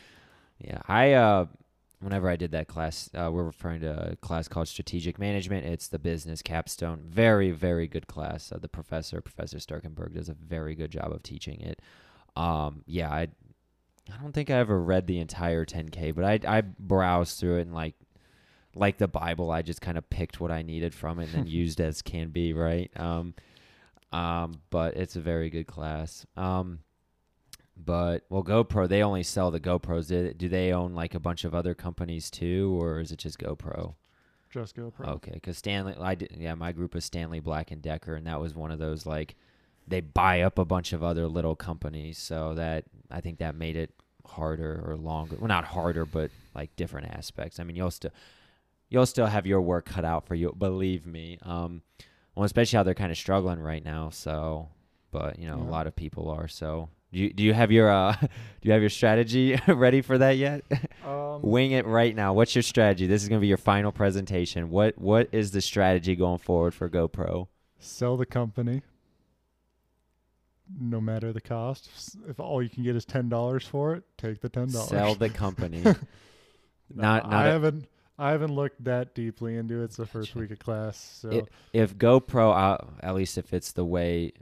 yeah, 0.60 0.80
I 0.88 1.14
uh, 1.14 1.46
whenever 2.00 2.30
I 2.30 2.36
did 2.36 2.52
that 2.52 2.68
class, 2.68 3.10
uh, 3.14 3.30
we're 3.32 3.44
referring 3.44 3.82
to 3.82 4.12
a 4.12 4.16
class 4.18 4.48
called 4.48 4.68
Strategic 4.68 5.18
Management. 5.20 5.66
It's 5.66 5.88
the 5.88 6.00
business 6.00 6.42
capstone. 6.42 7.02
Very, 7.06 7.52
very 7.52 7.88
good 7.88 8.08
class. 8.08 8.52
Uh, 8.52 8.58
the 8.60 8.70
professor, 8.70 9.22
Professor 9.22 9.58
Starkenberg, 9.58 10.14
does 10.14 10.30
a 10.30 10.34
very 10.34 10.76
good 10.76 10.92
job 10.92 11.12
of 11.12 11.24
teaching 11.24 11.60
it. 11.62 11.82
Um, 12.36 12.84
yeah, 12.86 13.10
I, 13.10 13.22
I 14.12 14.22
don't 14.22 14.32
think 14.32 14.50
I 14.50 14.56
ever 14.56 14.80
read 14.82 15.08
the 15.08 15.20
entire 15.20 15.66
10K, 15.66 16.14
but 16.14 16.24
I 16.24 16.58
I 16.58 16.62
browsed 16.62 17.40
through 17.40 17.58
it 17.58 17.62
and 17.62 17.74
like. 17.74 17.96
Like 18.78 18.98
the 18.98 19.08
Bible, 19.08 19.52
I 19.52 19.62
just 19.62 19.82
kind 19.82 19.98
of 19.98 20.10
picked 20.10 20.40
what 20.40 20.52
I 20.52 20.62
needed 20.62 20.94
from 20.94 21.20
it 21.20 21.26
and 21.26 21.34
then 21.34 21.48
used 21.48 21.82
as 21.82 22.02
can 22.02 22.30
be, 22.30 22.54
right? 22.54 22.92
Um, 22.96 23.34
um, 24.12 24.62
but 24.70 24.96
it's 24.96 25.16
a 25.16 25.22
very 25.22 25.50
good 25.50 25.68
class. 25.68 26.26
Um, 26.36 26.80
but 27.76 28.24
well, 28.30 28.44
GoPro 28.44 28.88
they 28.88 29.04
only 29.04 29.24
sell 29.24 29.52
the 29.52 29.60
GoPros. 29.60 30.08
Do, 30.08 30.34
do 30.34 30.50
they 30.50 30.74
own 30.74 30.94
like 30.94 31.14
a 31.14 31.20
bunch 31.20 31.44
of 31.44 31.54
other 31.54 31.74
companies 31.74 32.32
too, 32.32 32.78
or 32.80 33.00
is 33.00 33.12
it 33.12 33.20
just 33.20 33.40
GoPro? 33.40 33.96
Just 34.50 34.76
GoPro. 34.76 35.08
Okay, 35.08 35.32
because 35.34 35.58
Stanley, 35.58 35.96
I 36.00 36.16
did, 36.16 36.36
yeah, 36.38 36.56
my 36.56 36.72
group 36.72 36.96
was 36.96 37.06
Stanley 37.06 37.40
Black 37.40 37.72
and 37.72 37.82
Decker, 37.82 38.16
and 38.16 38.26
that 38.28 38.40
was 38.40 38.56
one 38.56 38.72
of 38.72 38.80
those 38.80 39.06
like 39.06 39.36
they 39.88 40.02
buy 40.02 40.42
up 40.42 40.58
a 40.58 40.66
bunch 40.66 40.94
of 40.94 41.04
other 41.04 41.28
little 41.28 41.56
companies, 41.56 42.18
so 42.18 42.56
that 42.56 42.86
I 43.12 43.22
think 43.22 43.40
that 43.40 43.56
made 43.56 43.76
it 43.76 43.94
harder 44.26 44.84
or 44.86 44.96
longer. 44.96 45.38
Well, 45.40 45.48
not 45.48 45.66
harder, 45.66 46.06
but 46.06 46.32
like 46.56 46.76
different 46.76 47.08
aspects. 47.12 47.60
I 47.60 47.64
mean, 47.64 47.76
you'll 47.76 47.92
still 47.92 48.12
you'll 48.90 49.06
still 49.06 49.26
have 49.28 49.46
your 49.46 49.62
work 49.62 49.86
cut 49.86 50.06
out 50.06 50.26
for 50.28 50.36
you, 50.36 50.54
believe 50.58 51.06
me. 51.06 51.38
Um, 51.42 51.82
well, 52.36 52.46
especially 52.46 52.78
how 52.78 52.84
they're 52.84 52.94
kind 52.94 53.12
of 53.12 53.18
struggling 53.18 53.60
right 53.60 53.84
now. 53.84 54.10
So, 54.12 54.70
but 55.12 55.40
you 55.40 55.48
know, 55.48 55.58
Yeah. 55.58 55.64
a 55.64 55.72
lot 55.72 55.88
of 55.88 55.96
people 55.96 56.30
are. 56.30 56.48
So, 56.48 56.90
do 57.12 57.20
you 57.20 57.34
do 57.34 57.44
you 57.44 57.54
have 57.54 57.72
your 57.72 57.90
uh 57.90 58.16
do 58.22 58.28
you 58.64 58.72
have 58.74 58.82
your 58.82 58.90
strategy 58.90 59.60
ready 59.68 60.02
for 60.02 60.18
that 60.18 60.38
yet? 60.38 60.64
Um, 61.06 61.42
Wing 61.42 61.72
it 61.72 61.86
right 61.86 62.16
now. 62.16 62.34
What's 62.34 62.56
your 62.56 62.62
strategy? 62.64 63.08
This 63.08 63.24
is 63.24 63.30
gonna 63.30 63.42
be 63.42 63.48
your 63.48 63.58
final 63.58 63.92
presentation. 63.92 64.70
What 64.70 64.98
what 64.98 65.30
is 65.32 65.52
the 65.52 65.62
strategy 65.62 66.16
going 66.16 66.40
forward 66.40 66.74
for 66.74 66.90
GoPro? 66.90 67.48
sell 67.80 68.18
the 68.18 68.26
company 68.26 68.82
no 70.80 71.00
matter 71.00 71.32
the 71.32 71.40
cost. 71.42 71.90
If 72.28 72.40
all 72.40 72.62
you 72.62 72.70
can 72.70 72.84
get 72.84 72.96
is 72.96 73.06
ten 73.06 73.30
dollars 73.30 73.66
for 73.66 73.94
it, 73.96 74.04
take 74.18 74.42
the 74.42 74.50
ten 74.50 74.68
dollars. 74.72 74.90
Sell 74.90 75.16
the 75.16 75.30
company. 75.44 75.82
not 75.84 77.24
not 77.24 77.34
I 77.34 77.48
a- 77.48 77.52
haven't 77.52 77.88
I 78.18 78.32
haven't 78.32 78.56
looked 78.56 78.84
that 78.86 79.14
deeply 79.14 79.56
into 79.58 79.82
it. 79.82 79.86
It's 79.86 79.98
the 79.98 80.06
first 80.06 80.36
week 80.36 80.52
of 80.52 80.60
class, 80.60 80.98
so 80.98 81.30
It- 81.30 81.50
if 81.74 81.98
GoPro, 81.98 82.52
uh, 82.52 82.78
at 83.02 83.14
least 83.16 83.38
if 83.38 83.54
it's 83.54 83.72
the 83.72 83.86
way, 83.86 84.34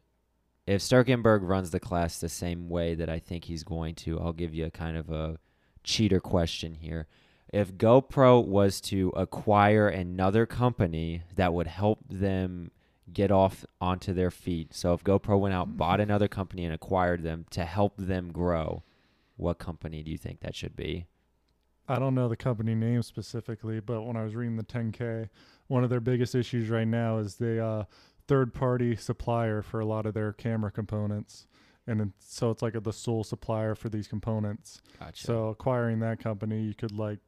if 0.66 0.82
Starkenberg 0.82 1.42
runs 1.42 1.72
the 1.72 1.80
class 1.80 2.20
the 2.20 2.30
same 2.30 2.70
way 2.70 2.96
that 2.96 3.10
I 3.10 3.20
think 3.20 3.46
he's 3.46 3.64
going 3.64 3.96
to, 3.96 4.20
I'll 4.20 4.34
give 4.34 4.54
you 4.54 4.66
a 4.66 4.72
kind 4.72 4.96
of 4.98 5.10
a 5.10 5.40
cheater 5.84 6.20
question 6.20 6.76
here. 6.76 7.08
If 7.54 7.74
GoPro 7.76 8.46
was 8.46 8.82
to 8.82 9.10
acquire 9.16 9.88
another 9.88 10.46
company 10.46 11.22
that 11.36 11.54
would 11.54 11.68
help 11.68 12.00
them 12.10 12.72
get 13.14 13.30
off 13.32 13.66
onto 13.80 14.14
their 14.14 14.32
feet, 14.32 14.74
so 14.74 14.94
if 14.94 15.04
GoPro 15.04 15.40
went 15.40 15.54
out, 15.54 15.78
bought 15.78 16.00
another 16.00 16.28
company, 16.28 16.66
and 16.66 16.74
acquired 16.74 17.24
them 17.24 17.46
to 17.52 17.66
help 17.66 17.98
them 17.98 18.32
grow, 18.32 18.84
what 19.38 19.60
company 19.60 20.02
do 20.02 20.12
you 20.12 20.18
think 20.18 20.40
that 20.40 20.56
should 20.56 20.76
be? 20.76 21.06
I 21.88 22.00
don't 22.00 22.16
know 22.16 22.28
the 22.28 22.36
company 22.36 22.74
name 22.76 23.04
specifically, 23.04 23.80
but 23.80 24.02
when 24.04 24.16
I 24.16 24.24
was 24.24 24.36
reading 24.36 24.58
the 24.58 24.64
10K, 24.64 25.30
one 25.68 25.84
of 25.84 25.90
their 25.90 26.00
biggest 26.00 26.34
issues 26.36 26.70
right 26.70 26.88
now 26.88 27.18
is 27.18 27.36
the 27.36 27.64
uh, 27.64 27.84
third 28.28 28.54
party 28.54 28.96
supplier 28.96 29.62
for 29.62 29.80
a 29.80 29.86
lot 29.86 30.06
of 30.06 30.14
their 30.14 30.34
camera 30.34 30.72
components. 30.72 31.48
And 31.88 32.00
then, 32.00 32.14
so 32.18 32.50
it's 32.50 32.64
like 32.64 32.74
a, 32.74 32.80
the 32.80 32.92
sole 32.94 33.24
supplier 33.24 33.76
for 33.76 33.90
these 33.90 34.08
components. 34.08 34.82
Gotcha. 35.00 35.28
So 35.28 35.48
acquiring 35.50 36.00
that 36.00 36.20
company, 36.20 36.64
you 36.64 36.74
could 36.74 36.92
like 36.92 37.20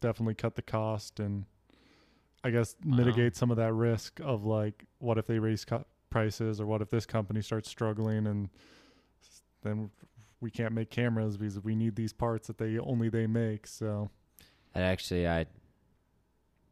definitely 0.00 0.34
cut 0.34 0.54
the 0.54 0.62
cost 0.62 1.18
and 1.18 1.44
I 2.44 2.50
guess 2.50 2.76
Wow. 2.84 2.98
mitigate 2.98 3.34
some 3.36 3.50
of 3.50 3.56
that 3.56 3.72
risk 3.72 4.20
of 4.20 4.44
like 4.44 4.84
what 4.98 5.18
if 5.18 5.26
they 5.26 5.38
raise 5.40 5.64
co- 5.64 5.84
prices, 6.08 6.60
or 6.60 6.66
what 6.66 6.80
if 6.80 6.90
this 6.90 7.04
company 7.06 7.42
starts 7.42 7.68
struggling 7.68 8.26
and 8.26 8.48
then 9.62 9.90
we 10.40 10.50
can't 10.50 10.72
make 10.72 10.90
cameras 10.90 11.36
because 11.36 11.60
we 11.60 11.74
need 11.74 11.96
these 11.96 12.12
parts 12.12 12.46
that 12.46 12.58
they 12.58 12.78
only 12.78 13.08
they 13.08 13.26
make. 13.26 13.66
So 13.66 14.10
And 14.74 14.84
actually, 14.84 15.28
I 15.28 15.46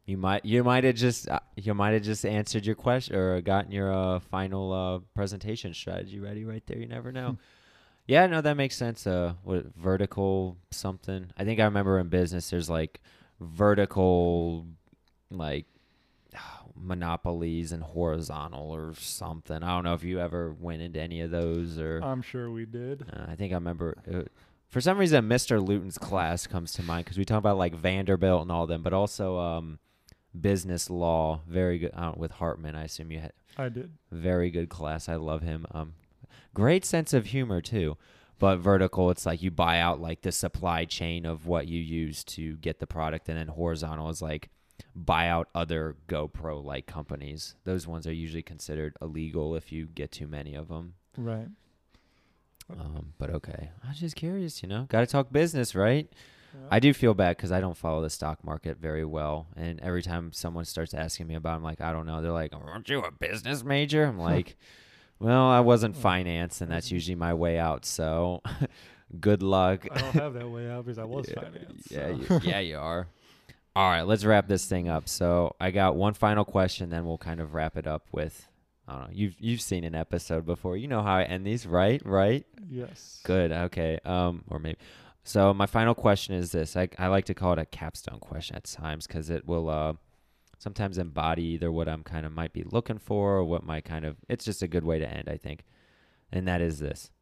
you 0.09 0.17
might 0.17 0.45
you 0.45 0.65
might 0.65 0.85
have 0.85 0.95
just 0.95 1.29
uh, 1.29 1.41
you 1.57 1.75
might 1.75 1.93
have 1.93 2.03
just 2.03 2.25
answered 2.25 2.65
your 2.65 2.75
question 2.75 3.15
or 3.15 3.41
gotten 3.43 3.71
your 3.71 3.93
uh, 3.93 4.21
final 4.21 4.73
uh, 4.73 4.99
presentation 5.15 5.75
strategy 5.75 6.19
ready 6.19 6.45
right 6.45 6.63
there. 6.67 6.79
You 6.79 6.87
never 6.87 7.13
know. 7.13 7.37
yeah, 8.07 8.27
no, 8.27 8.41
that 8.41 8.57
makes 8.57 8.75
sense. 8.75 9.07
Uh, 9.07 9.35
what 9.45 9.67
vertical 9.77 10.57
something? 10.71 11.31
I 11.37 11.45
think 11.45 11.61
I 11.61 11.65
remember 11.65 11.99
in 11.99 12.09
business 12.09 12.49
there's 12.49 12.71
like 12.71 13.01
vertical, 13.39 14.67
like 15.31 15.67
monopolies 16.81 17.73
and 17.73 17.83
horizontal 17.83 18.71
or 18.71 18.95
something. 18.95 19.63
I 19.63 19.69
don't 19.75 19.85
know 19.85 19.95
if 19.95 20.05
you 20.05 20.21
ever 20.21 20.53
went 20.53 20.83
into 20.83 21.01
any 21.01 21.21
of 21.21 21.31
those 21.31 21.79
or. 21.79 22.01
I'm 22.03 22.23
sure 22.23 22.51
we 22.51 22.65
did. 22.67 23.05
Uh, 23.13 23.27
I 23.29 23.35
think 23.35 23.53
I 23.53 23.57
remember. 23.57 23.97
Uh, 24.13 24.23
for 24.69 24.81
some 24.81 24.99
reason, 24.99 25.29
Mr. 25.29 25.65
Luton's 25.67 25.97
class 25.99 26.47
comes 26.47 26.73
to 26.73 26.83
mind 26.83 27.05
because 27.07 27.17
we 27.19 27.25
talk 27.25 27.39
about 27.39 27.57
like 27.59 27.75
Vanderbilt 27.75 28.43
and 28.43 28.53
all 28.53 28.67
them, 28.67 28.83
but 28.83 28.93
also 28.93 29.39
um, 29.39 29.79
business 30.39 30.91
law. 30.91 31.41
Very 31.49 31.79
good 31.79 31.93
uh, 31.95 32.13
with 32.17 32.33
Hartman. 32.33 32.75
I 32.75 32.85
assume 32.85 33.11
you 33.11 33.21
had 33.21 33.33
I 33.57 33.69
did. 33.71 33.93
very 34.13 34.51
good 34.51 34.69
class. 34.69 35.09
I 35.09 35.17
love 35.17 35.43
him. 35.43 35.67
Um, 35.73 35.95
great 36.55 36.85
sense 36.85 37.13
of 37.15 37.27
humor 37.27 37.61
too. 37.61 37.97
But 38.39 38.59
vertical, 38.59 39.11
it's 39.11 39.27
like 39.27 39.43
you 39.43 39.51
buy 39.51 39.81
out 39.81 40.01
like 40.01 40.23
the 40.23 40.31
supply 40.31 40.85
chain 40.85 41.27
of 41.27 41.47
what 41.47 41.67
you 41.67 41.81
use 41.81 42.23
to 42.25 42.57
get 42.59 42.79
the 42.79 42.87
product, 42.87 43.29
and 43.29 43.37
then 43.37 43.49
horizontal 43.49 44.11
is 44.11 44.23
like 44.23 44.49
buy 44.95 45.29
out 45.29 45.49
other 45.55 45.97
GoPro 46.09 46.63
like 46.65 46.87
companies. 46.87 47.55
Those 47.65 47.87
ones 47.87 48.07
are 48.07 48.13
usually 48.13 48.43
considered 48.43 48.97
illegal 49.01 49.55
if 49.55 49.73
you 49.73 49.87
get 49.87 50.13
too 50.13 50.27
many 50.27 50.55
of 50.55 50.69
them. 50.69 50.95
Right. 51.17 51.49
Um, 52.71 53.15
but 53.19 53.31
okay, 53.31 53.71
I 53.85 53.89
was 53.89 53.99
just 53.99 54.17
curious, 54.17 54.63
you 54.63 54.69
know. 54.69 54.87
Got 54.89 55.01
to 55.01 55.07
talk 55.07 55.33
business, 55.33 55.75
right? 55.75 56.07
Yeah. 56.53 56.67
I 56.71 56.81
do 56.81 56.93
feel 56.93 57.15
bad 57.15 57.37
because 57.37 57.51
I 57.53 57.61
don't 57.61 57.77
follow 57.77 58.03
the 58.03 58.11
stock 58.11 58.45
market 58.45 58.79
very 58.79 59.05
well, 59.05 59.47
and 59.57 59.81
every 59.81 60.03
time 60.03 60.33
someone 60.33 60.65
starts 60.67 60.93
asking 60.93 61.29
me 61.29 61.35
about, 61.35 61.53
it, 61.53 61.57
I'm 61.57 61.63
like, 61.63 61.81
I 61.81 61.93
don't 61.93 62.07
know. 62.07 62.21
They're 62.21 62.33
like, 62.33 62.53
"Aren't 62.55 62.89
you 62.89 63.01
a 63.01 63.11
business 63.11 63.65
major?" 63.65 64.05
I'm 64.05 64.19
like, 64.19 64.57
Well, 65.19 65.47
I 65.49 65.61
wasn't 65.61 65.97
finance, 65.97 66.61
and 66.61 66.71
that's 66.71 66.93
usually 66.93 67.17
my 67.17 67.35
way 67.35 67.59
out. 67.59 67.85
So, 67.85 68.43
good 69.21 69.43
luck. 69.43 69.87
I 69.91 70.01
don't 70.01 70.13
have 70.13 70.35
that 70.35 70.49
way 70.49 70.71
out 70.71 70.85
because 70.85 70.99
I 70.99 71.05
was 71.05 71.29
yeah, 71.35 71.41
finance. 71.41 71.89
Yeah, 71.91 72.09
so. 72.09 72.35
you, 72.35 72.41
yeah, 72.43 72.61
you 72.61 72.79
are. 72.79 73.09
All 73.79 73.89
right, 73.89 74.03
let's 74.03 74.25
wrap 74.25 74.49
this 74.49 74.67
thing 74.67 74.89
up. 74.89 75.09
So 75.09 75.55
I 75.61 75.71
got 75.71 75.95
one 75.95 76.13
final 76.13 76.45
question, 76.45 76.91
then 76.91 77.07
we'll 77.07 77.17
kind 77.17 77.39
of 77.39 77.55
wrap 77.55 77.77
it 77.77 77.87
up 77.87 78.09
with. 78.11 78.49
I 78.89 78.93
don't 78.93 79.01
know. 79.03 79.09
You've 79.13 79.37
you've 79.39 79.61
seen 79.61 79.85
an 79.85 79.95
episode 79.95 80.45
before. 80.45 80.77
You 80.77 80.89
know 80.89 81.01
how 81.01 81.19
I 81.19 81.23
end 81.23 81.47
these, 81.47 81.65
right? 81.65 82.03
Right. 82.05 82.45
yes. 82.69 83.21
Good. 83.23 83.53
Okay. 83.53 84.01
Um, 84.05 84.43
or 84.49 84.59
maybe. 84.59 84.79
So 85.23 85.55
my 85.55 85.67
final 85.67 85.95
question 85.95 86.35
is 86.35 86.51
this. 86.51 86.77
I 86.77 86.89
I 86.99 87.07
like 87.07 87.27
to 87.27 87.35
call 87.35 87.53
it 87.53 87.61
a 87.61 87.67
capstone 87.67 88.19
question 88.19 88.57
at 88.57 88.65
times 88.65 89.07
because 89.07 89.31
it 89.31 89.47
will 89.47 89.69
uh 89.69 89.93
sometimes 90.59 90.99
embody 90.99 91.45
either 91.45 91.71
what 91.71 91.89
I'm 91.89 92.03
kind 92.03 92.27
of 92.27 92.33
might 92.33 92.53
be 92.53 92.65
looking 92.65 92.99
for 92.99 93.37
or 93.37 93.45
what 93.45 93.63
my 93.63 93.81
kind 93.81 94.05
of. 94.05 94.17
It's 94.29 94.45
just 94.45 94.61
a 94.61 94.67
good 94.67 94.83
way 94.83 94.99
to 94.99 95.09
end, 95.09 95.29
I 95.29 95.37
think, 95.37 95.63
and 96.33 96.49
that 96.49 96.61
is 96.61 96.81
this. 96.81 97.13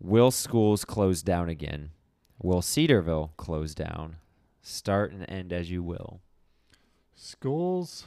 Will 0.00 0.32
schools 0.32 0.84
close 0.84 1.22
down 1.22 1.48
again? 1.48 1.90
Will 2.42 2.62
Cedarville 2.62 3.32
close 3.36 3.76
down? 3.76 4.16
Start 4.70 5.12
and 5.12 5.28
end 5.28 5.52
as 5.52 5.70
you 5.70 5.82
will. 5.82 6.20
Schools, 7.14 8.06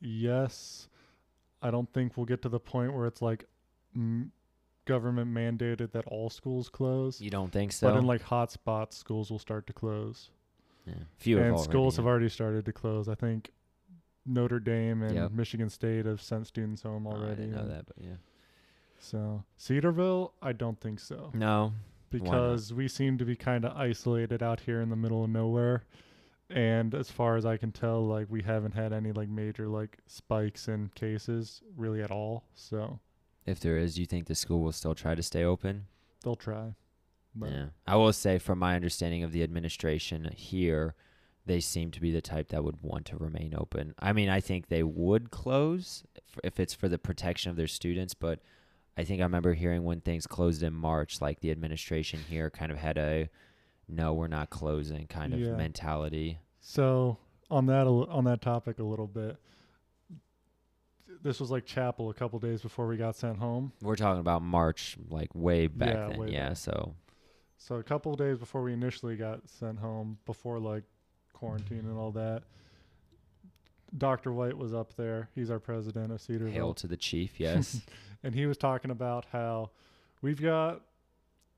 yes. 0.00 0.88
I 1.60 1.70
don't 1.70 1.92
think 1.92 2.16
we'll 2.16 2.26
get 2.26 2.42
to 2.42 2.48
the 2.48 2.60
point 2.60 2.92
where 2.94 3.06
it's 3.06 3.20
like 3.22 3.46
m- 3.94 4.32
government 4.84 5.32
mandated 5.32 5.92
that 5.92 6.04
all 6.06 6.30
schools 6.30 6.68
close. 6.68 7.20
You 7.20 7.30
don't 7.30 7.50
think 7.52 7.72
so? 7.72 7.88
But 7.90 7.98
in 7.98 8.06
like 8.06 8.22
hot 8.22 8.52
spots, 8.52 8.96
schools 8.96 9.30
will 9.30 9.38
start 9.38 9.66
to 9.66 9.72
close. 9.72 10.30
yeah. 10.86 10.94
Few 11.18 11.38
and 11.38 11.48
already, 11.52 11.62
schools 11.64 11.94
yeah. 11.96 12.02
have 12.02 12.06
already 12.06 12.28
started 12.28 12.64
to 12.66 12.72
close. 12.72 13.08
I 13.08 13.14
think 13.14 13.50
Notre 14.26 14.60
Dame 14.60 15.02
and 15.02 15.14
Yep. 15.14 15.32
Michigan 15.32 15.68
State 15.70 16.06
have 16.06 16.22
sent 16.22 16.46
students 16.46 16.82
home 16.82 17.06
Oh, 17.06 17.12
already. 17.12 17.32
I 17.32 17.34
didn't 17.34 17.52
know 17.52 17.68
that, 17.68 17.86
but 17.86 17.96
yeah. 17.98 18.16
So 18.98 19.44
Cedarville, 19.56 20.32
I 20.40 20.52
don't 20.52 20.80
think 20.80 21.00
so 21.00 21.30
No. 21.34 21.72
Because 22.22 22.72
we 22.74 22.88
seem 22.88 23.18
to 23.18 23.24
be 23.24 23.36
kind 23.36 23.64
of 23.64 23.76
isolated 23.76 24.42
out 24.42 24.60
here 24.60 24.80
in 24.80 24.90
the 24.90 24.96
middle 24.96 25.24
of 25.24 25.30
nowhere. 25.30 25.84
And 26.50 26.94
as 26.94 27.10
far 27.10 27.36
as 27.36 27.46
I 27.46 27.56
can 27.56 27.72
tell, 27.72 28.06
like 28.06 28.26
we 28.30 28.42
haven't 28.42 28.74
had 28.74 28.92
any 28.92 29.12
like 29.12 29.28
major 29.28 29.66
like 29.66 29.98
spikes 30.06 30.68
in 30.68 30.90
cases 30.94 31.62
really 31.76 32.02
at 32.02 32.10
all. 32.10 32.44
So 32.54 33.00
If 33.46 33.60
there 33.60 33.78
is, 33.78 33.98
you 33.98 34.06
think 34.06 34.26
the 34.26 34.34
school 34.34 34.60
will 34.60 34.72
still 34.72 34.94
try 34.94 35.14
to 35.14 35.22
stay 35.22 35.44
open? 35.44 35.86
they'll 36.22 36.36
try. 36.36 36.74
But 37.34 37.50
Yeah. 37.50 37.66
I 37.86 37.96
will 37.96 38.12
say, 38.14 38.38
from 38.38 38.58
my 38.58 38.76
understanding 38.76 39.22
of 39.22 39.32
the 39.32 39.42
administration 39.42 40.30
here, 40.34 40.94
they 41.44 41.60
seem 41.60 41.90
to 41.90 42.00
be 42.00 42.10
the 42.10 42.22
type 42.22 42.48
that 42.48 42.64
would 42.64 42.80
want 42.80 43.04
to 43.06 43.16
remain 43.18 43.54
open. 43.54 43.94
I 43.98 44.12
mean, 44.14 44.30
I 44.30 44.40
think 44.40 44.68
they 44.68 44.82
would 44.82 45.30
close 45.30 46.04
if 46.42 46.58
it's 46.58 46.72
for 46.72 46.88
the 46.88 46.96
protection 46.98 47.50
of 47.50 47.56
their 47.56 47.66
students, 47.66 48.14
but 48.14 48.40
I 48.96 49.04
think 49.04 49.20
I 49.20 49.24
remember 49.24 49.54
hearing 49.54 49.84
when 49.84 50.00
things 50.00 50.26
closed 50.26 50.62
in 50.62 50.72
March, 50.72 51.20
like 51.20 51.40
the 51.40 51.50
administration 51.50 52.20
here 52.28 52.50
kind 52.50 52.70
of 52.70 52.78
had 52.78 52.96
a 52.98 53.28
no, 53.88 54.14
we're 54.14 54.28
not 54.28 54.50
closing 54.50 55.06
kind 55.06 55.34
of 55.34 55.40
Yeah. 55.40 55.56
mentality. 55.56 56.38
So 56.60 57.18
on 57.50 57.66
that 57.66 57.86
on 57.86 58.24
that 58.24 58.40
topic 58.40 58.78
a 58.78 58.82
little 58.84 59.06
bit, 59.06 59.36
this 61.22 61.40
was 61.40 61.50
like 61.50 61.64
chapel 61.66 62.10
a 62.10 62.14
couple 62.14 62.38
days 62.38 62.62
before 62.62 62.86
we 62.86 62.96
got 62.96 63.16
sent 63.16 63.38
home. 63.38 63.72
We're 63.82 63.96
talking 63.96 64.20
about 64.20 64.42
March, 64.42 64.96
like 65.08 65.34
way 65.34 65.66
back 65.66 65.88
Yeah, 65.94 66.08
then. 66.08 66.18
way 66.18 66.28
yeah. 66.30 66.48
back. 66.48 66.56
So, 66.58 66.94
So 67.56 67.76
a 67.76 67.82
couple 67.82 68.12
of 68.12 68.18
days 68.18 68.38
before 68.38 68.62
we 68.62 68.72
initially 68.72 69.16
got 69.16 69.48
sent 69.48 69.78
home, 69.78 70.18
before 70.26 70.58
like 70.58 70.84
quarantine 71.32 71.80
and 71.80 71.98
all 71.98 72.12
that, 72.12 72.44
Dr. 73.96 74.32
White 74.32 74.56
was 74.58 74.74
up 74.74 74.94
there. 74.96 75.28
He's 75.34 75.50
our 75.50 75.58
president 75.60 76.12
of 76.12 76.20
Cedarville. 76.20 76.52
hail 76.52 76.74
to 76.74 76.86
the 76.86 76.96
chief. 76.96 77.32
Yes. 77.38 77.80
and 78.22 78.34
he 78.34 78.46
was 78.46 78.56
talking 78.56 78.90
about 78.90 79.26
how 79.32 79.70
we've 80.22 80.40
got 80.40 80.80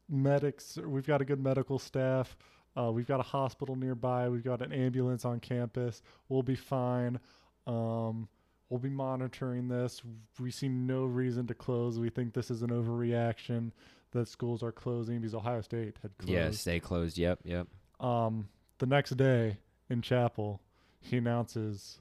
medics, 0.09 0.79
we've 0.85 1.07
got 1.07 1.21
a 1.21 1.25
good 1.25 1.41
medical 1.43 1.79
staff, 1.79 2.37
uh, 2.77 2.91
we've 2.93 3.07
got 3.07 3.21
a 3.21 3.25
hospital 3.25 3.75
nearby, 3.77 4.29
we've 4.29 4.45
got 4.45 4.61
an 4.63 4.73
ambulance 4.73 5.25
on 5.25 5.41
campus. 5.41 6.03
We'll 6.29 6.43
be 6.43 6.57
fine. 6.57 7.19
Um, 7.67 8.29
we'll 8.69 8.81
be 8.81 8.91
monitoring 8.91 9.69
this. 9.69 10.03
We 10.39 10.51
see 10.51 10.69
no 10.69 11.05
reason 11.05 11.47
to 11.49 11.55
close. 11.55 11.99
We 11.99 12.11
think 12.11 12.35
this 12.35 12.51
is 12.51 12.63
an 12.63 12.71
overreaction 12.71 13.73
that 14.13 14.29
schools 14.29 14.63
are 14.63 14.73
closing 14.73 15.21
because 15.21 15.35
Ohio 15.35 15.63
State 15.63 15.97
had 16.03 16.17
closed. 16.19 16.33
yes. 16.33 16.65
They 16.65 16.79
closed. 16.81 17.17
Yep. 17.19 17.41
Yep. 17.45 17.67
Um, 17.99 18.49
the 18.79 18.87
next 18.87 19.17
day 19.17 19.57
in 19.89 20.03
chapel, 20.03 20.61
he 21.01 21.17
announces, 21.17 22.01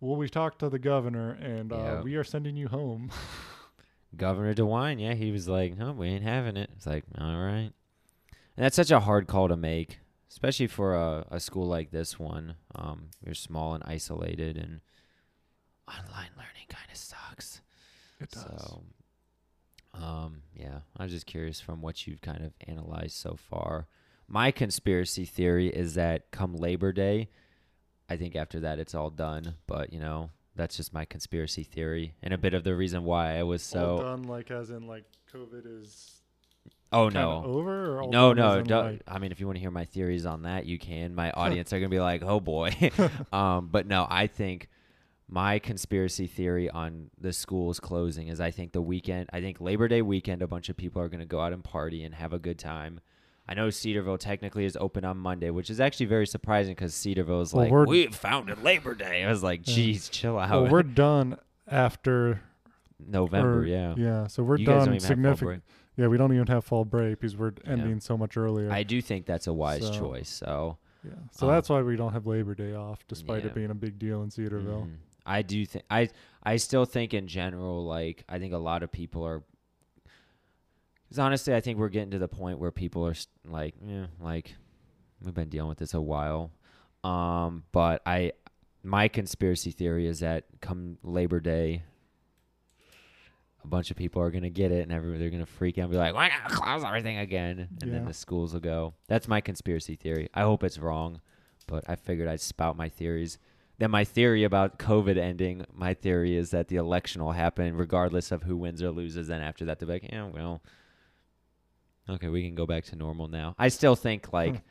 "Well, 0.00 0.16
we 0.16 0.28
talked 0.28 0.58
to 0.60 0.68
the 0.68 0.78
governor, 0.78 1.30
and 1.32 1.72
uh, 1.72 1.76
Yeah. 1.76 2.02
we 2.02 2.14
are 2.16 2.24
sending 2.24 2.56
you 2.56 2.68
home." 2.68 3.10
Governor 4.16 4.54
DeWine, 4.54 5.00
yeah, 5.00 5.12
he 5.14 5.30
was 5.30 5.48
like, 5.48 5.76
"No, 5.76 5.92
we 5.92 6.08
ain't 6.08 6.22
having 6.24 6.56
it." 6.56 6.70
It's 6.76 6.86
like, 6.86 7.04
all 7.18 7.36
right, 7.36 7.70
and 8.30 8.64
that's 8.64 8.76
such 8.76 8.90
a 8.90 9.00
hard 9.00 9.26
call 9.26 9.48
to 9.48 9.56
make, 9.56 9.98
especially 10.30 10.66
for 10.66 10.94
a, 10.94 11.26
a 11.30 11.38
school 11.40 11.66
like 11.66 11.90
this 11.90 12.18
one. 12.18 12.54
Um, 12.74 13.10
you're 13.24 13.34
small 13.34 13.74
and 13.74 13.84
isolated, 13.86 14.56
and 14.56 14.80
online 15.86 16.30
learning 16.36 16.66
kind 16.68 16.88
of 16.90 16.96
sucks. 16.96 17.60
It 18.20 18.30
does. 18.30 18.42
So, 18.44 18.82
um, 19.94 20.42
yeah, 20.54 20.80
I'm 20.96 21.08
just 21.08 21.26
curious 21.26 21.60
from 21.60 21.82
what 21.82 22.06
you've 22.06 22.22
kind 22.22 22.44
of 22.44 22.52
analyzed 22.66 23.14
so 23.16 23.36
far. 23.36 23.88
My 24.26 24.50
conspiracy 24.50 25.24
theory 25.26 25.68
is 25.68 25.94
that 25.94 26.30
come 26.30 26.54
Labor 26.56 26.92
Day, 26.92 27.28
I 28.08 28.16
think 28.16 28.36
after 28.36 28.60
that 28.60 28.78
it's 28.78 28.94
all 28.94 29.10
done. 29.10 29.54
But 29.66 29.92
you 29.92 30.00
know, 30.00 30.30
that's 30.56 30.76
just 30.76 30.92
my 30.92 31.04
conspiracy 31.04 31.62
theory, 31.64 32.14
and 32.22 32.32
a 32.34 32.38
bit 32.38 32.54
of 32.54 32.64
the 32.64 32.74
reason 32.74 33.04
why 33.04 33.38
I 33.38 33.42
was 33.42 33.62
all 33.76 33.98
so. 33.98 34.02
done, 34.04 34.22
like 34.24 34.50
as 34.50 34.70
in 34.70 34.86
like 34.86 35.04
COVID 35.32 35.82
is 35.82 36.14
Oh 36.90 37.10
no. 37.10 37.42
over, 37.44 38.00
or 38.00 38.08
No, 38.08 38.32
no. 38.32 38.62
don't- 38.62 38.92
like- 38.92 39.02
I 39.06 39.18
mean, 39.18 39.30
if 39.30 39.40
you 39.40 39.46
want 39.46 39.56
to 39.56 39.60
hear 39.60 39.70
my 39.70 39.84
theories 39.84 40.24
on 40.24 40.42
that, 40.44 40.64
you 40.64 40.78
can. 40.78 41.14
My 41.14 41.30
audience 41.32 41.72
are 41.72 41.78
gonna 41.78 41.90
be 41.90 42.00
like, 42.00 42.22
"Oh 42.22 42.40
boy," 42.40 42.74
um, 43.32 43.68
but 43.70 43.86
no. 43.86 44.06
I 44.08 44.26
think 44.26 44.68
my 45.30 45.58
conspiracy 45.58 46.26
theory 46.26 46.70
on 46.70 47.10
the 47.20 47.34
schools 47.34 47.78
closing 47.78 48.28
is 48.28 48.40
I 48.40 48.50
think 48.50 48.72
the 48.72 48.80
weekend, 48.80 49.28
I 49.34 49.42
think 49.42 49.60
Labor 49.60 49.86
Day 49.86 50.00
weekend, 50.00 50.40
a 50.40 50.46
bunch 50.46 50.70
of 50.70 50.78
people 50.78 51.02
are 51.02 51.10
gonna 51.10 51.26
go 51.26 51.40
out 51.40 51.52
and 51.52 51.62
party 51.62 52.02
and 52.04 52.14
have 52.14 52.32
a 52.32 52.38
good 52.38 52.58
time. 52.58 53.00
I 53.48 53.54
know 53.54 53.70
Cedarville 53.70 54.18
technically 54.18 54.64
is 54.66 54.76
open 54.78 55.04
on 55.04 55.16
Monday, 55.16 55.48
which 55.50 55.70
is 55.70 55.80
actually 55.80 56.06
very 56.06 56.26
surprising 56.26 56.74
because 56.74 56.94
Cedarville 56.94 57.40
is 57.40 57.54
Well, 57.54 57.64
like, 57.80 57.88
"We 57.88 58.06
founded 58.08 58.62
Labor 58.62 58.94
Day." 58.94 59.24
I 59.24 59.30
was 59.30 59.42
like, 59.42 59.66
Yeah. 59.66 59.74
"Geez, 59.74 60.08
chill 60.10 60.38
out." 60.38 60.50
well, 60.50 60.70
we're 60.70 60.82
done 61.06 61.38
after 61.66 62.42
November, 62.98 63.60
or- 63.60 63.64
yeah. 63.66 63.94
yeah. 63.96 64.26
So 64.26 64.42
we're 64.42 64.58
you 64.58 64.66
done 64.66 64.82
even 64.82 64.92
have 64.94 65.00
fall 65.02 65.08
break. 65.08 65.18
significant. 65.26 65.64
Yeah, 65.96 66.06
we 66.08 66.16
don't 66.16 66.32
even 66.32 66.46
have 66.48 66.64
fall 66.64 66.84
break 66.84 67.18
because 67.20 67.36
we're 67.36 67.52
Yeah. 67.64 67.72
ending 67.72 68.00
so 68.00 68.16
much 68.16 68.36
earlier. 68.36 68.70
I 68.70 68.82
do 68.82 69.00
think 69.00 69.26
that's 69.26 69.46
a 69.46 69.52
wise 69.52 69.86
So- 69.86 69.98
choice. 69.98 70.28
So 70.28 70.78
yeah, 71.04 71.12
so 71.32 71.46
um, 71.48 71.54
that's 71.54 71.68
why 71.68 71.80
we 71.82 71.96
don't 71.96 72.12
have 72.12 72.26
Labor 72.26 72.54
Day 72.54 72.74
off, 72.74 73.06
despite 73.08 73.42
yeah. 73.44 73.48
it 73.50 73.54
being 73.54 73.70
a 73.70 73.74
big 73.74 73.98
deal 73.98 74.22
in 74.22 74.30
Cedarville. 74.30 74.82
Mhm. 74.90 74.96
I 75.26 75.42
do 75.42 75.64
think 75.66 75.84
I 75.90 76.08
I 76.42 76.56
still 76.56 76.84
think 76.84 77.14
in 77.14 77.26
general 77.28 77.84
like 77.84 78.24
I 78.28 78.38
think 78.38 78.52
a 78.52 78.58
lot 78.58 78.82
of 78.82 78.90
people 78.92 79.24
are 79.26 79.42
cuz 81.08 81.18
honestly 81.18 81.54
I 81.54 81.60
think 81.60 81.78
we're 81.78 81.88
getting 81.88 82.10
to 82.12 82.18
the 82.18 82.28
point 82.28 82.58
where 82.58 82.70
people 82.70 83.06
are 83.06 83.10
s- 83.12 83.26
like 83.44 83.74
yeah 83.84 84.06
like 84.20 84.54
we've 85.22 85.34
been 85.34 85.48
dealing 85.48 85.68
with 85.68 85.78
this 85.78 85.94
a 85.94 86.00
while. 86.00 86.52
Um 87.04 87.64
but 87.72 88.02
I 88.06 88.32
my 88.82 89.08
conspiracy 89.08 89.70
theory 89.70 90.06
is 90.06 90.20
that 90.20 90.44
come 90.60 90.98
Labor 91.02 91.40
Day 91.40 91.82
a 93.64 93.66
bunch 93.66 93.90
of 93.90 93.96
people 93.96 94.22
are 94.22 94.30
going 94.30 94.44
to 94.44 94.50
get 94.50 94.70
it 94.70 94.82
and 94.82 94.92
everybody 94.92 95.18
they're 95.18 95.30
going 95.30 95.44
to 95.44 95.50
freak 95.50 95.78
out 95.78 95.82
and 95.82 95.90
be 95.90 95.96
like, 95.96 96.14
"We're 96.14 96.28
going 96.28 96.48
to 96.48 96.54
close 96.54 96.84
everything 96.84 97.18
again." 97.18 97.68
And 97.82 97.92
then 97.92 98.04
the 98.04 98.14
schools 98.14 98.52
will 98.52 98.60
go. 98.60 98.94
That's 99.08 99.26
my 99.26 99.40
conspiracy 99.40 99.96
theory. 99.96 100.28
I 100.32 100.42
hope 100.42 100.62
it's 100.62 100.78
wrong, 100.78 101.20
but 101.66 101.84
I 101.90 101.96
figured 101.96 102.28
I'd 102.28 102.40
spout 102.40 102.76
my 102.76 102.88
theories. 102.88 103.36
Then 103.78 103.90
my 103.90 104.04
theory 104.04 104.44
about 104.44 104.78
COVID 104.78 105.18
ending, 105.18 105.66
my 105.72 105.92
theory 105.92 106.36
is 106.36 106.50
that 106.50 106.68
the 106.68 106.76
election 106.76 107.22
will 107.22 107.32
happen 107.32 107.76
regardless 107.76 108.30
of 108.30 108.44
who 108.44 108.56
wins 108.56 108.80
or 108.82 108.90
loses. 108.92 109.26
Then 109.26 109.42
after 109.42 109.64
that, 109.64 109.78
they're 109.80 109.88
like, 109.88 110.04
yeah, 110.10 110.26
well, 110.28 110.62
okay, 112.08 112.28
we 112.28 112.42
can 112.42 112.54
go 112.54 112.66
back 112.66 112.84
to 112.86 112.96
normal 112.96 113.28
now. 113.28 113.54
I 113.58 113.68
still 113.68 113.96
think 113.96 114.26
hmm. 114.26 114.36
like, 114.36 114.62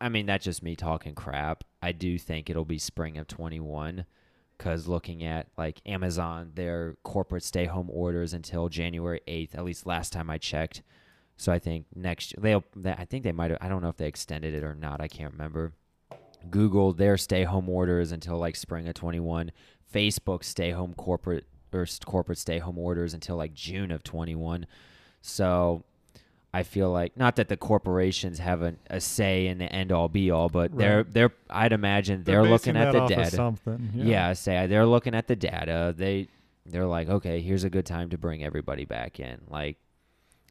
I 0.00 0.08
mean, 0.08 0.26
that's 0.26 0.44
just 0.44 0.62
me 0.62 0.76
talking 0.76 1.14
crap. 1.14 1.64
I 1.82 1.92
do 1.92 2.18
think 2.18 2.48
it'll 2.48 2.64
be 2.64 2.78
spring 2.78 3.18
of 3.18 3.26
21 3.26 4.04
because 4.56 4.86
looking 4.86 5.24
at 5.24 5.48
like 5.58 5.80
Amazon, 5.86 6.52
their 6.54 6.96
corporate 7.02 7.42
stay 7.42 7.66
home 7.66 7.90
orders 7.90 8.32
until 8.32 8.68
January 8.68 9.20
8th, 9.26 9.54
at 9.54 9.64
least 9.64 9.86
last 9.86 10.12
time 10.12 10.30
I 10.30 10.38
checked. 10.38 10.82
So 11.36 11.52
I 11.52 11.58
think 11.58 11.86
next 11.94 12.34
they'll, 12.38 12.64
they, 12.74 12.92
I 12.92 13.04
think 13.04 13.24
they 13.24 13.32
might 13.32 13.50
have, 13.50 13.58
I 13.60 13.68
don't 13.68 13.82
know 13.82 13.88
if 13.88 13.96
they 13.96 14.06
extended 14.06 14.54
it 14.54 14.64
or 14.64 14.74
not. 14.74 15.00
I 15.00 15.08
can't 15.08 15.32
remember. 15.32 15.72
Google 16.48 16.92
their 16.92 17.16
stay 17.16 17.44
home 17.44 17.68
orders 17.68 18.12
until 18.12 18.38
like 18.38 18.56
spring 18.56 18.88
of 18.88 18.94
21. 18.94 19.52
Facebook 19.92 20.44
stay 20.44 20.70
home 20.70 20.94
corporate 20.94 21.44
or 21.72 21.86
corporate 22.04 22.38
stay 22.38 22.58
home 22.58 22.78
orders 22.78 23.12
until 23.12 23.36
like 23.36 23.52
June 23.52 23.90
of 23.90 24.02
21. 24.02 24.66
So 25.20 25.84
I 26.56 26.62
feel 26.62 26.90
like 26.90 27.18
not 27.18 27.36
that 27.36 27.48
the 27.48 27.56
corporations 27.58 28.38
have 28.38 28.62
a, 28.62 28.76
a 28.88 28.98
say 28.98 29.46
in 29.46 29.58
the 29.58 29.70
end 29.70 29.92
all 29.92 30.08
be 30.08 30.30
all, 30.30 30.48
but 30.48 30.74
they're 30.74 31.04
they're 31.04 31.32
I'd 31.50 31.74
imagine 31.74 32.24
they're, 32.24 32.40
basing 32.40 32.50
looking 32.50 32.76
at 32.78 32.92
the 32.92 33.06
data. 33.06 33.30
something. 33.30 33.90
Yeah. 33.94 34.04
Yeah. 34.04 34.32
say 34.32 34.66
they're 34.66 34.86
looking 34.86 35.14
at 35.14 35.26
the 35.26 35.36
data. 35.36 35.94
They 35.94 36.28
they're 36.64 36.86
like, 36.86 37.10
okay, 37.10 37.42
here's 37.42 37.64
a 37.64 37.68
good 37.68 37.84
time 37.84 38.08
to 38.08 38.16
bring 38.16 38.42
everybody 38.42 38.86
back 38.86 39.20
in. 39.20 39.42
Like 39.50 39.76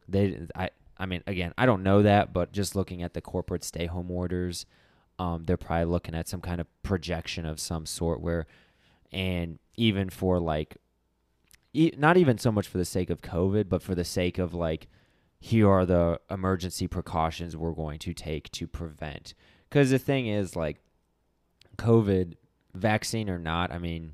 they 0.08 0.46
I 0.54 0.70
I 0.96 1.06
mean, 1.06 1.24
again, 1.26 1.52
I 1.58 1.66
don't 1.66 1.82
know 1.82 2.02
that, 2.02 2.32
but 2.32 2.52
just 2.52 2.76
looking 2.76 3.02
at 3.02 3.12
the 3.12 3.20
corporate 3.20 3.64
stay 3.64 3.86
home 3.86 4.08
orders, 4.08 4.64
um, 5.18 5.42
they're 5.42 5.56
probably 5.56 5.86
looking 5.86 6.14
at 6.14 6.28
some 6.28 6.40
kind 6.40 6.60
of 6.60 6.68
projection 6.84 7.44
of 7.44 7.58
some 7.58 7.84
sort 7.84 8.20
where 8.20 8.46
and 9.10 9.58
even 9.76 10.08
for 10.08 10.38
like 10.38 10.76
e- 11.72 11.94
not 11.98 12.16
even 12.16 12.38
so 12.38 12.52
much 12.52 12.68
for 12.68 12.78
the 12.78 12.84
sake 12.84 13.10
of 13.10 13.22
COVID, 13.22 13.68
but 13.68 13.82
for 13.82 13.96
the 13.96 14.04
sake 14.04 14.38
of 14.38 14.54
like 14.54 14.86
here 15.38 15.68
are 15.70 15.86
the 15.86 16.20
emergency 16.30 16.88
precautions 16.88 17.56
we're 17.56 17.72
going 17.72 17.98
to 18.00 18.12
take 18.14 18.50
to 18.52 18.66
prevent. 18.66 19.34
Because 19.68 19.90
the 19.90 19.98
thing 19.98 20.26
is, 20.26 20.56
like, 20.56 20.80
COVID, 21.76 22.34
vaccine 22.74 23.28
or 23.28 23.38
not, 23.38 23.72
I 23.72 23.78
mean, 23.78 24.12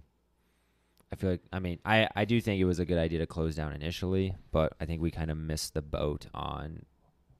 I 1.12 1.16
feel 1.16 1.30
like, 1.32 1.42
I 1.52 1.58
mean, 1.58 1.78
I, 1.84 2.08
I 2.16 2.24
do 2.24 2.40
think 2.40 2.60
it 2.60 2.64
was 2.64 2.78
a 2.78 2.84
good 2.84 2.98
idea 2.98 3.18
to 3.20 3.26
close 3.26 3.54
down 3.54 3.72
initially, 3.72 4.34
but 4.50 4.72
I 4.80 4.84
think 4.86 5.02
we 5.02 5.10
kind 5.10 5.30
of 5.30 5.36
missed 5.36 5.74
the 5.74 5.82
boat 5.82 6.26
on 6.34 6.84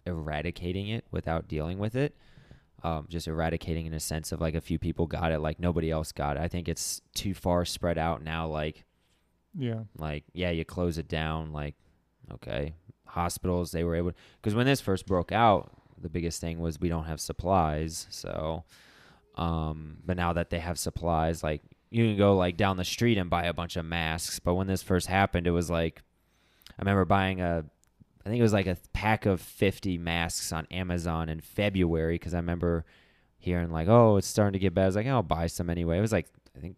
eradicating 0.06 0.88
it 0.88 1.04
without 1.10 1.48
dealing 1.48 1.78
with 1.78 1.94
it. 1.94 2.16
Um, 2.84 3.06
just 3.08 3.28
eradicating 3.28 3.86
in 3.86 3.94
a 3.94 4.00
sense 4.00 4.32
of 4.32 4.40
like 4.40 4.54
a 4.56 4.60
few 4.60 4.78
people 4.78 5.06
got 5.06 5.30
it, 5.32 5.38
like 5.38 5.60
nobody 5.60 5.90
else 5.90 6.10
got 6.12 6.36
it. 6.36 6.40
I 6.42 6.48
think 6.48 6.68
it's 6.68 7.00
too 7.14 7.32
far 7.32 7.64
spread 7.64 7.96
out 7.96 8.22
now. 8.24 8.48
Like, 8.48 8.84
Yeah. 9.56 9.84
like 9.96 10.24
yeah 10.34 10.50
you 10.50 10.64
close 10.64 10.98
it 10.98 11.06
down 11.08 11.52
like 11.52 11.76
okay 12.32 12.74
hospitals 13.12 13.72
they 13.72 13.84
were 13.84 13.94
able 13.94 14.12
because 14.40 14.54
when 14.54 14.66
this 14.66 14.80
first 14.80 15.06
broke 15.06 15.32
out 15.32 15.70
the 16.00 16.08
biggest 16.08 16.40
thing 16.40 16.58
was 16.58 16.80
we 16.80 16.88
don't 16.88 17.04
have 17.04 17.20
supplies 17.20 18.06
so 18.10 18.64
um 19.36 19.98
but 20.04 20.16
now 20.16 20.32
that 20.32 20.50
they 20.50 20.58
have 20.58 20.78
supplies 20.78 21.42
like 21.42 21.62
you 21.90 22.06
can 22.06 22.16
go 22.16 22.34
like 22.36 22.56
down 22.56 22.76
the 22.76 22.84
street 22.84 23.18
and 23.18 23.28
buy 23.30 23.44
a 23.44 23.52
bunch 23.52 23.76
of 23.76 23.84
masks 23.84 24.38
but 24.38 24.54
when 24.54 24.66
this 24.66 24.82
first 24.82 25.06
happened 25.08 25.46
it 25.46 25.50
was 25.50 25.68
like 25.70 26.02
i 26.70 26.80
remember 26.82 27.04
buying 27.04 27.40
a 27.40 27.64
i 28.24 28.28
think 28.28 28.38
it 28.38 28.42
was 28.42 28.52
like 28.54 28.66
a 28.66 28.76
pack 28.92 29.26
of 29.26 29.40
50 29.40 29.98
masks 29.98 30.52
on 30.52 30.66
amazon 30.70 31.28
in 31.28 31.40
february 31.40 32.14
because 32.14 32.34
i 32.34 32.38
remember 32.38 32.84
hearing 33.38 33.70
like 33.70 33.88
oh 33.88 34.16
it's 34.16 34.26
starting 34.26 34.54
to 34.54 34.58
get 34.58 34.72
bad 34.74 34.84
i 34.84 34.86
was 34.86 34.96
like 34.96 35.06
i'll 35.06 35.22
buy 35.22 35.46
some 35.46 35.68
anyway 35.70 35.98
it 35.98 36.02
was 36.02 36.12
like 36.12 36.28
i 36.56 36.60
think 36.60 36.76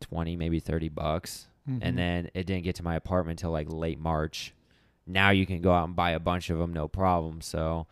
20 0.00 0.36
maybe 0.36 0.60
30 0.60 0.88
bucks 0.88 1.46
Mhm. 1.68 1.78
and 1.80 1.96
then 1.98 2.30
it 2.34 2.44
didn't 2.46 2.64
get 2.64 2.74
to 2.76 2.82
my 2.82 2.94
apartment 2.94 3.40
until 3.40 3.50
like 3.50 3.68
late 3.72 3.98
March. 3.98 4.52
Now 5.06 5.30
you 5.30 5.46
can 5.46 5.60
go 5.60 5.72
out 5.72 5.86
and 5.86 5.96
buy 5.96 6.12
a 6.12 6.20
bunch 6.20 6.50
of 6.50 6.58
them, 6.58 6.72
no 6.72 6.88
problem. 6.88 7.40
So, 7.40 7.86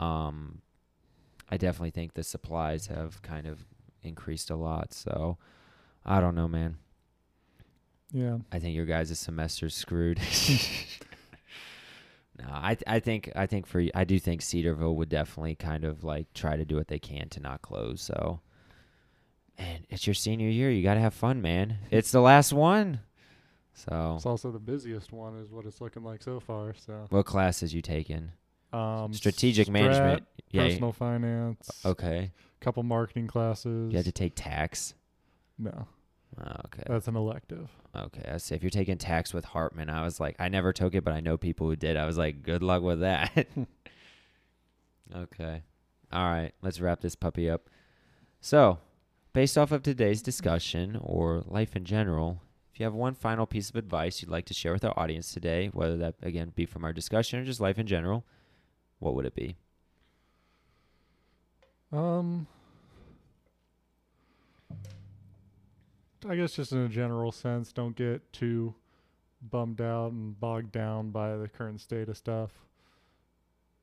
um, 0.00 0.60
I 1.50 1.56
definitely 1.56 1.90
think 1.90 2.14
the 2.14 2.24
supplies 2.24 2.88
have 2.88 3.22
kind 3.22 3.46
of 3.46 3.64
increased 4.02 4.50
a 4.50 4.56
lot. 4.56 4.92
So, 4.92 5.38
I 6.04 6.20
don't 6.20 6.34
know, 6.34 6.48
man. 6.48 6.78
yeah. 8.12 8.38
I 8.50 8.58
think 8.58 8.74
your 8.74 8.86
guys' 8.86 9.16
semester's 9.18 9.74
screwed. 9.74 10.20
no, 12.38 12.46
I 12.48 12.76
I 12.86 13.00
think 13.00 13.30
I 13.36 13.46
think 13.46 13.66
for 13.66 13.84
I 13.94 14.04
do 14.04 14.18
think 14.18 14.42
Cedarville 14.42 14.96
would 14.96 15.08
definitely 15.08 15.54
kind 15.54 15.84
of 15.84 16.04
like 16.04 16.32
try 16.34 16.56
to 16.56 16.64
do 16.64 16.76
what 16.76 16.88
they 16.88 16.98
can 16.98 17.28
to 17.30 17.40
not 17.40 17.62
close. 17.62 18.02
So, 18.02 18.40
and 19.56 19.86
it's 19.90 20.06
your 20.06 20.14
senior 20.14 20.48
year, 20.48 20.70
you 20.70 20.82
got 20.82 20.94
to 20.94 21.00
have 21.00 21.14
fun, 21.14 21.42
man. 21.42 21.78
It's 21.90 22.10
the 22.12 22.20
last 22.20 22.52
one. 22.52 23.00
So, 23.78 24.14
It's 24.16 24.26
also 24.26 24.50
the 24.50 24.58
busiest 24.58 25.12
one, 25.12 25.38
is 25.38 25.50
what 25.52 25.64
it's 25.64 25.80
looking 25.80 26.02
like 26.02 26.22
so 26.22 26.40
far. 26.40 26.74
So, 26.74 27.06
what 27.10 27.26
classes 27.26 27.72
you 27.72 27.80
taking? 27.82 28.32
um, 28.72 29.12
Strategic 29.14 29.68
strat, 29.68 29.72
management. 29.72 30.22
Yeah. 30.50 30.64
personal 30.64 30.92
finance, 30.92 31.70
Okay. 31.84 32.32
couple 32.60 32.82
marketing 32.82 33.26
classes. 33.28 33.90
You 33.92 33.96
had 33.96 34.04
to 34.06 34.12
take 34.12 34.32
tax. 34.34 34.94
no, 35.58 35.86
Oh, 36.40 36.52
okay. 36.66 36.82
that's 36.86 37.06
an 37.08 37.16
elective. 37.16 37.68
Okay, 37.96 38.28
I 38.30 38.36
see. 38.38 38.54
If 38.54 38.62
you're 38.62 38.70
taking 38.70 38.98
tax 38.98 39.32
with 39.32 39.44
Hartman, 39.44 39.88
I 39.90 40.02
was 40.04 40.18
like, 40.20 40.36
I 40.38 40.48
never 40.48 40.72
took 40.72 40.94
it, 40.94 41.04
but 41.04 41.12
I 41.14 41.20
know 41.20 41.36
people 41.36 41.66
who 41.68 41.76
did. 41.76 41.96
I 41.96 42.04
was 42.06 42.18
like, 42.18 42.42
good 42.42 42.62
luck 42.62 42.82
with 42.82 43.00
that. 43.00 43.46
okay. 45.16 45.62
All 46.12 46.24
right, 46.30 46.52
let's 46.62 46.80
wrap 46.80 47.00
this 47.00 47.14
puppy 47.14 47.48
up. 47.50 47.68
So, 48.40 48.78
based 49.32 49.56
off 49.58 49.72
of 49.72 49.82
today's 49.82 50.22
discussion 50.22 50.98
or 51.00 51.42
life 51.46 51.76
in 51.76 51.84
general, 51.84 52.42
if 52.78 52.80
you 52.80 52.84
have 52.84 52.94
one 52.94 53.14
final 53.14 53.44
piece 53.44 53.70
of 53.70 53.74
advice 53.74 54.22
you'd 54.22 54.30
like 54.30 54.44
to 54.44 54.54
share 54.54 54.72
with 54.72 54.84
our 54.84 54.96
audience 54.96 55.32
today, 55.32 55.68
whether 55.72 55.96
that 55.96 56.14
again 56.22 56.52
be 56.54 56.64
from 56.64 56.84
our 56.84 56.92
discussion 56.92 57.40
or 57.40 57.44
just 57.44 57.60
life 57.60 57.76
in 57.76 57.88
general, 57.88 58.24
what 59.00 59.16
would 59.16 59.26
it 59.26 59.34
be? 59.34 59.56
Um, 61.92 62.46
I 66.28 66.36
guess 66.36 66.52
just 66.52 66.70
in 66.70 66.78
a 66.78 66.88
general 66.88 67.32
sense, 67.32 67.72
don't 67.72 67.96
get 67.96 68.32
too 68.32 68.76
bummed 69.42 69.80
out 69.80 70.12
and 70.12 70.38
bogged 70.38 70.70
down 70.70 71.10
by 71.10 71.36
the 71.36 71.48
current 71.48 71.80
state 71.80 72.08
of 72.08 72.16
stuff. 72.16 72.52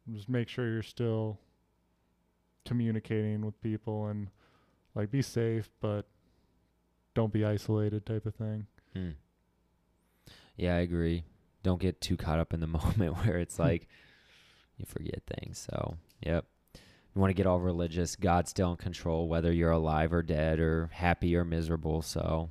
Just 0.09 0.29
make 0.29 0.47
sure 0.47 0.71
you're 0.71 0.81
still 0.81 1.38
communicating 2.65 3.45
with 3.45 3.61
people 3.61 4.07
and 4.07 4.30
like 4.93 5.11
be 5.11 5.22
safe, 5.22 5.69
but 5.81 6.05
don't 7.13 7.34
be 7.34 7.43
isolated 7.43 8.05
type 8.05 8.26
of 8.26 8.35
thing. 8.35 8.67
Hmm. 8.95 9.09
Yeah, 10.55 10.76
I 10.76 10.80
agree. 10.80 11.23
Don't 11.63 11.81
get 11.81 11.99
too 11.99 12.17
caught 12.17 12.39
up 12.39 12.53
in 12.53 12.59
the 12.59 12.67
moment 12.67 13.17
where 13.26 13.38
it's 13.38 13.59
like 13.59 13.88
you 14.77 14.85
forget 14.85 15.23
things. 15.27 15.67
So, 15.69 15.97
yep. 16.22 16.45
You 16.73 17.22
want 17.22 17.30
to 17.30 17.35
get 17.35 17.47
all 17.47 17.61
religious, 17.61 18.17
God's 18.17 18.49
still 18.49 18.72
in 18.72 18.77
control, 18.77 19.30
whether 19.30 19.51
you're 19.51 19.72
alive 19.72 20.11
or 20.11 20.22
dead 20.22 20.59
or 20.59 20.89
happy 20.91 21.35
or 21.35 21.45
miserable. 21.45 22.01
So, 22.01 22.49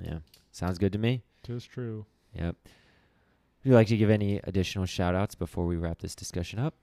yeah, 0.00 0.18
sounds 0.52 0.78
good 0.78 0.92
to 0.92 0.98
me. 0.98 1.22
Tis 1.42 1.64
true. 1.64 2.06
Yep. 2.34 2.56
Would 2.64 3.70
you 3.70 3.74
like 3.74 3.88
to 3.88 3.96
give 3.96 4.10
any 4.10 4.40
additional 4.44 4.86
shout 4.86 5.16
outs 5.16 5.34
before 5.34 5.66
we 5.66 5.76
wrap 5.76 5.98
this 5.98 6.14
discussion 6.14 6.60
up? 6.60 6.74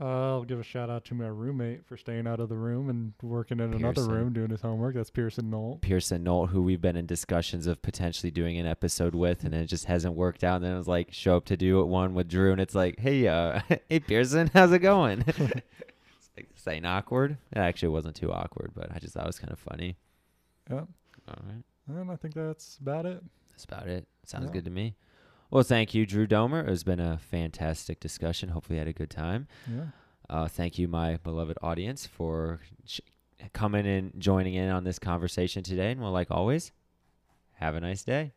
Uh, 0.00 0.04
I'll 0.36 0.44
give 0.44 0.58
a 0.58 0.62
shout 0.62 0.88
out 0.88 1.04
to 1.06 1.14
my 1.14 1.26
roommate 1.26 1.84
for 1.84 1.96
staying 1.98 2.26
out 2.26 2.40
of 2.40 2.48
the 2.48 2.56
room 2.56 2.88
and 2.88 3.12
working 3.22 3.60
in 3.60 3.74
another 3.74 4.04
room 4.06 4.32
doing 4.32 4.48
his 4.48 4.62
homework. 4.62 4.94
That's 4.94 5.10
Pearson 5.10 5.50
Knoll. 5.50 5.78
Pearson 5.82 6.22
Knoll, 6.24 6.46
who 6.46 6.62
we've 6.62 6.80
been 6.80 6.96
in 6.96 7.04
discussions 7.04 7.66
of 7.66 7.82
potentially 7.82 8.30
doing 8.30 8.56
an 8.58 8.64
episode 8.66 9.14
with, 9.14 9.44
and 9.44 9.54
it 9.54 9.66
just 9.66 9.84
hasn't 9.84 10.14
worked 10.14 10.42
out. 10.42 10.56
And 10.56 10.64
then 10.64 10.72
it 10.74 10.78
was 10.78 10.88
like, 10.88 11.12
show 11.12 11.36
up 11.36 11.44
to 11.46 11.56
do 11.56 11.80
it 11.80 11.84
one 11.84 12.14
with 12.14 12.28
Drew, 12.28 12.50
and 12.52 12.60
it's 12.62 12.74
like, 12.74 12.98
hey, 12.98 13.28
uh, 13.28 13.60
hey, 13.90 14.00
Pearson, 14.00 14.50
how's 14.54 14.72
it 14.72 14.78
going? 14.78 15.20
it's 15.26 15.38
like, 16.34 16.48
this 16.54 16.66
ain't 16.66 16.86
awkward. 16.86 17.36
It 17.52 17.58
actually 17.58 17.90
wasn't 17.90 18.16
too 18.16 18.32
awkward, 18.32 18.72
but 18.74 18.90
I 18.94 18.98
just 19.00 19.12
thought 19.12 19.24
it 19.24 19.26
was 19.26 19.38
kind 19.38 19.52
of 19.52 19.58
funny. 19.58 19.96
Yep. 20.70 20.88
All 21.28 21.34
right. 21.46 21.62
And 21.88 22.10
I 22.10 22.16
think 22.16 22.32
that's 22.34 22.78
about 22.80 23.04
it. 23.04 23.22
That's 23.50 23.64
about 23.64 23.86
it. 23.86 24.06
Sounds 24.24 24.46
Yeah. 24.46 24.52
good 24.52 24.64
to 24.64 24.70
me. 24.70 24.94
Well, 25.50 25.64
thank 25.64 25.94
you, 25.94 26.06
Drew 26.06 26.26
Domer. 26.26 26.62
It 26.62 26.68
has 26.68 26.84
been 26.84 27.00
a 27.00 27.18
fantastic 27.18 27.98
discussion. 27.98 28.50
Hopefully, 28.50 28.76
you 28.76 28.80
had 28.80 28.88
a 28.88 28.92
good 28.92 29.10
time. 29.10 29.48
Yeah. 29.68 29.86
Uh, 30.28 30.46
thank 30.46 30.78
you, 30.78 30.86
my 30.86 31.16
beloved 31.16 31.58
audience, 31.60 32.06
for 32.06 32.60
sh- 32.86 33.00
coming 33.52 33.84
and 33.84 34.12
joining 34.18 34.54
in 34.54 34.68
on 34.70 34.84
this 34.84 35.00
conversation 35.00 35.64
today. 35.64 35.90
And 35.90 36.00
well, 36.00 36.12
like 36.12 36.30
always, 36.30 36.70
have 37.54 37.74
a 37.74 37.80
nice 37.80 38.04
day. 38.04 38.32